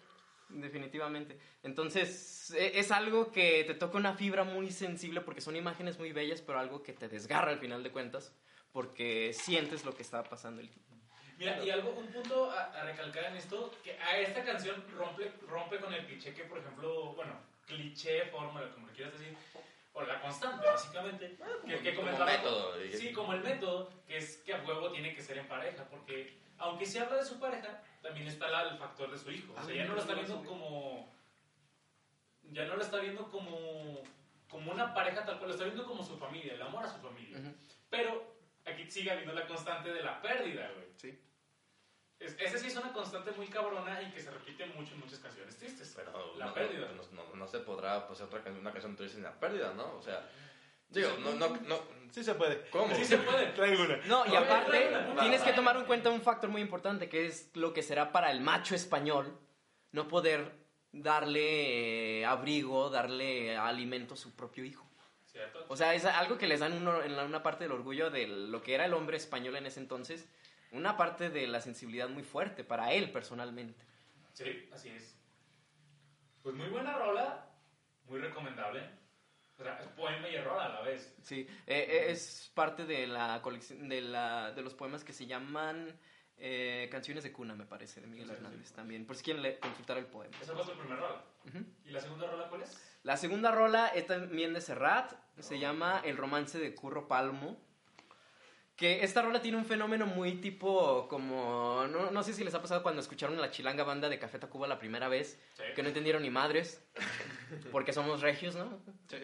definitivamente. 0.49 1.37
Entonces, 1.63 2.51
e- 2.51 2.79
es 2.79 2.91
algo 2.91 3.31
que 3.31 3.63
te 3.65 3.73
toca 3.73 3.97
una 3.97 4.15
fibra 4.15 4.43
muy 4.43 4.71
sensible 4.71 5.21
porque 5.21 5.41
son 5.41 5.55
imágenes 5.55 5.97
muy 5.99 6.11
bellas, 6.11 6.41
pero 6.41 6.59
algo 6.59 6.83
que 6.83 6.93
te 6.93 7.07
desgarra 7.09 7.51
al 7.51 7.59
final 7.59 7.83
de 7.83 7.91
cuentas, 7.91 8.33
porque 8.71 9.33
sientes 9.33 9.85
lo 9.85 9.95
que 9.95 10.01
está 10.03 10.23
pasando. 10.23 10.61
el- 10.61 10.69
Mira, 11.37 11.63
y 11.65 11.69
algo, 11.71 11.91
un 11.91 12.07
punto 12.07 12.51
a, 12.51 12.65
a 12.65 12.83
recalcar 12.85 13.25
en 13.25 13.37
esto, 13.37 13.75
que 13.83 13.93
a 13.99 14.19
esta 14.19 14.43
canción 14.43 14.83
rompe, 14.95 15.31
rompe 15.47 15.77
con 15.79 15.93
el 15.93 16.05
cliché 16.05 16.33
que, 16.33 16.43
por 16.43 16.59
ejemplo, 16.59 17.13
bueno, 17.15 17.33
cliché, 17.65 18.25
fórmula, 18.27 18.71
como 18.73 18.87
le 18.87 18.93
quieras 18.93 19.13
decir, 19.13 19.35
o 19.93 20.01
la 20.01 20.19
constante, 20.21 20.65
básicamente, 20.65 21.37
que, 21.67 21.79
que 21.79 21.93
Como 21.95 22.07
comentaba. 22.07 22.31
método. 22.31 22.73
Sí, 22.91 23.13
como 23.13 23.33
el 23.33 23.41
método, 23.41 23.89
que 24.07 24.17
es 24.17 24.37
que 24.37 24.53
a 24.53 24.63
huevo 24.63 24.91
tiene 24.91 25.13
que 25.13 25.21
ser 25.21 25.37
en 25.37 25.47
pareja, 25.47 25.85
porque 25.89 26.37
aunque 26.57 26.85
se 26.85 26.99
habla 26.99 27.17
de 27.17 27.25
su 27.25 27.39
pareja, 27.39 27.81
también 28.01 28.27
está 28.27 28.47
el 28.63 28.77
factor 28.77 29.11
de 29.11 29.17
su 29.17 29.31
hijo. 29.31 29.53
O 29.57 29.63
sea, 29.63 29.73
ya 29.75 29.85
no 29.85 29.93
lo 29.93 30.01
está 30.01 30.13
viendo 30.13 30.43
como. 30.43 31.11
Ya 32.51 32.65
no 32.65 32.75
lo 32.75 32.81
está 32.81 32.97
viendo 32.99 33.29
como. 33.29 34.01
Como 34.49 34.71
una 34.71 34.93
pareja 34.93 35.25
tal 35.25 35.37
cual, 35.37 35.49
lo 35.49 35.53
está 35.55 35.65
viendo 35.65 35.85
como 35.85 36.03
su 36.03 36.15
familia, 36.17 36.53
el 36.53 36.61
amor 36.61 36.85
a 36.85 36.89
su 36.89 36.99
familia. 36.99 37.39
Pero 37.89 38.35
aquí 38.65 38.89
sigue 38.89 39.09
habiendo 39.11 39.33
la 39.33 39.47
constante 39.47 39.91
de 39.91 40.03
la 40.03 40.21
pérdida, 40.21 40.69
güey. 40.75 40.87
Sí. 40.95 41.19
Es, 42.19 42.35
esa 42.39 42.57
sí 42.57 42.67
es 42.67 42.75
una 42.77 42.93
constante 42.93 43.31
muy 43.31 43.47
cabrona 43.47 44.01
y 44.01 44.11
que 44.11 44.21
se 44.21 44.31
repite 44.31 44.65
mucho 44.67 44.93
en 44.93 45.01
muchas 45.01 45.19
canciones 45.19 45.57
tristes. 45.57 45.93
Pero 45.95 46.35
La 46.37 46.45
no, 46.47 46.53
pérdida. 46.53 46.87
No, 46.95 47.23
no- 47.23 47.35
no 47.35 47.47
se 47.47 47.59
podrá 47.59 48.07
pues, 48.07 48.21
otra 48.21 48.39
canción, 48.41 48.61
una 48.61 48.71
canción 48.71 48.95
triste 48.95 49.15
sin 49.15 49.23
la 49.23 49.33
pérdida, 49.37 49.73
¿no? 49.73 49.95
O 49.97 50.01
sea, 50.01 50.25
digo, 50.89 51.09
no, 51.19 51.33
no, 51.35 51.49
no. 51.67 51.79
Sí 52.11 52.23
se 52.23 52.35
puede. 52.35 52.69
¿Cómo? 52.69 52.95
Sí 52.95 53.03
se 53.03 53.17
puede. 53.17 53.47
Traigo 53.55 53.83
una. 53.83 53.97
No, 54.05 54.25
y 54.25 54.35
aparte 54.35 54.89
tienes 55.19 55.41
que 55.41 55.51
tomar 55.53 55.75
en 55.77 55.85
cuenta 55.85 56.09
un 56.11 56.21
factor 56.21 56.49
muy 56.49 56.61
importante, 56.61 57.09
que 57.09 57.25
es 57.25 57.49
lo 57.55 57.73
que 57.73 57.83
será 57.83 58.11
para 58.11 58.31
el 58.31 58.39
macho 58.39 58.75
español 58.75 59.37
no 59.91 60.07
poder 60.07 60.51
darle 60.91 62.19
eh, 62.21 62.25
abrigo, 62.25 62.89
darle 62.89 63.57
alimento 63.57 64.13
a 64.13 64.17
su 64.17 64.35
propio 64.35 64.63
hijo. 64.63 64.85
¿Cierto? 65.25 65.65
O 65.67 65.75
sea, 65.75 65.95
es 65.95 66.05
algo 66.05 66.37
que 66.37 66.45
les 66.47 66.59
dan 66.59 66.73
uno- 66.73 67.01
en 67.01 67.15
la- 67.17 67.23
una 67.25 67.41
parte 67.41 67.63
del 67.63 67.71
orgullo 67.73 68.11
de 68.11 68.27
lo 68.27 68.61
que 68.61 68.75
era 68.75 68.85
el 68.85 68.93
hombre 68.93 69.17
español 69.17 69.55
en 69.55 69.65
ese 69.65 69.79
entonces, 69.79 70.27
una 70.73 70.97
parte 70.97 71.29
de 71.29 71.47
la 71.47 71.61
sensibilidad 71.61 72.09
muy 72.09 72.23
fuerte 72.23 72.63
para 72.63 72.91
él 72.91 73.11
personalmente. 73.11 73.83
Sí, 74.33 74.69
así 74.73 74.89
es. 74.89 75.15
Pues 76.41 76.55
muy 76.55 76.67
buena 76.69 76.97
rola, 76.97 77.47
muy 78.07 78.19
recomendable. 78.19 78.81
O 79.57 79.63
sea, 79.63 79.77
es 79.79 79.87
poema 79.89 80.27
y 80.27 80.37
rola 80.41 80.65
a 80.65 80.69
la 80.69 80.81
vez. 80.81 81.15
Sí, 81.21 81.41
eh, 81.67 81.87
eh, 81.89 82.05
es 82.11 82.51
parte 82.53 82.85
de 82.85 83.07
la 83.07 83.39
colección 83.41 83.87
de, 83.87 84.01
la, 84.01 84.51
de 84.51 84.61
los 84.63 84.73
poemas 84.73 85.03
que 85.03 85.13
se 85.13 85.27
llaman 85.27 85.95
eh, 86.37 86.89
Canciones 86.91 87.23
de 87.23 87.31
Cuna, 87.31 87.53
me 87.55 87.65
parece, 87.65 88.01
de 88.01 88.07
Miguel 88.07 88.27
de 88.27 88.33
Hernández 88.33 88.71
también, 88.73 89.05
por 89.05 89.15
si 89.15 89.23
quieren 89.23 89.43
le- 89.43 89.59
consultar 89.59 89.97
el 89.99 90.07
poema. 90.07 90.35
Esa 90.41 90.53
fue 90.53 90.65
su 90.65 90.71
primera 90.77 90.99
rola. 90.99 91.23
Ujú. 91.47 91.63
¿Y 91.85 91.91
la 91.91 92.01
segunda 92.01 92.27
rola 92.27 92.49
cuál 92.49 92.63
es? 92.63 92.97
La 93.03 93.15
segunda 93.15 93.51
rola 93.51 93.87
es 93.89 94.07
también 94.07 94.53
de 94.53 94.61
Serrat, 94.61 95.13
se 95.39 95.59
llama 95.59 96.01
El 96.03 96.17
romance 96.17 96.57
de 96.57 96.73
Curro 96.73 97.07
Palmo. 97.07 97.61
Que 98.75 99.03
esta 99.03 99.21
rola 99.21 99.39
tiene 99.41 99.57
un 99.57 99.65
fenómeno 99.65 100.07
muy 100.07 100.33
tipo 100.41 101.07
como... 101.07 101.85
No, 101.91 102.09
no 102.09 102.23
sé 102.23 102.33
si 102.33 102.43
les 102.43 102.55
ha 102.55 102.61
pasado 102.61 102.81
cuando 102.81 103.01
escucharon 103.01 103.39
la 103.39 103.51
chilanga 103.51 103.83
banda 103.83 104.09
de 104.09 104.17
Café 104.17 104.39
Tacuba 104.39 104.67
la 104.67 104.79
primera 104.79 105.07
vez, 105.09 105.39
Sí. 105.55 105.63
que 105.75 105.83
no 105.83 105.89
entendieron 105.89 106.23
ni 106.23 106.31
madres, 106.31 106.83
porque 107.71 107.93
somos 107.93 108.21
regios, 108.21 108.55
¿no? 108.55 108.81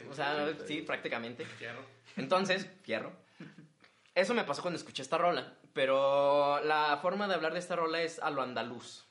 O 0.09 0.13
sea, 0.13 0.53
sí, 0.67 0.83
prácticamente. 0.83 1.45
Fierro. 1.45 1.81
Entonces, 2.15 2.69
fierro. 2.83 3.11
Eso 4.13 4.33
me 4.35 4.43
pasó 4.43 4.61
cuando 4.61 4.77
escuché 4.77 5.01
esta 5.01 5.17
rola, 5.17 5.57
pero 5.73 6.63
la 6.63 6.97
forma 7.01 7.27
de 7.27 7.33
hablar 7.33 7.53
de 7.53 7.59
esta 7.59 7.75
rola 7.75 8.01
es 8.03 8.19
a 8.19 8.29
lo 8.29 8.41
andaluz, 8.43 9.07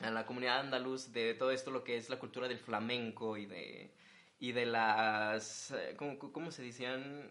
a 0.00 0.10
la 0.10 0.26
comunidad 0.26 0.60
andaluz 0.60 1.12
de 1.12 1.34
todo 1.34 1.52
esto, 1.52 1.70
lo 1.70 1.84
que 1.84 1.96
es 1.96 2.08
la 2.10 2.18
cultura 2.18 2.48
del 2.48 2.58
flamenco 2.58 3.36
y 3.36 3.46
de, 3.46 3.94
y 4.40 4.50
de 4.52 4.66
las... 4.66 5.70
eh, 5.72 5.94
¿Cómo, 5.96 6.18
cómo 6.18 6.50
se 6.50 6.62
decían? 6.62 7.30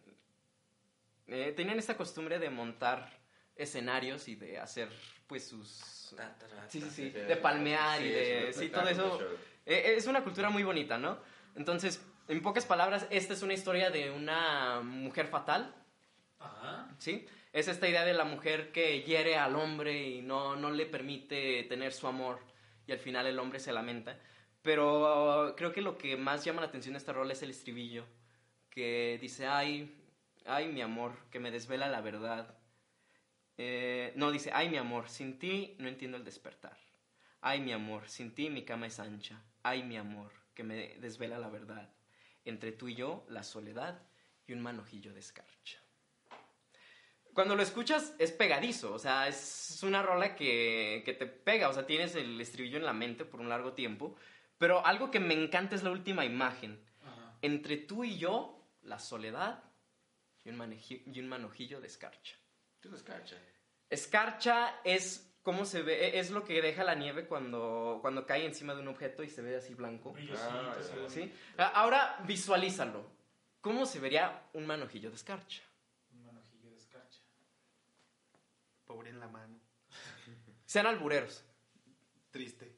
Eh, 1.32 1.54
tenían 1.56 1.78
esta 1.80 1.96
costumbre 1.96 2.40
de 2.40 2.50
montar 2.50 3.10
escenarios 3.56 4.28
y 4.28 4.36
de 4.36 4.58
hacer 4.60 4.90
pues 5.28 5.48
sus... 5.48 6.16
Sí, 6.70 6.82
sí, 6.82 6.90
sí, 6.90 7.10
de 7.12 7.36
palmear 7.38 8.02
y 8.02 8.10
de- 8.10 8.54
sí, 8.54 8.70
todo 8.70 8.88
eso. 8.88 9.20
Eh, 9.66 9.94
es 9.98 10.08
una 10.08 10.24
cultura 10.24 10.50
muy 10.50 10.64
bonita, 10.64 10.98
¿no? 10.98 11.20
Entonces, 11.56 12.04
en 12.28 12.42
pocas 12.42 12.66
palabras, 12.66 13.06
esta 13.12 13.34
es 13.34 13.44
una 13.44 13.54
historia 13.54 13.92
de 13.92 14.10
una 14.10 14.82
mujer 14.82 15.28
fatal, 15.28 15.76
Ajá. 16.40 16.90
¿sí? 16.98 17.28
Es 17.54 17.68
esta 17.68 17.88
idea 17.88 18.06
de 18.06 18.14
la 18.14 18.24
mujer 18.24 18.72
que 18.72 19.04
hiere 19.04 19.38
al 19.38 19.56
hombre 19.56 20.08
y 20.08 20.22
no, 20.22 20.56
no 20.56 20.72
le 20.72 20.86
permite 20.86 21.64
tener 21.64 21.94
su 21.94 22.08
amor 22.08 22.40
y 22.88 22.92
al 22.92 23.00
final 23.00 23.28
el 23.28 23.38
hombre 23.38 23.60
se 23.60 23.72
lamenta. 23.74 24.18
Pero 24.62 25.50
uh, 25.50 25.56
creo 25.56 25.72
que 25.72 25.82
lo 25.82 25.98
que 25.98 26.18
más 26.18 26.44
llama 26.44 26.62
la 26.62 26.68
atención 26.68 26.94
de 26.94 27.00
esta 27.00 27.14
rol 27.14 27.30
es 27.32 27.42
el 27.44 27.50
estribillo, 27.52 28.06
que 28.70 29.18
dice, 29.22 29.48
ay, 29.48 29.99
ay 30.46 30.68
mi 30.68 30.82
amor, 30.82 31.14
que 31.30 31.40
me 31.40 31.52
desvela 31.52 31.88
la 31.88 32.02
verdad. 32.02 32.56
Eh, 33.58 34.14
no, 34.16 34.32
dice, 34.32 34.52
ay 34.54 34.70
mi 34.70 34.78
amor, 34.78 35.10
sin 35.10 35.38
ti 35.38 35.76
no 35.80 35.88
entiendo 35.88 36.18
el 36.18 36.24
despertar. 36.24 36.78
Ay 37.42 37.62
mi 37.62 37.72
amor, 37.72 38.10
sin 38.10 38.34
ti 38.34 38.50
mi 38.50 38.64
cama 38.64 38.88
es 38.88 39.00
ancha. 39.00 39.42
Ay 39.64 39.84
mi 39.84 39.98
amor, 39.98 40.32
que 40.54 40.64
me 40.64 40.98
desvela 41.00 41.40
la 41.40 41.50
verdad. 41.50 41.90
Entre 42.46 42.72
tú 42.72 42.88
y 42.88 42.96
yo, 42.96 43.26
la 43.30 43.44
soledad 43.44 44.02
y 44.48 44.54
un 44.54 44.62
manojillo 44.62 45.14
de 45.14 45.20
escarcha. 45.20 45.80
Cuando 47.34 47.56
lo 47.56 47.62
escuchas 47.62 48.16
es 48.18 48.32
pegadizo, 48.32 48.94
o 48.94 49.00
sea, 49.00 49.28
es 49.28 49.80
una 49.84 50.02
rola 50.02 50.36
que, 50.36 51.04
que 51.06 51.14
te 51.14 51.26
pega, 51.26 51.70
o 51.70 51.74
sea, 51.74 51.86
tienes 51.86 52.16
el 52.16 52.40
estribillo 52.42 52.78
en 52.78 52.86
la 52.86 52.94
mente 52.94 53.24
por 53.24 53.40
un 53.40 53.50
largo 53.50 53.74
tiempo, 53.74 54.16
pero 54.58 54.86
algo 54.86 55.12
que 55.12 55.20
me 55.20 55.36
encanta 55.36 55.76
es 55.76 55.84
la 55.84 55.92
última 55.92 56.26
imagen. 56.26 56.84
Ajá. 57.02 57.38
Entre 57.42 57.78
tú 57.78 58.04
y 58.04 58.18
yo, 58.18 58.66
la 58.82 59.00
soledad 59.00 59.69
y 60.50 60.52
un, 60.52 60.58
maneji- 60.58 61.04
y 61.06 61.20
un 61.20 61.28
manojillo 61.28 61.80
de 61.80 61.88
escarcha. 61.88 62.36
¿Qué 62.82 62.88
es 62.88 62.94
escarcha? 62.96 63.36
Escarcha 63.90 64.76
es 64.84 65.26
cómo 65.44 65.66
se 65.66 65.82
ve, 65.82 66.08
e- 66.08 66.20
es 66.20 66.32
lo 66.32 66.44
que 66.44 66.62
deja 66.62 66.84
la 66.84 66.96
nieve 66.96 67.26
cuando, 67.28 68.00
cuando 68.02 68.26
cae 68.26 68.46
encima 68.46 68.74
de 68.76 68.82
un 68.82 68.88
objeto 68.88 69.24
y 69.24 69.30
se 69.30 69.42
ve 69.42 69.56
así 69.58 69.74
blanco. 69.74 70.16
Ah. 70.38 70.76
¿sí? 71.08 71.32
A- 71.58 71.66
Ahora 71.68 72.18
visualízalo. 72.26 73.06
¿Cómo 73.62 73.86
se 73.86 74.00
vería 74.00 74.44
un 74.54 74.66
manojillo 74.66 75.10
de 75.10 75.16
escarcha? 75.18 75.62
Un 76.14 76.26
manojillo 76.26 76.70
de 76.72 76.78
escarcha. 76.78 77.20
Pobre 78.86 79.10
en 79.10 79.20
la 79.20 79.28
mano. 79.28 79.60
Sean 80.66 80.88
albureros. 80.88 81.44
Triste. 82.32 82.76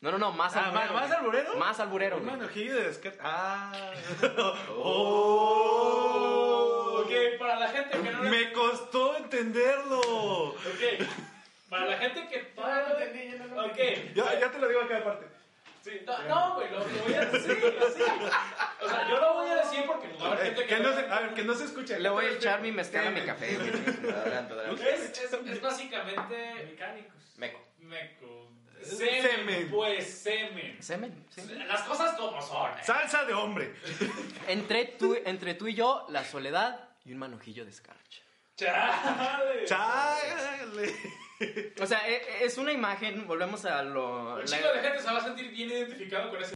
No, 0.00 0.10
no, 0.12 0.18
no, 0.18 0.32
más 0.32 0.54
Ah, 0.54 0.66
alburero. 0.66 0.92
¿más- 0.92 1.08
más 1.08 1.18
alburero? 1.18 1.56
Más 1.56 1.80
alburero. 1.80 2.16
Un 2.18 2.26
manojillo 2.26 2.74
de 2.74 2.82
descarga. 2.88 3.20
Ah. 3.24 3.92
Oh. 4.76 6.03
Ok, 7.34 7.38
para 7.38 7.60
la 7.60 7.68
gente 7.68 7.90
que 8.02 8.10
no 8.10 8.22
le- 8.24 8.30
Me 8.30 8.52
costó 8.52 9.16
entenderlo. 9.16 10.00
Ok, 10.00 11.06
para 11.68 11.86
la 11.86 11.96
gente 11.98 12.28
que 12.28 12.38
Todavía 12.54 12.88
no 12.88 12.98
entendí, 12.98 13.30
yo 13.32 13.38
no 13.38 13.54
lo 13.54 13.66
Ok, 13.66 13.78
Ya, 14.14 14.40
ya 14.40 14.50
te 14.50 14.58
lo 14.58 14.68
digo 14.68 14.80
a 14.82 14.88
cada 14.88 15.04
parte. 15.04 15.26
Sí, 15.82 16.00
no, 16.06 16.22
no, 16.22 16.54
güey, 16.54 16.70
lo, 16.70 16.78
lo 16.78 16.84
voy 17.04 17.12
a 17.14 17.24
decir, 17.26 17.78
así. 17.86 18.02
O 18.80 18.88
sea, 18.88 19.06
yo 19.08 19.20
lo 19.20 19.34
voy 19.34 19.50
a 19.50 19.56
decir 19.56 19.84
porque 19.86 20.08
va 20.18 20.28
a 20.28 20.32
haber 20.32 20.44
gente 20.46 20.62
Eh, 20.62 20.66
que, 20.66 20.76
que, 20.76 20.82
no 20.82 20.94
se, 20.94 21.00
a 21.10 21.20
ver, 21.20 21.34
que 21.34 21.44
no 21.44 21.54
se 21.54 21.64
escuche. 21.64 21.98
Le 22.00 22.08
voy 22.08 22.24
a 22.24 22.30
echar 22.30 22.62
mi 22.62 22.72
mezcal 22.72 23.06
a 23.06 23.10
mi 23.10 23.20
café. 23.20 23.56
güey. 23.56 23.68
Adelante, 24.14 24.54
adelante. 24.54 24.94
Es, 24.94 25.18
es, 25.18 25.32
es 25.34 25.60
básicamente 25.60 26.54
Mecánicos. 26.70 27.12
Meco. 27.36 27.60
meco. 27.80 28.48
Semen. 28.82 29.22
Semen, 29.22 29.70
pues 29.70 30.18
semen. 30.22 30.76
Semen, 30.82 31.26
sí. 31.34 31.42
Las 31.66 31.82
cosas 31.82 32.14
como 32.16 32.40
son. 32.40 32.70
¿eh? 32.70 32.82
Salsa 32.82 33.24
de 33.24 33.32
hombre. 33.34 33.74
Entre 34.48 34.84
tú, 34.86 35.16
entre 35.24 35.52
tú 35.54 35.66
y 35.68 35.74
yo, 35.74 36.06
la 36.10 36.24
soledad 36.24 36.80
y 37.04 37.12
un 37.12 37.18
manojillo 37.18 37.64
de 37.64 37.70
escarcha. 37.70 38.22
Chale. 38.56 39.64
Chale. 39.66 40.94
O 41.80 41.86
sea, 41.86 42.08
e- 42.08 42.44
es 42.44 42.56
una 42.58 42.72
imagen, 42.72 43.26
volvemos 43.26 43.64
a 43.64 43.82
lo... 43.82 44.34
Un 44.34 44.38
la- 44.40 44.44
chico 44.46 44.68
de 44.72 44.80
gente 44.80 45.00
se 45.00 45.06
va 45.12 45.18
a 45.18 45.24
sentir 45.24 45.50
bien 45.50 45.68
identificado 45.70 46.30
con 46.30 46.40
ese. 46.42 46.54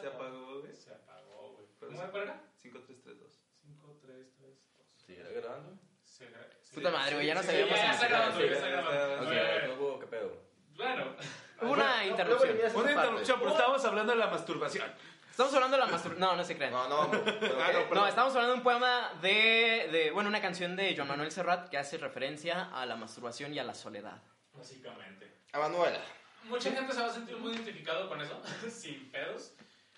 Se 0.00 0.06
apagó, 0.06 0.60
güey. 0.60 0.74
Se 0.76 0.90
apagó, 0.90 1.52
güey. 1.54 1.66
¿Cómo 1.80 1.96
se 1.98 2.04
apaga? 2.04 2.40
5332. 2.62 3.40
5, 3.66 3.98
3, 4.00 4.16
3, 4.38 4.50
2. 4.78 4.86
¿Sigue 5.06 5.22
grabando? 5.40 5.78
Se 6.02 6.30
gra- 6.30 6.48
Puta 6.72 6.90
madre, 6.90 7.14
güey, 7.14 7.26
ya 7.26 7.34
no 7.34 7.40
sí, 7.40 7.46
sabíamos 7.48 7.76
Ya, 7.76 7.92
está 7.92 8.08
grabando, 8.08 8.40
ya 8.44 8.52
está 8.52 8.68
grabando. 8.68 9.66
No 9.68 9.74
hubo, 9.74 9.98
¿qué 10.00 10.06
pedo? 10.06 10.42
Bueno, 10.76 11.16
una 11.60 12.04
interrupción. 12.06 12.58
Una 12.74 12.90
interrupción, 12.92 13.38
pero 13.38 13.50
estábamos 13.52 13.84
hablando 13.84 14.12
de 14.12 14.18
la 14.18 14.26
masturbación. 14.28 14.92
Estamos 15.34 15.52
hablando 15.54 15.76
de 15.76 15.82
la 15.84 15.90
masturbación. 15.90 16.20
No, 16.20 16.36
no 16.36 16.44
se 16.44 16.56
crean. 16.56 16.70
No, 16.72 16.86
no, 16.88 17.10
pero 17.10 17.60
Ah, 17.60 17.72
no, 17.72 17.80
No, 17.80 17.88
perdón. 17.88 18.08
estamos 18.08 18.30
hablando 18.36 18.52
de 18.52 18.58
un 18.58 18.62
poema 18.62 19.10
de, 19.20 19.88
de, 19.90 20.10
bueno, 20.12 20.28
una 20.28 20.40
canción 20.40 20.76
de 20.76 20.94
Joan 20.94 21.08
Manuel 21.08 21.32
Serrat 21.32 21.68
que 21.68 21.76
hace 21.76 21.98
referencia 21.98 22.70
a 22.72 22.86
la 22.86 22.94
masturbación 22.94 23.52
y 23.52 23.58
a 23.58 23.64
la 23.64 23.74
soledad. 23.74 24.22
básicamente. 24.56 25.32
A 25.52 25.58
Manuela. 25.58 25.98
Mucha 26.44 26.70
gente 26.70 26.92
se 26.92 27.00
va 27.00 27.08
a 27.08 27.12
sentir 27.12 27.36
muy 27.36 27.52
identificado 27.52 28.08
con 28.08 28.20
eso, 28.20 28.40
sin 28.70 29.10
pedos. 29.10 29.54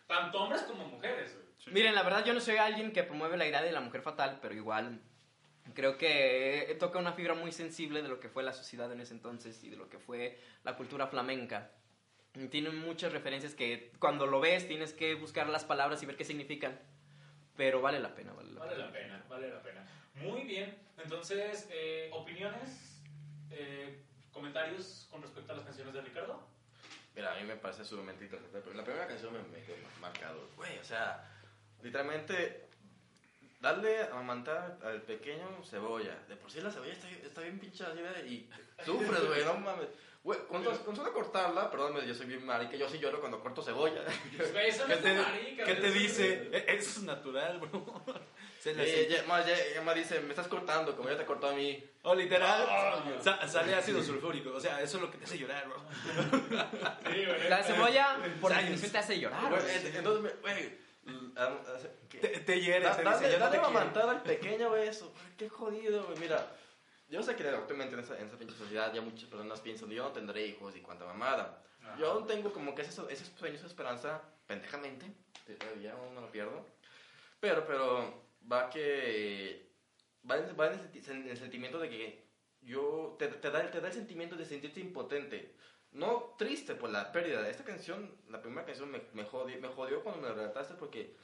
Tanto 0.06 0.40
hombres 0.42 0.62
como 0.62 0.86
mujeres. 0.86 1.36
Miren, 1.66 1.94
la 1.94 2.02
verdad 2.02 2.24
yo 2.24 2.32
no 2.32 2.40
soy 2.40 2.56
alguien 2.56 2.90
que 2.92 3.02
promueve 3.02 3.36
la 3.36 3.46
idea 3.46 3.60
de 3.60 3.72
la 3.72 3.80
mujer 3.82 4.00
fatal, 4.00 4.38
pero 4.40 4.54
igual 4.54 5.02
creo 5.74 5.98
que 5.98 6.74
toca 6.80 6.98
una 6.98 7.12
fibra 7.12 7.34
muy 7.34 7.52
sensible 7.52 8.00
de 8.02 8.08
lo 8.08 8.20
que 8.20 8.30
fue 8.30 8.42
la 8.42 8.54
sociedad 8.54 8.90
en 8.90 9.00
ese 9.02 9.12
entonces 9.12 9.62
y 9.64 9.68
de 9.68 9.76
lo 9.76 9.90
que 9.90 9.98
fue 9.98 10.40
la 10.64 10.76
cultura 10.76 11.08
flamenca. 11.08 11.72
Tiene 12.50 12.70
muchas 12.70 13.12
referencias 13.12 13.54
que 13.54 13.92
cuando 13.98 14.26
lo 14.26 14.40
ves 14.40 14.68
tienes 14.68 14.92
que 14.92 15.14
buscar 15.14 15.48
las 15.48 15.64
palabras 15.64 16.02
y 16.02 16.06
ver 16.06 16.16
qué 16.16 16.24
significan, 16.24 16.78
pero 17.56 17.80
vale 17.80 17.98
la 18.00 18.14
pena, 18.14 18.32
vale 18.32 18.52
la 18.52 18.60
Vale 18.60 18.72
pena. 18.72 18.86
la 18.86 18.92
pena, 18.92 19.24
vale 19.28 19.48
la 19.48 19.62
pena. 19.62 19.86
Muy 20.16 20.42
bien, 20.44 20.76
entonces, 21.02 21.68
eh, 21.70 22.10
opiniones, 22.12 23.00
eh, 23.50 24.02
comentarios 24.32 25.08
con 25.10 25.22
respecto 25.22 25.52
a 25.52 25.56
las 25.56 25.64
canciones 25.64 25.94
de 25.94 26.00
Ricardo. 26.02 26.46
Mira, 27.14 27.32
a 27.34 27.40
mí 27.40 27.44
me 27.46 27.56
parece 27.56 27.84
sumamente 27.84 28.24
interesante. 28.24 28.60
Pero 28.62 28.76
la 28.76 28.84
primera 28.84 29.06
canción 29.06 29.32
me, 29.32 29.38
me 29.58 29.64
quedó 29.64 29.76
marcado. 30.00 30.50
Güey, 30.56 30.78
o 30.78 30.84
sea, 30.84 31.24
literalmente, 31.82 32.68
darle 33.60 34.02
a 34.02 34.10
amamantar 34.12 34.78
al 34.84 35.00
pequeño 35.02 35.64
cebolla. 35.64 36.14
De 36.28 36.36
por 36.36 36.50
sí 36.50 36.60
la 36.60 36.70
cebolla 36.70 36.92
está, 36.92 37.08
está 37.08 37.40
bien 37.40 37.58
pinchada 37.58 37.92
así, 37.92 38.00
güey, 38.02 38.32
y 38.34 38.50
sufres, 38.84 39.24
güey, 39.26 39.44
no 39.46 39.54
mames. 39.58 39.88
Güey, 40.26 40.40
con, 40.48 40.64
con 40.64 40.96
solo 40.96 41.12
cortarla, 41.12 41.70
perdóname, 41.70 42.04
yo 42.04 42.12
soy 42.12 42.26
bien 42.26 42.44
marica, 42.44 42.74
yo 42.76 42.88
sí 42.88 42.98
lloro 42.98 43.20
cuando 43.20 43.38
corto 43.38 43.62
cebolla. 43.62 44.02
Güey, 44.52 44.70
eso 44.70 44.82
no 44.88 44.88
¿Qué 44.88 44.94
es 44.94 45.02
te, 45.02 45.14
marica, 45.14 45.64
¿qué 45.64 45.74
te 45.76 45.90
dice? 45.92 46.48
Eh, 46.52 46.64
Eso 46.66 46.90
es 46.98 47.02
natural, 47.04 47.60
bro. 47.60 48.02
Se 48.60 48.74
hace- 48.74 49.08
ya, 49.08 49.22
más, 49.28 49.46
ya, 49.46 49.54
ya 49.72 49.80
dice, 49.94 50.18
me 50.18 50.30
estás 50.30 50.48
cortando, 50.48 50.96
como 50.96 51.08
ya 51.08 51.16
te 51.16 51.24
cortó 51.24 51.46
a 51.50 51.52
mí. 51.52 51.80
O 52.02 52.12
literal, 52.12 52.66
Ah. 52.68 53.04
sa- 53.22 53.46
sale 53.46 53.72
ácido 53.76 54.02
sulfúrico. 54.02 54.50
O 54.50 54.58
sea, 54.58 54.80
eso 54.82 54.96
es 54.96 55.02
lo 55.04 55.10
que 55.12 55.18
te 55.18 55.24
hace 55.26 55.38
llorar, 55.38 55.68
bro. 55.68 55.80
Sí, 57.12 57.24
güey. 57.24 57.48
La 57.48 57.62
cebolla, 57.62 58.16
por 58.40 58.52
definición, 58.52 58.90
te 58.90 58.98
hace 58.98 59.20
llorar. 59.20 59.48
Güey, 59.48 59.62
güey. 59.62 59.74
ent- 59.76 59.96
entonces, 59.96 60.34
güey, 60.40 60.54
¿qué? 62.08 62.18
Te, 62.18 62.28
te 62.40 62.60
hiere, 62.60 62.84
Da- 62.84 62.96
te 62.96 63.04
Dale, 63.04 63.16
dice, 63.18 63.30
ya 63.30 63.38
no 63.38 63.44
dale 63.44 63.58
te 63.58 63.64
al 64.10 64.22
pequeño, 64.22 64.70
güey, 64.70 64.88
eso. 64.88 65.12
Güey, 65.12 65.36
Qué 65.36 65.48
jodido, 65.48 66.02
güey. 66.04 66.18
Mira, 66.18 66.52
yo 67.08 67.22
sé 67.22 67.36
que 67.36 67.48
actualmente 67.48 67.94
en 67.94 68.00
esa, 68.00 68.18
en 68.18 68.26
esa 68.26 68.36
pinche 68.36 68.54
sociedad 68.54 68.92
ya 68.92 69.00
muchas 69.00 69.28
personas 69.28 69.60
piensan, 69.60 69.90
yo 69.90 70.04
no 70.04 70.12
tendré 70.12 70.46
hijos 70.46 70.76
y 70.76 70.80
cuánta 70.80 71.04
mamada. 71.04 71.62
Ajá. 71.82 71.96
Yo 71.98 72.10
aún 72.10 72.26
tengo 72.26 72.52
como 72.52 72.74
que 72.74 72.82
ese, 72.82 73.02
ese 73.10 73.24
sueño, 73.36 73.56
esa 73.56 73.66
esperanza, 73.66 74.22
pendejamente, 74.46 75.06
ya 75.80 75.92
aún 75.92 76.14
no 76.14 76.20
lo 76.20 76.32
pierdo. 76.32 76.64
Pero, 77.40 77.66
pero, 77.66 78.24
va 78.50 78.70
que, 78.70 79.70
va 80.28 80.38
en, 80.38 80.58
va 80.58 80.72
en 80.72 80.80
el, 80.80 81.10
en 81.10 81.28
el 81.28 81.36
sentimiento 81.36 81.78
de 81.78 81.88
que 81.88 82.26
yo, 82.62 83.16
te, 83.18 83.28
te 83.28 83.50
da, 83.50 83.70
te 83.70 83.80
da 83.80 83.88
el 83.88 83.94
sentimiento 83.94 84.36
de 84.36 84.44
sentirte 84.44 84.80
impotente. 84.80 85.54
No 85.92 86.34
triste 86.36 86.74
por 86.74 86.90
la 86.90 87.12
pérdida. 87.12 87.48
Esta 87.48 87.64
canción, 87.64 88.16
la 88.28 88.42
primera 88.42 88.66
canción 88.66 88.90
me, 88.90 89.00
me, 89.12 89.24
jodió, 89.24 89.60
me 89.60 89.68
jodió 89.68 90.02
cuando 90.02 90.20
me 90.20 90.28
la 90.28 90.34
relataste 90.34 90.74
porque 90.74 91.14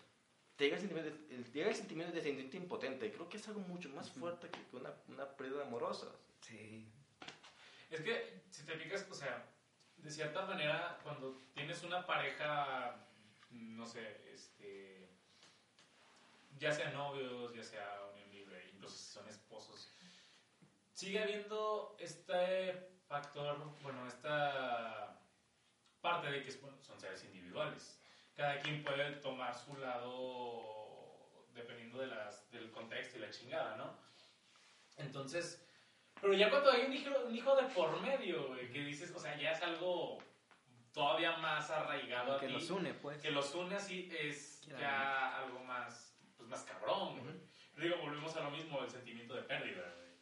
te 0.62 0.66
llega 0.68 0.76
el 0.76 0.80
sentimiento, 0.82 1.10
de- 1.10 1.42
te 1.42 1.58
llega 1.58 1.70
el 1.70 1.74
sentimiento 1.74 2.14
de 2.14 2.22
sentirte 2.22 2.56
impotente. 2.56 3.12
Creo 3.12 3.28
que 3.28 3.36
es 3.36 3.48
algo 3.48 3.60
mucho 3.60 3.88
más 3.88 4.08
fuerte 4.12 4.48
que 4.48 4.76
una, 4.76 4.94
una 5.08 5.28
pérdida 5.36 5.62
amorosa. 5.62 6.06
Sí. 6.40 6.88
Es 7.90 8.00
que, 8.00 8.44
si 8.48 8.64
te 8.64 8.76
fijas, 8.76 9.04
o 9.10 9.14
sea, 9.14 9.44
de 9.96 10.08
cierta 10.10 10.46
manera, 10.46 11.00
cuando 11.02 11.36
tienes 11.52 11.82
una 11.82 12.06
pareja, 12.06 13.04
no 13.50 13.84
sé, 13.86 14.32
este, 14.32 15.08
ya 16.60 16.72
sean 16.72 16.92
novios, 16.94 17.52
ya 17.54 17.64
sea 17.64 18.00
unión 18.12 18.30
libre, 18.30 18.70
incluso 18.72 18.96
si 18.96 19.10
son 19.10 19.28
esposos, 19.28 19.90
sigue 20.94 21.20
habiendo 21.20 21.96
este 21.98 22.88
factor, 23.08 23.58
bueno, 23.82 24.06
esta 24.06 25.20
parte 26.00 26.30
de 26.30 26.44
que 26.44 26.52
son 26.52 27.00
seres 27.00 27.24
individuales. 27.24 27.98
Cada 28.36 28.60
quien 28.60 28.82
puede 28.82 29.12
tomar 29.16 29.54
su 29.54 29.76
lado 29.76 31.46
dependiendo 31.54 31.98
de 31.98 32.06
las, 32.06 32.50
del 32.50 32.70
contexto 32.70 33.18
y 33.18 33.20
la 33.20 33.30
chingada, 33.30 33.76
¿no? 33.76 33.96
Entonces, 34.96 35.62
pero 36.20 36.34
ya 36.34 36.50
cuando 36.50 36.70
hay 36.70 36.82
un 36.86 36.92
hijo, 36.92 37.10
un 37.26 37.34
hijo 37.34 37.54
de 37.56 37.64
por 37.74 38.00
medio, 38.00 38.48
güey, 38.48 38.70
que 38.70 38.80
dices, 38.80 39.10
o 39.14 39.18
sea, 39.18 39.36
ya 39.38 39.50
es 39.52 39.62
algo 39.62 40.18
todavía 40.92 41.36
más 41.38 41.70
arraigado 41.70 42.36
a 42.36 42.40
Que 42.40 42.46
ti, 42.46 42.52
los 42.52 42.70
une, 42.70 42.94
pues. 42.94 43.20
que 43.20 43.30
los 43.30 43.54
une 43.54 43.74
así 43.74 44.08
es 44.18 44.60
ya 44.66 45.38
algo 45.38 45.60
más, 45.64 46.16
pues 46.36 46.48
más 46.48 46.62
cabrón, 46.62 47.20
güey. 47.20 47.34
Digo, 47.76 47.96
volvemos 48.02 48.36
a 48.36 48.40
lo 48.44 48.50
mismo, 48.50 48.82
el 48.82 48.90
sentimiento 48.90 49.34
de 49.34 49.42
pérdida, 49.42 49.82
güey. 49.96 50.12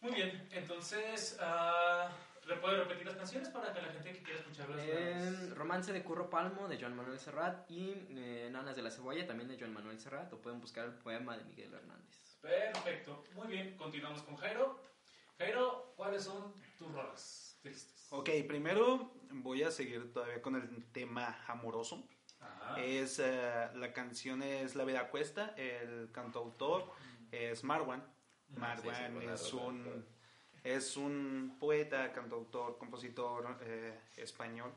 Muy 0.00 0.12
bien, 0.14 0.48
entonces, 0.52 1.38
ah, 1.40 2.10
¿le 2.46 2.56
puede 2.56 2.78
repetir 2.78 3.06
las 3.06 3.16
canciones 3.16 3.48
para 3.50 3.72
que 3.72 3.82
la 3.82 3.92
gente 3.92 4.12
que 4.12 4.22
quiera 4.22 4.40
escucharlas 4.40 4.80
Eh, 4.80 5.50
Romance 5.54 5.92
de 5.92 6.02
Curro 6.02 6.28
Palmo 6.28 6.68
de 6.68 6.78
Joan 6.78 6.96
Manuel 6.96 7.18
Serrat 7.18 7.70
y 7.70 8.06
eh, 8.10 8.48
Nanas 8.50 8.76
de 8.76 8.82
la 8.82 8.90
Cebolla 8.90 9.26
también 9.26 9.48
de 9.48 9.58
Joan 9.58 9.72
Manuel 9.72 9.98
Serrat 9.98 10.32
o 10.32 10.40
pueden 10.40 10.60
buscar 10.60 10.86
el 10.86 10.94
poema 10.94 11.36
de 11.36 11.44
Miguel 11.44 11.72
Hernández. 11.72 12.38
Perfecto, 12.40 13.24
muy 13.34 13.46
bien, 13.48 13.76
continuamos 13.76 14.22
con 14.22 14.36
Jairo. 14.36 14.80
Jairo, 15.38 15.94
¿cuáles 15.96 16.24
son 16.24 16.54
tus 16.78 16.90
rolas 16.92 17.58
tristes? 17.62 18.08
Ok, 18.10 18.28
primero 18.46 19.12
voy 19.30 19.62
a 19.62 19.70
seguir 19.70 20.12
todavía 20.12 20.42
con 20.42 20.56
el 20.56 20.84
tema 20.92 21.42
amoroso. 21.46 22.06
Ajá. 22.40 22.80
Es, 22.80 23.20
eh, 23.20 23.68
la 23.74 23.92
canción 23.92 24.42
es 24.42 24.74
La 24.74 24.84
Vida 24.84 25.08
Cuesta, 25.08 25.54
el 25.56 26.10
cantautor 26.12 26.90
es 27.30 27.62
Marwan. 27.64 28.04
Marwan 28.48 28.94
sí, 28.94 29.12
buena 29.14 29.34
es, 29.34 29.52
un, 29.52 30.04
es 30.64 30.96
un 30.96 31.56
poeta, 31.58 32.12
cantautor, 32.12 32.78
compositor 32.78 33.58
eh, 33.62 33.98
español, 34.16 34.72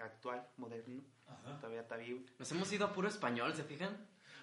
actual, 0.00 0.46
moderno, 0.56 1.02
Ajá. 1.26 1.56
todavía 1.58 1.80
está 1.82 1.96
vivo. 1.96 2.20
Nos 2.38 2.50
hemos 2.52 2.72
ido 2.72 2.86
a 2.86 2.92
puro 2.92 3.08
español, 3.08 3.54
¿se 3.54 3.64
fijan? 3.64 3.96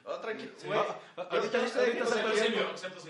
Oh, 0.03 0.17
tranquilo. 0.19 0.51
Sí. 0.57 0.67
güey. 0.67 0.79
Ah, 0.79 0.99
Ahorita 1.15 1.59
ahorita- 1.59 1.79
ahorita 1.79 2.05
que 2.05 2.05
se 2.11 2.21
con 2.21 2.31
el 2.31 2.59
Excepto 2.71 3.01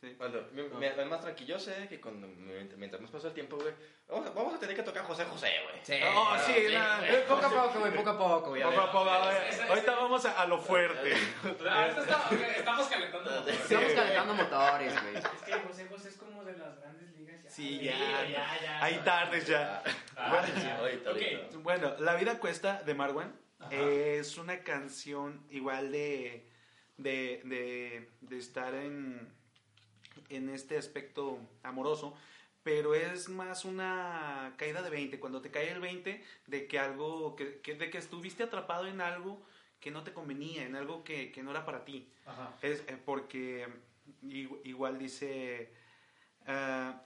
Sí. 0.00 0.14
Bueno, 0.16 0.38
me- 0.52 0.62
me- 0.62 0.94
me- 0.94 1.04
más 1.04 1.20
tranquilo, 1.20 1.48
yo 1.50 1.58
sé 1.58 1.86
que 1.86 2.00
cuando, 2.00 2.26
mientras 2.26 3.02
más 3.02 3.10
pasa 3.10 3.28
el 3.28 3.34
tiempo, 3.34 3.56
güey, 3.56 3.74
vamos, 4.08 4.26
a- 4.26 4.30
vamos 4.30 4.54
a 4.54 4.58
tener 4.58 4.74
que 4.74 4.82
tocar 4.82 5.04
José 5.04 5.26
José, 5.26 5.52
güey. 5.64 5.76
Sí. 5.82 6.00
Oh, 6.16 6.34
sí, 6.46 6.72
nada. 6.72 7.06
Eh, 7.06 7.24
Poco 7.28 7.44
a 7.46 7.50
poco, 7.50 7.80
güey, 7.80 7.92
poco 7.94 8.10
a 8.10 8.18
poco, 8.18 8.48
güey. 8.50 8.62
Poco 8.62 8.80
a 8.80 8.90
poco, 8.92 9.30
esa- 9.46 9.66
ahorita 9.66 9.94
vamos 9.96 10.24
a, 10.24 10.40
a 10.40 10.46
lo 10.46 10.58
fuerte. 10.58 11.12
Está- 11.44 12.26
ok, 12.30 12.40
estamos 12.56 12.86
calentando. 12.88 13.30
motores. 13.30 13.60
Estamos 13.60 13.92
calentando 13.92 14.34
motores, 14.34 15.02
güey. 15.02 15.16
Es 15.16 15.24
que 15.44 15.52
José 15.68 15.86
José 15.90 16.08
es 16.08 16.16
como 16.16 16.44
de 16.44 16.56
las 16.56 16.80
grandes 16.80 17.10
ligas. 17.18 17.42
Ya. 17.44 17.50
Sí, 17.50 17.78
Sí, 17.80 17.84
ya. 17.84 17.98
ya, 18.26 18.60
ya. 18.62 18.82
Hay 18.84 18.94
tardes 19.04 19.46
ya. 19.46 19.82
Ah, 20.16 20.42
ahorita. 20.78 21.10
Bueno, 21.58 21.94
La 21.98 22.14
vida 22.14 22.38
cuesta 22.38 22.82
de 22.84 22.94
Marwan 22.94 23.36
es 23.70 24.38
una 24.38 24.60
canción 24.64 25.44
igual 25.50 25.92
de, 25.92 26.48
de, 26.96 27.42
de, 27.44 28.10
de 28.22 28.38
estar 28.38 28.74
en, 28.74 29.30
en 30.28 30.48
este 30.50 30.76
aspecto 30.78 31.38
amoroso, 31.62 32.14
pero 32.62 32.94
es 32.94 33.28
más 33.28 33.64
una 33.64 34.54
caída 34.58 34.82
de 34.82 34.90
20, 34.90 35.18
cuando 35.18 35.40
te 35.40 35.50
cae 35.50 35.70
el 35.70 35.80
20 35.80 36.22
de 36.46 36.66
que 36.66 36.78
algo, 36.78 37.34
que, 37.36 37.60
que- 37.60 37.74
de 37.74 37.90
que 37.90 37.98
estuviste 37.98 38.42
atrapado 38.42 38.86
en 38.86 39.00
algo 39.00 39.42
que 39.80 39.90
no 39.90 40.04
te 40.04 40.12
convenía, 40.12 40.64
en 40.64 40.76
algo 40.76 41.02
que, 41.04 41.32
que 41.32 41.42
no 41.42 41.50
era 41.52 41.64
para 41.64 41.84
ti. 41.86 42.12
Ajá. 42.26 42.54
Es 42.60 42.80
eh, 42.86 42.98
porque 43.02 43.66
igu- 44.22 44.60
igual 44.64 44.98
dice, 44.98 45.72
ah, 46.46 47.02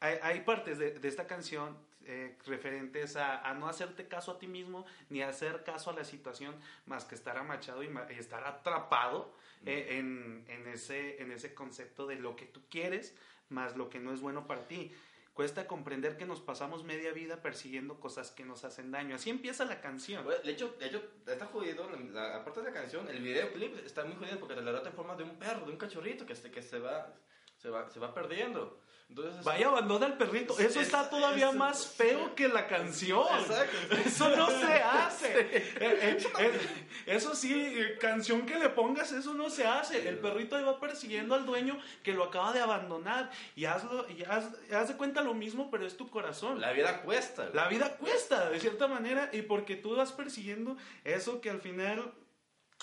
hay, 0.00 0.18
hay 0.22 0.40
partes 0.40 0.78
de, 0.78 0.98
de 0.98 1.08
esta 1.08 1.26
canción 1.26 1.78
eh, 2.06 2.36
referentes 2.46 3.16
a, 3.16 3.40
a 3.48 3.54
no 3.54 3.68
hacerte 3.68 4.08
caso 4.08 4.32
a 4.32 4.38
ti 4.38 4.46
mismo 4.46 4.86
ni 5.10 5.22
hacer 5.22 5.64
caso 5.64 5.90
a 5.90 5.94
la 5.94 6.04
situación 6.04 6.54
más 6.86 7.04
que 7.04 7.14
estar 7.14 7.36
amachado 7.36 7.82
y, 7.82 7.88
y 8.10 8.18
estar 8.18 8.44
atrapado 8.44 9.32
eh, 9.64 9.98
en, 9.98 10.44
en 10.48 10.66
ese, 10.68 11.20
en 11.22 11.32
ese 11.32 11.54
concepto 11.54 12.06
de 12.06 12.16
lo 12.16 12.36
que 12.36 12.46
tú 12.46 12.62
quieres 12.70 13.14
más 13.48 13.76
lo 13.76 13.88
que 13.90 13.98
no 14.00 14.12
es 14.12 14.20
bueno 14.20 14.46
para 14.46 14.66
ti. 14.66 14.92
Cuesta 15.34 15.66
comprender 15.66 16.16
que 16.16 16.24
nos 16.24 16.40
pasamos 16.40 16.82
media 16.82 17.12
vida 17.12 17.42
persiguiendo 17.42 18.00
cosas 18.00 18.30
que 18.30 18.42
nos 18.44 18.64
hacen 18.64 18.90
daño. 18.90 19.16
Así 19.16 19.28
empieza 19.28 19.66
la 19.66 19.82
canción. 19.82 20.24
Güey, 20.24 20.42
De 20.42 20.52
hecho, 20.52 20.74
de 20.78 20.86
hecho, 20.86 21.02
está 21.26 21.44
jodido, 21.46 21.90
la- 22.12 22.36
aparte 22.36 22.60
de 22.60 22.66
la 22.68 22.72
canción, 22.72 23.06
el 23.10 23.20
videoclip 23.22 23.84
está 23.84 24.04
muy 24.06 24.16
jodido 24.16 24.38
porque 24.40 24.54
te 24.54 24.62
lo 24.62 24.72
trata 24.72 24.88
en 24.88 24.94
forma 24.94 25.14
de 25.14 25.24
un 25.24 25.38
perro, 25.38 25.66
de 25.66 25.72
un 25.72 25.76
cachorrito 25.78 26.24
que 26.24 26.34
se, 26.34 26.50
que 26.50 26.62
se 26.62 26.78
va, 26.78 27.12
se 27.58 27.68
va, 27.68 27.88
se 27.90 28.00
va 28.00 28.14
perdiendo. 28.14 28.80
Entonces, 29.08 29.44
Vaya, 29.44 29.68
abandona 29.68 30.06
al 30.06 30.18
perrito. 30.18 30.58
Eso 30.58 30.80
Es- 30.80 30.88
está 30.88 31.08
todavía 31.08 31.52
más 31.52 31.86
feo 31.86 32.34
que 32.34 32.48
la 32.48 32.66
canción. 32.66 33.24
Exacto. 33.40 33.76
Eso 34.04 34.36
no 34.36 34.46
se 34.60 34.72
hace. 34.82 35.40
Eh, 35.40 35.76
eh, 35.80 36.18
eh, 36.40 36.60
eso 37.06 37.34
sí, 37.34 37.76
canción 38.00 38.44
que 38.44 38.58
le 38.58 38.68
pongas, 38.68 39.12
eso 39.12 39.32
no 39.32 39.48
se 39.48 39.66
hace. 39.66 40.08
El 40.08 40.18
perrito 40.18 40.56
ahí 40.56 40.64
va 40.64 40.80
persiguiendo 40.80 41.34
al 41.34 41.46
dueño 41.46 41.78
que 42.02 42.12
lo 42.12 42.24
acaba 42.24 42.52
de 42.52 42.60
abandonar. 42.60 43.30
Y 43.54 43.64
hazlo, 43.64 44.06
y 44.10 44.24
haz, 44.24 44.48
haz 44.72 44.88
de 44.88 44.96
cuenta 44.96 45.22
lo 45.22 45.34
mismo, 45.34 45.70
pero 45.70 45.86
es 45.86 45.96
tu 45.96 46.10
corazón. 46.10 46.60
La 46.60 46.72
vida 46.72 47.00
cuesta. 47.02 47.48
La 47.54 47.68
vida 47.68 47.96
cuesta, 47.96 48.50
de 48.50 48.58
cierta 48.60 48.86
manera, 48.88 49.30
y 49.32 49.42
porque 49.42 49.76
tú 49.76 49.94
vas 49.96 50.12
persiguiendo 50.12 50.76
eso 51.04 51.40
que 51.40 51.48
al 51.48 51.60
final 51.60 52.12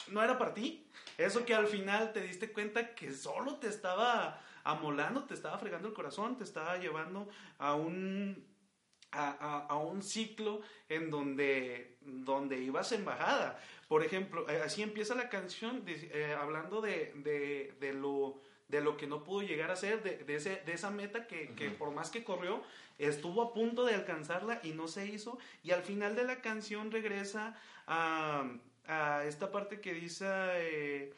no 0.07 0.23
era 0.23 0.37
para 0.39 0.53
ti. 0.53 0.87
Eso 1.17 1.45
que 1.45 1.53
al 1.53 1.67
final 1.67 2.11
te 2.13 2.21
diste 2.21 2.51
cuenta 2.51 2.95
que 2.95 3.13
solo 3.13 3.57
te 3.57 3.67
estaba 3.67 4.41
amolando, 4.63 5.23
te 5.25 5.33
estaba 5.33 5.57
fregando 5.57 5.87
el 5.87 5.93
corazón, 5.93 6.37
te 6.37 6.43
estaba 6.43 6.77
llevando 6.77 7.27
a 7.57 7.75
un, 7.75 8.45
a, 9.11 9.29
a- 9.31 9.65
a 9.67 9.75
un 9.77 10.01
ciclo 10.01 10.61
en 10.89 11.09
donde, 11.11 11.97
donde 12.01 12.59
ibas 12.59 12.91
en 12.91 13.05
bajada. 13.05 13.59
Por 13.87 14.03
ejemplo, 14.03 14.49
eh, 14.49 14.61
así 14.63 14.81
empieza 14.81 15.13
la 15.15 15.29
canción 15.29 15.83
eh, 15.87 16.35
hablando 16.39 16.81
de, 16.81 17.13
de, 17.17 17.75
de 17.79 17.93
lo 17.93 18.39
de 18.69 18.81
lo 18.81 18.97
que 18.97 19.05
no 19.05 19.23
pudo 19.23 19.45
llegar 19.45 19.69
a 19.69 19.75
ser, 19.75 20.01
de, 20.01 20.17
de 20.23 20.35
ese, 20.35 20.63
de 20.65 20.73
esa 20.73 20.89
meta 20.89 21.27
que, 21.27 21.53
que 21.53 21.69
por 21.69 21.91
más 21.91 22.09
que 22.09 22.23
corrió, 22.23 22.63
estuvo 22.97 23.43
a 23.43 23.53
punto 23.53 23.85
de 23.85 23.93
alcanzarla 23.93 24.61
y 24.63 24.71
no 24.71 24.87
se 24.87 25.05
hizo. 25.05 25.37
Y 25.61 25.71
al 25.71 25.83
final 25.83 26.15
de 26.15 26.23
la 26.23 26.41
canción 26.41 26.89
regresa 26.89 27.55
a, 27.85 28.49
a 28.87 29.25
esta 29.25 29.51
parte 29.51 29.79
que 29.79 29.93
dice, 29.93 30.25
eh, 30.27 31.13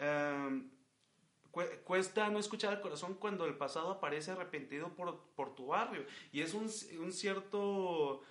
um, 0.00 0.70
cuesta 1.84 2.28
no 2.28 2.38
escuchar 2.38 2.72
al 2.74 2.80
corazón 2.80 3.14
cuando 3.14 3.46
el 3.46 3.54
pasado 3.54 3.90
aparece 3.90 4.30
arrepentido 4.32 4.88
por, 4.94 5.20
por 5.34 5.54
tu 5.54 5.66
barrio. 5.68 6.04
Y 6.32 6.40
es 6.42 6.54
un, 6.54 6.70
un 7.00 7.12
cierto 7.12 8.22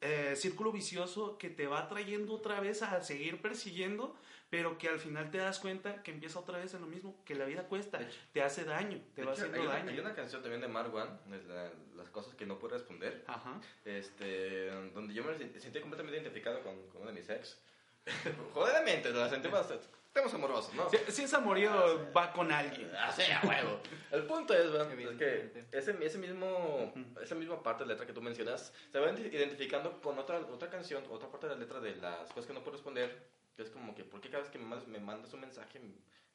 eh, 0.00 0.34
círculo 0.36 0.72
vicioso 0.72 1.38
que 1.38 1.48
te 1.50 1.66
va 1.66 1.88
trayendo 1.88 2.34
otra 2.34 2.60
vez 2.60 2.82
a 2.82 3.00
seguir 3.02 3.40
persiguiendo, 3.40 4.16
pero 4.50 4.76
que 4.76 4.88
al 4.88 4.98
final 4.98 5.30
te 5.30 5.38
das 5.38 5.58
cuenta 5.60 6.02
que 6.02 6.10
empieza 6.10 6.38
otra 6.38 6.58
vez 6.58 6.74
en 6.74 6.80
lo 6.82 6.86
mismo, 6.86 7.16
que 7.24 7.34
la 7.34 7.44
vida 7.46 7.62
cuesta, 7.68 8.02
hecho- 8.02 8.18
te 8.32 8.42
hace 8.42 8.64
daño, 8.64 9.00
te 9.14 9.22
va 9.24 9.32
hecho, 9.32 9.42
haciendo 9.42 9.60
hay, 9.60 9.66
una, 9.66 9.74
daño. 9.76 9.90
hay 9.90 9.98
una 10.00 10.14
canción 10.14 10.42
también 10.42 10.60
de 10.60 10.68
Marwan, 10.68 11.20
es 11.32 11.44
la- 11.46 11.70
las 11.96 12.10
cosas 12.10 12.34
que 12.34 12.44
no 12.46 12.58
puedo 12.58 12.74
responder, 12.74 13.24
Ajá. 13.28 13.60
este, 13.84 14.66
donde 14.92 15.14
yo 15.14 15.22
me 15.24 15.32
sent- 15.38 15.58
sentí 15.58 15.80
completamente 15.80 16.18
identificado 16.20 16.62
con, 16.62 16.86
con 16.88 17.02
una 17.02 17.12
de 17.12 17.18
mis 17.20 17.30
ex. 17.30 17.62
Jodidamente, 18.54 19.10
la 19.10 19.28
sentí 19.28 19.48
bastante. 19.48 19.86
Temas 20.12 20.34
amorosos, 20.34 20.74
¿no? 20.74 20.90
Si, 20.90 20.98
si 21.10 21.22
ese 21.22 21.36
amorío 21.36 22.10
va 22.12 22.32
con 22.34 22.52
alguien. 22.52 22.94
Así, 22.96 23.22
a 23.22 23.40
huevo. 23.48 23.80
El 24.10 24.24
punto 24.24 24.52
es, 24.52 24.70
¿verdad? 24.70 24.92
es 24.92 25.16
que 25.16 25.64
ese, 25.72 25.96
ese 26.04 26.18
mismo, 26.18 26.92
esa 27.22 27.34
misma 27.34 27.62
parte 27.62 27.84
de 27.84 27.86
la 27.88 27.92
letra 27.94 28.06
que 28.06 28.12
tú 28.12 28.20
mencionas 28.20 28.74
se 28.90 28.98
va 28.98 29.10
identi- 29.10 29.32
identificando 29.32 30.02
con 30.02 30.18
otra, 30.18 30.38
otra 30.40 30.68
canción, 30.68 31.02
otra 31.08 31.30
parte 31.30 31.46
de 31.48 31.54
la 31.54 31.58
letra 31.60 31.80
de 31.80 31.96
las 31.96 32.28
cosas 32.28 32.44
que 32.46 32.52
no 32.52 32.60
puedo 32.60 32.72
responder. 32.72 33.26
Que 33.56 33.62
es 33.62 33.70
como 33.70 33.94
que, 33.94 34.04
¿por 34.04 34.20
qué 34.20 34.28
cada 34.28 34.42
vez 34.42 34.52
que 34.52 34.58
me 34.58 34.66
mandas, 34.66 34.86
me 34.88 34.98
mandas 34.98 35.32
un 35.32 35.40
mensaje, 35.40 35.80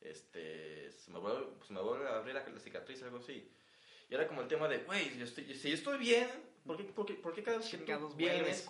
este, 0.02 0.92
se 0.92 1.12
me 1.12 1.20
vuelve, 1.20 1.46
se 1.68 1.74
me 1.74 1.82
vuelve 1.82 2.08
a 2.08 2.18
abrir 2.18 2.34
la, 2.36 2.48
la 2.48 2.60
cicatriz, 2.60 3.02
algo 3.04 3.18
así? 3.18 3.52
Y 4.10 4.16
era 4.16 4.28
como 4.28 4.42
el 4.42 4.48
tema 4.48 4.68
de, 4.68 4.80
güey, 4.80 5.10
si, 5.10 5.18
yo 5.20 5.26
estoy- 5.26 5.54
si 5.54 5.70
yo 5.70 5.76
estoy 5.76 5.98
bien, 6.00 6.28
¿por 6.66 6.78
qué, 6.78 6.84
por 6.86 7.06
qué, 7.06 7.14
por 7.16 7.34
qué 7.34 7.44
cada 7.44 7.58
vez 7.58 7.68
que 7.68 7.78
vienes 8.18 8.62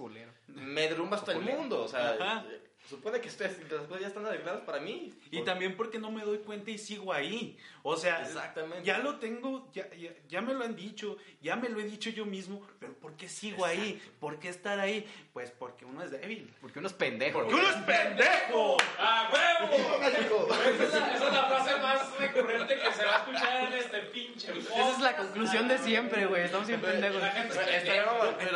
me 0.48 0.82
derrumba 0.90 1.18
hasta 1.18 1.32
el 1.34 1.40
mundo? 1.58 1.84
O 1.84 1.88
sea, 1.88 2.12
Ajá. 2.12 2.46
Supone 2.90 3.20
que 3.20 3.28
ustedes 3.28 3.60
las 3.72 3.82
cosas 3.84 4.02
ya 4.02 4.08
están 4.08 4.26
arregladas 4.26 4.62
para 4.62 4.80
mí. 4.80 5.14
Y 5.32 5.38
Por- 5.38 5.46
también 5.46 5.76
porque 5.76 6.00
no 6.00 6.12
me 6.12 6.24
doy 6.24 6.40
cuenta 6.40 6.72
y 6.72 6.78
sigo 6.78 7.12
ahí. 7.14 7.58
O 7.84 7.96
sea, 7.96 8.22
Exactamente. 8.22 8.84
ya 8.84 8.98
lo 9.00 9.16
tengo, 9.16 9.70
ya, 9.74 9.90
ya, 9.96 10.10
ya 10.28 10.42
me 10.42 10.54
lo 10.54 10.64
han 10.66 10.76
dicho, 10.76 11.18
ya 11.42 11.56
me 11.56 11.70
lo 11.70 11.80
he 11.80 11.84
dicho 11.84 12.10
yo 12.10 12.26
mismo, 12.26 12.66
pero 12.80 12.94
¿por 12.94 13.16
qué 13.16 13.30
sigo 13.30 13.66
ahí? 13.66 14.02
¿Por 14.20 14.40
qué 14.40 14.50
estar 14.50 14.80
ahí? 14.80 15.08
Pues 15.34 15.52
porque 15.52 15.86
uno 15.86 16.04
es 16.04 16.12
débil. 16.12 16.54
Porque 16.60 16.80
unos 16.80 16.94
pendejos. 16.94 17.44
¡Porque 17.44 17.56
uno 17.56 17.70
es 17.70 17.76
pendejo! 17.78 18.78
¡Ah, 19.00 19.30
huevo! 19.32 19.74
Esa 20.08 20.08
es, 20.20 20.94
la, 20.94 21.14
esa 21.16 21.28
es 21.28 21.34
la 21.34 21.44
frase 21.46 21.76
más 21.82 22.18
recurrente 22.18 22.76
que 22.76 22.92
se 22.94 23.06
va 23.06 23.16
a 23.16 23.18
escuchar 23.20 23.64
en 23.68 23.74
este 23.74 24.00
pinche 24.00 24.52
Esa 24.60 24.92
es 24.92 25.00
la 25.00 25.16
conclusión 25.18 25.68
de 25.68 25.78
siempre, 25.78 26.26
güey. 26.26 26.44
Estamos 26.44 26.68
bien 26.68 26.82
pendejos. 26.82 27.22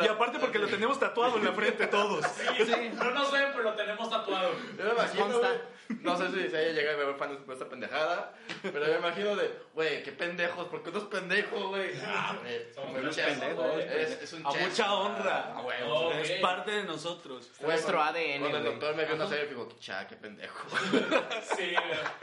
Y 0.02 0.06
aparte 0.08 0.38
porque 0.38 0.58
lo 0.58 0.68
tenemos 0.68 0.98
tatuado 0.98 1.36
en 1.38 1.44
la 1.44 1.52
frente 1.52 1.86
todos. 1.86 2.24
Sí, 2.56 2.90
no 2.96 3.10
nos 3.12 3.32
ven, 3.32 3.46
pero 3.52 3.62
lo 3.64 3.74
tenemos 3.74 4.08
tatuado. 4.10 4.21
Yo 4.28 4.84
me 4.84 4.90
imagino, 4.92 5.22
Consta. 5.24 5.48
güey, 5.48 5.60
no 6.00 6.16
sé 6.16 6.28
si 6.44 6.48
se 6.50 6.56
haya 6.56 6.72
llegado 6.72 7.02
a 7.02 7.06
ver 7.06 7.14
fans 7.16 7.38
por 7.44 7.54
esta 7.54 7.68
pendejada, 7.68 8.34
pero 8.62 8.86
me 8.86 8.98
imagino 8.98 9.36
de, 9.36 9.50
güey, 9.74 10.02
qué 10.02 10.12
pendejos, 10.12 10.68
¿por 10.68 10.82
qué 10.82 10.90
unos 10.90 11.04
pendejos, 11.04 11.68
güey? 11.68 11.90
Ah, 12.04 12.36
güey, 12.40 12.72
Somos 12.74 12.98
unos 12.98 13.16
pendejos, 13.16 13.78
Es, 13.80 14.22
es 14.22 14.32
un 14.32 14.46
A 14.46 14.50
mucha 14.50 14.94
honra. 14.94 15.54
Ah. 15.56 16.20
Es 16.22 16.32
parte 16.40 16.70
de 16.70 16.84
nosotros. 16.84 17.50
Nuestro 17.60 18.00
ADN, 18.02 18.40
Cuando 18.40 18.58
el 18.58 18.64
doctor 18.64 18.94
me 18.96 19.04
vio 19.04 19.16
nacer, 19.16 19.48
dijo, 19.48 19.68
cha, 19.78 20.06
qué 20.06 20.16
pendejo. 20.16 20.66
Sí. 21.56 21.74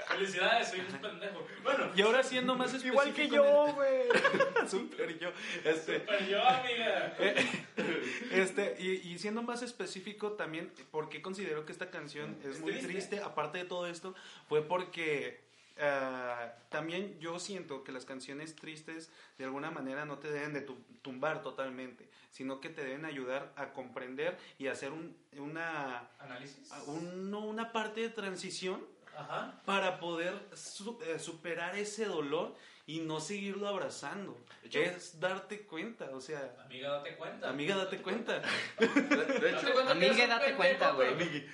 Felicidades, 0.08 0.70
soy 0.70 0.80
un 0.80 0.86
pendejo. 1.00 1.46
Bueno, 1.64 1.92
Y 1.96 2.02
ahora 2.02 2.24
siendo 2.24 2.56
más 2.56 2.68
específico. 2.74 2.94
Igual 2.94 3.14
que 3.14 3.28
yo, 3.30 3.68
el- 3.68 3.74
güey. 3.74 4.02
Super 4.68 5.18
yo. 5.20 5.30
Este, 5.64 6.00
pero 6.00 6.26
yo, 6.26 6.42
amiga. 6.48 7.14
Este, 8.32 8.76
y, 8.80 8.92
y 9.14 9.20
siendo 9.20 9.42
más 9.42 9.62
específico 9.62 10.34
también, 10.34 10.72
porque 10.92 11.22
considero 11.22 11.66
que 11.66 11.72
esta 11.72 11.90
canción 11.90 12.38
es 12.44 12.56
Es 12.56 12.60
muy 12.62 12.72
triste. 12.74 12.88
triste, 12.92 13.20
aparte 13.22 13.59
de 13.60 13.66
todo 13.66 13.88
esto, 13.88 14.16
fue 14.48 14.62
porque 14.68 15.48
ah, 15.82 16.54
también 16.70 17.18
yo 17.20 17.40
siento 17.40 17.84
que 17.84 17.92
las 17.92 18.06
canciones 18.06 18.56
tristes 18.56 19.12
de 19.38 19.46
alguna 19.46 19.72
manera 19.72 20.06
no 20.06 20.18
te 20.20 20.30
deben 20.32 20.54
de 20.54 20.62
tu- 20.62 20.84
tumbar 21.02 21.42
totalmente, 21.42 22.10
sino 22.32 22.60
que 22.60 22.70
te 22.70 22.84
deben 22.84 23.06
ayudar 23.06 23.54
a 23.56 23.72
comprender 23.72 24.38
y 24.58 24.68
hacer 24.68 24.92
un- 24.92 25.16
una, 25.38 26.10
¿Análisis? 26.20 26.70
un- 26.88 27.32
no, 27.32 27.40
una 27.46 27.72
parte 27.72 28.02
de 28.02 28.10
transición 28.10 28.86
Ajá. 29.16 29.62
para 29.66 30.00
poder 30.00 30.34
su- 30.56 31.00
eh, 31.06 31.18
superar 31.20 31.78
ese 31.78 32.06
dolor 32.06 32.56
y 32.90 33.02
no 33.02 33.20
seguirlo 33.20 33.68
abrazando. 33.68 34.36
Hecho- 34.64 34.80
es 34.80 35.20
darte 35.20 35.62
cuenta, 35.62 36.10
o 36.12 36.20
sea, 36.20 36.56
Amiga, 36.66 36.90
date 36.90 37.16
cuenta. 37.18 37.50
amiga, 37.50 37.76
date 37.76 38.02
cuenta. 38.02 38.42
De, 38.80 39.50
hecho, 39.52 39.74
cuenta 39.74 39.92
Amiga, 39.92 40.26
date 40.26 40.56
cuenta, 40.56 40.92
güey. 40.94 41.46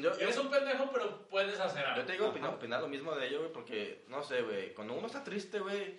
Yo- 0.00 0.12
Eres 0.12 0.38
un 0.38 0.50
pendejo, 0.50 0.88
pero 0.92 1.26
puedes 1.28 1.58
hacer 1.58 1.84
algo. 1.84 2.00
Yo 2.00 2.06
te 2.06 2.12
digo 2.12 2.28
opinar, 2.28 2.54
opinar 2.54 2.80
lo 2.80 2.86
mismo 2.86 3.12
de 3.16 3.26
ello, 3.26 3.40
güey, 3.40 3.52
porque, 3.52 4.04
no 4.06 4.22
sé, 4.22 4.42
güey, 4.42 4.72
cuando 4.72 4.94
uno 4.94 5.08
está 5.08 5.24
triste, 5.24 5.58
güey, 5.58 5.98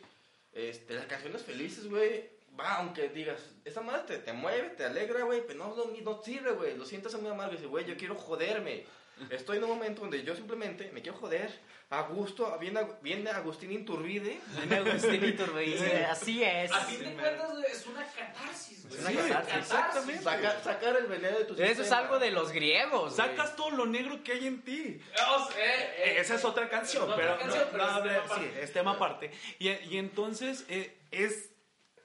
este, 0.53 0.93
las 0.93 1.07
canciones 1.07 1.43
felices, 1.43 1.89
güey, 1.89 2.29
va, 2.57 2.75
aunque 2.77 3.09
digas, 3.09 3.53
esa 3.65 3.81
madre 3.81 4.03
te, 4.07 4.17
te 4.19 4.31
mueve, 4.31 4.69
te 4.69 4.85
alegra, 4.85 5.23
güey, 5.25 5.45
pero 5.45 5.59
no, 5.59 5.75
no, 5.75 5.85
no 5.91 6.23
sirve, 6.23 6.51
güey, 6.53 6.77
lo 6.77 6.85
sientes 6.85 7.13
muy 7.19 7.29
amargo 7.29 7.51
y 7.51 7.55
dices, 7.57 7.69
güey, 7.69 7.83
yo 7.85 7.97
quiero 7.97 8.15
joderme. 8.15 8.85
Estoy 9.29 9.57
en 9.57 9.63
un 9.65 9.69
momento 9.71 10.01
donde 10.01 10.23
yo 10.23 10.35
simplemente 10.35 10.89
me 10.93 11.01
quiero 11.01 11.17
joder, 11.17 11.49
a 11.91 12.01
gusto, 12.01 12.57
viene, 12.59 12.81
viene 13.01 13.29
Agustín 13.29 13.71
Inturbide, 13.71 14.39
Viene 14.57 14.75
Agustín 14.77 15.23
Iturbide. 15.25 16.05
Así 16.05 16.43
es. 16.43 16.71
A 16.71 16.79
fin 16.81 16.99
de 16.99 17.13
cuentas, 17.13 17.49
es 17.71 17.85
una 17.85 18.03
catarsis, 18.05 18.87
güey. 18.87 18.95
Es 18.95 18.99
una 19.01 19.09
Sí, 19.23 19.29
catarsis. 19.29 19.55
exactamente. 19.57 20.23
saca- 20.23 20.63
sacar 20.63 20.95
el 20.97 21.05
veneno 21.05 21.37
de 21.37 21.45
tu 21.45 21.53
Eso 21.61 21.81
es 21.83 21.91
algo 21.91 22.17
de 22.19 22.31
los 22.31 22.51
griegos. 22.51 23.15
Sacas 23.15 23.55
todo 23.55 23.69
lo 23.71 23.85
negro 23.85 24.23
que 24.23 24.31
hay 24.33 24.47
en 24.47 24.61
ti. 24.63 24.99
O 25.37 25.51
sea, 25.51 25.57
eh, 25.63 25.95
eh, 25.99 26.15
Esa 26.19 26.35
es 26.35 26.43
otra 26.45 26.67
canción, 26.69 27.03
es 27.03 27.09
otra 27.13 27.23
pero, 27.23 27.37
canción, 27.39 27.63
no, 27.65 27.71
pero 27.71 27.83
no, 27.83 27.89
es 27.91 27.95
hombre, 27.97 28.13
tema 28.15 28.25
sí, 28.27 28.31
aparte. 28.33 28.63
es 28.63 28.73
tema 28.73 28.91
aparte. 28.91 29.31
Y, 29.59 29.69
y 29.69 29.97
entonces 29.97 30.65
eh, 30.69 30.97
es 31.11 31.49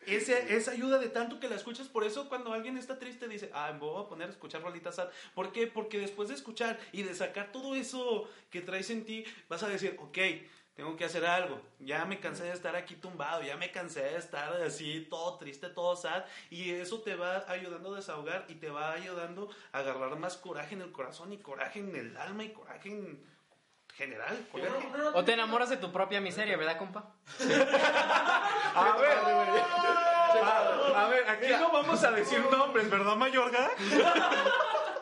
ese, 0.07 0.57
esa 0.57 0.73
ayuda 0.73 0.99
de 0.99 1.09
tanto 1.09 1.41
que 1.41 1.49
la 1.49 1.57
escuchas, 1.57 1.89
por 1.89 2.05
eso 2.05 2.29
cuando 2.29 2.53
alguien 2.53 2.77
está 2.77 2.99
triste 2.99 3.29
dice, 3.29 3.51
ah, 3.55 3.71
me 3.73 3.81
voy 3.81 4.03
a 4.03 4.09
poner 4.09 4.29
a 4.29 4.33
escuchar 4.33 4.63
rolitas 4.63 4.97
sad. 4.97 5.09
¿Por 5.35 5.53
qué? 5.53 5.67
Porque 5.67 5.99
después 5.99 6.29
de 6.29 6.35
escuchar 6.35 6.79
y 6.93 7.03
de 7.03 7.15
sacar 7.15 7.53
todo 7.53 7.75
eso 7.75 8.29
que 8.51 8.61
traes 8.61 8.91
en 8.91 9.05
ti, 9.05 9.25
vas 9.49 9.63
a 9.63 9.69
decir, 9.69 9.97
ok, 10.01 10.19
tengo 10.75 10.97
que 10.97 11.05
hacer 11.05 11.27
algo. 11.27 11.61
Ya 11.79 12.05
me 12.07 12.21
cansé 12.21 12.45
de 12.45 12.53
estar 12.53 12.75
aquí 12.75 12.95
tumbado, 12.95 13.43
ya 13.43 13.57
me 13.57 13.71
cansé 13.71 14.01
de 14.01 14.17
estar 14.17 14.53
así, 14.63 15.07
todo 15.11 15.37
triste, 15.37 15.69
todo 15.69 15.95
sad. 15.97 16.25
Y 16.49 16.71
eso 16.71 17.01
te 17.01 17.17
va 17.17 17.45
ayudando 17.49 17.93
a 17.93 17.97
desahogar 17.97 18.47
y 18.49 18.55
te 18.55 18.71
va 18.71 18.93
ayudando 18.93 19.51
a 19.73 19.81
agarrar 19.81 20.19
más 20.19 20.37
coraje 20.37 20.75
en 20.75 20.83
el 20.83 20.93
corazón 20.93 21.33
y 21.33 21.39
coraje 21.39 21.81
en 21.81 21.95
el 21.95 22.17
alma 22.17 22.45
y 22.45 22.53
coraje 22.53 22.89
en 22.89 23.23
general. 24.01 24.37
yo 24.37 24.51
Coraje. 24.61 24.89
no- 24.93 24.97
no- 24.99 25.11
no- 25.13 25.19
O 25.19 25.25
te 25.25 25.33
enamoras 25.35 25.69
de 25.71 25.77
tu 25.77 25.93
propia 25.93 26.21
miseria, 26.21 26.57
¿verdad, 26.57 26.79
compa? 26.79 27.05
A 28.75 28.97
ver, 28.99 29.19
a, 30.43 31.03
a 31.05 31.09
ver, 31.09 31.29
aquí 31.29 31.49
no 31.59 31.71
vamos 31.71 32.03
a 32.03 32.11
decir 32.13 32.41
nombres, 32.51 32.89
¿verdad, 32.91 33.17
Mayorga? 33.17 33.71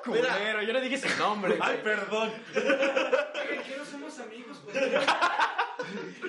Culero, 0.05 0.63
yo 0.63 0.73
no 0.73 0.81
dije 0.81 0.95
ese 0.97 1.17
nombre. 1.17 1.57
güey. 1.57 1.71
Ay, 1.71 1.81
perdón. 1.85 2.33
Oye, 2.55 3.63
¿qué 3.67 3.77
no 3.79 3.85
somos 3.85 4.19
amigos? 4.21 4.59
Pues, 4.65 4.77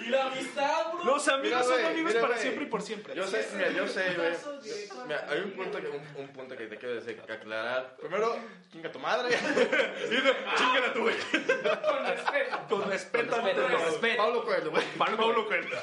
Y 0.05 0.09
la 0.09 0.25
amistad, 0.27 0.93
bro. 0.93 1.03
Los 1.05 1.27
amigos 1.27 1.65
Mira, 1.67 1.77
son 1.77 1.85
amigos 1.85 2.13
mira, 2.13 2.21
para 2.27 2.37
siempre 2.37 2.63
y 2.63 2.67
por 2.67 2.81
siempre. 2.81 3.15
Yo 3.15 3.27
sé, 3.27 3.47
mira, 3.55 3.69
yo 3.69 3.87
sé, 3.87 4.13
güey. 4.15 5.15
Hay 5.29 5.39
un 5.41 5.51
punto, 5.51 5.81
que, 5.81 5.87
un, 5.87 6.01
un 6.17 6.27
punto 6.29 6.55
que 6.57 6.67
te 6.67 6.77
quiero 6.77 6.95
decir, 6.95 7.19
que 7.21 7.33
aclarar. 7.33 7.95
Primero, 7.97 8.37
chinga 8.71 8.91
tu 8.91 8.99
madre. 8.99 9.37
Chíngala 10.57 10.93
tú, 10.93 11.01
güey. 11.01 11.15
Con 11.17 12.05
respeto. 12.05 12.57
Con 12.69 12.89
respeto. 12.89 13.35
Con 13.35 13.45
respeto, 13.45 13.61
con 13.69 13.85
respeto. 13.85 14.17
Pablo 14.17 14.43
Coelho, 14.45 14.71
güey. 14.71 14.83
Pablo 14.97 15.45
Coelho. 15.47 15.77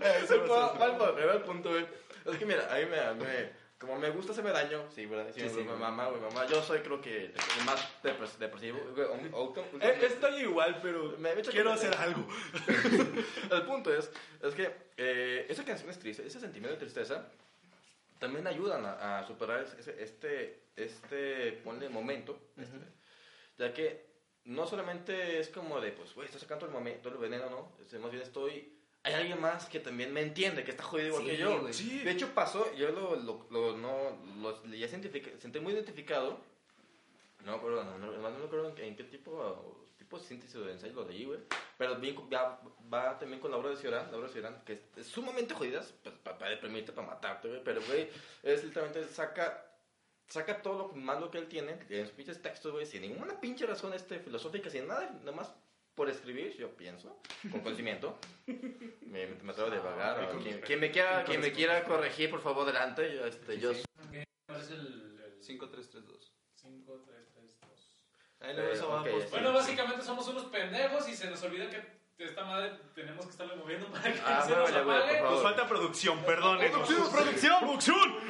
Eso 0.22 0.44
Pablo, 0.78 1.14
primer 1.14 1.42
punto, 1.42 1.70
güey. 1.70 1.86
Es 2.24 2.36
que 2.38 2.46
mira, 2.46 2.68
a 2.70 2.76
mí 2.76 2.86
me, 2.86 3.14
me- 3.24 3.67
como 3.78 3.96
me 3.96 4.10
gusta 4.10 4.32
hacerme 4.32 4.50
daño, 4.50 4.84
sí, 4.94 5.06
¿verdad? 5.06 5.32
Sí, 5.34 5.40
Sí, 5.42 5.48
sí, 5.50 5.62
mamá, 5.62 6.08
güey, 6.08 6.20
mamá. 6.20 6.46
Yo 6.46 6.60
soy, 6.62 6.80
creo 6.80 7.00
que, 7.00 7.26
el 7.26 7.64
más 7.64 7.80
depres- 8.02 8.36
depresivo. 8.38 8.78
o- 9.32 9.54
Eh, 9.80 9.98
Estoy 10.02 10.42
igual, 10.42 10.80
pero 10.82 11.14
Me- 11.18 11.34
me 11.34 11.42
quiero 11.42 11.72
hacer 11.72 11.94
algo. 11.94 12.26
El 13.50 13.62
punto 13.62 13.94
es, 13.94 14.10
es 14.42 14.54
que 14.54 14.70
eh, 14.96 15.46
esas 15.48 15.64
canciones 15.64 15.98
tristes, 15.98 16.26
ese 16.26 16.40
sentimiento 16.40 16.74
de 16.74 16.80
tristeza, 16.80 17.28
también 18.18 18.46
ayudan 18.48 18.84
a, 18.84 19.20
a 19.20 19.26
superar 19.26 19.60
ese, 19.78 20.02
este, 20.02 20.60
este, 20.76 21.52
ponle 21.64 21.88
momento, 21.88 22.36
este, 22.56 22.76
ya 23.58 23.72
que 23.72 24.08
no 24.44 24.66
solamente 24.66 25.38
es 25.38 25.48
como 25.50 25.80
de, 25.80 25.92
pues, 25.92 26.14
güey, 26.14 26.24
estoy 26.26 26.40
sacando 26.40 26.66
el 26.66 26.72
momento, 26.72 27.08
el 27.10 27.16
veneno, 27.18 27.48
¿no? 27.48 27.72
Este, 27.80 27.98
más 28.00 28.10
bien 28.10 28.22
estoy, 28.24 28.76
hay 29.04 29.14
alguien 29.14 29.40
más 29.40 29.66
que 29.66 29.80
también 29.80 30.12
me 30.12 30.20
entiende, 30.22 30.64
que 30.64 30.72
está 30.72 30.82
jodido 30.82 31.08
igual 31.08 31.22
Sí, 31.24 31.30
que 31.30 31.36
yo. 31.36 31.72
Sí. 31.72 31.98
De 32.00 32.10
hecho 32.10 32.34
pasó, 32.34 32.72
yo 32.74 32.90
lo, 32.90 33.16
lo, 33.16 33.46
lo- 33.50 33.76
no, 33.76 34.18
lo, 34.42 34.64
ya 34.66 34.88
sentí 34.88 35.60
muy 35.60 35.72
identificado, 35.72 36.38
no, 37.44 37.60
pero 37.62 37.82
no, 37.84 37.98
no, 37.98 38.12
no 38.12 38.30
me 38.30 38.44
acuerdo 38.44 38.68
en, 38.68 38.74
qué- 38.74 38.86
en 38.86 38.96
qué 38.96 39.04
tipo, 39.04 39.86
tipo 39.96 40.18
de 40.18 40.24
síntesis 40.24 40.54
de 40.60 40.72
ensayo 40.72 40.92
lo 40.94 41.08
leí, 41.08 41.24
güey. 41.24 41.38
Pero 41.78 41.94
bien, 41.96 42.16
va, 42.32 42.60
va 42.92 43.18
también 43.18 43.40
con 43.40 43.50
la 43.52 43.56
obra 43.56 43.70
de 43.70 43.76
Ciorán, 43.76 44.10
la 44.10 44.16
obra 44.18 44.26
de 44.26 44.32
Ciorán, 44.32 44.62
que 44.66 44.72
es, 44.74 44.80
es 44.96 45.06
sumamente 45.06 45.54
jodidas, 45.54 45.94
pues, 46.02 46.14
para 46.16 46.50
deprimirte, 46.50 46.92
para 46.92 47.06
matarte, 47.06 47.48
güey. 47.48 47.62
Pero, 47.64 47.80
güey, 47.86 48.08
es 48.42 48.64
literalmente 48.64 49.04
saca, 49.08 49.64
saca 50.26 50.60
todo 50.60 50.88
lo 50.88 50.88
malo 50.94 51.30
que 51.30 51.38
él 51.38 51.46
tiene 51.48 51.78
en 51.88 52.04
sus 52.06 52.14
pinches 52.14 52.42
textos, 52.42 52.72
güey, 52.72 52.84
sin 52.84 53.02
ninguna 53.02 53.40
pinche 53.40 53.64
razón 53.64 53.94
este, 53.94 54.18
filosófica, 54.18 54.68
sin 54.68 54.88
nada, 54.88 55.08
nada 55.20 55.32
más 55.32 55.54
por 55.98 56.08
escribir, 56.08 56.56
yo 56.56 56.70
pienso, 56.76 57.20
con 57.50 57.60
conocimiento. 57.60 58.16
me, 58.46 59.26
me 59.26 59.50
atrevo 59.52 59.70
a 59.72 59.74
divagar. 59.74 60.24
o 60.32 60.38
quien, 60.38 60.60
quien 60.60 60.78
me 60.78 60.92
quiera, 60.92 61.24
quien 61.24 61.40
me 61.40 61.50
quiera 61.50 61.82
corregir, 61.82 62.30
por 62.30 62.40
favor, 62.40 62.62
adelante. 62.68 63.12
Yo, 63.16 63.26
este, 63.26 63.58
yo 63.58 63.72
¿Cuál 64.46 64.60
es 64.62 64.70
el, 64.70 65.20
el 65.26 65.42
5332. 65.42 66.32
5, 66.54 67.02
3, 67.04 67.18
3, 67.34 67.56
2? 67.60 68.04
Ahí 68.40 68.54
luego 68.54 68.70
Eh, 68.70 68.72
eso 68.74 68.88
va 68.88 68.98
a 68.98 69.02
ok, 69.02 69.08
post- 69.10 69.30
Bueno, 69.30 69.52
básicamente 69.52 70.02
somos 70.04 70.28
unos 70.28 70.44
pendejos 70.44 71.08
y 71.08 71.14
se 71.16 71.28
nos 71.28 71.42
olvida 71.42 71.68
que 71.68 71.98
esta 72.24 72.44
madre 72.44 72.72
tenemos 72.94 73.24
que 73.26 73.30
estarle 73.32 73.56
moviendo 73.56 73.88
para 73.90 74.02
que 74.12 74.20
Ah, 74.24 74.42
se 74.42 74.50
nos 74.54 74.72
apague. 74.72 75.20
Nos 75.20 75.42
falta 75.42 75.66
producción, 75.68 76.22
perdónenos. 76.24 76.88
¡Producción! 76.88 77.60
¡Producción! 77.60 78.22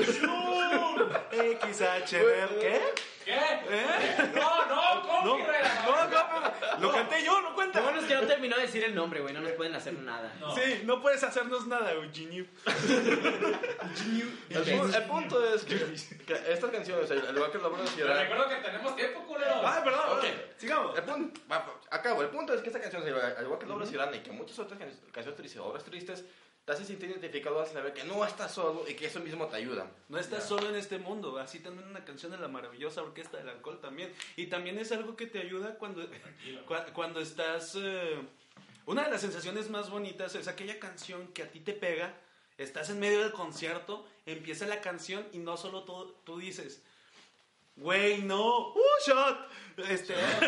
XHB, 1.30 2.60
¿qué? 2.60 2.80
¿Qué? 3.24 3.34
¿Eh? 3.34 4.32
No, 4.34 4.66
no, 4.66 4.94
No, 5.24 5.30
copyright. 5.32 5.64
no, 5.84 6.06
no, 6.08 6.80
lo 6.80 6.92
canté 6.92 7.22
yo, 7.24 7.40
no 7.42 7.54
Lo 7.78 7.84
bueno 7.84 8.00
es 8.00 8.06
que 8.06 8.14
no 8.14 8.26
terminó 8.26 8.56
de 8.56 8.62
decir 8.62 8.84
el 8.84 8.94
nombre, 8.94 9.20
güey. 9.20 9.32
No 9.34 9.40
nos 9.40 9.52
pueden 9.52 9.74
hacer 9.74 9.94
nada. 9.94 10.32
No. 10.40 10.54
Sí, 10.54 10.82
no 10.84 11.00
puedes 11.00 11.22
hacernos 11.24 11.66
nada, 11.66 11.92
Eugenio. 11.92 12.44
El, 14.50 14.64
pu- 14.64 14.94
el 14.94 15.02
punto 15.04 15.54
es 15.54 15.62
que, 15.64 15.76
que 16.26 16.52
estas 16.52 16.70
canciones, 16.70 17.10
al 17.10 17.34
igual 17.36 17.50
que 17.50 17.58
la 17.58 17.68
obra 17.68 17.78
de 17.82 17.84
Te 17.88 17.94
Ciorán, 17.94 18.18
recuerdo 18.18 18.48
que 18.48 18.56
tenemos 18.56 18.96
tiempo, 18.96 19.24
culero. 19.26 19.54
Ah, 19.64 19.80
perdón, 19.84 20.18
Ok. 20.18 20.24
sigamos. 20.56 20.96
El 20.98 21.04
punto, 21.04 21.40
va, 21.50 21.58
va, 21.58 21.74
acabo, 21.90 22.22
el 22.22 22.28
punto 22.28 22.54
es 22.54 22.60
que 22.62 22.68
esta 22.68 22.80
canción, 22.80 23.02
al 23.02 23.08
igual 23.44 23.58
que 23.58 23.66
la 23.66 23.74
obra 23.74 23.84
de 23.84 23.90
Ciorán 23.90 24.14
y 24.14 24.18
que 24.20 24.30
muchas 24.32 24.58
otras 24.58 24.78
can- 24.78 24.90
canciones 25.12 25.36
tristes, 25.36 25.60
obras 25.60 25.84
tristes, 25.84 26.24
te 26.68 26.74
hace 26.74 26.84
sentir 26.84 27.08
identificado, 27.08 27.64
saber 27.64 27.94
que 27.94 28.04
no 28.04 28.22
estás 28.26 28.52
solo 28.52 28.84
y 28.86 28.92
que 28.92 29.06
eso 29.06 29.20
mismo 29.20 29.46
te 29.46 29.56
ayuda. 29.56 29.90
No 30.10 30.18
estás 30.18 30.46
solo 30.46 30.68
en 30.68 30.74
este 30.74 30.98
mundo, 30.98 31.38
así 31.38 31.60
también 31.60 31.88
una 31.88 32.04
canción 32.04 32.30
de 32.30 32.36
la 32.36 32.46
maravillosa 32.46 33.00
orquesta 33.02 33.38
del 33.38 33.48
alcohol 33.48 33.80
también. 33.80 34.12
Y 34.36 34.48
también 34.48 34.78
es 34.78 34.92
algo 34.92 35.16
que 35.16 35.26
te 35.26 35.40
ayuda 35.40 35.76
cuando, 35.76 36.02
cua- 36.68 36.92
cuando 36.92 37.20
estás... 37.20 37.74
eh, 37.76 38.18
una 38.84 39.04
de 39.04 39.10
las 39.10 39.22
sensaciones 39.22 39.70
más 39.70 39.88
bonitas 39.88 40.34
es 40.34 40.46
aquella 40.46 40.78
canción 40.78 41.28
que 41.28 41.42
a 41.42 41.50
ti 41.50 41.60
te 41.60 41.72
pega, 41.72 42.14
estás 42.58 42.90
en 42.90 43.00
medio 43.00 43.20
del 43.20 43.32
concierto, 43.32 44.06
empieza 44.26 44.66
la 44.66 44.82
canción 44.82 45.26
y 45.32 45.38
no 45.38 45.56
solo 45.56 45.84
tú, 45.84 46.14
tú 46.24 46.38
dices, 46.38 46.82
güey, 47.76 48.20
no, 48.20 48.72
¡uh, 48.74 48.80
shot! 49.06 49.38
Este, 49.88 50.14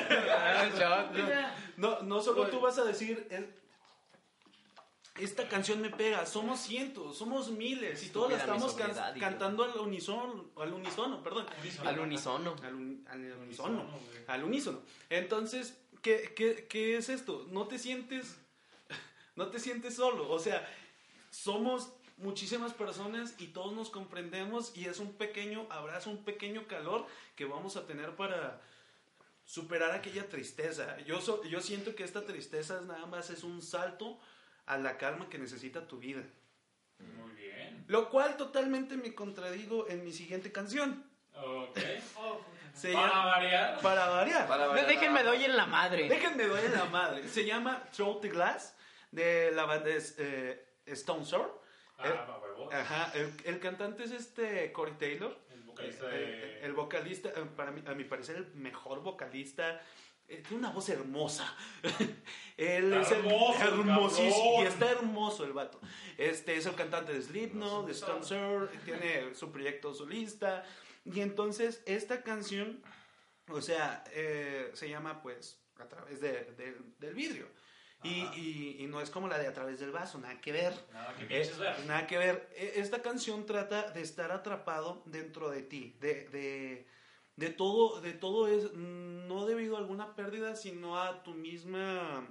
no, 1.79 2.03
no 2.03 2.21
solo 2.21 2.43
tú 2.51 2.61
vas 2.61 2.77
a 2.79 2.85
decir, 2.85 3.27
el- 3.31 3.55
esta 5.19 5.49
canción 5.49 5.81
me 5.81 5.91
pega, 5.91 6.25
somos 6.25 6.61
cientos, 6.61 7.19
somos 7.19 7.51
miles 7.51 8.03
y 8.05 8.09
todos 8.11 8.31
la 8.31 8.39
estamos 8.39 8.75
can- 8.75 9.19
cantando 9.21 9.65
al 9.65 9.77
unísono, 9.79 10.51
al 10.57 10.73
unísono, 10.73 11.23
perdón. 11.23 11.47
Al 11.89 11.99
unisono. 12.01 12.57
Al, 12.63 12.75
un- 12.75 13.05
al 13.09 13.19
unísono. 13.21 13.69
Unísono, 13.81 13.83
güey. 13.85 14.25
Al 14.29 14.45
unísono. 14.45 14.81
Entonces, 15.11 15.77
¿qué, 16.03 16.33
qué, 16.37 16.67
qué 16.69 16.97
es 16.97 17.09
esto? 17.09 17.47
No 17.51 17.67
te 17.67 17.79
sientes, 17.79 18.37
no 19.37 19.49
te 19.49 19.59
sientes 19.59 19.97
solo. 19.97 20.31
O 20.31 20.39
sea, 20.39 20.67
somos 21.31 21.91
muchísimas 22.17 22.73
personas 22.75 23.35
y 23.39 23.49
todos 23.49 23.73
nos 23.73 23.91
comprendemos 23.91 24.77
y 24.77 24.87
es 24.87 24.99
un 25.01 25.13
pequeño 25.15 25.67
abrazo, 25.71 26.11
un 26.11 26.25
pequeño 26.25 26.67
calor 26.67 27.07
que 27.35 27.45
vamos 27.47 27.77
a 27.77 27.87
tener 27.87 28.15
para 28.17 28.61
superar 29.45 29.91
aquella 29.93 30.29
tristeza. 30.29 30.99
Yo, 31.01 31.21
so- 31.21 31.43
yo 31.45 31.61
siento 31.61 31.95
que 31.95 32.05
esta 32.05 32.25
tristeza 32.25 32.77
es 32.79 32.83
nada 32.87 33.07
más 33.07 33.31
es 33.31 33.43
un 33.43 33.61
salto 33.63 34.19
a 34.67 34.79
la 34.79 34.97
calma 34.99 35.29
que 35.29 35.39
necesita 35.39 35.87
tu 35.87 35.99
vida. 35.99 36.23
Muy 36.99 37.33
bien. 37.33 37.85
Lo 37.89 38.09
cual 38.11 38.37
totalmente 38.37 38.97
me 38.97 39.15
contradigo 39.15 39.89
en 39.89 40.05
mi 40.05 40.13
siguiente 40.13 40.53
canción. 40.53 41.05
Ok. 41.35 41.79
Oh, 42.17 42.39
puta. 42.39 42.47
Se 42.75 42.93
Para 42.93 43.09
llama- 43.09 43.25
variar. 43.27 43.81
para 43.81 44.09
variar. 44.09 44.47
Para 44.49 44.63
De- 44.65 44.69
bailar. 44.71 44.87
Déjenme 44.89 45.23
doy 45.25 45.45
en 45.45 45.57
la 45.57 45.67
madre. 45.67 46.09
Déjenme 46.09 46.45
doy 46.47 46.65
en 46.65 46.73
la 46.73 46.85
madre. 46.87 47.27
Se 47.29 47.45
llama 47.45 47.85
Throw 47.97 48.21
the 48.21 48.29
Glass 48.29 48.77
de 49.11 49.51
la 49.53 49.65
banda 49.65 49.91
es, 49.91 50.15
eh, 50.19 50.67
Stone 50.87 51.25
Sour. 51.25 51.61
Ah, 51.99 52.39
huevo. 52.41 52.73
Ajá, 52.73 53.11
el, 53.15 53.33
el 53.45 53.59
cantante 53.61 54.05
es 54.05 54.13
este 54.13 54.71
Corey 54.73 54.95
Taylor. 54.95 55.37
El 55.53 55.63
vocalista 55.63 56.07
Eh, 56.07 56.19
de. 56.19 56.25
eh, 56.25 56.61
el 56.65 56.73
vocalista, 56.75 57.29
eh, 57.31 57.45
para 57.57 57.71
mí, 57.73 57.83
a 57.87 57.95
mi 57.95 58.05
parecer, 58.05 58.37
el 58.37 58.55
mejor 58.55 59.01
vocalista. 59.03 59.81
Eh, 60.31 60.43
tiene 60.47 60.59
una 60.65 60.71
voz 60.71 60.89
hermosa. 60.89 61.55
Él 62.57 62.93
Está 62.93 63.01
es 63.01 63.11
hermoso, 63.13 63.63
hermosísimo. 63.63 64.63
Y 64.63 64.67
está 64.67 64.91
hermoso 64.91 65.45
el 65.45 65.53
vato. 65.53 65.81
Este 66.19 66.57
es 66.57 66.67
el 66.67 66.75
cantante 66.75 67.13
de 67.13 67.23
Slipknot, 67.23 67.87
de 67.87 67.93
Stone 67.93 68.25
Sour. 68.25 68.71
Tiene 68.85 69.35
su 69.35 69.51
proyecto 69.51 69.95
solista. 69.95 70.65
Y 71.05 71.21
entonces, 71.21 71.83
esta 71.87 72.23
canción, 72.23 72.83
o 73.49 73.61
sea, 73.63 74.05
eh, 74.13 74.71
se 74.75 74.89
llama 74.89 75.23
pues 75.23 75.61
a 75.79 75.89
través 75.89 76.21
de- 76.21 76.45
de- 76.57 76.77
del 76.99 77.15
vidrio. 77.15 77.49
Y, 78.03 78.23
y- 78.35 78.77
y 78.81 78.87
no 78.87 79.01
es 79.03 79.11
como 79.11 79.29
la 79.29 79.39
de 79.39 79.47
a 79.47 79.53
través 79.53 79.79
del 79.81 79.91
vaso, 79.93 80.19
nada 80.19 80.41
que 80.41 80.53
ver. 80.53 80.73
Nada 80.93 81.15
que 81.17 81.25
Eh, 81.43 81.51
ver. 81.59 81.85
nada 81.87 82.07
que 82.07 82.17
ver. 82.19 82.49
E- 82.57 82.73
Esta 82.77 83.03
canción 83.03 83.45
trata 83.45 83.91
de 83.91 84.01
estar 84.03 84.33
atrapado 84.33 85.03
dentro 85.07 85.51
de 85.51 85.63
ti, 85.63 85.97
de, 86.01 86.27
de, 86.31 86.87
de 87.37 87.49
todo, 87.51 88.01
de 88.01 88.13
todo 88.15 88.49
es, 88.49 88.73
no 88.73 89.45
debido 90.01 90.13
a 90.13 90.13
alguna 90.13 90.17
pérdida, 90.17 90.57
sino 90.57 90.99
a 90.99 91.23
tu 91.23 91.35
misma, 91.35 92.27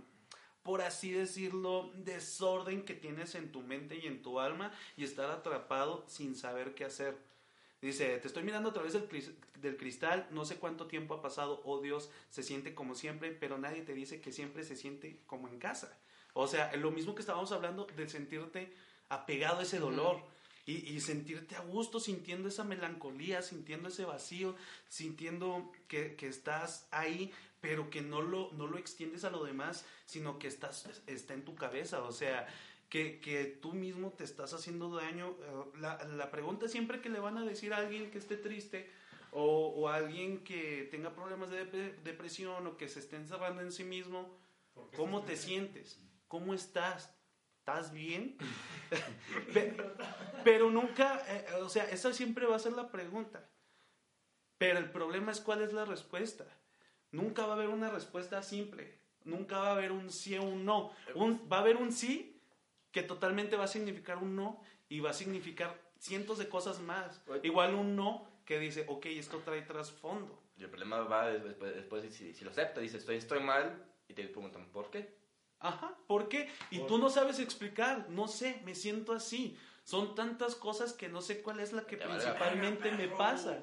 por 0.64 0.82
así 0.82 1.12
decirlo, 1.12 1.92
desorden 1.96 2.84
que 2.84 2.94
tienes 2.94 3.36
en 3.36 3.52
tu 3.52 3.62
mente 3.62 3.96
y 3.96 4.08
en 4.08 4.22
tu 4.22 4.40
alma 4.40 4.72
y 4.98 5.04
estar 5.04 5.30
atrapado 5.30 6.06
sin 6.08 6.36
saber 6.36 6.74
qué 6.74 6.86
hacer. 6.86 7.18
Dice, 7.82 8.18
te 8.18 8.28
estoy 8.28 8.44
mirando 8.44 8.70
a 8.70 8.74
través 8.74 8.94
del, 8.94 9.08
del 9.62 9.78
cristal, 9.78 10.28
no 10.32 10.44
sé 10.44 10.58
cuánto 10.58 10.88
tiempo 10.88 11.14
ha 11.14 11.22
pasado, 11.22 11.62
oh 11.64 11.80
Dios, 11.80 12.10
se 12.30 12.44
siente 12.44 12.74
como 12.74 12.94
siempre, 12.94 13.32
pero 13.32 13.58
nadie 13.58 13.84
te 13.84 13.94
dice 13.94 14.20
que 14.20 14.34
siempre 14.34 14.64
se 14.64 14.76
siente 14.76 15.22
como 15.28 15.48
en 15.48 15.60
casa. 15.60 15.98
O 16.34 16.48
sea, 16.48 16.76
lo 16.76 16.92
mismo 16.92 17.16
que 17.16 17.22
estábamos 17.22 17.52
hablando 17.52 17.86
de 17.96 18.10
sentirte 18.10 18.74
apegado 19.08 19.60
a 19.60 19.64
ese 19.64 19.80
dolor 19.80 20.22
y, 20.66 20.94
y 20.94 21.00
sentirte 21.00 21.56
a 21.56 21.62
gusto 21.62 22.00
sintiendo 22.00 22.48
esa 22.48 22.64
melancolía, 22.64 23.42
sintiendo 23.42 23.90
ese 23.90 24.06
vacío, 24.06 24.56
sintiendo 24.88 25.72
que, 25.88 26.16
que 26.16 26.28
estás 26.28 26.88
ahí, 26.92 27.32
pero 27.62 27.90
que 27.90 28.02
no 28.02 28.22
lo, 28.22 28.52
no 28.54 28.68
lo 28.68 28.78
extiendes 28.78 29.24
a 29.26 29.30
lo 29.30 29.44
demás, 29.44 29.86
sino 30.06 30.40
que 30.40 30.48
estás, 30.48 31.02
está 31.08 31.34
en 31.34 31.44
tu 31.46 31.56
cabeza. 31.56 32.04
O 32.04 32.12
sea, 32.12 32.48
que, 32.90 33.20
que 33.20 33.46
tú 33.46 33.74
mismo 33.74 34.12
te 34.12 34.24
estás 34.24 34.54
haciendo 34.54 34.96
daño. 34.96 35.36
Eh, 35.42 35.78
La, 35.80 36.04
la 36.06 36.32
pregunta 36.32 36.68
siempre 36.68 37.02
que 37.02 37.10
le 37.10 37.20
van 37.20 37.38
a 37.38 37.44
decir 37.46 37.74
a 37.74 37.78
alguien 37.78 38.10
que 38.12 38.18
esté 38.18 38.38
triste 38.38 38.90
o, 39.32 39.68
o 39.76 39.88
a 39.90 39.96
alguien 39.96 40.44
que 40.44 40.88
tenga 40.90 41.14
problemas 41.14 41.50
de 41.52 41.72
dep- 41.72 41.96
depresión 42.04 42.66
o 42.66 42.78
que 42.78 42.88
se 42.90 43.00
esté 43.00 43.16
encerrando 43.18 43.62
en 43.62 43.72
sí 43.72 43.84
mismo, 43.84 44.38
¿Por 44.74 44.90
qué 44.90 44.98
¿cómo 44.98 45.22
te 45.24 45.36
sientes? 45.36 46.00
¿Cómo 46.28 46.54
estás? 46.54 47.14
¿Estás 47.60 47.92
bien? 47.92 48.38
Pe- 49.54 49.78
pero 50.44 50.72
nunca, 50.72 51.22
eh, 51.28 51.46
o 51.62 51.70
sea, 51.70 51.84
esa 51.90 52.12
siempre 52.14 52.48
va 52.48 52.56
a 52.56 52.60
ser 52.60 52.74
la 52.74 52.90
pregunta. 52.90 53.48
Pero 54.58 54.80
el 54.80 54.90
problema 54.92 55.32
es 55.32 55.40
cuál 55.42 55.62
es 55.62 55.74
la 55.74 55.86
respuesta. 55.86 56.46
Nunca 57.12 57.46
va 57.46 57.54
a 57.54 57.56
haber 57.56 57.70
una 57.70 57.90
respuesta 57.90 58.42
simple. 58.44 58.98
Nunca 59.24 59.58
va 59.60 59.68
a 59.70 59.72
haber 59.72 59.92
un 59.92 60.12
sí 60.12 60.38
o 60.38 60.44
un 60.44 60.66
no. 60.66 60.92
Un- 61.16 61.48
va 61.52 61.58
a 61.58 61.62
haber 61.62 61.78
un 61.78 61.92
sí 61.92 62.40
que 62.92 63.04
totalmente 63.04 63.56
va 63.56 63.66
a 63.66 63.68
significar 63.68 64.18
un 64.18 64.36
no 64.36 64.62
y 64.88 65.00
va 65.00 65.12
a 65.12 65.14
significar 65.14 65.80
cientos 66.00 66.38
de 66.38 66.48
cosas 66.50 66.80
más. 66.80 67.22
Igual 67.44 67.76
un 67.76 67.96
no 67.96 68.28
que 68.46 68.60
dice, 68.60 68.86
ok, 68.88 69.06
esto 69.08 69.40
trae 69.40 69.62
trasfondo. 69.62 70.42
Y 70.58 70.64
el 70.64 70.70
problema 70.70 71.02
va 71.02 71.28
des- 71.30 71.44
después, 71.44 71.76
después 71.76 72.14
si, 72.14 72.34
si 72.34 72.44
lo 72.44 72.52
acepta, 72.52 72.80
dice 72.82 72.98
estoy, 72.98 73.18
estoy 73.18 73.40
mal, 73.42 73.86
y 74.08 74.14
te 74.14 74.24
preguntan 74.28 74.66
¿por 74.72 74.90
qué? 74.90 75.16
Ajá, 75.60 75.96
¿por 76.08 76.30
qué? 76.30 76.50
Y 76.72 76.80
Por- 76.80 76.88
tú 76.88 76.98
no 76.98 77.10
sabes 77.10 77.40
explicar, 77.40 78.08
no 78.10 78.28
sé, 78.28 78.62
me 78.66 78.74
siento 78.76 79.14
así. 79.14 79.58
Son 79.84 80.16
tantas 80.16 80.56
cosas 80.56 80.94
que 80.94 81.10
no 81.10 81.22
sé 81.22 81.42
cuál 81.42 81.60
es 81.60 81.74
la 81.74 81.86
que 81.86 81.98
Te 81.98 82.06
principalmente 82.08 82.92
me 82.92 83.08
pasa. 83.10 83.60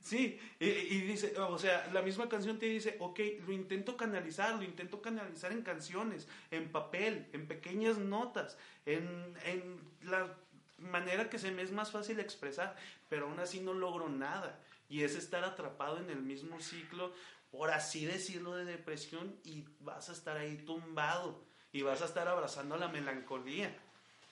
Sí, 0.00 0.40
y, 0.58 1.00
dice, 1.02 1.38
o 1.38 1.58
sea, 1.58 1.88
la 1.92 2.00
misma 2.00 2.28
canción 2.28 2.58
te 2.58 2.66
dice, 2.66 2.96
ok, 3.00 3.20
lo 3.46 3.52
intento 3.52 3.98
canalizar, 3.98 4.56
lo 4.56 4.62
intento 4.62 5.02
canalizar 5.02 5.52
en 5.52 5.62
canciones, 5.62 6.26
en 6.50 6.72
papel, 6.72 7.28
en 7.34 7.46
pequeñas 7.46 7.98
notas, 7.98 8.56
en, 8.86 9.34
en 9.44 9.78
la 10.02 10.34
manera 10.78 11.28
que 11.28 11.38
se 11.38 11.50
me 11.50 11.60
es 11.62 11.70
más 11.70 11.90
fácil 11.90 12.18
expresar, 12.18 12.76
pero 13.10 13.26
aún 13.26 13.38
así 13.40 13.60
no 13.60 13.74
logro 13.74 14.08
nada. 14.08 14.58
Y 14.88 15.02
es 15.02 15.14
estar 15.14 15.44
atrapado 15.44 15.98
en 15.98 16.08
el 16.10 16.22
mismo 16.22 16.60
ciclo, 16.60 17.12
por 17.50 17.70
así 17.70 18.06
decirlo, 18.06 18.56
de 18.56 18.64
depresión 18.64 19.36
y 19.44 19.66
vas 19.80 20.08
a 20.08 20.12
estar 20.12 20.36
ahí 20.36 20.56
tumbado 20.56 21.44
y 21.72 21.82
vas 21.82 22.02
a 22.02 22.06
estar 22.06 22.26
abrazando 22.26 22.76
la 22.76 22.88
melancolía. 22.88 23.76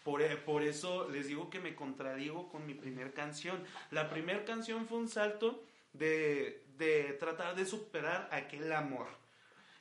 Por, 0.08 0.22
e- 0.22 0.36
por 0.38 0.62
eso 0.62 1.06
les 1.10 1.26
digo 1.28 1.50
que 1.50 1.60
me 1.60 1.74
contradigo 1.74 2.48
con 2.48 2.66
mi 2.66 2.72
primer 2.72 3.12
canción. 3.12 3.62
La 3.90 4.08
primera 4.08 4.42
canción 4.46 4.86
fue 4.86 4.96
un 4.96 5.08
salto 5.08 5.62
de, 5.92 6.64
de 6.78 7.12
tratar 7.20 7.54
de 7.54 7.66
superar 7.66 8.26
aquel 8.32 8.72
amor. 8.72 9.06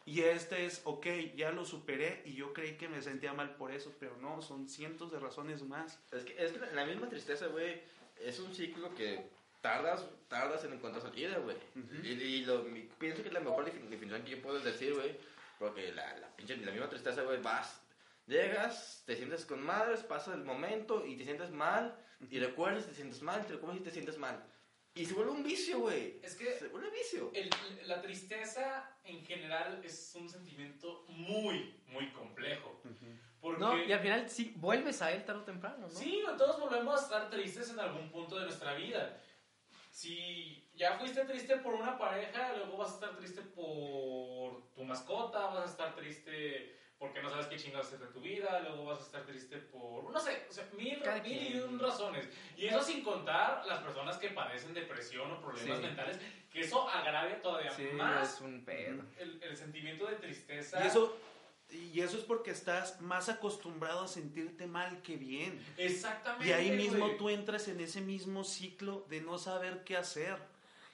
Y 0.06 0.20
este 0.24 0.66
es, 0.66 0.82
ok, 0.84 1.06
ya 1.38 1.52
lo 1.54 1.64
superé 1.64 2.24
y 2.26 2.34
yo 2.34 2.52
creí 2.52 2.76
que 2.76 2.90
me 2.90 3.02
sentía 3.02 3.32
mal 3.32 3.56
por 3.56 3.72
eso, 3.72 3.96
pero 4.02 4.18
no, 4.18 4.42
son 4.42 4.68
cientos 4.68 5.14
de 5.14 5.20
razones 5.20 5.64
más. 5.64 5.98
Es 6.12 6.26
que, 6.26 6.36
es 6.44 6.52
que 6.52 6.60
la- 6.76 6.86
misma 6.86 7.08
tristeza, 7.08 7.48
güey, 7.48 7.82
es 8.20 8.38
un 8.42 8.54
ciclo 8.54 8.94
que 8.96 9.30
tardas, 9.62 10.06
tardas 10.28 10.62
en 10.66 10.74
encontrar 10.74 11.02
salida, 11.04 11.38
güey. 11.38 11.56
Y, 12.04 12.08
y 12.10 12.46
lo, 12.46 12.66
pienso 13.00 13.22
que 13.22 13.30
es 13.30 13.34
la 13.34 13.40
mejor 13.40 13.64
defin- 13.66 13.88
definición 13.88 14.24
que 14.24 14.32
yo 14.32 14.42
puedo 14.42 14.60
decir, 14.60 14.94
güey, 14.94 15.16
porque 15.58 15.94
la, 15.94 16.18
la, 16.18 16.28
pinche, 16.36 16.58
la 16.58 16.72
misma 16.74 16.90
tristeza, 16.90 17.22
güey, 17.24 17.42
vas, 17.42 17.82
llegas, 18.28 19.04
te 19.06 19.16
sientes 19.16 19.46
con 19.46 19.64
madres, 19.64 20.02
pasa 20.04 20.34
el 20.34 20.44
momento 20.44 21.06
y 21.06 21.16
te 21.18 21.24
sientes 21.24 21.50
mal, 21.52 21.98
y 22.30 22.40
recuerdas, 22.40 22.86
te 22.86 22.94
sientes 22.94 23.22
mal, 23.22 23.46
te 23.46 23.54
recuerdas 23.54 23.80
y 23.80 23.84
te 23.84 23.92
sientes 23.92 24.18
mal. 24.18 24.44
Y 24.94 25.06
se 25.06 25.14
vuelve 25.14 25.32
un 25.32 25.44
vicio, 25.44 25.80
güey. 25.80 26.20
Es 26.24 26.36
que 26.36 26.52
Se 26.54 26.68
vuelve 26.70 26.90
vicio. 26.90 27.32
el- 27.36 27.50
la 27.88 28.02
tristeza 28.02 28.98
en 29.04 29.24
general 29.24 29.80
es 29.86 30.14
un 30.16 30.28
sentimiento 30.28 31.06
muy, 31.10 31.80
muy 31.88 32.12
complejo. 32.12 32.82
Porque, 33.40 33.60
No, 33.60 33.78
y 33.84 33.92
al 33.92 34.00
final 34.00 34.28
sí, 34.30 34.54
vuelves 34.58 35.02
a 35.04 35.12
él 35.12 35.24
tarde 35.24 35.42
o 35.42 35.44
temprano, 35.46 35.88
¿no? 35.88 35.90
Sí, 35.90 36.24
todos 36.38 36.60
volvemos 36.60 37.00
a 37.00 37.04
estar 37.04 37.30
tristes 37.30 37.70
en 37.70 37.80
algún 37.80 38.10
punto 38.10 38.38
de 38.40 38.46
nuestra 38.46 38.74
vida. 38.74 39.22
Si 39.92 40.68
ya 40.74 40.98
fuiste 40.98 41.24
triste 41.26 41.58
por 41.58 41.76
una 41.76 41.98
pareja, 41.98 42.54
luego 42.54 42.78
vas 42.78 42.92
a 42.92 42.94
estar 42.96 43.16
triste 43.18 43.42
por 43.42 44.74
tu 44.74 44.84
mascota, 44.84 45.46
vas 45.48 45.68
a 45.68 45.72
estar 45.72 45.96
triste 45.96 46.76
porque 47.00 47.22
no 47.22 47.30
sabes 47.30 47.46
qué 47.48 47.58
chingados 47.58 47.92
es 47.94 48.00
de 48.00 48.08
tu 48.08 48.20
vida, 48.22 48.60
luego 48.62 48.86
vas 48.86 49.00
a 49.00 49.04
estar 49.04 49.26
triste 49.26 49.58
por, 49.58 50.12
no 50.12 50.20
sé, 50.20 50.46
o 50.50 50.54
sea, 50.54 50.68
mil, 50.76 51.00
mil 51.24 51.56
y 51.56 51.60
un 51.60 51.78
razones. 51.80 52.28
Y 52.56 52.66
eso 52.66 52.82
sin 52.82 53.04
contar 53.04 53.66
las 53.68 53.84
personas 53.84 54.18
que 54.18 54.30
padecen 54.30 54.74
depresión 54.74 55.32
o 55.32 55.40
problemas 55.42 55.78
Sí. 55.80 55.84
mentales, 55.86 56.20
que 56.52 56.62
eso 56.62 56.90
agravia 56.90 57.40
todavía 57.42 57.72
Sí, 57.72 57.84
más 57.94 58.34
es 58.36 58.42
un 58.42 58.66
pedo. 58.66 59.04
el, 59.20 59.42
el 59.44 59.56
sentimiento 59.56 60.08
de 60.08 60.16
tristeza. 60.16 60.84
Y 60.84 60.88
eso, 60.88 61.16
y 61.70 62.00
eso 62.02 62.18
es 62.18 62.24
porque 62.24 62.50
estás 62.52 63.00
más 63.02 63.30
acostumbrado 63.30 64.02
a 64.06 64.08
sentirte 64.08 64.66
mal 64.66 65.02
que 65.04 65.18
bien. 65.18 65.64
Exactamente. 65.78 66.48
Y 66.48 66.52
ahí 66.54 66.72
mismo 66.72 67.06
güey. 67.06 67.18
tú 67.18 67.30
entras 67.30 67.68
en 67.68 67.80
ese 67.80 68.02
mismo 68.02 68.44
ciclo 68.44 69.06
de 69.10 69.22
no 69.22 69.38
saber 69.38 69.84
qué 69.84 69.98
hacer. 69.98 70.38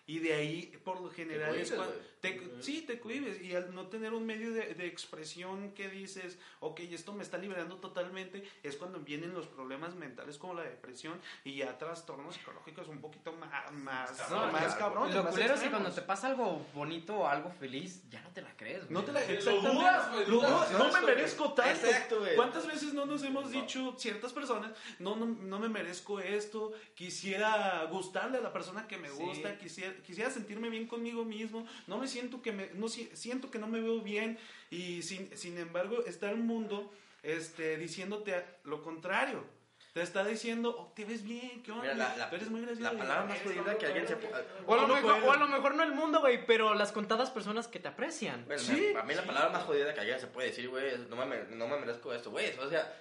Y 0.05 0.19
de 0.19 0.33
ahí, 0.33 0.63
por 0.83 0.99
lo 0.99 1.09
general, 1.09 1.55
es 1.55 1.71
cohibes, 1.71 1.95
te- 2.23 2.41
sí, 2.61 2.81
te 2.87 2.99
cohibes. 3.01 3.41
Y 3.41 3.53
al 3.53 3.75
no 3.75 3.87
tener 3.87 4.13
un 4.13 4.25
medio 4.25 4.53
de, 4.53 4.73
de 4.75 4.87
expresión 4.87 5.73
que 5.73 5.89
dices, 5.89 6.37
ok, 6.61 6.79
esto 6.79 7.11
me 7.13 7.21
está 7.21 7.37
liberando 7.37 7.75
totalmente, 7.75 8.43
es 8.63 8.77
cuando 8.77 8.99
vienen 9.01 9.33
los 9.33 9.45
problemas 9.47 9.93
mentales 9.95 10.37
como 10.37 10.53
la 10.53 10.63
depresión 10.63 11.19
y 11.43 11.57
ya 11.57 11.77
trastornos 11.77 12.35
psicológicos 12.35 12.87
un 12.87 13.01
poquito 13.01 13.33
más, 13.33 13.71
más, 13.73 14.29
No, 14.31 14.47
más 14.51 14.63
claro. 14.63 14.79
cabrones. 14.79 15.15
Lo 15.15 15.23
más 15.23 15.33
culero 15.33 15.53
es 15.55 15.59
que 15.61 15.69
cuando 15.69 15.91
te 15.91 16.01
pasa 16.01 16.27
algo 16.27 16.65
bonito 16.73 17.13
o 17.17 17.27
algo 17.27 17.51
feliz, 17.51 18.01
ya 18.09 18.21
no 18.21 18.29
te 18.29 18.41
la 18.41 18.55
crees, 18.55 18.83
güey. 18.85 18.93
No 18.93 19.03
te 19.03 19.11
la 19.11 19.19
Lo 19.19 19.25
exactamente. 19.27 19.77
dudas, 19.77 20.11
güey, 20.13 20.25
Lo 20.27 20.35
dudas. 20.37 20.71
no 20.71 20.91
me 20.93 21.01
merezco 21.01 21.53
tanto. 21.53 21.85
Exacto, 21.87 22.19
güey. 22.21 22.35
¿Cuántas 22.37 22.65
veces 22.65 22.93
no 22.93 23.05
nos 23.05 23.21
hemos 23.23 23.51
dicho 23.51 23.95
ciertas 23.97 24.31
personas, 24.31 24.71
no, 24.99 25.17
no, 25.17 25.25
no 25.25 25.59
me 25.59 25.67
merezco 25.67 26.21
esto, 26.21 26.71
quisiera 26.95 27.83
gustarle 27.91 28.37
a 28.37 28.41
la 28.41 28.53
persona 28.53 28.87
que 28.87 28.97
me 28.97 29.09
Sí. 29.09 29.15
gusta, 29.17 29.57
quisiera, 29.57 29.93
quisiera 30.03 30.29
sentirme 30.31 30.69
bien 30.69 30.87
conmigo 30.87 31.25
mismo, 31.25 31.67
no 31.87 31.97
me 31.97 32.07
siento 32.13 32.41
que 32.41 32.51
me, 32.51 32.69
no 32.73 32.87
si- 32.87 33.09
siento 33.15 33.49
que 33.51 33.59
no 33.59 33.67
me 33.67 33.81
veo 33.81 33.99
bien 34.01 34.37
y 34.69 35.01
sin, 35.01 35.35
sin 35.37 35.57
embargo 35.57 36.03
está 36.05 36.29
el 36.29 36.37
mundo 36.37 36.91
este, 37.23 37.77
diciéndote 37.77 38.43
lo 38.63 38.81
contrario. 38.81 39.43
te 39.93 40.01
está 40.01 40.23
diciendo, 40.25 40.75
oh, 40.75 40.91
te 40.95 41.05
ves 41.05 41.21
bien, 41.23 41.61
¿qué 41.61 41.71
onda? 41.71 41.83
Mira, 41.83 41.95
la- 41.95 42.17
la- 42.17 42.29
Tú 42.29 42.35
eres 42.37 42.49
muy 42.49 42.61
gracioso. 42.61 42.91
La 42.93 42.97
palabra 42.97 43.25
más 43.25 43.39
jodida 43.43 43.77
que 43.77 43.85
alguien 43.85 44.07
se. 44.07 44.15
O 44.65 44.73
a, 44.73 44.77
lo 44.81 44.87
mejor, 44.87 45.23
o 45.23 45.31
a 45.31 45.37
lo 45.37 45.47
mejor 45.47 45.75
no 45.75 45.83
el 45.83 45.91
mundo, 45.93 46.19
güey, 46.21 46.45
pero 46.47 46.73
las 46.73 46.91
contadas 46.91 47.29
personas 47.29 47.67
que 47.67 47.79
te 47.79 47.89
aprecian. 47.89 48.43
Bueno, 48.45 48.59
Sí, 48.61 48.93
a 48.99 49.03
mí 49.03 49.13
la 49.13 49.23
palabra 49.23 49.49
más 49.51 49.63
jodida 49.63 49.93
que 49.93 49.99
alguien 49.99 50.19
se 50.19 50.25
puede 50.27 50.47
decir, 50.49 50.67
güey, 50.69 50.87
es, 50.95 50.99
no 51.09 51.15
me, 51.25 51.43
no 51.43 51.67
me 51.67 51.77
merezco 51.79 52.11
esto, 52.11 52.31
güey. 52.31 52.57
O 52.57 52.67
sea, 52.69 52.91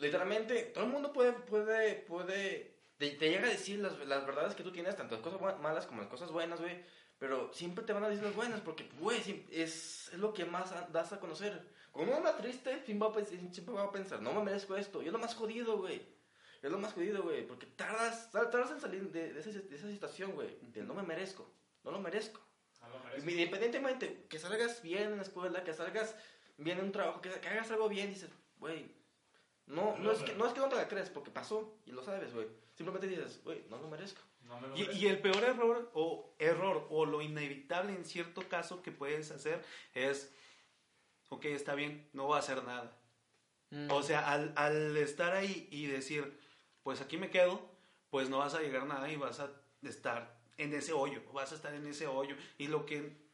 literalmente, 0.00 0.62
todo 0.74 0.84
el 0.84 0.90
mundo 0.90 1.12
puede, 1.12 1.32
puede, 1.32 1.94
puede, 2.08 2.76
te, 2.96 3.10
te 3.10 3.28
llega 3.30 3.46
a 3.46 3.50
decir 3.50 3.78
las, 3.78 3.96
las 4.00 4.26
verdades 4.26 4.54
que 4.54 4.62
tú 4.64 4.72
tienes, 4.72 4.96
tanto 4.96 5.14
las 5.14 5.22
cosas 5.22 5.40
malas 5.60 5.86
como 5.86 6.00
las 6.00 6.10
cosas 6.10 6.30
buenas, 6.32 6.60
güey. 6.60 6.82
Pero 7.20 7.52
siempre 7.52 7.84
te 7.84 7.92
van 7.92 8.02
a 8.02 8.08
decir 8.08 8.24
las 8.24 8.34
buenas, 8.34 8.60
porque, 8.62 8.88
güey, 8.98 9.20
es, 9.52 10.08
es 10.08 10.18
lo 10.18 10.32
que 10.32 10.46
más 10.46 10.72
das 10.90 11.12
a 11.12 11.20
conocer. 11.20 11.62
Uno 11.92 12.16
anda 12.16 12.34
triste, 12.36 12.82
siempre 12.84 13.08
va, 13.74 13.84
a 13.84 13.92
pensar, 13.92 14.22
no 14.22 14.32
me 14.32 14.42
merezco 14.42 14.74
esto. 14.74 15.02
Y 15.02 15.06
es 15.06 15.12
lo 15.12 15.18
más 15.18 15.34
jodido, 15.34 15.76
güey. 15.76 16.00
Es 16.62 16.70
lo 16.70 16.78
más 16.78 16.94
jodido, 16.94 17.22
güey. 17.22 17.46
Porque 17.46 17.66
tardas, 17.66 18.30
tardas 18.30 18.70
en 18.70 18.80
salir 18.80 19.12
de, 19.12 19.34
de 19.34 19.40
esa, 19.40 19.50
de 19.50 19.76
esa 19.76 19.90
situación, 19.90 20.32
güey. 20.32 20.56
De 20.72 20.82
no 20.82 20.94
me 20.94 21.02
merezco. 21.02 21.46
No 21.84 21.90
lo 21.90 22.00
merezco. 22.00 22.40
No 22.80 22.88
lo 22.88 23.04
merezco. 23.04 23.30
Independientemente, 23.30 24.26
que 24.26 24.38
salgas 24.38 24.80
bien 24.80 25.12
en 25.12 25.16
la 25.18 25.22
escuela, 25.22 25.62
que 25.62 25.74
salgas 25.74 26.16
bien 26.56 26.78
en 26.78 26.86
un 26.86 26.92
trabajo, 26.92 27.20
que, 27.20 27.28
que 27.28 27.48
hagas 27.48 27.70
algo 27.70 27.90
bien, 27.90 28.08
dices, 28.08 28.30
güey, 28.58 28.90
no, 29.66 29.96
no, 29.98 30.10
es 30.10 30.22
que, 30.22 30.34
no 30.34 30.46
es 30.46 30.54
que 30.54 30.60
no 30.60 30.68
te 30.68 30.76
la 30.76 30.88
crees, 30.88 31.10
porque 31.10 31.30
pasó 31.30 31.78
y 31.84 31.92
lo 31.92 32.02
sabes, 32.02 32.32
güey. 32.32 32.46
Simplemente 32.74 33.06
dices, 33.06 33.42
güey, 33.44 33.64
no 33.68 33.76
lo 33.76 33.88
merezco. 33.88 34.22
No 34.50 34.60
me 34.60 34.68
lo 34.68 34.76
Y, 34.76 35.06
el 35.06 35.20
peor 35.20 35.42
error 35.42 35.90
o 35.94 36.34
error 36.38 36.86
o 36.90 37.06
lo 37.06 37.22
inevitable 37.22 37.92
en 37.92 38.04
cierto 38.04 38.46
caso 38.48 38.82
que 38.82 38.92
puedes 38.92 39.30
hacer 39.30 39.64
es, 39.94 40.34
ok, 41.30 41.46
está 41.46 41.74
bien, 41.74 42.08
no 42.12 42.26
voy 42.26 42.36
a 42.36 42.40
hacer 42.40 42.62
nada. 42.64 42.94
Mm. 43.70 43.90
O 43.90 44.02
sea, 44.02 44.30
al, 44.30 44.52
al 44.56 44.96
estar 44.98 45.34
ahí 45.34 45.68
y 45.70 45.86
decir, 45.86 46.38
pues 46.82 47.00
aquí 47.00 47.16
me 47.16 47.30
quedo, 47.30 47.66
pues 48.10 48.28
no 48.28 48.38
vas 48.38 48.54
a 48.54 48.60
llegar 48.60 48.82
a 48.82 48.86
nada 48.86 49.10
y 49.10 49.16
vas 49.16 49.40
a 49.40 49.50
estar 49.82 50.36
en 50.58 50.74
ese 50.74 50.92
hoyo, 50.92 51.22
vas 51.32 51.52
a 51.52 51.54
estar 51.54 51.72
en 51.72 51.86
ese 51.86 52.06
hoyo. 52.06 52.36
Y 52.58 52.66
lo 52.66 52.84
que 52.84 53.30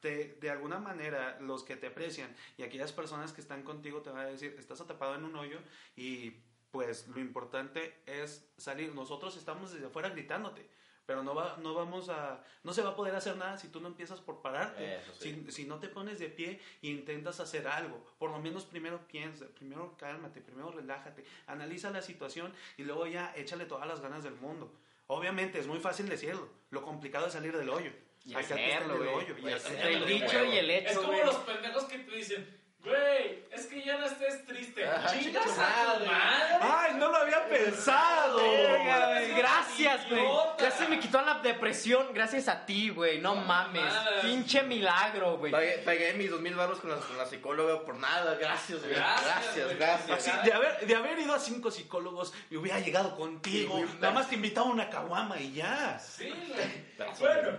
te- 0.00 0.36
de 0.40 0.50
alguna 0.50 0.78
manera 0.78 1.38
los 1.40 1.62
que 1.62 1.76
te 1.76 1.86
aprecian 1.86 2.34
y 2.58 2.62
aquellas 2.62 2.92
personas 2.92 3.32
que 3.32 3.40
están 3.40 3.62
contigo 3.62 4.02
te 4.02 4.10
van 4.10 4.26
a 4.26 4.28
decir, 4.28 4.54
estás 4.58 4.80
atrapado 4.80 5.14
en 5.14 5.24
un 5.24 5.36
hoyo 5.36 5.58
y 5.96 6.34
pues 6.74 7.06
lo 7.06 7.20
importante 7.20 7.94
es 8.04 8.44
salir. 8.58 8.92
Nosotros 8.96 9.36
estamos 9.36 9.72
desde 9.72 9.86
afuera 9.86 10.08
gritándote. 10.08 10.68
Pero 11.06 11.22
no, 11.22 11.34
va, 11.34 11.56
no 11.62 11.72
vamos 11.74 12.08
a, 12.08 12.42
no 12.64 12.72
se 12.72 12.82
va 12.82 12.90
a 12.90 12.96
poder 12.96 13.14
hacer 13.14 13.36
nada 13.36 13.56
si 13.58 13.68
tú 13.68 13.78
no 13.80 13.86
empiezas 13.88 14.20
por 14.20 14.42
pararte. 14.42 14.98
Sí. 15.20 15.44
Si, 15.46 15.52
si 15.52 15.64
no 15.66 15.78
te 15.78 15.88
pones 15.88 16.18
de 16.18 16.28
pie 16.30 16.58
e 16.82 16.88
intentas 16.88 17.38
hacer 17.38 17.68
algo, 17.68 18.04
por 18.18 18.30
lo 18.30 18.38
menos 18.40 18.64
primero 18.64 19.06
piensa, 19.06 19.46
primero 19.54 19.94
cálmate, 19.98 20.40
primero 20.40 20.72
relájate, 20.72 21.24
analiza 21.46 21.90
la 21.90 22.02
situación 22.02 22.52
y 22.76 22.82
luego 22.82 23.06
ya 23.06 23.32
échale 23.36 23.66
todas 23.66 23.86
las 23.86 24.00
ganas 24.00 24.24
del 24.24 24.34
mundo. 24.34 24.72
Obviamente 25.06 25.58
es 25.60 25.66
muy 25.68 25.78
fácil 25.78 26.08
decirlo, 26.08 26.48
lo 26.70 26.82
complicado 26.82 27.26
es 27.28 27.34
salir 27.34 27.56
del 27.56 27.68
hoyo. 27.68 27.92
Y 28.24 28.34
Hay 28.34 28.44
que 28.46 28.54
hacerlo, 28.54 28.94
salir 28.94 29.02
del 29.04 29.12
güey. 29.12 29.24
hoyo 29.26 29.36
y 29.36 29.40
Güey, 29.42 29.54
hacerlo. 29.54 29.76
Entre 29.78 29.94
el 29.94 30.06
dicho 30.06 30.44
y 30.46 30.56
el 30.56 30.70
Es 30.70 30.90
hecho, 30.90 31.00
como 31.02 31.12
güey. 31.12 31.26
los 31.26 31.36
pendejos 31.36 31.84
que 31.84 31.98
te 31.98 32.16
dicen, 32.16 32.63
güey, 32.84 33.44
es 33.50 33.66
que 33.66 33.82
ya 33.82 33.98
no 33.98 34.06
estés 34.06 34.44
triste. 34.46 34.86
Ajá, 34.86 35.08
Chingas 35.08 35.44
chinga 35.44 35.92
a 35.92 35.98
tu 35.98 36.04
madre. 36.06 36.58
¡Ay, 36.60 36.94
no 36.96 37.08
lo 37.08 37.16
había 37.16 37.48
pensado! 37.48 38.36
Verga, 38.36 39.06
güey, 39.10 39.34
Gracias, 39.34 40.08
güey. 40.08 40.22
Ya 40.58 40.70
se 40.70 40.88
me 40.88 41.00
quitó 41.00 41.20
la 41.22 41.40
depresión 41.40 42.08
gracias 42.12 42.48
a 42.48 42.64
ti, 42.66 42.90
güey. 42.90 43.20
No 43.20 43.34
mames. 43.34 43.92
Pinche 44.22 44.62
milagro, 44.62 45.38
güey. 45.38 45.52
Pagué, 45.52 45.78
pagué 45.84 46.12
mis 46.14 46.30
dos 46.30 46.40
mil 46.40 46.54
baros 46.54 46.78
con 46.80 46.90
la, 46.90 46.96
con 46.96 47.16
la 47.16 47.26
psicóloga 47.26 47.84
por 47.84 47.96
nada, 47.96 48.34
gracias, 48.34 48.80
güey. 48.80 48.94
Gracias, 48.94 49.76
Gracias. 49.78 50.28
Así, 50.28 50.30
de, 50.44 50.52
haber, 50.52 50.86
de 50.86 50.94
haber 50.94 51.18
ido 51.18 51.34
a 51.34 51.38
cinco 51.38 51.70
psicólogos 51.70 52.32
y 52.50 52.56
hubiera 52.56 52.78
llegado 52.80 53.16
contigo, 53.16 53.78
Sí, 53.78 53.98
nada 54.00 54.12
más 54.12 54.28
te 54.28 54.34
invitaba 54.36 54.66
una 54.66 54.90
caguama 54.90 55.38
y 55.40 55.52
ya. 55.54 55.98
Sí, 55.98 56.28
güey. 56.48 56.84
Bueno. 57.18 57.58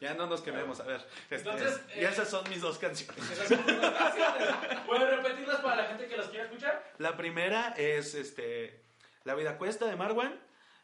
Ya 0.00 0.14
no 0.14 0.26
nos 0.26 0.40
quememos, 0.42 0.80
a 0.80 0.84
ver. 0.84 1.00
este, 1.30 1.36
Entonces, 1.50 1.80
y 1.96 2.00
eh, 2.00 2.08
esas 2.08 2.28
son 2.28 2.48
mis 2.50 2.60
dos 2.60 2.78
canciones. 2.78 3.30
Esas 3.30 3.48
son 3.48 3.76
unas 3.76 3.92
canciones. 3.92 4.48
¿Puedes 4.86 5.08
repetirlas 5.16 5.60
para 5.60 5.76
la 5.76 5.84
gente 5.88 6.06
que 6.06 6.16
las 6.16 6.28
quiera 6.28 6.44
escuchar? 6.44 6.92
La 6.98 7.16
primera 7.16 7.74
es 7.76 8.14
este, 8.14 8.84
La 9.24 9.34
vida 9.34 9.56
cuesta 9.58 9.86
de 9.86 9.96
Marwan. 9.96 10.38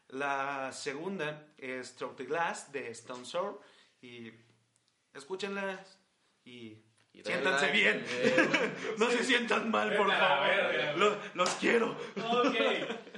La 0.07 0.71
segunda 0.73 1.47
es 1.57 1.95
Through 1.95 2.15
the 2.15 2.25
Glass 2.25 2.71
de 2.71 2.89
Stone 2.91 3.25
Sour. 3.25 3.61
Y 4.01 4.31
escúchenlas 5.13 5.97
y 6.43 6.51
Y 6.51 6.83
siéntanse 7.13 7.65
like, 7.67 7.77
bien. 7.77 8.05
eh. 8.09 8.71
no 8.97 9.09
se 9.09 9.23
sientan 9.23 9.69
mal, 9.69 9.95
por 9.95 10.11
favor. 10.11 10.97
Los, 10.97 11.17
los 11.35 11.49
quiero. 11.55 11.95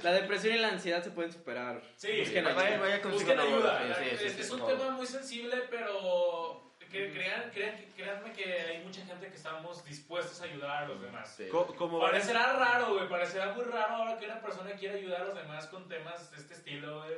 La 0.02 0.12
depresión 0.12 0.54
y 0.56 0.58
la 0.58 0.68
ansiedad 0.68 1.02
se 1.02 1.10
pueden 1.10 1.32
superar. 1.32 1.82
Sí, 1.96 2.08
Busquen 2.20 2.44
vaya- 2.44 2.60
ayuda. 2.60 2.78
vaya 2.80 3.02
con 3.02 3.12
Busquen 3.12 3.38
psicólogo, 3.38 3.68
ayuda. 3.68 3.94
sí, 3.96 4.04
sí, 4.10 4.16
sí, 4.18 4.24
es, 4.26 4.32
sí, 4.34 4.40
es 4.42 4.50
por 4.50 4.60
un 4.60 4.66
tema 4.78 4.90
muy 4.90 5.06
sensible, 5.06 5.56
pero 5.70 6.62
que 6.90 7.10
crean, 7.12 7.50
crean, 7.52 7.76
créanme 7.96 8.32
que 8.32 8.44
hay 8.52 8.84
mucha 8.84 9.04
gente 9.04 9.28
que 9.28 9.34
estamos 9.36 9.84
dispuestos 9.84 10.40
a 10.40 10.44
ayudar 10.44 10.84
a 10.84 10.88
los 10.88 11.00
demás. 11.00 11.36
Como 11.76 11.98
Parecerá 12.00 12.52
raro, 12.52 12.94
güey. 12.94 13.08
Parecerá 13.08 13.52
muy 13.52 13.64
raro 13.64 13.94
ahora 13.96 14.18
que 14.18 14.26
una 14.26 14.40
persona 14.40 14.72
quiera 14.72 14.94
ayudar 14.96 15.22
a 15.22 15.24
los 15.24 15.34
demás 15.34 15.66
con 15.66 15.88
temas 15.88 16.30
de 16.30 16.36
este 16.36 16.54
estilo, 16.54 17.02
güey. 17.02 17.16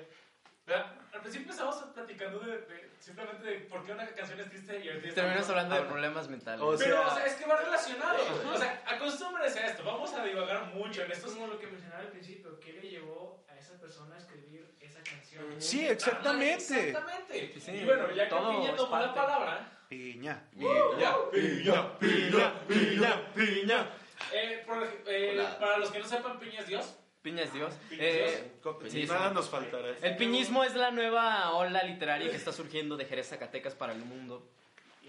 Al 0.76 1.20
principio 1.20 1.52
estábamos 1.52 1.76
platicando 1.94 2.40
de, 2.40 2.58
de- 2.58 2.90
simplemente 2.98 3.44
de 3.46 3.58
por 3.60 3.84
qué 3.84 3.92
una 3.92 4.06
canción 4.08 4.40
es 4.40 4.48
triste 4.50 4.80
y 4.84 4.88
ahorita 4.88 5.14
Terminas 5.14 5.48
hablando 5.48 5.74
de 5.76 5.82
problemas 5.82 6.28
mentales. 6.28 6.60
O 6.60 6.76
Pero, 6.76 6.96
sea- 6.96 7.06
o 7.06 7.14
sea, 7.16 7.26
es 7.26 7.34
que 7.34 7.46
va 7.46 7.56
relacionado. 7.56 8.18
O 8.52 8.58
sea, 8.58 8.82
acostúmbrense 8.86 9.60
a 9.60 9.66
esto. 9.68 9.84
Vamos 9.84 10.12
a 10.14 10.24
divagar 10.24 10.66
mucho 10.74 11.02
en 11.02 11.10
Es 11.12 11.18
estos 11.18 11.34
como 11.34 11.46
lo 11.46 11.58
que 11.58 11.68
mencionaba 11.68 12.00
al 12.02 12.08
principio, 12.08 12.58
¿qué 12.58 12.72
le 12.72 12.82
llevó 12.90 13.44
a 13.48 13.56
esa 13.56 13.78
persona 13.78 14.16
a 14.16 14.18
escribir 14.18 14.74
esa 14.80 15.00
canción? 15.04 15.44
Sí, 15.62 15.86
exactamente. 15.86 16.88
Exactamente. 16.88 17.52
Sí, 17.54 17.60
sí. 17.60 17.70
Y 17.70 17.84
bueno, 17.84 18.10
ya 18.10 18.28
que 18.28 18.34
Piña 18.34 18.70
es 18.70 18.76
tomó 18.76 18.98
la 18.98 19.14
palabra, 19.14 19.72
Piña. 19.88 20.42
Piña, 20.52 21.14
Piña, 21.30 21.98
piña, 22.00 22.60
piña, 22.66 23.32
piña. 23.34 23.86
eh, 24.32 24.64
por 24.66 24.82
eh, 25.06 25.46
para 25.60 25.78
los 25.78 25.90
que 25.92 26.00
no 26.00 26.06
sepan, 26.06 26.40
Piña 26.40 26.58
es 26.60 26.66
Dios. 26.66 26.96
Piña 27.26 27.42
es 27.42 27.52
Dios. 27.52 27.74
Eh, 27.90 28.52
Sí, 28.88 29.02
Nada 29.04 29.30
nos 29.30 29.48
faltará. 29.50 29.88
el 30.00 30.16
piñismo 30.16 30.62
es 30.62 30.76
la 30.76 30.92
nueva 30.92 31.50
ola 31.56 31.82
literaria 31.82 32.30
que 32.30 32.36
está 32.36 32.52
surgiendo 32.52 32.96
de 32.96 33.04
Jerez 33.04 33.30
Zacatecas 33.30 33.74
para 33.74 33.92
el 33.94 33.98
mundo. 34.04 34.46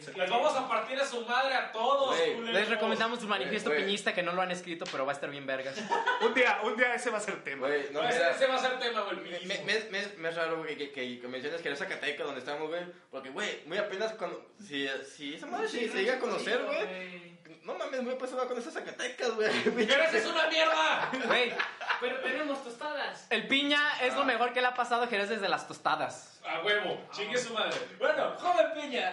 Que- 0.06 0.12
Les 0.20 0.30
vamos 0.30 0.56
a 0.56 0.68
partir 0.68 1.00
a 1.02 1.06
su 1.06 1.26
madre 1.26 1.54
a 1.56 1.72
todos. 1.72 2.16
Culeros. 2.16 2.50
Les 2.52 2.70
recomendamos 2.70 3.20
su 3.20 3.28
manifiesto 3.28 3.70
Güey. 3.70 3.84
piñista 3.84 4.14
que 4.14 4.24
no 4.24 4.32
lo 4.34 4.42
han 4.42 4.52
escrito, 4.52 4.86
pero 4.92 5.06
va 5.06 5.12
a 5.12 5.16
estar 5.16 5.30
bien 5.30 5.46
vergas. 5.46 5.76
Un 6.22 6.34
día, 6.34 6.60
un 6.64 6.76
día 6.78 6.94
ese 6.94 7.10
va 7.10 7.18
a 7.18 7.22
ser 7.22 7.44
tema. 7.44 7.68
Güey, 7.68 7.92
no, 7.92 8.02
No, 8.04 8.08
ese, 8.10 8.30
ese 8.32 8.48
va 8.48 8.56
a 8.56 8.60
ser 8.60 8.80
tema, 8.80 9.02
güey. 9.02 9.18
el 9.36 9.48
Me, 9.48 9.58
me, 9.64 9.80
me, 9.90 10.08
me 10.18 10.30
es 10.30 10.36
raro 10.36 10.58
güey, 10.60 10.78
que, 10.78 10.92
que, 10.92 11.20
que 11.20 11.28
menciones 11.28 11.62
que 11.62 11.68
era 11.68 11.78
Zacatecas 11.78 12.26
donde 12.26 12.40
estamos, 12.40 12.68
güey. 12.70 12.84
Porque, 13.12 13.30
güey, 13.30 13.64
muy 13.66 13.78
apenas 13.78 14.14
cuando. 14.14 14.52
Si, 14.66 14.88
si 15.16 15.34
esa 15.36 15.48
madre 15.48 15.68
se, 15.68 15.90
se 15.90 15.98
llega 15.98 16.16
a 16.16 16.20
conocer, 16.20 16.64
güey. 16.64 17.38
No 17.64 17.74
mames, 17.76 18.02
muy 18.02 18.14
apenas 18.14 18.30
se 18.30 18.36
va 18.38 18.44
a 18.44 18.48
conocer 18.48 18.72
Zacatecas, 18.72 19.32
güey. 19.36 19.50
¡Jerez 19.88 20.14
es 20.14 20.26
una 20.26 20.48
mierda! 20.48 21.12
Güey, 21.26 21.54
Pero 22.00 22.20
tenemos 22.22 22.64
tostadas. 22.64 23.28
el 23.30 23.48
piña 23.48 23.82
es 24.02 24.14
lo 24.16 24.24
mejor 24.26 24.54
que 24.54 24.62
le 24.62 24.68
ha 24.68 24.74
pasado 24.74 25.04
a 25.04 25.08
Jerez 25.08 25.30
desde 25.30 25.50
las 25.50 25.68
tostadas. 25.68 26.37
A 26.50 26.62
huevo, 26.64 26.98
chingue 27.12 27.38
su 27.38 27.54
madre. 27.54 27.76
Bueno, 28.00 28.34
joven 28.40 28.68
Piña. 28.74 29.12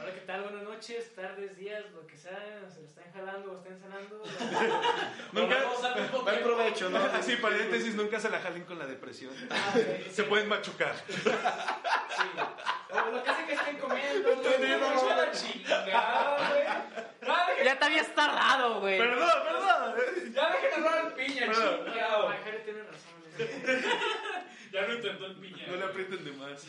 Hola, 0.00 0.12
¿qué 0.12 0.20
tal? 0.26 0.42
Buenas 0.42 0.62
noches, 0.64 1.14
tardes, 1.14 1.56
días, 1.56 1.84
lo 1.94 2.06
que 2.06 2.16
sea. 2.16 2.36
Se 2.72 2.80
lo 2.80 2.86
están 2.86 3.04
jalando 3.12 3.52
o 3.52 3.56
están 3.56 3.78
sanando. 3.80 4.22
Nunca- 5.32 5.54
Volvemos 5.56 5.84
al 5.84 6.00
mismo 6.02 6.22
Buen 6.22 6.34
tiempo. 6.36 6.54
provecho, 6.56 6.90
¿no? 6.90 6.98
Así, 7.14 7.36
paréntesis, 7.36 7.94
nunca 7.94 8.18
se 8.18 8.28
la 8.30 8.40
jalen 8.40 8.64
con 8.64 8.78
la 8.78 8.86
depresión. 8.86 9.32
Ah, 9.50 9.72
Se 9.72 10.10
sí, 10.10 10.22
pueden 10.22 10.48
machucar. 10.48 10.94
sí. 11.06 11.14
O 12.90 13.10
lo 13.10 13.22
que 13.22 13.30
hace 13.30 13.44
que 13.46 13.52
estén 13.52 13.78
comiendo. 13.78 14.34
¿no? 14.36 15.16
La 15.16 15.30
chingada, 15.30 16.48
güey. 16.50 17.64
Ya 17.64 17.78
te 17.78 17.84
habías 17.84 18.14
tardado, 18.14 18.80
güey. 18.80 18.98
Perdón, 18.98 19.30
perdón. 19.44 19.94
Ya 20.32 20.50
dejen 20.50 20.74
hablar 20.74 20.98
al 21.06 21.14
Piña, 21.14 21.52
chingado. 21.52 22.28
Ah, 22.28 22.36
tiene 22.64 22.82
razón. 22.82 23.18
Ya 24.72 24.86
lo 24.86 24.94
intentó 24.94 25.26
el 25.26 25.36
Piña. 25.36 25.66
No 25.66 25.76
le 25.76 25.84
aprieten 25.84 26.24
de 26.24 26.32
más. 26.32 26.66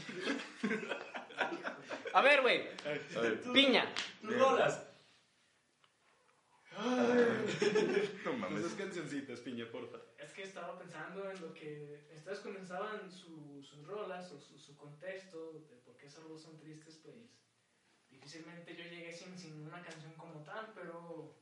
A 2.14 2.22
ver, 2.22 2.41
güey. 2.41 2.68
A 2.86 3.20
ver. 3.22 3.41
Piña. 3.54 3.86
Tus 4.22 4.38
rolas. 4.38 4.86
No 8.26 8.34
mames. 8.34 8.60
Esas 8.64 8.74
cancioncitas, 8.78 9.39
piña, 9.41 9.66
porfa. 9.72 9.97
Es 10.18 10.32
que 10.32 10.43
estaba 10.43 10.78
pensando 10.80 11.30
en 11.30 11.41
lo 11.41 11.54
que 11.54 12.08
ustedes 12.16 12.39
comenzaban 12.39 13.12
su- 13.12 13.62
sus 13.64 13.86
rolas 13.86 14.32
o 14.32 14.39
su, 14.39 14.58
su 14.58 14.78
contexto 14.78 15.54
de 15.54 15.76
por 15.78 15.97
qué 15.97 16.06
esas 16.08 16.24
rolas 16.24 16.41
son 16.41 16.58
tristes, 16.58 16.95
pues 17.04 17.16
difícilmente 18.10 18.76
yo 18.76 18.84
llegué 18.84 19.12
sin, 19.12 19.38
sin 19.38 19.66
una 19.68 19.82
canción 19.82 20.14
como 20.14 20.41
tal, 20.43 20.72
pero 20.74 21.36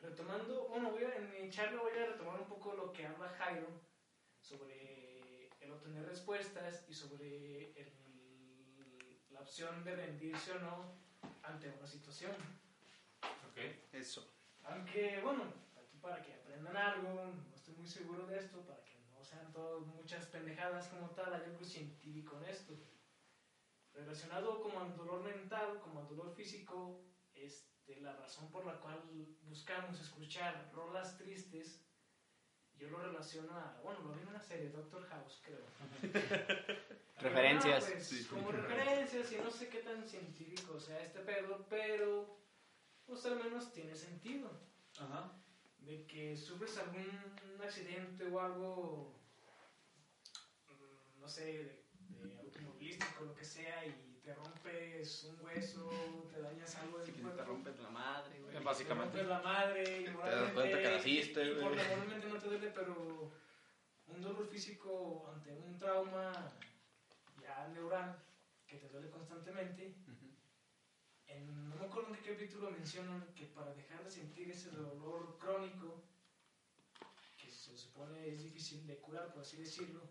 retomando, 0.00 0.68
bueno, 0.68 0.90
voy 0.90 1.04
a, 1.04 1.16
en 1.16 1.30
mi 1.30 1.50
charla 1.50 1.82
voy 1.82 1.92
a 1.98 2.06
retomar 2.06 2.40
un 2.40 2.48
poco 2.48 2.74
lo 2.74 2.92
que 2.92 3.06
habla 3.06 3.28
Jairo 3.28 3.68
sobre 4.40 5.03
el 5.64 5.72
obtener 5.72 6.04
respuestas 6.06 6.84
y 6.88 6.94
sobre 6.94 7.72
el- 7.80 9.20
la 9.30 9.40
opción 9.40 9.82
de 9.84 9.96
rendirse 9.96 10.52
o 10.52 10.58
no 10.60 10.94
ante 11.42 11.70
una 11.70 11.86
situación. 11.86 12.32
Ok. 13.50 13.58
Eso. 13.92 14.30
Aunque, 14.64 15.20
bueno, 15.22 15.44
aquí 15.76 15.98
para 15.98 16.22
que 16.22 16.34
aprendan 16.34 16.76
algo, 16.76 17.32
estoy 17.54 17.74
muy 17.74 17.86
seguro 17.86 18.26
de 18.26 18.38
esto, 18.38 18.64
para 18.66 18.84
que 18.84 18.98
no 19.12 19.22
sean 19.22 19.52
todas 19.52 19.86
muchas 19.86 20.26
pendejadas 20.26 20.88
como 20.88 21.10
tal, 21.10 21.32
hay 21.34 21.42
algo 21.44 21.64
científico 21.64 22.38
en 22.38 22.44
esto. 22.44 22.74
Relacionado 23.92 24.60
como 24.60 24.80
al 24.80 24.96
dolor 24.96 25.22
mental, 25.22 25.80
como 25.80 26.00
al 26.00 26.08
dolor 26.08 26.34
físico, 26.34 27.04
este, 27.34 28.00
la 28.00 28.14
razón 28.16 28.50
por 28.50 28.64
la 28.66 28.80
cual 28.80 29.02
buscamos 29.42 30.00
escuchar 30.00 30.70
rolas 30.72 31.16
tristes, 31.16 31.83
yo 32.78 32.88
lo 32.90 32.98
relaciono 32.98 33.52
a, 33.56 33.80
bueno, 33.82 34.00
lo 34.02 34.12
vi 34.12 34.20
en 34.22 34.28
una 34.28 34.40
serie, 34.40 34.70
Doctor 34.70 35.06
House, 35.08 35.40
creo. 35.44 35.64
Referencias. 37.20 37.84
Ah, 37.86 37.90
pues, 37.92 38.06
Sí, 38.06 38.24
como 38.24 38.50
sí. 38.50 38.56
referencias 38.56 39.32
y 39.32 39.36
no 39.36 39.50
sé 39.50 39.68
qué 39.68 39.78
tan 39.80 40.06
científico 40.06 40.78
sea 40.78 41.00
este 41.02 41.20
pedo, 41.20 41.66
pero 41.70 42.38
pues 43.06 43.24
al 43.26 43.36
menos 43.42 43.72
tiene 43.72 43.94
sentido. 43.94 44.50
Ajá. 44.98 45.32
De 45.78 46.06
que 46.06 46.36
sufres 46.36 46.76
algún 46.78 47.06
accidente 47.62 48.26
o 48.26 48.40
algo, 48.40 49.20
mm, 50.68 51.20
no 51.20 51.28
sé, 51.28 51.44
de, 51.44 52.28
de 52.28 52.38
automovilístico, 52.40 53.24
lo 53.24 53.34
que 53.34 53.44
sea, 53.44 53.84
y 53.86 54.20
te 54.22 54.34
rompes 54.34 55.24
un 55.24 55.40
hueso, 55.44 55.90
te 56.32 56.40
dañas 56.40 56.74
algo 56.76 56.98
del 57.00 57.12
cuerpo. 57.14 57.58
la 57.82 57.90
madre, 57.90 58.40
güey. 58.40 58.52
Te 58.56 58.60
Básicamente. 58.60 59.18
rompes 59.22 59.28
la 59.28 59.42
madre 59.42 60.00
y 60.00 60.04
das 60.04 60.14
moralmente, 60.14 60.54
cuenta 60.54 60.82
que 60.82 60.90
naciste, 60.90 61.52
güey. 61.52 61.76
normalmente 61.76 62.26
no 62.28 62.38
te 62.38 62.46
duele, 62.48 62.63
dolor 64.44 64.48
físico 64.52 65.26
ante 65.34 65.52
un 65.52 65.78
trauma 65.78 66.32
ya 67.40 67.68
neural 67.68 68.22
que 68.66 68.76
te 68.78 68.88
duele 68.88 69.10
constantemente. 69.10 69.94
En, 71.26 71.68
no 71.68 71.76
me 71.76 71.86
acuerdo 71.86 72.14
en 72.14 72.22
qué 72.22 72.32
capítulo 72.34 72.70
mencionan 72.70 73.32
que 73.34 73.46
para 73.46 73.74
dejar 73.74 74.04
de 74.04 74.10
sentir 74.10 74.50
ese 74.50 74.70
dolor 74.70 75.38
crónico, 75.38 76.04
que 77.40 77.50
se 77.50 77.76
supone 77.76 78.28
es 78.28 78.44
difícil 78.44 78.86
de 78.86 78.98
curar, 78.98 79.32
por 79.32 79.42
así 79.42 79.56
decirlo, 79.56 80.02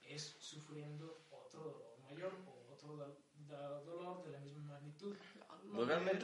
es 0.00 0.36
sufriendo 0.40 1.26
otro 1.30 1.62
dolor 1.62 1.98
mayor 2.00 2.32
o 2.46 2.72
otro 2.72 2.96
do- 2.96 3.18
do- 3.34 3.84
dolor 3.84 4.24
de 4.24 4.32
la 4.32 4.40
misma 4.40 4.72
magnitud. 4.72 5.14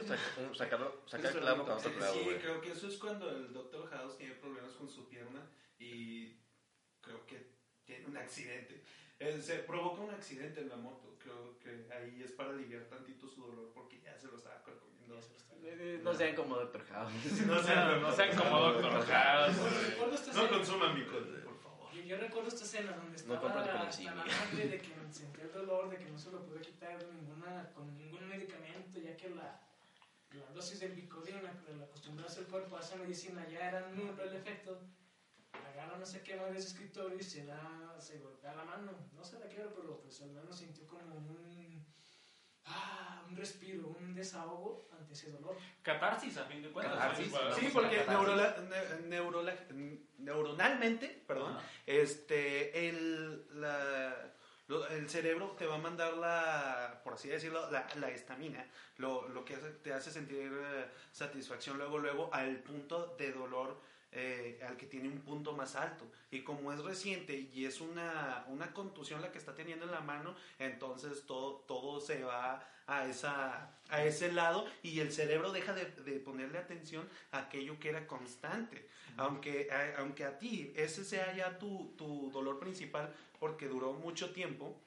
Saca- 0.07 0.55
sacarlo- 0.55 1.07
sacar 1.07 1.31
el 1.31 1.39
clavo 1.41 1.63
otro 1.63 1.93
clavo, 1.93 2.13
Sí, 2.13 2.23
creo 2.41 2.61
que 2.61 2.71
eso 2.71 2.87
es 2.87 2.97
cuando 2.97 3.29
el 3.29 3.53
Dr. 3.53 3.87
House 3.89 4.17
tiene 4.17 4.33
problemas 4.35 4.71
con 4.73 4.89
su 4.89 5.07
pierna 5.07 5.47
y 5.77 6.39
creo 7.05 7.25
que 7.25 7.47
tiene 7.85 8.05
un 8.07 8.17
accidente. 8.17 8.83
Eh, 9.19 9.39
se 9.41 9.59
provoca 9.59 10.01
un 10.01 10.11
accidente 10.13 10.59
en 10.61 10.69
la 10.69 10.75
moto. 10.75 11.17
Creo 11.19 11.57
que 11.59 11.87
ahí 11.93 12.21
es 12.23 12.31
para 12.33 12.49
aliviar 12.49 12.83
tantito 12.85 13.27
su 13.27 13.41
dolor 13.45 13.71
porque 13.73 14.01
ya 14.01 14.17
se 14.17 14.27
lo 14.27 14.35
estaba 14.37 14.61
comiendo. 14.63 15.15
Ya 15.15 15.21
se 15.21 15.29
lo 15.29 15.37
está- 15.37 15.55
Eh, 15.67 15.99
No 16.03 16.13
sean 16.13 16.35
como 16.35 16.57
Doctor 16.57 16.85
House. 16.87 17.11
No, 17.47 17.55
No, 17.61 17.95
no 18.01 18.11
sean 18.11 18.35
como 18.37 18.59
Doctor 18.59 19.05
House. 19.05 19.55
No 20.35 20.49
consuman 20.49 20.93
mi 20.95 21.01
por 21.03 21.57
favor. 21.59 21.91
Yo, 21.93 22.01
yo 22.03 22.17
recuerdo 22.17 22.49
esta 22.49 22.65
escena 22.65 22.91
donde 22.97 23.15
estaba 23.15 23.47
hasta 23.61 23.79
penicilina. 23.79 24.15
la 24.15 24.25
madre 24.25 24.67
de 24.67 24.77
que 24.79 24.89
sentía 25.11 25.43
el 25.45 25.51
dolor, 25.53 25.89
de 25.89 25.97
que 25.97 26.05
no 26.09 26.19
se 26.19 26.31
lo 26.31 26.43
podía 26.43 26.61
quitar 26.61 26.97
ninguna, 27.13 27.69
con 27.73 27.97
ningún 27.97 28.27
medicamento, 28.27 28.99
ya 28.99 29.15
que 29.15 29.29
la, 29.29 29.59
la 30.33 30.45
dosis 30.53 30.79
de 30.81 30.89
bicodina, 30.89 31.39
al 31.69 31.81
acostumbrarse 31.83 32.41
el 32.41 32.47
cuerpo 32.47 32.77
a 32.77 32.81
esa 32.81 32.97
medicina, 32.97 33.47
ya 33.47 33.69
era 33.69 33.89
nulo 33.89 34.21
el 34.23 34.35
efecto. 34.35 34.77
Agarra 35.73 35.97
no 35.97 36.05
sé 36.05 36.21
qué 36.23 36.35
más 36.35 36.51
de 36.51 36.57
ese 36.57 36.67
escritorio 36.69 37.17
y 37.17 37.23
se 37.23 37.45
da, 37.45 37.95
se 37.99 38.19
golpea 38.19 38.55
la 38.55 38.63
mano. 38.65 38.91
No 39.13 39.23
se 39.23 39.39
la 39.39 39.47
quiero, 39.47 39.73
pero 39.73 39.99
pues 40.01 40.21
al 40.21 40.31
menos 40.31 40.57
sintió 40.57 40.85
como 40.87 41.15
un, 41.15 41.85
ah, 42.65 43.23
un 43.29 43.35
respiro, 43.35 43.87
un 43.99 44.13
desahogo 44.15 44.87
ante 44.97 45.13
ese 45.13 45.31
dolor. 45.31 45.57
Catarsis, 45.81 46.37
a 46.37 46.45
fin 46.45 46.61
de 46.61 46.71
cuentas. 46.71 46.97
Catarsis. 46.97 47.33
Sí, 47.59 47.69
porque 47.73 48.05
neurola- 48.07 48.57
ne- 48.57 49.07
neurola- 49.07 49.55
neuronalmente, 50.17 51.23
perdón, 51.27 51.57
este, 51.85 52.87
el, 52.89 53.61
la- 53.61 54.31
lo- 54.67 54.87
el 54.87 55.07
cerebro 55.09 55.51
te 55.57 55.67
va 55.67 55.75
a 55.75 55.79
mandar 55.79 56.13
la, 56.17 57.01
por 57.03 57.13
así 57.13 57.29
decirlo, 57.29 57.69
la, 57.69 57.87
la 57.95 58.09
estamina, 58.09 58.65
lo, 58.97 59.27
lo 59.29 59.45
que 59.45 59.55
hace- 59.55 59.71
te 59.73 59.93
hace 59.93 60.11
sentir 60.11 60.51
eh, 60.53 60.85
satisfacción 61.11 61.77
luego, 61.77 61.99
luego, 61.99 62.29
al 62.33 62.57
punto 62.63 63.15
de 63.17 63.31
dolor 63.31 63.79
eh, 64.15 64.59
al 64.67 64.77
que 64.77 64.87
tiene 64.87 65.09
un 65.09 65.19
punto 65.19 65.53
más 65.53 65.75
alto. 65.75 66.05
Y 66.31 66.41
como 66.41 66.73
es 66.73 66.79
reciente 66.79 67.49
y 67.53 67.65
es 67.65 67.81
una, 67.81 68.45
una 68.47 68.73
contusión 68.73 69.21
la 69.21 69.31
que 69.31 69.37
está 69.37 69.53
teniendo 69.53 69.85
en 69.85 69.91
la 69.91 69.99
mano, 69.99 70.35
entonces 70.57 71.25
todo, 71.27 71.57
todo 71.67 71.99
se 72.01 72.23
va 72.23 72.67
a, 72.87 73.07
esa, 73.07 73.77
a 73.89 74.03
ese 74.03 74.31
lado 74.31 74.65
y 74.81 74.99
el 75.01 75.11
cerebro 75.11 75.51
deja 75.51 75.73
de, 75.73 75.85
de 75.85 76.19
ponerle 76.19 76.57
atención 76.57 77.07
a 77.31 77.39
aquello 77.39 77.79
que 77.79 77.89
era 77.89 78.07
constante. 78.07 78.89
Aunque, 79.17 79.69
a, 79.71 79.99
aunque 80.01 80.25
a 80.25 80.39
ti 80.39 80.73
ese 80.75 81.05
sea 81.05 81.35
ya 81.35 81.59
tu, 81.59 81.93
tu 81.97 82.31
dolor 82.31 82.59
principal 82.59 83.13
porque 83.39 83.67
duró 83.67 83.93
mucho 83.93 84.31
tiempo, 84.31 84.81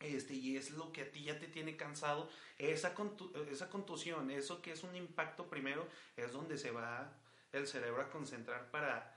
este, 0.00 0.34
y 0.34 0.56
es 0.56 0.72
lo 0.72 0.92
que 0.92 1.02
a 1.02 1.10
ti 1.10 1.24
ya 1.24 1.38
te 1.38 1.46
tiene 1.46 1.76
cansado, 1.76 2.28
esa, 2.58 2.94
contu- 2.94 3.32
esa 3.48 3.70
contusión, 3.70 4.30
eso 4.30 4.60
que 4.60 4.72
es 4.72 4.82
un 4.82 4.94
impacto 4.94 5.46
primero, 5.46 5.86
es 6.16 6.32
donde 6.32 6.58
se 6.58 6.70
va 6.70 7.10
el 7.56 7.66
cerebro 7.66 8.02
a 8.02 8.10
concentrar 8.10 8.70
para 8.70 9.14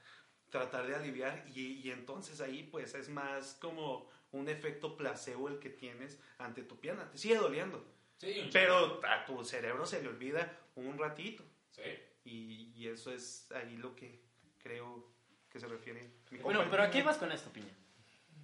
tratar 0.49 0.87
de 0.87 0.95
aliviar 0.95 1.45
y, 1.53 1.73
y 1.87 1.91
entonces 1.91 2.41
ahí 2.41 2.63
pues 2.63 2.95
es 2.95 3.09
más 3.09 3.53
como 3.61 4.09
un 4.31 4.49
efecto 4.49 4.95
placebo 4.97 5.47
el 5.47 5.59
que 5.59 5.69
tienes 5.69 6.19
ante 6.37 6.63
tu 6.63 6.79
pierna, 6.79 7.09
te 7.11 7.17
sigue 7.17 7.35
doliendo, 7.35 7.85
Sí, 8.17 8.49
pero 8.51 8.99
a 9.07 9.25
tu 9.25 9.43
cerebro 9.45 9.85
se 9.85 10.01
le 10.01 10.09
olvida 10.09 10.57
un 10.75 10.97
ratito 10.97 11.43
Sí. 11.71 11.81
y, 12.25 12.73
y 12.75 12.87
eso 12.87 13.11
es 13.13 13.49
ahí 13.51 13.77
lo 13.77 13.95
que 13.95 14.21
creo 14.57 15.07
que 15.49 15.59
se 15.59 15.67
refiere. 15.67 16.11
mi 16.31 16.39
Bueno, 16.39 16.65
pero 16.69 16.83
¿a 16.83 16.89
qué 16.91 16.99
ibas 16.99 17.17
con 17.17 17.31
esto, 17.31 17.51
Piña? 17.51 17.73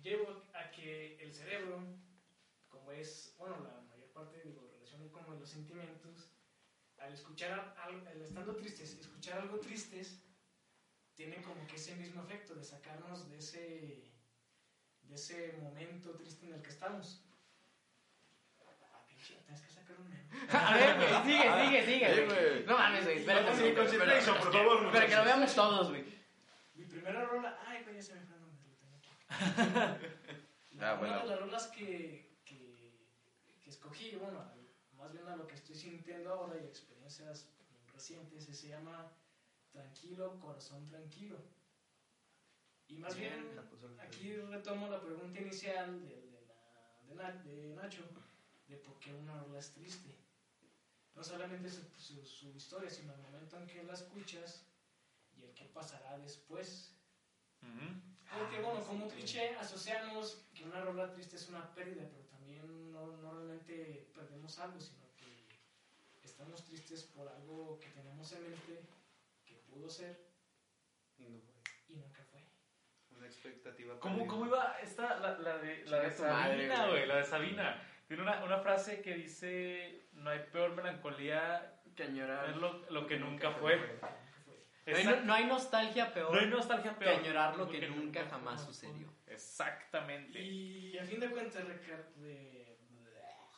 llevo 0.01 0.43
a 0.53 0.69
que 0.71 1.17
el 1.21 1.33
cerebro, 1.33 1.81
como 2.69 2.91
es, 2.91 3.35
bueno, 3.39 3.57
la 3.63 3.81
mayor 3.89 4.09
parte 4.11 4.37
de 4.37 4.45
lo 4.53 4.61
relaciona 4.71 5.11
con 5.11 5.39
los 5.39 5.49
sentimientos, 5.49 6.24
al 6.99 7.13
escuchar 7.13 7.73
algo, 7.77 8.07
al 8.07 8.21
estando 8.21 8.55
tristes, 8.55 8.93
escuchar 8.99 9.39
algo 9.39 9.59
tristes, 9.59 10.21
tiene 11.15 11.41
como 11.41 11.65
que 11.67 11.75
ese 11.75 11.95
mismo 11.95 12.21
efecto 12.23 12.55
de 12.55 12.63
sacarnos 12.63 13.29
de 13.29 13.37
ese, 13.37 14.03
de 15.03 15.15
ese 15.15 15.53
momento 15.61 16.15
triste 16.15 16.45
en 16.47 16.53
el 16.53 16.61
que 16.61 16.69
estamos. 16.69 17.21
Ah, 18.91 19.05
pinche, 19.07 19.35
tienes 19.45 19.61
que 19.61 19.69
sacar 19.71 19.97
un 19.99 20.09
meme. 20.09 20.25
A 20.51 20.73
ver, 20.77 20.95
güey, 20.97 21.23
sigue, 21.23 21.83
sigue, 21.85 21.85
sigue. 21.85 22.25
Güey. 22.25 22.65
No 22.65 22.77
mames, 22.77 23.03
güey, 23.05 23.17
espérate. 23.19 23.55
Sí, 23.55 23.63
espera, 23.67 24.39
por 24.39 24.51
favor, 24.53 24.91
Para 24.91 25.05
que 25.07 25.15
lo 25.15 25.21
muchachos. 25.21 25.25
veamos 25.25 25.55
todos, 25.55 25.89
güey. 25.89 26.05
Mi 26.75 26.85
primera 26.85 27.23
rola, 27.25 27.57
ay, 27.65 27.85
ya 27.95 28.01
se 28.01 28.15
me 28.15 28.21
fue 28.25 28.35
el 28.35 28.41
nombre, 28.41 28.67
lo 28.67 28.75
tengo 28.75 28.95
aquí. 28.95 29.09
La- 30.71 30.91
Ah, 30.91 30.95
bueno. 30.95 31.13
Una 31.13 31.23
de 31.23 31.29
las 31.29 31.39
rolas 31.39 31.67
que, 31.67 32.41
que, 32.43 33.07
que 33.63 33.69
escogí, 33.69 34.15
bueno, 34.17 34.43
más 35.05 35.13
bien 35.13 35.27
a 35.27 35.35
lo 35.35 35.45
que 35.45 35.53
estoy 35.53 35.75
sintiendo 35.75 36.31
ahora 36.33 36.57
y 36.59 36.65
experiencias 36.65 37.45
recientes, 37.93 38.43
se 38.45 38.69
llama 38.69 39.11
Tranquilo, 39.71 40.39
Corazón 40.39 40.87
Tranquilo. 40.87 41.37
Y 42.87 42.97
más 42.97 43.15
bien, 43.15 43.55
aquí 43.99 44.33
retomo 44.49 44.87
la 44.87 44.99
pregunta 44.99 45.39
inicial 45.39 46.01
de, 46.07 46.15
de, 46.31 46.41
la- 46.41 47.01
de 47.07 47.13
Na- 47.15 47.43
de 47.43 47.75
Nacho, 47.75 48.03
de 48.67 48.77
por 48.77 48.97
qué 48.99 49.13
una 49.13 49.37
rola 49.41 49.59
es 49.59 49.71
triste. 49.73 50.09
No 51.13 51.23
solamente 51.23 51.69
su, 51.69 51.83
su- 51.99 52.25
su 52.25 52.47
historia, 52.55 52.89
sino 52.89 53.13
el 53.13 53.19
momento 53.21 53.57
en 53.57 53.67
que 53.67 53.83
la 53.83 53.93
escuchas 53.93 54.65
y 55.35 55.43
el 55.43 55.53
que 55.53 55.65
pasará 55.65 56.17
después. 56.17 56.91
Porque 58.39 58.59
bueno, 58.59 58.83
como 58.83 59.07
cliché 59.07 59.55
asociamos 59.55 60.47
que 60.55 60.63
una 60.65 60.81
rola 60.81 61.11
triste 61.13 61.35
es 61.35 61.47
una 61.47 61.71
pérdida, 61.75 62.07
pero 62.09 62.24
también 62.45 62.91
no, 62.93 63.07
no 63.17 63.31
realmente 63.33 64.07
perdemos 64.13 64.59
algo, 64.59 64.79
sino 64.79 65.05
que 65.17 65.47
estamos 66.23 66.63
tristes 66.65 67.03
por 67.03 67.27
algo 67.27 67.79
que 67.79 67.87
tenemos 67.89 68.31
en 68.33 68.43
mente 68.43 68.81
que 69.45 69.55
pudo 69.69 69.89
ser 69.89 70.19
Y 71.17 71.23
no 71.23 71.39
fue 71.39 71.53
y 71.89 71.93
nunca 71.97 72.21
fue. 72.31 72.41
una 73.17 73.25
expectativa. 73.25 73.99
¿Cómo. 73.99 74.27
¿Cómo 74.27 74.45
iba 74.45 74.77
esta, 74.81 75.19
la, 75.19 75.37
la 75.39 75.57
de, 75.57 75.85
la 75.85 75.99
de 76.01 76.11
Sabina, 76.11 76.87
güey. 76.87 77.05
La 77.07 77.17
de 77.17 77.23
Sabina. 77.23 77.81
Tiene 78.07 78.21
una, 78.21 78.43
una 78.43 78.59
frase 78.59 79.01
que 79.01 79.15
dice, 79.15 80.07
no 80.13 80.29
hay 80.29 80.39
peor 80.51 80.75
melancolía 80.75 81.81
Que 81.95 82.03
añorar. 82.03 82.49
es 82.49 82.57
lo, 82.57 82.85
lo 82.91 83.07
que 83.07 83.17
nunca 83.17 83.51
fue. 83.51 83.77
Nunca 83.77 84.07
fue. 84.07 84.24
No 84.85 84.95
hay, 84.97 85.21
no, 85.25 85.33
hay 85.33 85.45
nostalgia 85.45 86.13
peor 86.13 86.31
No 86.33 86.39
hay 86.39 86.47
nostalgia 86.47 86.91
que 86.93 86.99
peor. 87.05 87.19
añorar 87.19 87.57
lo 87.57 87.67
que 87.69 87.87
nunca 87.89 88.25
jamás 88.29 88.63
sucedió. 88.63 89.11
Exactamente. 89.27 90.39
Y 90.39 90.97
a 90.97 91.03
fin 91.05 91.19
de 91.19 91.29
cuentas, 91.31 91.63
Ricardo, 91.67 92.11
de, 92.21 92.77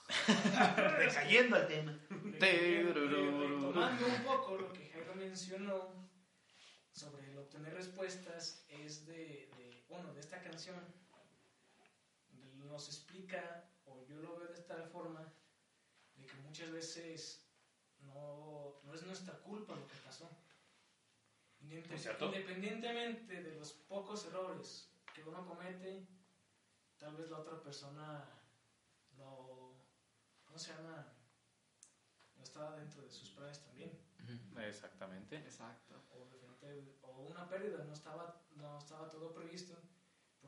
Recayendo 0.98 1.56
al 1.58 1.68
tema. 1.68 1.92
de- 2.10 2.40
de- 2.40 2.84
retomando 2.94 4.06
un 4.08 4.24
poco 4.24 4.58
lo 4.58 4.72
que 4.72 4.88
Jairo 4.90 5.14
mencionó 5.16 6.08
sobre 6.92 7.30
el 7.30 7.38
obtener 7.38 7.74
respuestas, 7.74 8.66
es 8.70 9.06
de, 9.06 9.50
de, 9.58 9.86
bueno, 9.90 10.14
de 10.14 10.20
esta 10.22 10.42
canción, 10.42 10.78
nos 12.56 12.88
explica, 12.88 13.70
o 13.86 14.06
yo 14.08 14.18
lo 14.22 14.38
veo 14.38 14.48
de 14.48 14.54
esta 14.56 14.76
forma, 14.88 15.34
de 16.16 16.26
que 16.26 16.36
muchas 16.38 16.72
veces 16.72 17.46
no, 18.00 18.80
no 18.84 18.94
es 18.94 19.04
nuestra 19.04 19.34
culpa 19.40 19.76
lo 19.76 19.88
que 19.88 19.96
pasó. 20.06 20.30
Independientemente 21.70 23.44
de 23.44 23.56
los 23.56 23.74
pocos 23.74 24.26
errores 24.26 24.90
que 25.14 25.24
uno 25.24 25.46
comete, 25.46 26.08
tal 26.98 27.16
vez 27.16 27.30
la 27.30 27.40
otra 27.40 27.62
persona 27.62 28.26
no, 29.18 29.74
¿cómo 30.46 30.58
se 30.58 30.74
llama? 30.74 31.14
No 32.36 32.44
estaba 32.44 32.78
dentro 32.78 33.02
de 33.02 33.10
sus 33.10 33.32
planes 33.32 33.60
también. 33.62 33.92
Exactamente. 34.58 35.38
Exacto. 35.38 36.04
O, 36.12 37.08
o 37.08 37.22
una 37.28 37.48
pérdida, 37.48 37.84
no 37.84 37.94
estaba, 37.94 38.42
no 38.56 38.78
estaba 38.78 39.10
todo 39.10 39.34
previsto, 39.34 39.78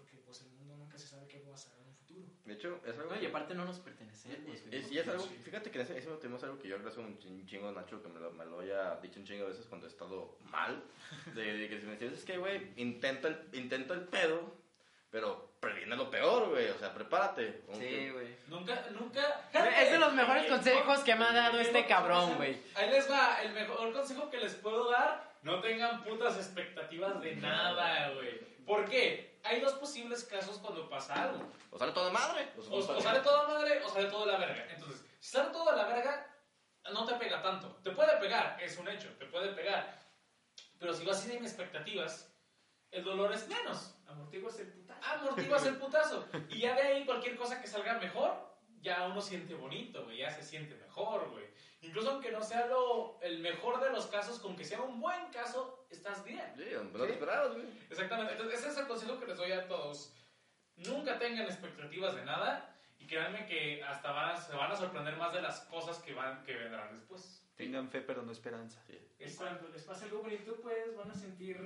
porque 0.10 0.24
pues 0.26 0.42
el 0.42 0.50
mundo 0.52 0.76
nunca 0.78 0.98
se 0.98 1.08
sabe 1.08 1.28
qué 1.28 1.40
va 1.40 1.50
a 1.50 1.52
pasar 1.52 1.74
en 1.80 1.88
un 1.88 1.94
futuro. 1.96 2.22
De 2.46 2.54
hecho, 2.54 2.80
es 2.86 2.98
algo 2.98 3.12
No, 3.12 3.18
y 3.18 3.20
que- 3.22 3.28
aparte 3.28 3.54
no 3.56 3.66
nos 3.66 3.80
pertenecemos. 3.80 4.38
Es, 4.48 4.66
es- 4.72 4.92
y 4.92 4.98
es 5.00 5.08
algo, 5.08 5.24
fíjate 5.24 5.70
que 5.72 5.80
en 5.80 5.86
ese, 5.86 5.98
ese 5.98 6.10
tema 6.18 6.38
es 6.38 6.44
algo 6.44 6.58
que 6.60 6.68
yo 6.68 6.76
agradezco 6.76 7.02
un 7.02 7.18
chin- 7.20 7.46
chingo 7.46 7.70
a 7.70 7.72
Nacho, 7.72 8.02
que 8.02 8.10
me 8.10 8.20
lo, 8.20 8.32
me 8.32 8.46
lo 8.46 8.60
haya 8.62 8.96
dicho 8.98 9.20
un 9.20 9.26
chingo 9.26 9.44
de 9.46 9.52
veces 9.52 9.66
cuando 9.68 9.88
he 9.88 9.90
estado 9.90 10.38
mal. 10.42 10.84
De, 11.36 11.58
de 11.58 11.70
que 11.70 11.80
si 11.80 11.86
me 11.86 11.94
decías, 11.94 12.14
es 12.14 12.26
que, 12.26 12.38
güey, 12.38 12.72
intenta 12.78 13.28
el, 13.28 13.50
intenta 13.54 13.94
el 13.94 14.02
pedo, 14.06 14.54
pero 15.12 15.50
previene 15.60 15.96
lo 15.96 16.10
peor, 16.10 16.50
güey. 16.50 16.70
O 16.70 16.78
sea, 16.80 16.94
prepárate. 16.94 17.62
Sí, 17.74 18.10
güey. 18.12 18.36
Nunca, 18.48 18.86
nunca. 18.92 19.50
Es 19.54 19.92
de 19.92 20.00
los 20.00 20.14
mejores 20.14 20.46
consejos 20.50 21.00
que 21.02 21.16
me 21.16 21.26
ha 21.26 21.34
dado 21.34 21.60
este 21.60 21.86
cabrón, 21.86 22.36
güey. 22.38 22.58
Ahí 22.76 22.90
les 22.90 23.10
va, 23.10 23.42
el 23.42 23.54
mejor 23.54 23.92
consejo 23.94 24.30
que 24.30 24.38
les 24.38 24.54
puedo 24.56 24.90
dar, 24.92 25.29
no 25.42 25.62
tengan 25.62 26.04
putas 26.04 26.38
expectativas 26.38 27.22
de 27.22 27.36
nada, 27.36 28.12
güey. 28.12 28.40
¿Por 28.66 28.86
qué? 28.90 29.40
Hay 29.44 29.62
dos 29.62 29.74
posibles 29.74 30.24
casos 30.26 30.58
cuando 30.58 30.90
pasa 30.90 31.24
algo. 31.24 31.50
O 31.72 31.78
sale 31.78 31.92
toda 31.92 32.12
madre. 32.12 32.50
O, 32.58 32.76
o 32.76 33.02
sale 33.02 33.20
toda 33.20 33.48
madre 33.48 33.82
o 33.84 33.90
sale 33.90 34.10
toda 34.10 34.26
la 34.34 34.38
verga. 34.38 34.68
Entonces, 34.72 35.06
si 35.20 35.32
sale 35.32 35.52
toda 35.52 35.76
la 35.76 35.86
verga, 35.86 36.28
no 36.92 37.06
te 37.06 37.16
pega 37.16 37.42
tanto. 37.42 37.68
Te 37.84 37.92
puede 37.92 38.18
pegar, 38.18 38.58
es 38.62 38.78
un 38.78 38.88
hecho, 38.88 39.10
te 39.18 39.26
puede 39.26 39.54
pegar. 39.54 39.98
Pero 40.78 40.94
si 40.94 41.06
vas 41.06 41.22
sin 41.22 41.44
expectativas, 41.44 42.34
el 42.92 43.04
dolor 43.04 43.34
es 43.34 43.48
menos. 43.48 43.96
Amortiguas 44.08 44.60
el 44.60 44.68
putazo. 44.68 45.00
Amortiguas 45.04 45.66
el 45.66 45.76
putazo. 45.78 46.28
Y 46.50 46.60
ya 46.60 46.76
de 46.76 46.82
ahí 46.82 47.06
cualquier 47.06 47.38
cosa 47.38 47.62
que 47.62 47.68
salga 47.68 48.00
mejor, 48.00 48.58
ya 48.82 49.08
uno 49.08 49.22
siente 49.22 49.54
bonito, 49.54 50.04
güey. 50.04 50.18
Ya 50.18 50.32
se 50.32 50.44
siente 50.44 50.76
mejor, 50.76 51.30
güey. 51.32 51.46
Incluso 51.82 52.12
aunque 52.12 52.32
no 52.32 52.44
sea 52.44 52.66
lo, 52.68 53.20
el 53.22 53.40
mejor 53.40 53.82
de 53.82 53.90
los 53.92 54.08
casos, 54.08 54.40
con 54.40 54.56
que 54.58 54.66
sea 54.66 54.82
un 54.82 55.00
buen 55.00 55.30
caso, 55.32 55.86
estás 55.90 56.24
bien. 56.26 56.54
Sí, 56.58 56.66
no 56.94 57.06
te 57.06 57.12
esperabas, 57.14 57.54
güey. 57.54 57.66
Exactamente. 57.90 58.34
Entonces, 58.34 58.60
ese 58.60 58.70
es 58.70 58.78
el 58.78 58.88
consejo 58.88 59.18
que 59.20 59.28
les 59.28 59.38
doy 59.38 59.52
a 59.54 59.68
todos. 59.68 60.14
Nunca 60.76 61.18
tengan 61.18 61.46
expectativas 61.46 62.16
de 62.16 62.26
nada 62.26 62.76
y 62.98 63.08
créanme 63.08 63.46
que 63.46 63.82
hasta 63.84 64.12
van 64.12 64.32
a- 64.36 64.42
se 64.42 64.54
van 64.56 64.72
a 64.72 64.76
sorprender 64.76 65.16
más 65.16 65.34
de 65.34 65.42
las 65.42 65.62
cosas 65.62 66.00
que, 66.00 66.14
van, 66.14 66.44
que 66.44 66.54
vendrán 66.54 66.94
después. 66.94 67.46
Tengan 67.56 67.90
fe, 67.90 68.02
pero 68.02 68.22
no 68.24 68.32
esperanza. 68.32 68.82
Sí. 68.88 69.00
Cuando 69.38 69.68
les 69.70 69.84
pase 69.84 70.06
algo 70.06 70.22
bonito, 70.22 70.56
pues 70.62 70.96
van 70.96 71.12
a 71.12 71.14
sentir 71.16 71.58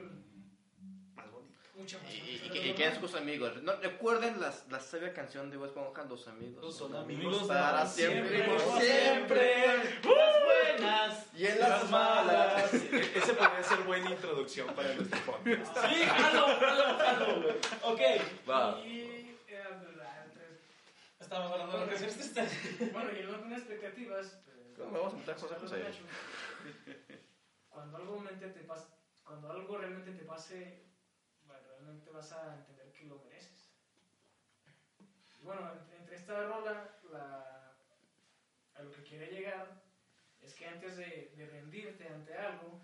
Más 1.16 1.30
bonito. 1.32 1.60
Mucha 1.76 1.98
Y, 1.98 2.18
emoción. 2.20 2.28
y, 2.28 2.58
y, 2.58 2.62
y 2.68 2.72
es 2.72 2.78
normal- 2.94 3.00
sus 3.02 3.16
amigos. 3.16 3.64
No, 3.64 3.76
recuerden 3.78 4.40
las, 4.42 4.68
la 4.70 4.80
sabia 4.80 5.14
canción 5.14 5.50
de 5.50 5.58
Bob 5.58 5.68
Esponja, 5.68 6.04
Los 6.04 6.28
amigos. 6.28 6.76
Son 6.78 6.96
amigos 6.96 7.26
amigos 7.34 7.48
para 7.48 7.86
siempre. 7.86 8.30
siempre, 8.46 8.54
por 8.54 8.82
siempre. 8.82 9.68
Las 10.04 10.44
buenas. 10.46 11.26
Y 11.36 11.46
en 11.48 11.60
las 11.60 11.90
malas. 11.90 12.74
Ese 12.74 13.34
podría 13.34 13.64
ser 13.64 13.80
buena 13.80 14.10
introducción 14.12 14.68
para 14.76 14.94
nuestro 14.94 15.20
podcast. 15.22 15.78
Sí, 15.88 16.04
jalo, 16.06 16.48
jalo, 16.60 16.98
jalo. 16.98 17.50
Ok. 17.84 18.02
Va. 18.50 18.80
Y, 18.86 19.00
eh, 19.00 19.36
Estamos 21.20 21.52
hablando 21.52 21.74
de 21.80 21.86
lo 21.86 21.90
que 21.90 21.96
es 21.96 22.18
este. 22.20 22.90
bueno, 22.92 23.10
y 23.20 23.24
no 23.24 23.40
con 23.42 23.54
expectativas. 23.54 24.40
¿Cómo 24.78 24.92
vamos 24.92 25.14
a 25.14 25.18
meter 25.18 25.36
consejos 25.36 25.72
ahí? 25.72 25.84
Cuando 27.70 27.98
algo, 27.98 28.20
realmente 28.22 28.48
te 28.60 28.68
pas- 28.68 28.88
cuando 29.24 29.52
algo 29.52 29.78
realmente 29.78 30.12
te 30.12 30.24
pase, 30.26 30.84
realmente 31.84 32.10
vas 32.12 32.32
a 32.32 32.56
entender 32.60 32.92
que 32.94 33.06
lo 33.06 33.20
mereces. 33.20 33.70
Y 35.40 35.44
bueno, 35.44 35.70
entre, 35.72 35.98
entre 35.98 36.16
esta 36.16 36.46
rola, 36.48 37.00
la, 37.04 37.76
a 38.76 38.82
lo 38.82 38.92
que 38.92 39.04
quiere 39.04 39.28
llegar 39.30 39.82
es 40.42 40.54
que 40.54 40.66
antes 40.68 40.96
de, 40.98 41.34
de 41.36 41.46
rendirte 41.48 42.08
ante 42.08 42.34
algo, 42.36 42.80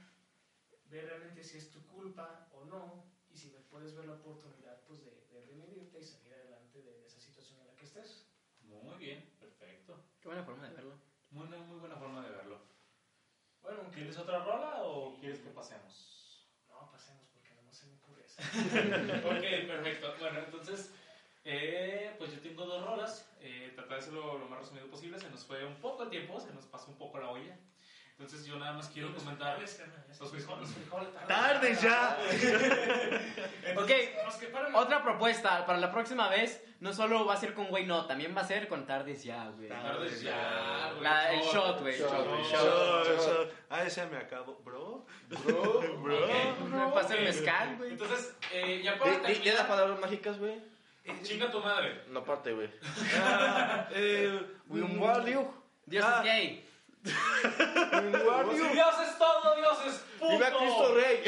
ve 0.85 1.01
realmente 1.03 1.43
si 1.43 1.57
es 1.57 1.69
tu 1.71 1.85
culpa 1.85 2.47
o 2.51 2.63
no, 2.65 3.07
y 3.29 3.37
si 3.37 3.47
puedes 3.69 3.93
ver 3.95 4.05
la 4.05 4.13
oportunidad 4.13 4.83
pues, 4.85 5.01
de, 5.01 5.11
de 5.27 5.41
redimirte 5.41 5.99
y 5.99 6.03
salir 6.03 6.33
adelante 6.33 6.81
de 6.81 7.05
esa 7.05 7.19
situación 7.19 7.59
en 7.61 7.67
la 7.67 7.75
que 7.75 7.85
estés. 7.85 8.25
Muy 8.61 8.97
bien, 8.97 9.23
perfecto. 9.39 9.97
Qué 10.19 10.27
buena 10.27 10.43
forma 10.43 10.67
de 10.67 10.73
verlo. 10.73 10.95
Muy, 11.29 11.47
buena- 11.47 11.63
muy 11.63 11.77
buena 11.79 11.95
forma 11.95 12.21
de 12.25 12.31
verlo. 12.31 12.59
Bueno, 13.61 13.89
¿Quieres 13.91 14.17
otra 14.17 14.39
rola 14.43 14.83
o 14.83 15.13
quieres 15.19 15.39
que 15.39 15.49
pasemos? 15.49 15.93
No, 16.67 16.89
pasemos 16.91 17.25
porque 17.33 17.53
no 17.55 17.71
se 17.73 17.85
me 17.85 17.93
ocurre 17.95 18.23
eso. 18.23 18.28
ok, 19.25 19.67
perfecto. 19.67 20.13
Bueno, 20.19 20.39
entonces, 20.39 20.93
eh, 21.45 22.13
pues 22.17 22.31
yo 22.33 22.39
tengo 22.39 22.65
dos 22.65 22.85
rolas. 22.85 23.29
Eh, 23.41 23.71
tratar 23.75 23.97
de 23.97 23.99
hacerlo 23.99 24.37
lo 24.37 24.45
más 24.47 24.59
resumido 24.59 24.87
posible. 24.87 25.19
Se 25.19 25.29
nos 25.29 25.45
fue 25.45 25.65
un 25.65 25.75
poco 25.75 26.03
el 26.03 26.09
tiempo, 26.09 26.39
se 26.39 26.53
nos 26.53 26.65
pasó 26.65 26.87
un 26.91 26.97
poco 26.97 27.19
la 27.19 27.29
olla. 27.29 27.57
Entonces 28.19 28.45
yo 28.45 28.57
nada 28.59 28.73
más 28.73 28.89
quiero 28.89 29.07
Los 29.09 29.23
comentar... 29.23 29.55
frijoles, 29.55 29.75
carnal, 29.75 30.05
ya 30.05 30.19
Los 30.19 30.31
frijoles. 30.31 30.61
Los 30.61 30.71
frijoles, 30.71 31.09
¡Tarde 31.25 31.75
ya! 31.81 32.17
Ok, 33.81 33.91
otra 34.75 35.01
propuesta 35.03 35.65
para 35.65 35.79
la 35.79 35.89
próxima 35.89 36.27
vez. 36.27 36.61
No 36.81 36.93
solo 36.93 37.25
va 37.25 37.33
a 37.35 37.37
ser 37.37 37.53
con 37.53 37.67
güey, 37.67 37.85
no, 37.85 38.05
también 38.07 38.35
va 38.35 38.41
a 38.41 38.45
ser 38.45 38.67
con 38.67 38.85
tardes 38.85 39.23
ya, 39.23 39.47
güey. 39.49 39.69
Tardes 39.69 40.21
ya, 40.21 40.89
güey. 40.91 41.03
La- 41.03 41.33
el 41.33 41.41
shot, 41.41 41.79
güey. 41.79 41.97
Shot, 41.97 42.09
shot, 42.09 42.25
shot. 42.25 42.51
shot. 42.51 43.05
Shot, 43.05 43.19
shot. 43.25 43.53
Ah, 43.69 43.83
ese 43.83 44.05
me 44.07 44.17
acabo. 44.17 44.59
Bro. 44.65 45.05
Bro, 45.29 45.78
el 47.19 47.27
Ok. 47.27 47.33
mezcal, 47.35 47.75
güey. 47.77 47.91
Entonces, 47.91 48.35
eh, 48.53 48.81
ya 48.83 48.97
para 48.97 49.11
las 49.17 49.67
palabras 49.67 49.99
mágicas, 49.99 50.37
güey. 50.39 50.55
Chinga 51.23 51.49
tu 51.51 51.59
madre. 51.59 52.03
No 52.09 52.23
parte, 52.23 52.53
güey. 52.53 52.69
Ah, 53.15 53.87
eh, 53.91 54.41
Wingardium. 54.67 55.47
Dios 55.85 56.05
Ah. 56.07 56.17
es 56.19 56.23
gay. 56.23 56.65
Si 57.03 57.11
Dios 57.13 58.95
es 59.07 59.17
todo, 59.17 59.55
Dios 59.55 59.77
es 59.87 59.93
puto. 60.19 60.31
Viva 60.33 60.49
Cristo 60.57 60.93
Rey. 60.95 61.23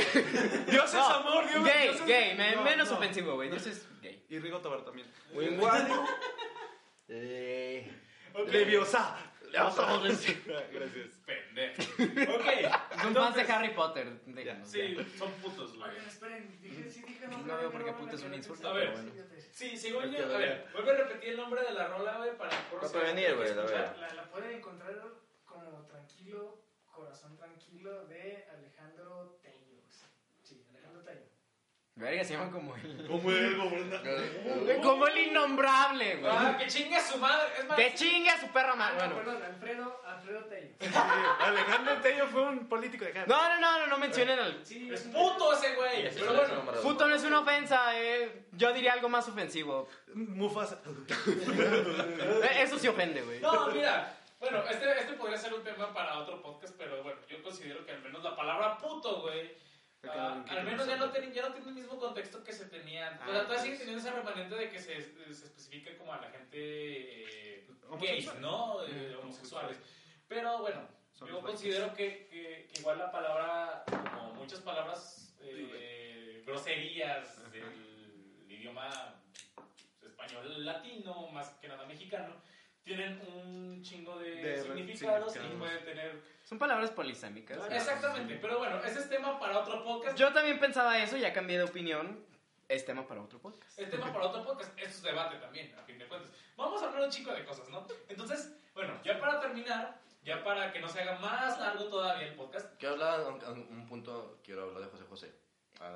Dios 0.69 0.89
es 0.93 0.95
amor, 0.99 1.47
Dios, 1.49 1.63
Gay, 1.63 1.83
Dios 1.83 1.95
es- 1.95 2.05
gay, 2.05 2.37
No, 2.55 2.61
menos 2.61 2.89
no. 2.91 2.97
ofensivo, 2.97 3.35
güey. 3.35 3.49
Dios 3.49 3.65
es 3.67 3.87
gay. 4.01 4.23
Y 4.29 4.39
Rigo 4.39 4.59
Tobar 4.59 4.83
también. 4.83 5.07
Wingardium. 5.33 6.05
Eh, 7.07 7.91
Ok. 9.51 10.03
Leviosa. 10.03 10.63
Gracias. 10.71 11.07
Pendejo. 11.25 12.35
Ok. 12.35 12.45
Son 13.01 13.13
fans 13.15 13.35
de 13.35 13.41
Harry 13.53 13.69
Potter. 13.73 14.07
déjenos, 14.25 14.69
Sí, 14.69 14.95
ya. 14.95 15.05
son 15.17 15.31
putos, 15.33 15.75
güey. 15.77 15.89
Oigan, 15.89 16.07
esperen, 16.07 16.61
dije, 16.61 16.89
sí 16.89 17.01
dije 17.01 17.27
No 17.27 17.37
nombre, 17.37 17.55
veo 17.57 17.71
por 17.71 17.85
qué 17.85 17.91
puto 17.93 18.15
es 18.15 18.23
un 18.23 18.33
insulto, 18.33 18.71
pero 18.73 18.91
pensando. 18.93 19.11
bueno. 19.13 19.41
Sí, 19.51 19.77
según 19.77 20.11
yo, 20.11 20.23
a 20.23 20.27
ver. 20.27 20.37
ver, 20.39 20.67
vuelve 20.73 20.91
a 20.91 20.95
repetir 20.95 21.29
el 21.31 21.37
nombre 21.37 21.61
de 21.63 21.71
la 21.73 21.87
rola, 21.87 22.17
güey, 22.17 22.37
para 22.37 22.51
por 22.69 22.79
a 22.83 22.87
si 22.87 22.93
quiere 22.93 23.33
güey, 23.35 23.55
la 23.55 23.61
escuchar. 23.63 23.97
La, 23.97 24.13
la 24.13 24.31
pueden 24.31 24.57
encontrar 24.57 25.01
como 25.45 25.85
Tranquilo, 25.87 26.63
Corazón 26.91 27.37
Tranquilo 27.37 28.05
de 28.07 28.45
Alejandro 28.51 29.39
Tello. 29.41 29.81
Sí, 30.43 30.65
Alejandro 30.69 31.03
Tello. 31.03 31.25
Verga, 32.01 32.23
se 32.23 32.33
llama 32.33 32.51
como 32.51 32.75
el... 32.75 33.07
Como 33.07 33.29
el 33.31 33.57
gobernador. 33.63 34.81
Como 34.81 35.07
el 35.07 35.17
innombrable, 35.19 36.15
güey. 36.17 36.31
Ah, 36.35 36.55
que 36.57 36.67
chingue 36.67 36.95
a 36.95 37.01
su 37.01 37.17
madre. 37.19 37.47
Es 37.59 37.65
más, 37.67 37.77
Que 37.77 37.93
chingue 37.93 38.29
a 38.29 38.39
su 38.39 38.47
perra 38.47 38.71
Ah, 38.73 38.75
madre. 38.75 39.07
no, 39.07 39.13
Bueno. 39.15 39.31
perdón, 39.31 39.43
Alfredo, 39.43 40.01
Alfredo 40.05 40.45
Tello. 40.45 40.75
Alejandro 41.39 41.97
Tello 42.01 42.27
fue 42.27 42.41
un 42.41 42.67
político 42.67 43.05
de 43.05 43.11
acá. 43.11 43.25
No, 43.27 43.49
no, 43.49 43.59
no, 43.61 43.79
no, 43.79 43.87
no 43.87 43.97
mencionen 43.99 44.39
al... 44.39 44.65
Sí, 44.65 44.89
es 44.91 45.01
puto 45.01 45.53
ese 45.53 45.75
güey. 45.75 46.07
Ese 46.07 46.19
Pero 46.21 46.33
bueno, 46.33 46.81
Puto 46.81 47.07
no 47.07 47.15
es 47.15 47.23
una 47.23 47.39
ofensa, 47.41 47.99
eh. 47.99 48.45
Yo 48.53 48.73
diría 48.73 48.93
algo 48.93 49.07
más 49.09 49.27
ofensivo. 49.29 49.87
Mufasa. 50.13 50.79
Eh, 52.43 52.61
Eso 52.63 52.79
sí 52.79 52.87
ofende, 52.87 53.21
güey. 53.21 53.39
no, 53.39 53.67
mira. 53.67 54.17
Bueno, 54.39 54.63
este, 54.69 54.91
este 54.99 55.13
podría 55.13 55.37
ser 55.37 55.53
un 55.53 55.63
tema 55.63 55.93
para 55.93 56.17
otro 56.17 56.41
podcast, 56.41 56.73
pero 56.77 57.03
bueno, 57.03 57.19
yo 57.29 57.43
considero 57.43 57.85
que 57.85 57.91
al 57.91 58.01
menos 58.01 58.23
la 58.23 58.35
palabra 58.35 58.75
puto, 58.77 59.21
güey. 59.21 59.55
Ah, 60.09 60.43
al 60.49 60.63
menos 60.65 60.87
ya 60.87 60.95
no, 60.97 61.11
tiene, 61.11 61.31
ya 61.33 61.43
no 61.47 61.53
tiene 61.53 61.69
el 61.69 61.75
mismo 61.75 61.97
contexto 61.99 62.43
que 62.43 62.53
se 62.53 62.65
tenía 62.65 63.07
antes. 63.09 63.27
O 63.27 63.31
sea, 63.31 63.41
Ah, 63.41 63.43
todavía 63.45 63.61
sigue 63.63 63.75
pues. 63.75 63.79
teniendo 63.87 64.07
ese 64.09 64.17
remanente 64.17 64.55
de 64.55 64.69
que 64.69 64.79
se, 64.79 65.01
se 65.33 65.45
especifica 65.45 65.97
como 65.97 66.13
a 66.13 66.21
la 66.21 66.29
gente 66.31 66.57
eh, 66.57 67.67
gays. 67.99 68.33
¿no? 68.39 68.83
Eh, 68.87 69.15
homosexuales. 69.21 69.77
Pero 70.27 70.59
bueno, 70.59 70.87
Son 71.13 71.27
yo 71.27 71.41
considero 71.41 71.93
que, 71.93 72.27
que- 72.27 72.67
que 72.73 72.79
igual 72.79 72.97
la 72.97 73.11
palabra, 73.11 73.83
como 74.13 74.33
muchas 74.33 74.59
palabras 74.61 75.35
eh, 75.41 76.43
groserías 76.45 77.51
del 77.51 78.45
idioma 78.49 78.89
español 80.01 80.65
latino, 80.65 81.27
más 81.27 81.49
que 81.61 81.67
nada 81.67 81.85
mexicano, 81.85 82.33
tienen 82.83 83.21
un 83.33 83.81
chingo 83.83 84.17
de, 84.19 84.35
De 84.35 84.61
significados 84.61 85.35
y 85.35 85.39
pueden 85.57 85.85
tener... 85.85 86.21
Son 86.43 86.57
palabras 86.57 86.91
polisémicas. 86.91 87.59
Exactamente, 87.71 88.37
pero 88.41 88.57
bueno, 88.57 88.83
ese 88.83 88.99
es 88.99 89.09
tema 89.09 89.39
para 89.39 89.59
otro 89.59 89.83
podcast. 89.83 90.17
Yo 90.17 90.33
también 90.33 90.59
pensaba 90.59 90.97
eso, 91.01 91.17
ya 91.17 91.31
cambié 91.33 91.57
de 91.57 91.63
opinión. 91.63 92.25
Es 92.67 92.85
tema 92.85 93.05
para 93.07 93.21
otro 93.21 93.39
podcast. 93.39 93.77
Es 93.77 93.89
tema 93.89 94.11
para 94.13 94.27
otro 94.27 94.43
podcast, 94.43 94.71
esto 94.77 94.89
es 94.89 95.01
debate 95.03 95.35
también, 95.37 95.73
a 95.77 95.83
fin 95.83 95.97
de 95.99 96.07
cuentas. 96.07 96.31
Vamos 96.55 96.81
a 96.81 96.87
hablar 96.87 97.03
un 97.03 97.09
chico 97.09 97.31
de 97.33 97.43
cosas, 97.43 97.67
¿no? 97.69 97.85
Entonces, 98.07 98.53
bueno, 98.73 98.99
ya 99.03 99.19
para 99.19 99.39
terminar, 99.41 99.99
ya 100.23 100.43
para 100.43 100.71
que 100.71 100.79
no 100.79 100.87
se 100.87 101.01
haga 101.01 101.19
más 101.19 101.59
largo 101.59 101.85
todavía 101.85 102.27
el 102.27 102.35
podcast. 102.35 102.73
Quiero 102.79 102.93
hablar, 102.95 103.27
un- 103.49 103.67
un 103.69 103.85
punto, 103.87 104.39
quiero 104.43 104.63
hablar 104.63 104.83
de 104.83 104.89
José 104.89 105.03
José. 105.09 105.31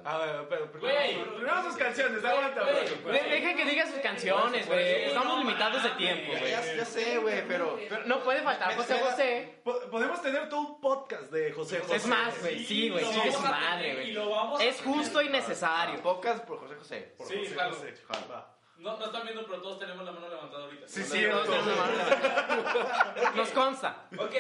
A 0.04 0.18
ver, 0.20 0.48
pero 0.50 0.68
Güey. 0.80 1.14
primero, 1.14 1.36
primero 1.36 1.64
sus 1.64 1.76
canciones, 1.78 2.24
aguanta. 2.24 2.62
güey, 3.04 3.30
deja 3.30 3.56
que 3.56 3.66
diga 3.66 3.86
sus 3.88 4.00
canciones, 4.00 4.68
güey. 4.68 5.06
Estamos 5.06 5.40
limitados 5.40 5.82
de 5.84 5.90
mames. 5.90 5.98
tiempo, 5.98 6.32
güey. 6.40 6.52
ya, 6.52 6.76
ya 6.76 6.86
sé, 6.86 7.18
güey, 7.18 7.48
pero... 7.48 7.80
Pero 7.90 8.06
no 8.06 8.20
puede 8.24 8.42
faltar 8.42 8.76
José 8.76 9.00
José. 9.00 9.62
Po- 9.64 9.80
Podemos 9.90 10.22
tener 10.22 10.48
todo 10.50 10.60
un 10.62 10.82
podcast 10.82 11.32
de 11.32 11.52
José 11.54 11.80
José. 11.80 11.96
Es 11.96 12.06
más, 12.08 12.40
güey. 12.42 12.64
Sí, 12.66 12.90
güey. 12.90 13.04
Sigue 13.06 13.18
vamos 13.18 13.36
su 13.36 13.42
madre, 13.42 13.94
güey. 13.96 14.10
y 14.10 14.14
lo 14.14 14.30
vamos 14.30 14.60
a 14.60 14.64
Es 14.64 14.82
justo 14.82 15.22
y 15.22 15.30
necesario. 15.30 16.02
Podcast 16.02 16.44
por 16.46 16.60
José 16.60 16.76
José. 16.76 17.14
Por 17.18 17.28
Sí, 17.28 17.38
José 17.40 17.56
jalo. 17.56 17.76
José. 17.76 17.94
Jalo. 18.08 18.46
No, 18.78 18.98
no 18.98 19.06
están 19.06 19.24
viendo, 19.24 19.46
pero 19.48 19.62
todos 19.62 19.80
tenemos 19.80 20.06
la 20.06 20.12
mano 20.12 20.30
levantada 20.30 20.64
ahorita. 20.66 20.88
Sí, 20.88 21.00
Todos 21.02 21.12
cierto. 21.12 21.42
tenemos 21.44 21.68
la 21.68 21.76
mano 21.76 21.94
levantada. 21.96 23.32
Nos 23.36 23.50
consta. 23.50 24.08
Ok, 24.20 24.34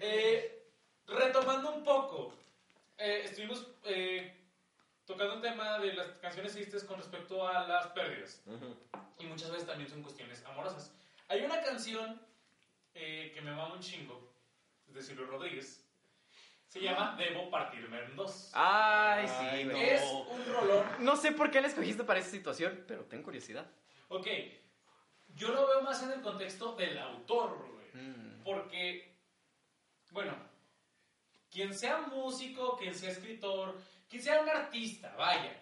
eh, 0.00 0.66
retomando 1.06 1.70
un 1.72 1.84
poco, 1.84 2.34
eh, 2.98 3.22
estuvimos 3.24 3.66
eh, 3.84 4.39
tocando 5.10 5.34
un 5.34 5.42
tema 5.42 5.78
de 5.80 5.92
las 5.94 6.06
canciones 6.18 6.52
tristes 6.52 6.84
con 6.84 6.96
respecto 6.96 7.46
a 7.46 7.66
las 7.66 7.88
pérdidas. 7.88 8.42
Y 9.18 9.26
muchas 9.26 9.50
veces 9.50 9.66
también 9.66 9.90
son 9.90 10.02
cuestiones 10.02 10.44
amorosas. 10.46 10.94
Hay 11.28 11.42
una 11.42 11.60
canción 11.60 12.20
eh, 12.94 13.32
que 13.34 13.40
me 13.40 13.50
mama 13.50 13.74
un 13.74 13.80
chingo, 13.80 14.32
es 14.88 14.94
de 14.94 15.02
Silvio 15.02 15.26
Rodríguez. 15.26 15.84
Se 16.68 16.80
llama 16.80 17.16
Debo 17.18 17.50
partirme 17.50 17.98
en 18.04 18.14
dos. 18.14 18.52
Ay, 18.54 19.26
sí, 19.26 19.34
Ay, 19.40 19.64
güey. 19.64 19.76
no. 19.76 19.82
Es 19.82 20.02
un 20.04 20.54
rolón. 20.54 20.86
No 21.00 21.16
sé 21.16 21.32
por 21.32 21.50
qué 21.50 21.60
la 21.60 21.66
escogiste 21.66 22.04
para 22.04 22.20
esa 22.20 22.30
situación, 22.30 22.84
pero 22.86 23.04
tengo 23.06 23.24
curiosidad. 23.24 23.66
Ok, 24.08 24.28
yo 25.34 25.48
lo 25.48 25.66
veo 25.66 25.82
más 25.82 26.00
en 26.04 26.12
el 26.12 26.20
contexto 26.20 26.76
del 26.76 26.96
autor, 26.98 27.58
güey. 27.58 28.04
Mm. 28.04 28.44
Porque, 28.44 29.16
bueno, 30.12 30.36
quien 31.50 31.76
sea 31.76 31.98
músico, 32.02 32.76
quien 32.76 32.94
sea 32.94 33.10
escritor, 33.10 33.76
quien 34.10 34.22
sea 34.22 34.40
un 34.42 34.48
artista, 34.50 35.14
vaya. 35.16 35.56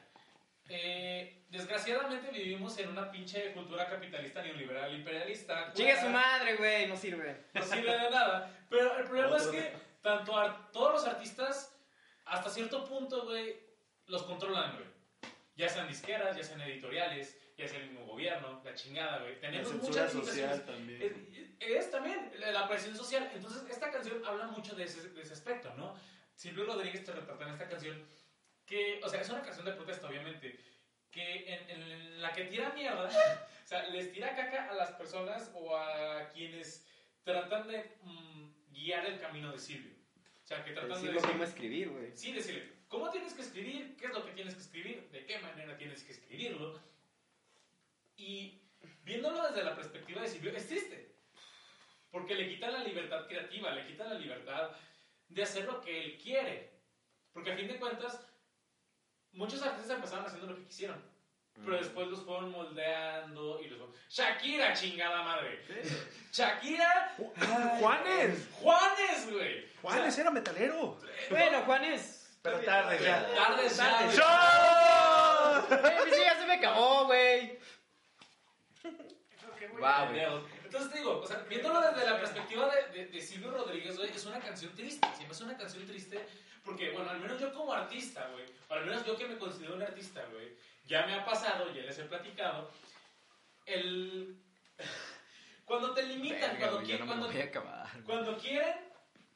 eh, 0.71 1.45
desgraciadamente 1.49 2.31
vivimos 2.31 2.77
en 2.79 2.89
una 2.91 3.11
pinche 3.11 3.53
cultura 3.53 3.89
capitalista 3.89 4.43
neoliberal 4.43 4.95
imperialista. 4.95 5.73
Chingue 5.73 5.93
cual 5.95 6.05
su 6.05 6.11
madre, 6.11 6.57
güey. 6.57 6.87
No 6.89 6.97
sirve. 6.97 7.45
No 7.55 7.63
sirve 7.63 7.91
de 7.93 8.11
nada. 8.11 8.51
Pero 8.69 8.99
el 8.99 9.05
problema 9.05 9.37
es 9.37 9.47
que 9.47 9.73
tanto 10.03 10.37
ar- 10.37 10.71
todos 10.73 10.93
los 10.95 11.05
artistas, 11.07 11.75
hasta 12.27 12.51
cierto 12.51 12.85
punto, 12.85 13.25
güey, 13.25 13.57
los 14.07 14.23
controlan, 14.25 14.75
güey. 14.77 14.89
Ya 15.57 15.69
sean 15.69 15.89
disqueras, 15.89 16.37
ya 16.37 16.45
sean 16.45 16.61
editoriales, 16.61 17.37
ya 17.57 17.67
sea 17.67 17.81
el 17.81 17.91
mismo 17.91 18.05
gobierno, 18.07 18.61
la 18.65 18.75
chingada, 18.75 19.19
güey. 19.21 19.35
La 19.37 19.41
Tenemos 19.41 19.69
censura 19.71 19.89
muchas 20.05 20.13
social 20.13 20.63
también. 20.67 21.03
Es, 21.59 21.69
es 21.87 21.91
también 21.91 22.31
la 22.39 22.69
presión 22.69 22.95
social. 22.97 23.29
Entonces, 23.35 23.63
esta 23.71 23.91
canción 23.91 24.25
habla 24.25 24.47
mucho 24.49 24.75
de 24.77 24.85
ese, 24.85 25.09
de 25.09 25.23
ese 25.23 25.33
aspecto, 25.33 25.73
¿no? 25.77 25.97
Silvio 26.35 26.67
Rodríguez 26.67 27.05
te 27.05 27.11
retrata 27.13 27.45
en 27.47 27.53
esta 27.55 27.69
canción 27.69 28.07
que, 28.69 29.01
o 29.03 29.09
sea, 29.09 29.21
es 29.21 29.29
una 29.31 29.43
canción 29.43 29.65
de 29.65 29.73
protesta, 29.73 30.07
obviamente, 30.07 30.61
que 31.11 31.55
en, 31.55 31.71
en 31.71 32.23
la 32.23 32.33
que 32.33 32.45
tira 32.45 32.71
mierda, 32.71 33.09
o 33.65 33.67
sea, 33.67 33.89
les 33.89 34.13
tira 34.13 34.37
caca 34.37 34.71
a 34.71 34.75
las 34.75 34.93
personas 34.93 35.51
o 35.55 35.77
a 35.77 36.29
quienes 36.31 36.87
tratan 37.25 37.67
de 37.69 37.97
mm, 38.03 38.73
guiar 38.73 39.07
el 39.07 39.19
camino 39.19 39.51
de 39.51 39.59
Silvio. 39.59 39.93
O 40.43 40.47
sea, 40.47 40.65
que 40.65 40.73
tratan 40.73 40.91
de 40.91 40.95
Decirlo 40.97 41.15
decir, 41.15 41.31
cómo 41.33 41.45
escribir, 41.45 41.89
güey. 41.91 42.13
Sí, 42.15 42.33
decirle, 42.33 42.73
¿cómo 42.89 43.11
tienes 43.11 43.35
que 43.35 43.43
escribir? 43.43 43.97
¿Qué 43.97 44.07
es 44.07 44.13
lo 44.13 44.25
que 44.25 44.33
tienes 44.33 44.55
que 44.55 44.61
escribir? 44.61 45.09
¿De 45.11 45.25
qué 45.25 45.39
manera 45.41 45.77
tienes 45.77 46.03
que 46.05 46.13
escribirlo? 46.13 46.81
Y 48.17 48.63
viéndolo 49.05 49.43
desde 49.49 49.65
la 49.65 49.75
perspectiva 49.75 50.23
de 50.23 50.29
Silvio, 50.29 50.55
es 50.55 50.67
triste. 50.67 51.15
Porque 52.11 52.35
le 52.35 52.49
quitan 52.49 52.73
la 52.73 52.85
libertad 52.85 53.27
creativa, 53.27 53.73
le 53.73 53.87
quitan 53.87 54.09
la 54.09 54.19
libertad 54.19 54.71
de 55.29 55.43
hacer 55.43 55.65
lo 55.65 55.81
que 55.81 56.01
él 56.01 56.19
quiere. 56.19 56.71
Porque 57.33 57.53
a 57.53 57.57
fin 57.57 57.69
de 57.69 57.79
cuentas, 57.79 58.28
muchos 59.33 59.63
artistas 59.63 59.97
empezaron 59.97 60.27
haciendo 60.27 60.47
lo 60.49 60.57
que 60.57 60.65
quisieron. 60.65 61.03
Pero 61.65 61.77
después 61.77 62.07
los 62.07 62.25
fueron 62.25 62.53
moldeando 62.53 63.61
y 63.61 63.69
los 63.69 63.79
fueron... 63.79 63.95
Shakira, 64.09 64.73
chingada 64.75 65.23
madre. 65.23 65.61
Shakira, 66.33 67.17
Juanes. 67.81 68.49
Juanes, 68.53 69.33
güey. 69.33 69.67
Juanes 69.83 70.19
era 70.19 70.31
metalero. 70.31 70.99
Bueno, 71.31 71.63
Juanes. 71.63 72.39
Pero 72.43 72.61
tarde 72.61 72.99
ya. 73.03 73.27
Tardes 73.35 73.77
ya, 73.77 74.03
güey. 74.05 74.17
¡Show! 74.17 74.29
Eh, 75.71 76.25
ya 76.25 76.39
se 76.39 76.47
me 76.47 76.55
acabó, 76.55 77.07
güey. 77.07 77.59
Creo 78.81 79.55
Entonces 80.69 80.93
te 80.93 80.99
digo, 80.99 81.19
o 81.21 81.27
sea, 81.27 81.39
viéndolo 81.49 81.81
desde 81.81 82.05
la 82.11 82.21
perspectiva 82.21 82.69
de, 82.75 82.89
de, 82.93 83.07
de 83.07 83.21
Silvio 83.23 83.51
Rodríguez, 83.51 83.97
güey, 83.97 84.11
es 84.11 84.27
una 84.27 84.39
canción 84.39 84.75
triste. 84.75 85.07
Siempre 85.17 85.35
es 85.35 85.41
una 85.41 85.57
canción 85.57 85.87
triste 85.87 86.27
porque, 86.63 86.91
bueno, 86.91 87.09
al 87.11 87.21
menos 87.21 87.41
yo 87.41 87.55
como 87.55 87.73
artista, 87.73 88.29
güey, 88.33 88.45
o 88.69 88.75
al 88.75 88.85
menos 88.85 89.03
yo 89.07 89.17
que 89.17 89.27
me 89.27 89.39
considero 89.39 89.75
un 89.77 89.83
artista, 89.83 90.23
güey, 90.31 90.55
ya 90.85 91.07
me 91.07 91.15
ha 91.15 91.25
pasado, 91.25 91.73
ya 91.73 91.83
les 91.83 91.99
he 91.99 92.05
platicado, 92.05 92.71
el... 93.65 94.37
Cuando 95.65 95.95
te 95.95 96.03
limitan, 96.03 96.41
Verga, 96.41 96.59
cuando, 96.59 96.77
güey, 96.77 96.87
qui- 96.87 96.91
ya 96.91 96.99
no 96.99 97.07
cuando, 97.07 97.29
cuando 98.05 98.39
quieren 98.39 98.75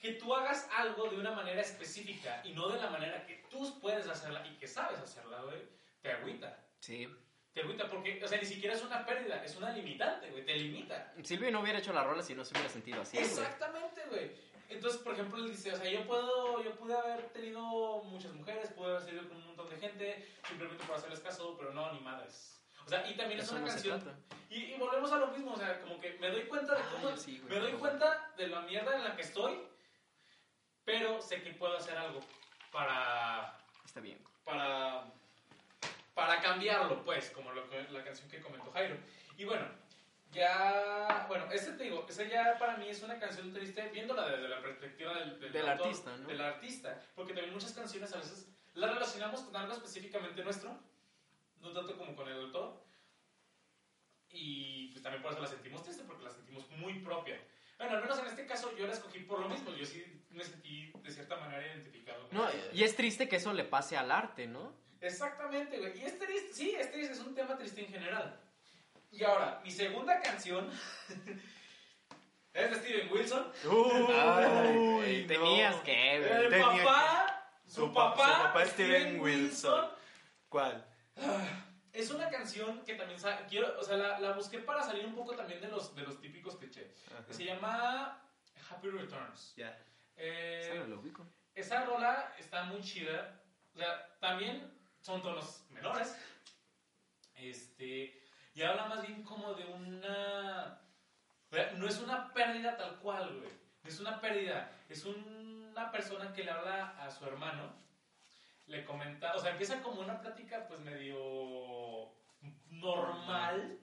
que 0.01 0.13
tú 0.13 0.35
hagas 0.35 0.69
algo 0.77 1.09
de 1.09 1.17
una 1.17 1.31
manera 1.31 1.61
específica 1.61 2.41
y 2.45 2.53
no 2.53 2.69
de 2.69 2.79
la 2.81 2.91
manera 2.91 3.25
que 3.27 3.45
tú 3.51 3.81
puedes 3.81 4.07
hacerla 4.09 4.47
y 4.47 4.57
que 4.57 4.67
sabes 4.67 4.99
hacerla, 4.99 5.41
güey, 5.43 5.63
te 6.03 6.11
agüita. 6.13 6.59
Sí. 6.81 7.09
Te 7.53 7.61
agüita 7.61 7.89
porque, 7.89 8.23
o 8.25 8.29
sea, 8.29 8.39
ni 8.39 8.47
siquiera 8.47 8.75
es 8.75 8.83
una 8.83 9.05
pérdida, 9.05 9.45
es 9.45 9.57
una 9.57 9.71
limitante, 9.71 10.31
güey, 10.31 10.45
te 10.45 10.55
limita. 10.55 11.13
Silvio 11.23 11.51
no 11.51 11.61
hubiera 11.61 11.79
hecho 11.79 11.93
la 11.93 12.03
rola 12.03 12.23
si 12.23 12.35
no 12.35 12.45
se 12.45 12.55
hubiera 12.55 12.71
sentido 12.71 13.03
así. 13.03 13.19
Exactamente, 13.19 14.03
güey. 14.09 14.31
Entonces, 14.71 15.03
por 15.03 15.13
ejemplo, 15.13 15.39
él 15.45 15.51
dice, 15.51 15.71
o 15.71 15.77
sea, 15.77 15.91
yo 15.91 16.07
puedo, 16.07 16.63
yo 16.65 16.75
pude 16.77 16.97
haber 16.97 17.29
tenido 17.29 18.03
muchas 18.05 18.33
mujeres, 18.33 18.71
pude 18.73 18.89
haber 18.91 19.03
salido 19.03 19.29
con 19.29 19.37
un 19.37 19.47
montón 19.49 19.69
de 19.69 19.77
gente, 19.77 20.27
simplemente 20.49 20.83
por 20.85 20.97
hacerles 20.97 21.21
caso, 21.21 21.55
pero 21.59 21.75
no, 21.75 21.93
ni 21.93 22.01
madres. 22.01 22.59
O 22.87 22.89
sea, 22.89 23.09
y 23.09 23.15
también 23.15 23.41
es 23.41 23.51
una 23.51 23.61
no 23.61 23.67
canción. 23.67 24.03
Y, 24.49 24.57
y 24.57 24.79
volvemos 24.79 25.13
a 25.13 25.19
lo 25.19 25.29
mismo, 25.29 25.53
o 25.53 25.57
sea, 25.59 25.79
como 25.83 26.01
que 26.01 26.15
me 26.15 26.31
doy 26.31 26.45
cuenta 26.45 26.75
de 26.75 26.83
cómo, 26.91 27.11
yo 27.11 27.17
sí, 27.17 27.39
güey. 27.39 27.55
me 27.55 27.61
doy 27.61 27.73
cuenta 27.73 28.33
de 28.37 28.49
la 28.49 28.63
mierda 28.63 28.97
en 28.97 29.05
la 29.05 29.15
que 29.15 29.23
estoy, 29.23 29.61
pero 30.85 31.21
sé 31.21 31.43
que 31.43 31.53
puedo 31.53 31.77
hacer 31.77 31.97
algo 31.97 32.21
para, 32.73 33.59
Está 33.85 34.01
bien. 34.01 34.19
para, 34.45 35.05
para 36.15 36.41
cambiarlo, 36.41 37.05
pues, 37.05 37.31
como 37.31 37.53
lo 37.53 37.67
la 37.67 38.05
canción 38.05 38.29
que 38.29 38.41
comentó 38.41 38.71
Jairo. 38.73 38.97
Y 39.37 39.45
bueno, 39.45 39.67
ya, 40.33 41.27
bueno, 41.29 41.51
este 41.53 41.73
te 41.73 41.85
digo, 41.85 42.07
esa 42.09 42.25
ya 42.25 42.57
para 42.59 42.77
mí 42.77 42.89
es 42.89 43.03
una 43.03 43.19
canción 43.19 43.53
triste, 43.53 43.89
viéndola 43.91 44.29
desde 44.29 44.49
la 44.49 44.61
perspectiva 44.61 45.15
del, 45.15 45.41
del, 45.41 45.53
Del 45.53 45.69
autor, 45.69 45.87
artista, 45.87 46.17
¿no? 46.17 46.29
Del 46.29 46.41
artista, 46.41 47.03
porque 47.15 47.35
también 47.35 47.53
muchas 47.53 47.73
canciones 47.73 48.13
a 48.13 48.19
veces 48.19 48.49
las 48.75 48.95
relacionamos 48.95 49.41
con 49.43 49.57
algo 49.57 49.73
específicamente 49.73 50.43
nuestro, 50.43 50.75
no 51.61 51.73
tanto 51.73 51.97
como 51.97 52.15
con 52.17 52.29
el 52.29 52.41
autor, 52.41 52.83
y 54.31 54.89
pues 54.89 55.03
también 55.03 55.23
por 55.23 55.33
eso 55.33 55.43
la 55.43 55.49
sentimos 55.49 55.83
triste, 55.83 56.05
porque 56.05 56.25
la 56.25 56.31
sentimos 56.31 56.69
muy 56.71 57.01
propia. 57.01 57.39
Bueno, 57.79 57.97
al 57.97 58.03
menos 58.03 58.19
en 58.19 58.27
este 58.27 58.47
caso 58.47 58.75
yo 58.77 58.87
la 58.87 58.95
escogí 58.95 59.21
por 59.21 59.41
lo 59.41 59.49
mismo, 59.49 59.71
yo 59.75 59.85
sí 59.85 60.05
me 60.31 60.45
sentí 60.45 60.93
de 61.03 61.11
cierta 61.11 61.37
manera 61.37 61.67
identificado. 61.67 62.29
con 62.29 62.39
No, 62.39 62.49
y 62.73 62.83
es 62.85 62.97
triste 62.97 63.29
que 63.29 63.37
eso 63.37 63.53
le 63.53 63.65
pase 63.65 63.97
al 63.97 64.11
arte, 64.11 64.47
¿no? 64.47 64.73
Exactamente, 65.03 65.79
güey. 65.79 65.99
Y 65.99 66.05
es 66.05 66.19
triste, 66.19 66.53
sí, 66.53 66.75
es 66.79 66.91
triste, 66.93 67.13
es 67.13 67.21
un 67.21 67.35
tema 67.35 67.57
triste 67.59 67.85
en 67.85 67.89
general. 67.93 68.39
Y 69.11 69.23
ahora, 69.25 69.61
mi 69.63 69.71
segunda 69.71 70.21
canción 70.21 70.71
es 72.55 72.71
de 72.71 72.77
Steven 72.77 73.13
Wilson. 73.13 73.53
Uy, 73.71 75.25
Tenías 75.27 75.77
no. 75.77 75.83
que, 75.83 76.17
El. 76.17 76.49
Tenía 76.51 76.67
papá, 76.85 77.51
su, 77.67 77.87
Su 77.87 77.93
pa- 77.93 78.15
papá, 78.15 78.25
su 78.37 78.43
papá 78.45 78.67
Steven 78.67 79.21
Wilson. 79.21 79.91
¿Cuál? 80.49 80.87
Es 81.93 82.11
una 82.11 82.29
canción 82.31 82.83
que 82.85 82.95
también 82.95 83.19
quiero, 83.49 83.79
o 83.79 83.83
sea, 83.83 83.97
la, 83.97 84.19
la 84.19 84.33
busqué 84.33 84.59
para 84.61 84.83
salir 84.83 85.05
un 85.05 85.15
poco 85.15 85.35
también 85.37 85.61
de 85.61 85.69
los, 85.69 85.95
de 85.95 86.03
los 86.03 86.21
típicos 86.21 86.57
clichés. 86.57 86.91
Se 87.31 87.45
llama 87.45 88.19
Happy 88.71 88.89
Returns. 88.89 89.55
Ya. 89.57 89.79
Eh, 90.17 90.71
Esa 90.71 90.75
no 90.81 90.87
lo 90.87 91.01
ubico. 91.01 91.27
esa 91.55 91.85
rola 91.85 92.35
está 92.39 92.65
muy 92.65 92.81
chida. 92.83 93.41
O 93.75 93.79
sea, 93.79 94.07
también 94.21 94.71
son 95.03 95.21
tonos 95.21 95.65
menores. 95.71 96.17
Este. 97.35 98.23
Y 98.55 98.63
habla 98.63 98.87
más 98.87 99.07
bien 99.07 99.23
como 99.23 99.55
de 99.55 99.65
una. 99.65 100.79
No 101.77 101.87
es 101.87 101.99
una 101.99 102.33
pérdida 102.33 102.77
tal 102.77 102.99
cual, 103.01 103.39
güey. 103.39 103.51
No 103.83 103.89
es 103.91 104.01
una 104.01 104.21
pérdida. 104.21 104.71
Es 104.89 105.05
una 105.05 105.91
persona 105.91 106.33
que 106.33 106.45
le 106.45 106.51
habla 106.51 106.97
a 107.03 107.11
su 107.11 107.25
hermano. 107.27 107.75
Le 108.67 108.85
comenta. 108.85 109.35
O 109.35 109.39
sea, 109.39 109.51
empieza 109.51 109.83
como 109.83 110.01
una 110.01 110.21
plática, 110.21 110.67
pues 110.67 110.81
medio. 110.81 112.13
normal. 112.71 113.79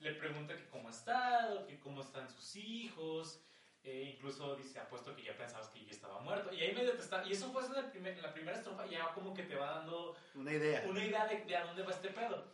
Le 0.00 0.14
pregunta 0.14 0.56
que 0.56 0.68
cómo 0.68 0.88
ha 0.88 0.92
estado, 0.92 1.66
que 1.66 1.78
cómo 1.78 2.02
están 2.02 2.28
sus 2.28 2.56
hijos. 2.56 3.42
Eh, 3.84 4.12
incluso 4.14 4.56
dice, 4.56 4.78
apuesto 4.80 5.14
que 5.16 5.22
ya 5.22 5.36
pensabas 5.36 5.68
que 5.68 5.82
yo 5.84 5.90
estaba 5.90 6.20
muerto. 6.20 6.52
Y 6.52 6.60
ahí 6.62 6.74
medio 6.74 6.92
te 6.92 7.00
está. 7.02 7.24
Y 7.26 7.32
eso 7.32 7.50
fue 7.52 7.64
en, 7.64 7.90
primer- 7.90 8.14
en 8.14 8.22
la 8.22 8.34
primera 8.34 8.56
estrofa, 8.58 8.84
ya 8.86 9.08
como 9.14 9.32
que 9.32 9.44
te 9.44 9.54
va 9.54 9.70
dando 9.76 10.16
Una 10.34 10.52
idea. 10.52 10.84
una 10.86 11.04
idea 11.04 11.26
de, 11.26 11.44
de 11.44 11.56
a 11.56 11.64
dónde 11.64 11.82
va 11.84 11.90
este 11.92 12.08
pedo. 12.10 12.44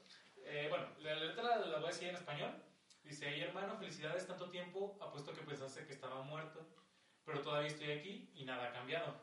Eh, 0.44 0.66
bueno, 0.68 0.86
la, 1.00 1.14
la 1.14 1.24
letra 1.24 1.42
la, 1.42 1.56
la 1.66 1.76
voy 1.78 1.86
a 1.86 1.90
decir 1.92 2.08
en 2.08 2.14
español. 2.16 2.52
Dice, 3.02 3.26
hey 3.28 3.40
hermano, 3.40 3.76
felicidades 3.76 4.26
tanto 4.26 4.48
tiempo, 4.50 4.96
apuesto 5.00 5.32
que 5.34 5.42
pensaste 5.42 5.84
que 5.86 5.92
estaba 5.92 6.22
muerto. 6.22 6.66
pero 7.24 7.40
todavía 7.40 7.68
estoy 7.68 7.90
aquí 7.92 8.30
y 8.34 8.44
nada 8.44 8.68
ha 8.68 8.72
cambiado. 8.72 9.14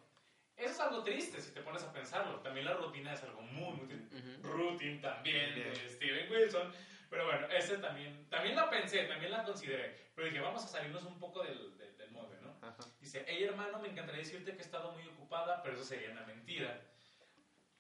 Eso 0.58 0.72
es 0.72 0.80
algo 0.80 1.04
triste 1.04 1.40
si 1.42 1.52
te 1.54 1.62
pones 1.62 1.84
a 1.84 1.94
pensarlo. 1.94 2.40
También 2.42 2.66
la 2.66 2.74
rutina 2.74 3.14
es 3.14 3.24
algo 3.24 3.42
muy, 3.42 3.74
muy 3.78 3.88
triste. 3.88 4.16
Ujú. 4.18 4.48
Routine 4.48 5.00
también 5.00 5.56
de 5.56 5.90
Steven 5.90 6.32
Wilson. 6.32 6.72
Pero 7.10 7.26
bueno, 7.26 7.48
ese 7.48 7.78
también, 7.78 8.28
también 8.30 8.56
la 8.56 8.70
pensé, 8.70 9.04
también 9.06 9.32
la 9.32 9.44
consideré. 9.44 10.12
Pero 10.16 10.28
dije, 10.28 10.40
vamos 10.40 10.64
a 10.64 10.68
salirnos 10.68 11.04
un 11.04 11.20
poco 11.20 11.44
del, 11.44 11.78
del, 11.78 11.98
del 11.98 12.12
molde, 12.12 12.38
¿no? 12.42 12.54
Ajá. 12.86 12.96
Dice, 13.00 13.26
hey 13.28 13.44
hermano, 13.44 13.80
me 13.80 13.90
encantaría 13.90 14.22
decirte 14.22 14.52
que 14.54 14.60
he 14.60 14.66
estado 14.66 14.92
muy 14.92 15.08
ocupada, 15.08 15.62
pero 15.64 15.76
eso 15.76 15.84
sería 15.84 16.12
una 16.12 16.26
mentira. 16.26 16.82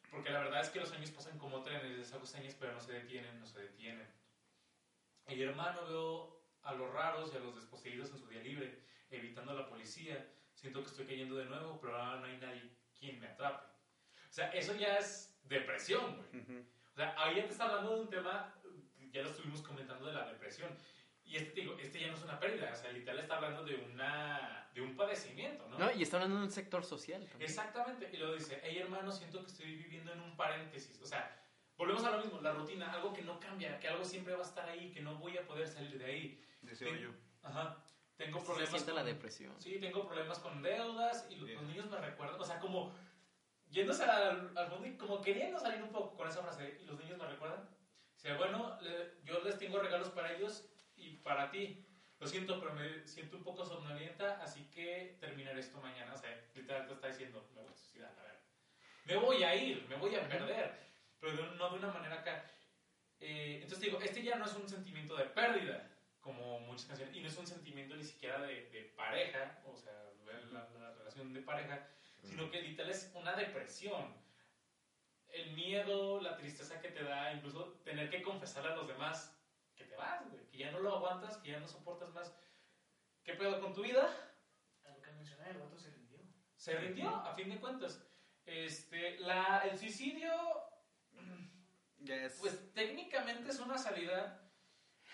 Porque 0.09 0.29
la 0.29 0.39
verdad 0.39 0.61
es 0.61 0.69
que 0.69 0.79
los 0.79 0.91
años 0.91 1.11
pasan 1.11 1.37
como 1.39 1.63
trenes, 1.63 1.97
les 1.97 2.13
hago 2.13 2.25
señas, 2.25 2.55
pero 2.59 2.73
no 2.73 2.81
se 2.81 2.93
detienen, 2.93 3.39
no 3.39 3.47
se 3.47 3.61
detienen. 3.61 4.07
Hey 5.25 5.41
hermano, 5.41 5.85
veo 5.87 6.41
a 6.63 6.73
los 6.73 6.91
raros 6.93 7.31
y 7.33 7.37
a 7.37 7.39
los 7.39 7.55
desposeídos 7.55 8.09
en 8.11 8.17
su 8.17 8.27
día 8.27 8.41
libre, 8.41 8.77
evitando 9.09 9.51
a 9.51 9.55
la 9.55 9.69
policía. 9.69 10.27
Siento 10.53 10.83
que 10.83 10.89
estoy 10.89 11.05
cayendo 11.05 11.35
de 11.35 11.45
nuevo, 11.45 11.79
pero 11.79 11.95
ahora 11.95 12.19
no 12.19 12.25
hay 12.25 12.37
nadie 12.37 12.69
quien 12.99 13.19
me 13.19 13.27
atrape. 13.27 13.65
O 14.29 14.33
sea, 14.33 14.49
eso 14.51 14.75
ya 14.75 14.97
es 14.97 15.39
depresión, 15.43 16.15
güey. 16.15 16.43
Ujú. 16.43 16.65
O 16.91 16.95
sea, 16.95 17.15
ahí 17.17 17.37
ya 17.37 17.45
te 17.45 17.51
está 17.51 17.65
hablando 17.65 17.95
de 17.95 18.01
un 18.01 18.09
tema, 18.09 18.53
ya 19.11 19.23
lo 19.23 19.29
estuvimos 19.29 19.61
comentando 19.61 20.07
de 20.07 20.13
la 20.13 20.27
depresión. 20.27 20.69
Y 21.31 21.37
este, 21.37 21.51
te 21.51 21.61
digo, 21.61 21.77
este 21.79 21.99
ya 22.01 22.07
no 22.07 22.15
es 22.15 22.23
una 22.23 22.37
pérdida, 22.41 22.69
o 22.73 22.75
sea, 22.75 22.91
literal 22.91 23.19
está 23.19 23.37
hablando 23.37 23.63
de, 23.63 23.75
una, 23.75 24.69
de 24.73 24.81
un 24.81 24.97
padecimiento, 24.97 25.65
¿no? 25.69 25.77
No, 25.79 25.91
y 25.93 26.03
está 26.03 26.17
hablando 26.17 26.39
de 26.39 26.43
un 26.43 26.51
sector 26.51 26.83
social. 26.83 27.25
también. 27.25 27.49
Exactamente, 27.49 28.09
y 28.11 28.17
luego 28.17 28.33
dice, 28.35 28.59
hey 28.63 28.79
hermano, 28.79 29.09
siento 29.13 29.39
que 29.39 29.47
estoy 29.47 29.75
viviendo 29.77 30.11
en 30.11 30.19
un 30.19 30.35
paréntesis. 30.35 30.99
O 31.01 31.05
sea, 31.05 31.33
volvemos 31.77 32.03
a 32.03 32.11
lo 32.11 32.17
mismo, 32.21 32.41
la 32.41 32.51
rutina, 32.51 32.91
algo 32.91 33.13
que 33.13 33.21
no 33.21 33.39
cambia, 33.39 33.79
que 33.79 33.87
algo 33.87 34.03
siempre 34.03 34.33
va 34.33 34.39
a 34.43 34.45
estar 34.45 34.67
ahí, 34.67 34.91
que 34.91 34.99
no 34.99 35.15
voy 35.19 35.37
a 35.37 35.45
poder 35.47 35.69
salir 35.69 35.97
de 35.97 36.03
ahí. 36.05 36.45
Sí. 36.73 36.85
yo. 37.01 37.11
Ajá, 37.43 37.81
tengo 38.17 38.39
Se 38.39 38.45
problemas 38.47 38.69
siente 38.71 38.91
la 38.91 39.01
con- 39.01 39.09
depresión. 39.11 39.53
Sí, 39.61 39.79
tengo 39.79 40.05
problemas 40.05 40.39
con 40.39 40.61
deudas 40.61 41.27
y 41.29 41.37
los, 41.37 41.45
Bien. 41.47 41.59
los 41.59 41.67
niños 41.69 41.89
me 41.89 41.97
recuerdan, 41.97 42.39
o 42.41 42.43
sea, 42.43 42.59
como 42.59 42.93
yéndose 43.69 44.03
al, 44.03 44.51
al 44.57 44.67
fondo 44.69 44.85
y 44.85 44.97
como 44.97 45.21
queriendo 45.21 45.57
salir 45.59 45.81
un 45.81 45.91
poco 45.93 46.13
con 46.17 46.27
esa 46.27 46.41
frase, 46.43 46.77
y 46.81 46.85
los 46.85 46.99
niños 46.99 47.17
me 47.17 47.25
recuerdan. 47.25 47.61
O 48.17 48.19
sea, 48.19 48.35
bueno, 48.37 48.77
le- 48.81 49.13
yo 49.23 49.39
les 49.39 49.57
tengo 49.57 49.79
regalos 49.79 50.09
para 50.09 50.33
ellos 50.33 50.67
y 51.01 51.17
para 51.17 51.49
ti. 51.51 51.85
Lo 52.19 52.27
siento, 52.27 52.59
pero 52.59 52.73
me 52.73 53.07
siento 53.07 53.35
un 53.37 53.43
poco 53.43 53.65
somnolienta, 53.65 54.39
así 54.43 54.69
que 54.69 55.17
terminaré 55.19 55.59
esto 55.59 55.81
mañana. 55.81 56.13
O 56.13 56.17
sea, 56.17 56.29
literal 56.53 56.85
te 56.87 56.93
está 56.93 57.07
diciendo, 57.07 57.49
me 57.55 57.61
voy 57.61 57.71
a 57.71 57.75
suicidar, 57.75 58.13
a 58.19 58.23
ver. 58.23 58.39
Me 59.05 59.15
voy 59.15 59.43
a 59.43 59.55
ir, 59.55 59.83
me 59.89 59.95
voy 59.95 60.15
a 60.15 60.27
perder, 60.27 60.77
pero 61.19 61.35
de 61.35 61.41
un- 61.41 61.57
no 61.57 61.69
de 61.69 61.77
una 61.77 61.87
manera 61.91 62.17
acá. 62.19 62.45
Eh, 63.19 63.55
entonces 63.63 63.79
digo, 63.81 63.99
este 64.01 64.21
ya 64.21 64.35
no 64.35 64.45
es 64.45 64.53
un 64.53 64.69
sentimiento 64.69 65.15
de 65.15 65.25
pérdida, 65.25 65.89
como 66.19 66.59
muchas 66.59 66.85
canciones, 66.85 67.15
y 67.15 67.21
no 67.21 67.27
es 67.27 67.37
un 67.37 67.47
sentimiento 67.47 67.95
ni 67.95 68.03
siquiera 68.03 68.39
de, 68.41 68.69
de 68.69 68.83
pareja, 68.95 69.59
o 69.65 69.75
sea, 69.75 69.91
la, 70.51 70.69
la 70.79 70.91
relación 70.91 71.33
de 71.33 71.41
pareja, 71.41 71.83
sino 72.23 72.51
que 72.51 72.61
literal 72.61 72.91
es 72.91 73.11
una 73.15 73.33
depresión. 73.33 74.15
El 75.29 75.51
miedo, 75.53 76.21
la 76.21 76.35
tristeza 76.37 76.79
que 76.79 76.89
te 76.89 77.03
da, 77.03 77.33
incluso 77.33 77.79
tener 77.83 78.09
que 78.09 78.21
confesarle 78.21 78.71
a 78.71 78.75
los 78.75 78.87
demás 78.87 79.35
te 79.40 79.40
vas, 80.01 80.29
güey, 80.29 80.47
que 80.49 80.57
ya 80.57 80.71
no 80.71 80.79
lo 80.79 80.95
aguantas, 80.97 81.37
que 81.37 81.51
ya 81.51 81.59
no 81.59 81.67
soportas 81.67 82.09
más. 82.13 82.35
¿Qué 83.23 83.33
pedo 83.35 83.61
con 83.61 83.73
tu 83.73 83.83
vida? 83.83 84.03
A 84.83 84.89
lo 84.89 85.01
que 85.01 85.11
mencioné, 85.11 85.51
el 85.51 85.57
vato 85.59 85.77
se 85.77 85.91
rindió. 85.91 86.19
Se 86.55 86.75
rindió, 86.75 87.09
a 87.09 87.33
fin 87.35 87.49
de 87.49 87.59
cuentas. 87.59 88.03
Este, 88.45 89.19
la, 89.19 89.59
el 89.59 89.77
suicidio, 89.77 90.31
Ya 91.99 92.15
es. 92.25 92.39
pues 92.39 92.73
técnicamente 92.73 93.51
es 93.51 93.59
una 93.59 93.77
salida, 93.77 94.51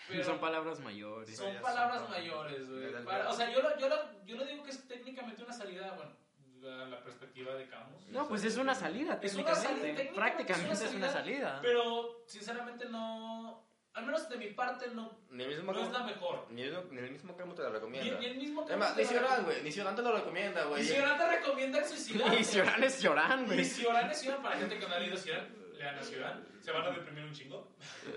pero 0.08 0.24
Son 0.24 0.40
palabras 0.40 0.80
mayores. 0.80 1.36
son 1.36 1.54
palabras 1.60 2.00
son- 2.00 2.10
mayores, 2.10 2.68
güey. 2.70 2.94
O 2.94 3.32
sea, 3.34 3.50
yo 3.52 3.60
lo, 3.60 3.78
yo, 3.78 3.88
lo, 3.90 4.24
yo 4.24 4.36
lo 4.36 4.44
digo 4.46 4.62
que 4.64 4.70
es 4.70 4.88
técnicamente 4.88 5.42
una 5.44 5.52
salida, 5.52 5.92
bueno, 5.96 6.16
la, 6.60 6.86
la 6.86 7.04
perspectiva 7.04 7.54
de 7.54 7.68
Camus. 7.68 8.06
No, 8.08 8.26
pues 8.26 8.42
es 8.44 8.56
una 8.56 8.74
salida, 8.74 9.18
Es 9.22 9.34
una 9.34 9.54
salida, 9.54 9.68
técnicamente. 9.68 10.02
técnicamente 10.04 10.14
Prácticamente 10.14 10.72
es 10.72 10.80
es 10.82 10.88
una 10.94 10.98
una 10.98 11.12
salida, 11.12 11.38
salida. 11.48 11.60
Pero, 11.62 12.24
sinceramente, 12.26 12.86
no. 12.86 13.67
Al 13.98 14.06
menos 14.06 14.28
de 14.28 14.36
mi 14.36 14.46
parte, 14.48 14.88
no, 14.94 15.10
Ni 15.30 15.42
el 15.42 15.50
mismo 15.56 15.72
no 15.72 15.82
es 15.82 15.90
la 15.90 16.04
mejor. 16.04 16.46
ni 16.50 16.62
el, 16.62 16.94
ni 16.94 16.98
el 17.00 17.10
mismo 17.10 17.36
Camus 17.36 17.56
te 17.56 17.62
la 17.62 17.68
Ni, 17.68 17.74
recomienda. 17.74 18.18
ni 18.20 18.26
el 18.26 18.36
mismo 18.36 18.64
te 18.64 18.76
ni 18.76 19.04
Cioran, 19.04 19.44
güey. 19.44 19.62
Ni 19.62 19.72
Cioran 19.72 19.96
te 19.96 20.02
lo 20.02 20.12
recomienda, 20.12 20.64
güey. 20.64 20.82
Ni 20.82 20.88
Cioran 20.88 21.18
te 21.18 21.28
recomienda 21.28 21.78
el 21.80 21.84
suicidio. 21.84 22.32
Y 22.38 22.44
Cioran 22.44 22.84
es 22.84 22.94
Cioran, 22.98 23.46
güey. 23.46 23.64
Cioran 23.64 24.10
es 24.10 24.20
Cioran, 24.20 24.42
para 24.42 24.56
gente 24.56 24.78
que 24.78 24.86
no 24.88 24.94
ha 24.94 24.98
leído 25.00 25.16
Cioran, 25.16 25.48
lean 25.76 25.98
a 25.98 26.02
Cioran, 26.02 26.46
se 26.62 26.70
van 26.70 26.84
a 26.86 26.90
deprimir 26.90 27.24
un 27.24 27.32
chingo. 27.34 27.72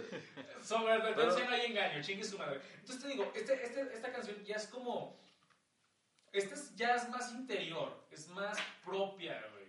Sobre 0.64 0.94
advertencia 0.94 1.46
no 1.46 1.52
hay 1.56 1.66
engaño, 1.66 2.02
chingue 2.04 2.24
su 2.24 2.38
madre. 2.38 2.62
Entonces 2.80 3.02
te 3.02 3.08
digo, 3.10 3.32
este, 3.36 3.54
este, 3.66 3.82
esta 3.94 4.12
canción 4.12 4.44
ya 4.46 4.58
es 4.58 4.68
como. 4.68 5.20
Esta 6.32 6.54
es, 6.56 6.76
ya 6.76 6.96
es 6.96 7.10
más 7.10 7.32
interior, 7.34 8.06
es 8.12 8.28
más 8.30 8.58
propia, 8.86 9.44
güey. 9.52 9.66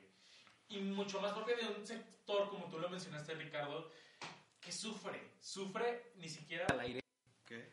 Y 0.69 0.79
mucho 0.81 1.21
más 1.21 1.33
propia 1.33 1.57
de 1.57 1.67
un 1.69 1.85
sector, 1.87 2.49
como 2.51 2.69
tú 2.69 2.79
lo 2.79 2.89
mencionaste, 2.89 3.35
Ricardo, 3.35 3.91
que 4.63 4.73
sufre. 4.73 5.21
Sufre 5.41 6.13
ni 6.17 6.29
siquiera. 6.29 6.65
Al 6.71 6.81
aire. 6.81 7.01
¿Qué? 7.45 7.71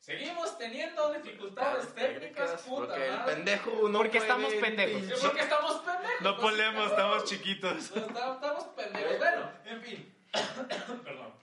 Seguimos 0.00 0.58
teniendo 0.58 1.12
dificultades 1.14 1.94
técnicas, 1.94 2.62
puta 2.62 2.86
Porque 2.88 3.06
el 3.06 3.16
madre. 3.16 3.34
pendejo 3.34 3.70
no 3.88 3.98
Porque 3.98 4.18
puede 4.18 4.22
estamos 4.22 4.54
pendejos. 4.54 5.20
Porque 5.20 5.40
estamos 5.40 5.76
pendejos. 5.82 6.20
No 6.22 6.36
ponemos, 6.38 6.74
cabrón. 6.74 6.90
estamos 6.90 7.24
chiquitos. 7.24 7.76
Estamos, 7.96 8.34
estamos 8.34 8.64
pendejos. 8.64 9.18
Bueno, 9.18 9.50
en 9.64 9.82
fin. 9.82 10.14
Perdón. 11.04 11.34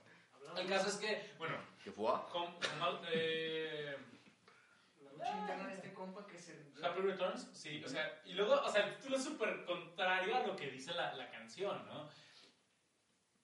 El 0.56 0.68
caso 0.68 0.88
es 0.88 0.96
que, 0.96 1.32
bueno, 1.38 1.56
¿Qué 1.82 1.90
fue? 1.90 2.12
con, 2.30 2.52
con, 2.60 3.00
eh, 3.10 3.96
la 5.02 5.12
lucha 5.12 5.38
interna 5.38 5.66
de 5.68 5.74
este 5.74 5.92
compa 5.94 6.26
que 6.26 6.38
se. 6.38 6.52
Happy 6.82 7.00
Returns, 7.00 7.48
sí, 7.52 7.82
o 7.84 7.88
sea, 7.88 8.20
y 8.24 8.32
luego, 8.34 8.60
o 8.60 8.70
sea, 8.70 8.86
el 8.86 8.96
título 8.96 9.16
es 9.16 9.24
súper 9.24 9.64
contrario 9.64 10.36
a 10.36 10.46
lo 10.46 10.56
que 10.56 10.68
dice 10.70 10.92
la, 10.92 11.14
la 11.14 11.30
canción, 11.30 11.86
¿no? 11.86 12.08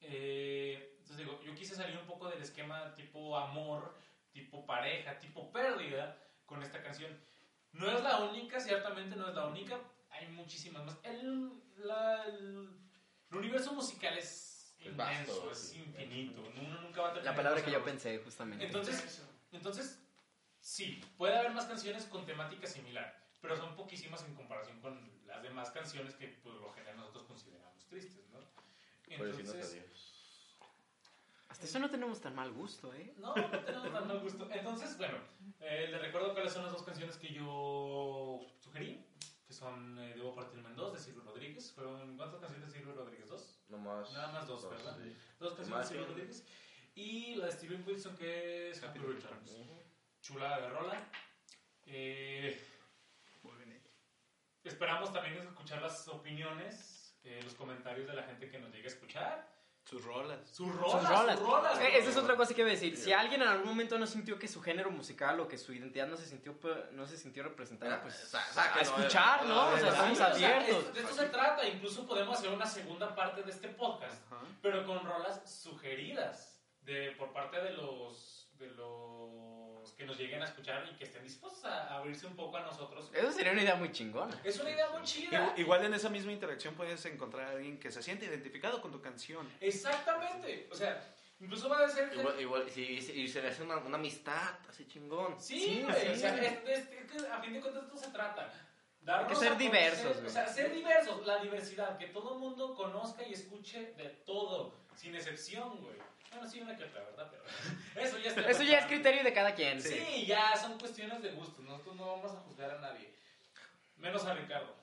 Eh, 0.00 0.94
entonces 0.98 1.18
digo, 1.18 1.40
yo 1.42 1.54
quise 1.54 1.74
salir 1.74 1.96
un 1.98 2.06
poco 2.06 2.28
del 2.28 2.42
esquema 2.42 2.94
tipo 2.94 3.36
amor, 3.36 3.94
tipo 4.32 4.64
pareja, 4.66 5.18
tipo 5.18 5.50
pérdida 5.52 6.18
con 6.46 6.62
esta 6.62 6.82
canción. 6.82 7.16
No 7.72 7.90
es 7.90 8.02
la 8.02 8.18
única, 8.24 8.60
ciertamente 8.60 9.16
no 9.16 9.28
es 9.28 9.34
la 9.34 9.46
única, 9.46 9.78
hay 10.10 10.28
muchísimas 10.28 10.84
más. 10.84 10.98
El, 11.04 11.52
la- 11.76 12.24
el, 12.24 12.68
el 13.30 13.36
universo 13.36 13.72
musical 13.74 14.16
es 14.16 14.74
Es 14.80 14.96
vasto, 14.96 15.12
inmenso, 15.14 15.50
es 15.50 15.58
sí. 15.58 15.78
infinito, 15.78 16.40
uno 16.56 16.80
nunca 16.80 17.02
va 17.02 17.08
a 17.08 17.12
terminar. 17.14 17.34
La 17.34 17.36
palabra 17.36 17.64
que 17.64 17.70
yo 17.70 17.84
pensé, 17.84 18.18
justamente. 18.18 18.64
Entonces, 18.64 19.22
entonces, 19.52 20.00
sí, 20.60 21.02
puede 21.16 21.36
haber 21.36 21.52
más 21.52 21.66
canciones 21.66 22.04
con 22.06 22.24
temática 22.24 22.66
similar, 22.66 23.14
pero 23.40 23.56
son 23.56 23.76
poquísimas 23.76 24.24
en 24.24 24.34
comparación 24.34 24.80
con 24.80 25.10
las 25.26 25.42
demás 25.42 25.70
canciones 25.70 26.14
que 26.14 26.28
por 26.28 26.54
lo 26.54 26.70
general 26.72 26.96
nosotros 26.96 27.26
consideramos 27.26 27.86
tristes, 27.88 28.26
¿no? 28.30 28.37
Por 29.16 29.26
decirnos 29.26 29.54
Entonces, 29.54 29.80
adiós. 29.82 30.14
Hasta 31.48 31.64
eso 31.64 31.78
no 31.78 31.90
tenemos 31.90 32.20
tan 32.20 32.34
mal 32.34 32.52
gusto, 32.52 32.92
¿eh? 32.94 33.14
no, 33.18 33.34
no 33.34 33.60
tenemos 33.64 33.92
tan 33.92 34.06
mal 34.08 34.20
gusto. 34.20 34.48
Entonces, 34.50 34.96
bueno, 34.98 35.18
eh, 35.60 35.88
les 35.90 36.00
recuerdo 36.00 36.32
cuáles 36.34 36.52
son 36.52 36.62
las 36.64 36.72
dos 36.72 36.82
canciones 36.82 37.16
que 37.16 37.32
yo 37.32 38.40
sugerí, 38.58 39.04
que 39.46 39.52
son 39.54 39.98
eh, 39.98 40.14
Debo 40.14 40.34
partirme 40.34 40.68
en 40.68 40.76
dos, 40.76 40.92
de 40.92 41.00
Silvio 41.00 41.22
Rodríguez. 41.22 41.72
¿Fueron 41.72 42.16
cuántas 42.16 42.40
canciones 42.40 42.68
de 42.70 42.78
Silvio 42.78 42.94
Rodríguez? 42.94 43.28
¿Dos? 43.28 43.58
No 43.68 43.78
más. 43.78 44.12
Nada 44.12 44.32
más 44.32 44.46
dos, 44.46 44.68
¿verdad? 44.68 44.96
sí. 45.02 45.16
Dos 45.40 45.54
canciones 45.54 45.88
de 45.88 45.94
Silvio 45.94 46.06
Rodríguez. 46.08 46.44
Y 46.94 47.36
la 47.36 47.46
de 47.46 47.52
Steven 47.52 47.84
Wilson, 47.86 48.16
que 48.16 48.70
es 48.70 48.82
Happy 48.82 48.98
Returns. 48.98 49.52
Ujú. 49.52 49.82
Chulada 50.20 50.60
de 50.60 50.68
rola. 50.68 51.10
Eh, 51.86 52.60
Muy 53.42 53.56
bien. 53.56 53.82
Esperamos 54.64 55.12
también 55.12 55.38
escuchar 55.46 55.80
las 55.80 56.06
opiniones, 56.08 56.97
eh, 57.28 57.40
los 57.44 57.54
comentarios 57.54 58.06
de 58.08 58.14
la 58.14 58.22
gente 58.22 58.48
que 58.50 58.58
nos 58.58 58.70
llegue 58.72 58.84
a 58.84 58.90
escuchar. 58.90 59.58
Sus 59.84 60.04
rolas. 60.04 60.38
Sus 60.50 60.74
rolas, 60.74 61.00
Sus 61.00 61.08
rolas. 61.08 61.38
sus 61.38 61.48
rolas. 61.48 61.80
Eh, 61.80 61.98
Esa 61.98 62.10
es 62.10 62.16
otra 62.18 62.36
cosa 62.36 62.52
que 62.54 62.60
iba 62.60 62.68
a 62.68 62.72
decir. 62.72 62.94
Si 62.96 63.10
alguien 63.10 63.40
en 63.40 63.48
algún 63.48 63.68
momento 63.68 63.98
no 63.98 64.06
sintió 64.06 64.38
que 64.38 64.46
su 64.46 64.60
género 64.60 64.90
musical 64.90 65.40
o 65.40 65.48
que 65.48 65.56
su 65.56 65.72
identidad 65.72 66.06
no 66.06 66.16
se 66.18 66.26
sintió, 66.26 66.58
no 66.92 67.06
se 67.06 67.16
sintió 67.16 67.42
representada, 67.42 68.02
pues 68.02 68.34
a 68.34 68.80
escuchar, 68.82 69.46
¿no? 69.46 69.68
O 69.68 69.78
sea, 69.78 69.88
estamos 69.88 70.20
abiertos. 70.20 70.92
de 70.92 71.00
esto 71.00 71.14
se 71.14 71.26
trata. 71.28 71.66
Incluso 71.66 72.06
podemos 72.06 72.38
hacer 72.38 72.50
una 72.50 72.66
segunda 72.66 73.14
parte 73.14 73.42
de 73.42 73.50
este 73.50 73.68
podcast, 73.68 74.22
pero 74.60 74.84
con 74.84 75.02
rolas 75.06 75.40
sugeridas 75.50 76.60
de, 76.82 77.12
por 77.12 77.32
parte 77.32 77.58
de 77.62 77.72
los, 77.72 78.50
de 78.58 78.66
los 78.72 79.57
que 79.98 80.06
nos 80.06 80.16
lleguen 80.16 80.40
a 80.40 80.44
escuchar 80.44 80.88
y 80.88 80.94
que 80.96 81.04
estén 81.04 81.24
dispuestos 81.24 81.64
a 81.64 81.96
abrirse 81.96 82.24
un 82.28 82.36
poco 82.36 82.56
a 82.56 82.60
nosotros. 82.62 83.10
Eso 83.12 83.32
sería 83.32 83.50
una 83.50 83.62
idea 83.62 83.74
muy 83.74 83.90
chingona. 83.90 84.40
Es 84.44 84.58
una 84.60 84.70
idea 84.70 84.88
muy 84.90 85.02
chida. 85.02 85.36
Igual, 85.40 85.58
igual 85.58 85.84
en 85.86 85.94
esa 85.94 86.08
misma 86.08 86.30
interacción 86.30 86.74
puedes 86.76 87.04
encontrar 87.06 87.48
a 87.48 87.50
alguien 87.50 87.80
que 87.80 87.90
se 87.90 88.00
siente 88.00 88.24
identificado 88.26 88.80
con 88.80 88.92
tu 88.92 89.02
canción. 89.02 89.48
Exactamente. 89.60 90.68
O 90.70 90.74
sea, 90.76 91.04
incluso 91.40 91.68
va 91.68 91.84
a 91.84 91.88
ser... 91.88 92.12
Igual, 92.14 92.40
igual, 92.40 92.70
si, 92.70 92.82
y 92.84 93.26
se 93.26 93.42
le 93.42 93.48
hace 93.48 93.64
una, 93.64 93.78
una 93.78 93.96
amistad 93.96 94.54
así 94.68 94.86
chingón. 94.86 95.34
Sí, 95.40 95.58
Sí, 95.58 95.82
güey, 95.82 96.00
sí. 96.00 96.08
o 96.12 96.16
sea, 96.16 96.36
es, 96.36 96.52
es- 96.68 96.88
es 96.92 97.10
que 97.10 97.26
a 97.28 97.40
fin 97.42 97.52
de 97.54 97.60
cuentas 97.60 97.82
esto 97.82 97.96
se 97.96 98.08
trata. 98.12 98.52
Darnos 99.00 99.32
Hay 99.32 99.34
que 99.38 99.44
ser 99.48 99.58
diversos, 99.58 100.14
güey. 100.16 100.26
O 100.26 100.30
sea, 100.30 100.46
ser 100.46 100.72
diversos, 100.72 101.26
la 101.26 101.38
diversidad, 101.42 101.98
que 101.98 102.06
todo 102.06 102.34
el 102.34 102.38
mundo 102.40 102.76
conozca 102.76 103.26
y 103.26 103.32
escuche 103.32 103.94
de 103.94 104.10
todo, 104.24 104.74
sin 104.94 105.16
excepción, 105.16 105.76
güey. 105.82 105.96
Bueno, 106.30 106.48
sí, 106.48 106.60
una 106.60 106.76
que 106.76 106.84
otra, 106.84 107.02
¿verdad? 107.04 107.30
Pero 107.94 108.06
eso 108.06 108.18
ya 108.18 108.28
está. 108.30 108.50
Eso 108.50 108.62
ya 108.62 108.78
es 108.78 108.86
criterio 108.86 109.24
de 109.24 109.32
cada 109.32 109.54
quien. 109.54 109.80
Sí, 109.82 110.24
ya 110.26 110.56
son 110.56 110.78
cuestiones 110.78 111.22
de 111.22 111.30
gustos. 111.32 111.64
Nosotros 111.64 111.96
no 111.96 112.06
vamos 112.06 112.32
a 112.32 112.40
juzgar 112.40 112.70
a 112.70 112.78
nadie. 112.80 113.12
Menos 113.96 114.24
a 114.24 114.34
Ricardo. 114.34 114.76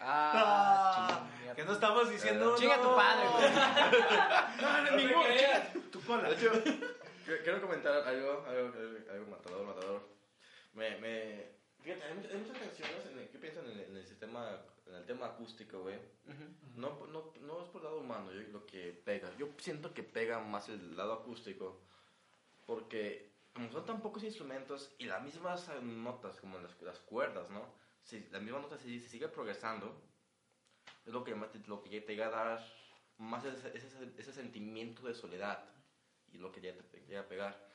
Ah, 0.00 1.28
chinga. 1.40 1.54
Que 1.54 1.64
no 1.64 1.72
estamos 1.72 2.10
diciendo. 2.10 2.56
Chinga 2.56 2.76
no. 2.76 2.82
tu 2.82 2.94
padre, 2.96 3.28
güey. 3.28 3.50
No, 4.62 4.82
no, 4.90 4.96
ningún- 4.96 5.24
chinga 5.36 5.72
tu 5.92 6.00
cola. 6.04 6.28
De 6.30 6.34
hecho, 6.36 6.62
que- 6.62 7.42
quiero 7.42 7.60
comentar 7.60 7.92
algo, 7.92 8.44
algo, 8.46 8.72
algo, 8.78 9.10
algo 9.12 9.26
matador, 9.30 9.66
matador. 9.66 10.08
Me, 10.74 10.96
me, 10.98 11.46
fíjate, 11.82 12.04
hay 12.04 12.14
muchas, 12.14 12.30
hay 12.32 12.38
muchas 12.38 12.58
canciones 12.58 13.06
en 13.10 13.18
el 13.18 13.28
que 13.28 13.38
piensan 13.38 13.64
en 13.66 13.72
el, 13.72 13.80
en 13.80 13.96
el 13.96 14.06
sistema, 14.06 14.56
en 14.88 14.94
el 14.94 15.04
tema 15.04 15.26
acústico, 15.26 15.80
güey. 15.80 15.98
No, 16.76 17.06
no, 17.06 17.32
no 17.40 17.62
es 17.62 17.68
por 17.68 17.82
el 17.82 17.88
lado 17.88 18.00
humano, 18.00 18.32
yo 18.32 18.40
lo 18.48 18.66
que 18.66 18.92
pega. 18.92 19.34
Yo 19.36 19.48
siento 19.58 19.92
que 19.92 20.02
pega 20.02 20.40
más 20.40 20.68
el 20.68 20.96
lado 20.96 21.12
acústico, 21.12 21.80
porque 22.66 23.32
como 23.54 23.70
son 23.72 23.86
tan 23.86 24.00
pocos 24.00 24.22
instrumentos 24.22 24.94
y 24.98 25.06
las 25.06 25.22
mismas 25.22 25.68
notas, 25.82 26.40
como 26.40 26.58
las, 26.58 26.80
las 26.82 26.98
cuerdas, 27.00 27.50
¿no? 27.50 27.74
Si 28.02 28.20
la 28.30 28.40
misma 28.40 28.60
nota 28.60 28.78
se, 28.78 29.00
se 29.00 29.08
sigue 29.08 29.28
progresando, 29.28 30.00
es 31.04 31.12
lo 31.12 31.24
que, 31.24 31.34
lo 31.66 31.82
que 31.82 32.00
te 32.00 32.12
llega 32.14 32.28
a 32.28 32.30
dar 32.30 32.72
más 33.16 33.44
ese, 33.44 33.76
ese, 33.76 34.12
ese 34.16 34.32
sentimiento 34.32 35.02
de 35.02 35.14
soledad 35.14 35.64
y 36.32 36.38
lo 36.38 36.52
que 36.52 36.60
ya 36.60 36.76
te 36.76 37.00
llega 37.06 37.20
a 37.20 37.28
pegar. 37.28 37.68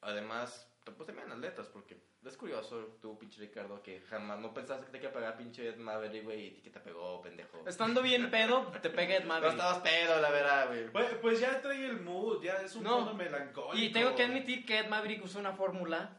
Además, 0.00 0.70
pues 0.94 1.06
también 1.06 1.28
las 1.28 1.38
letras, 1.38 1.66
porque 1.68 1.96
es 2.24 2.36
curioso, 2.36 2.98
tú, 3.00 3.18
pinche 3.18 3.40
Ricardo, 3.40 3.82
que 3.82 4.00
jamás 4.02 4.38
no 4.38 4.52
pensaste 4.54 4.86
que 4.86 4.92
te 4.92 4.98
iba 4.98 5.10
a 5.10 5.12
pegar 5.12 5.36
pinche 5.36 5.68
Ed 5.68 5.76
Maverick, 5.76 6.24
güey, 6.24 6.46
y 6.58 6.62
que 6.62 6.70
te 6.70 6.80
pegó, 6.80 7.20
pendejo. 7.22 7.64
Estando 7.66 8.02
bien 8.02 8.30
pedo, 8.30 8.66
te 8.82 8.90
pega 8.90 9.16
Ed 9.16 9.22
No 9.22 9.28
Maverick. 9.28 9.52
estabas 9.52 9.78
pedo, 9.78 10.20
la 10.20 10.30
verdad, 10.30 10.68
güey. 10.68 10.90
Pues, 10.92 11.14
pues 11.20 11.40
ya 11.40 11.60
trae 11.60 11.86
el 11.86 12.00
mood, 12.00 12.42
ya 12.42 12.54
es 12.54 12.74
un 12.76 12.84
No. 12.84 12.98
tono 12.98 13.14
melancólico. 13.14 13.76
Y 13.76 13.90
tengo 13.92 14.14
que 14.14 14.22
admitir 14.24 14.64
que 14.64 14.78
Ed 14.80 14.88
Maverick 14.88 15.24
usa 15.24 15.40
una 15.40 15.52
fórmula 15.52 16.16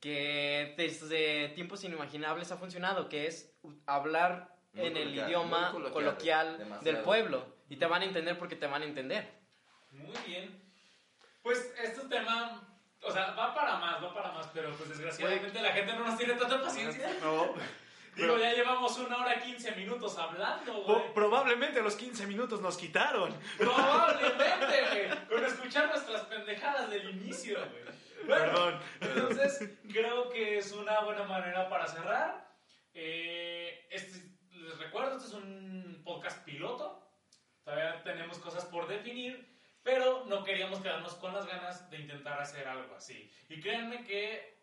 que 0.00 0.74
desde 0.76 1.48
tiempos 1.50 1.82
inimaginables 1.84 2.52
ha 2.52 2.56
funcionado, 2.58 3.08
que 3.08 3.26
es 3.26 3.58
hablar 3.86 4.54
Muy 4.72 4.86
en 4.86 4.96
el 4.96 5.02
coloquial, 5.04 5.28
idioma 5.28 5.60
muy 5.62 5.72
coloquial, 5.72 5.92
coloquial 6.04 6.58
demasiado. 6.58 6.84
del 6.84 7.02
pueblo. 7.04 7.56
Y 7.68 7.76
te 7.76 7.86
van 7.86 8.02
a 8.02 8.04
entender 8.04 8.38
porque 8.38 8.56
te 8.56 8.66
van 8.66 8.82
a 8.82 8.84
entender. 8.84 9.28
Muy 9.90 10.14
bien. 10.26 10.62
Pues 11.42 11.72
este 11.82 12.02
tema, 12.08 12.75
o 13.06 13.12
sea, 13.12 13.30
va 13.32 13.54
para 13.54 13.76
más, 13.76 14.02
va 14.02 14.12
para 14.12 14.32
más, 14.32 14.46
pero 14.52 14.70
pues 14.72 14.88
desgraciadamente 14.90 15.60
la 15.60 15.72
gente 15.72 15.92
no 15.94 16.04
nos 16.04 16.18
tiene 16.18 16.34
tanta 16.34 16.60
paciencia. 16.60 17.08
No, 17.22 17.54
Digo, 18.16 18.38
ya 18.38 18.54
llevamos 18.54 18.98
una 18.98 19.18
hora 19.18 19.42
15 19.42 19.72
minutos 19.72 20.16
hablando, 20.16 20.82
güey. 20.84 21.12
probablemente 21.12 21.82
los 21.82 21.96
15 21.96 22.26
minutos 22.26 22.62
nos 22.62 22.78
quitaron. 22.78 23.34
Probablemente, 23.58 24.84
güey. 24.90 25.26
Con 25.28 25.44
escuchar 25.44 25.88
nuestras 25.88 26.22
pendejadas 26.22 26.88
del 26.88 27.10
inicio, 27.10 27.58
güey. 27.58 27.96
Bueno, 28.26 28.44
Perdón. 28.52 28.80
Entonces, 29.02 29.70
creo 29.92 30.30
que 30.30 30.58
es 30.58 30.72
una 30.72 31.00
buena 31.00 31.24
manera 31.24 31.68
para 31.68 31.86
cerrar. 31.86 32.48
Eh, 32.94 33.86
este, 33.90 34.22
les 34.50 34.78
recuerdo, 34.78 35.16
este 35.16 35.28
es 35.28 35.34
un 35.34 36.02
podcast 36.02 36.42
piloto. 36.42 37.06
Todavía 37.64 38.02
tenemos 38.02 38.38
cosas 38.38 38.64
por 38.64 38.88
definir, 38.88 39.55
pero 39.86 40.24
no 40.26 40.42
queríamos 40.42 40.80
quedarnos 40.80 41.14
con 41.14 41.32
las 41.32 41.46
ganas 41.46 41.88
de 41.88 41.98
intentar 41.98 42.40
hacer 42.40 42.66
algo 42.66 42.96
así. 42.96 43.32
Y 43.48 43.60
créanme 43.60 44.04
que 44.04 44.58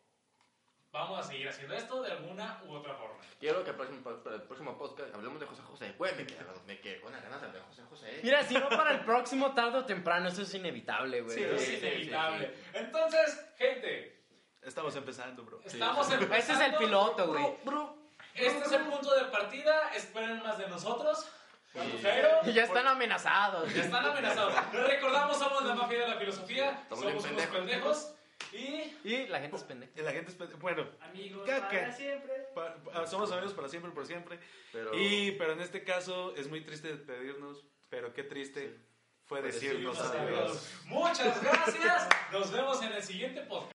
vamos 0.91 1.17
a 1.17 1.23
seguir 1.23 1.47
haciendo 1.47 1.73
esto 1.75 2.01
de 2.03 2.11
alguna 2.11 2.61
u 2.67 2.73
otra 2.73 2.93
forma. 2.93 3.21
Quiero 3.39 3.63
que 3.63 3.69
el 3.69 3.77
próximo, 3.77 4.01
para 4.21 4.35
el 4.35 4.41
próximo 4.41 4.77
podcast 4.77 5.15
hablemos 5.15 5.39
de 5.39 5.45
José 5.45 5.61
José. 5.61 5.95
Güey, 5.97 6.13
me 6.15 6.27
quedé, 6.27 6.39
me 6.67 6.81
quedé 6.81 6.99
con 6.99 7.13
las 7.13 7.23
ganas 7.23 7.39
de 7.39 7.47
hablar 7.47 7.63
de 7.63 7.69
José 7.69 7.83
José. 7.89 8.19
Mira, 8.21 8.43
si 8.43 8.55
no 8.55 8.67
para 8.67 8.91
el 8.91 8.99
próximo, 9.05 9.53
tarde 9.53 9.77
o 9.77 9.85
temprano, 9.85 10.27
eso 10.27 10.41
es 10.41 10.53
inevitable, 10.55 11.21
güey. 11.21 11.37
Sí, 11.37 11.43
es 11.43 11.61
sí, 11.61 11.75
inevitable. 11.77 12.53
sí, 12.53 12.69
Entonces, 12.73 13.53
gente, 13.57 14.25
Estamos 14.61 14.93
empezando, 14.97 15.43
bro. 15.43 15.61
estamos 15.63 16.11
empezando. 16.11 16.35
Ese 16.35 16.51
es 16.53 16.59
el 16.59 16.75
piloto, 16.75 17.27
güey. 17.27 17.45
Este 18.35 18.59
es 18.65 18.71
el 18.73 18.81
punto 18.83 19.15
de 19.15 19.23
partida. 19.25 19.93
Esperen 19.93 20.43
más 20.43 20.57
de 20.57 20.67
nosotros. 20.67 21.29
Pero 21.73 22.29
Y 22.45 22.53
ya 22.53 22.63
están 22.65 22.87
amenazados. 22.87 23.73
ya 23.73 23.83
están 23.83 24.05
amenazados. 24.05 24.53
Recordamos, 24.71 25.37
somos 25.37 25.65
la 25.65 25.75
mafia 25.75 25.99
de 26.01 26.07
la 26.07 26.15
filosofía. 26.17 26.69
Estamos 26.83 27.03
somos 27.03 27.13
unos 27.25 27.25
pendejos. 27.25 27.55
pendejos. 27.57 28.15
Y 28.51 28.97
Y 29.03 29.27
la 29.27 29.39
gente 29.39 29.55
es 29.57 29.63
pendeja. 29.63 29.91
Y 29.95 30.01
La 30.01 30.11
gente 30.11 30.29
es. 30.31 30.37
pe- 30.37 30.45
Bueno, 30.59 30.87
Amigos, 31.01 31.47
Caca. 31.47 31.69
para 31.69 31.91
siempre. 31.91 32.33
pa- 32.53 32.75
pa- 32.75 33.07
somos 33.07 33.31
amigos 33.31 33.53
para 33.53 33.67
siempre, 33.69 33.91
por 33.91 34.05
siempre. 34.05 34.39
Pero, 34.71 34.91
Y, 34.93 35.31
pero 35.33 35.53
en 35.53 35.61
este 35.61 35.83
caso 35.83 36.35
es 36.35 36.47
muy 36.47 36.61
triste 36.61 36.89
despedirnos, 36.89 37.65
pero 37.89 38.13
qué 38.13 38.23
triste 38.23 38.77
fue 39.25 39.39
Fue 39.39 39.51
decirnos 39.51 39.97
decirnos 39.97 40.15
adiós. 40.21 40.39
adiós. 40.49 40.71
Muchas 40.85 41.41
gracias. 41.43 42.09
Nos 42.31 42.51
vemos 42.51 42.81
en 42.83 42.91
el 42.93 43.01
siguiente 43.03 43.41
podcast. 43.41 43.71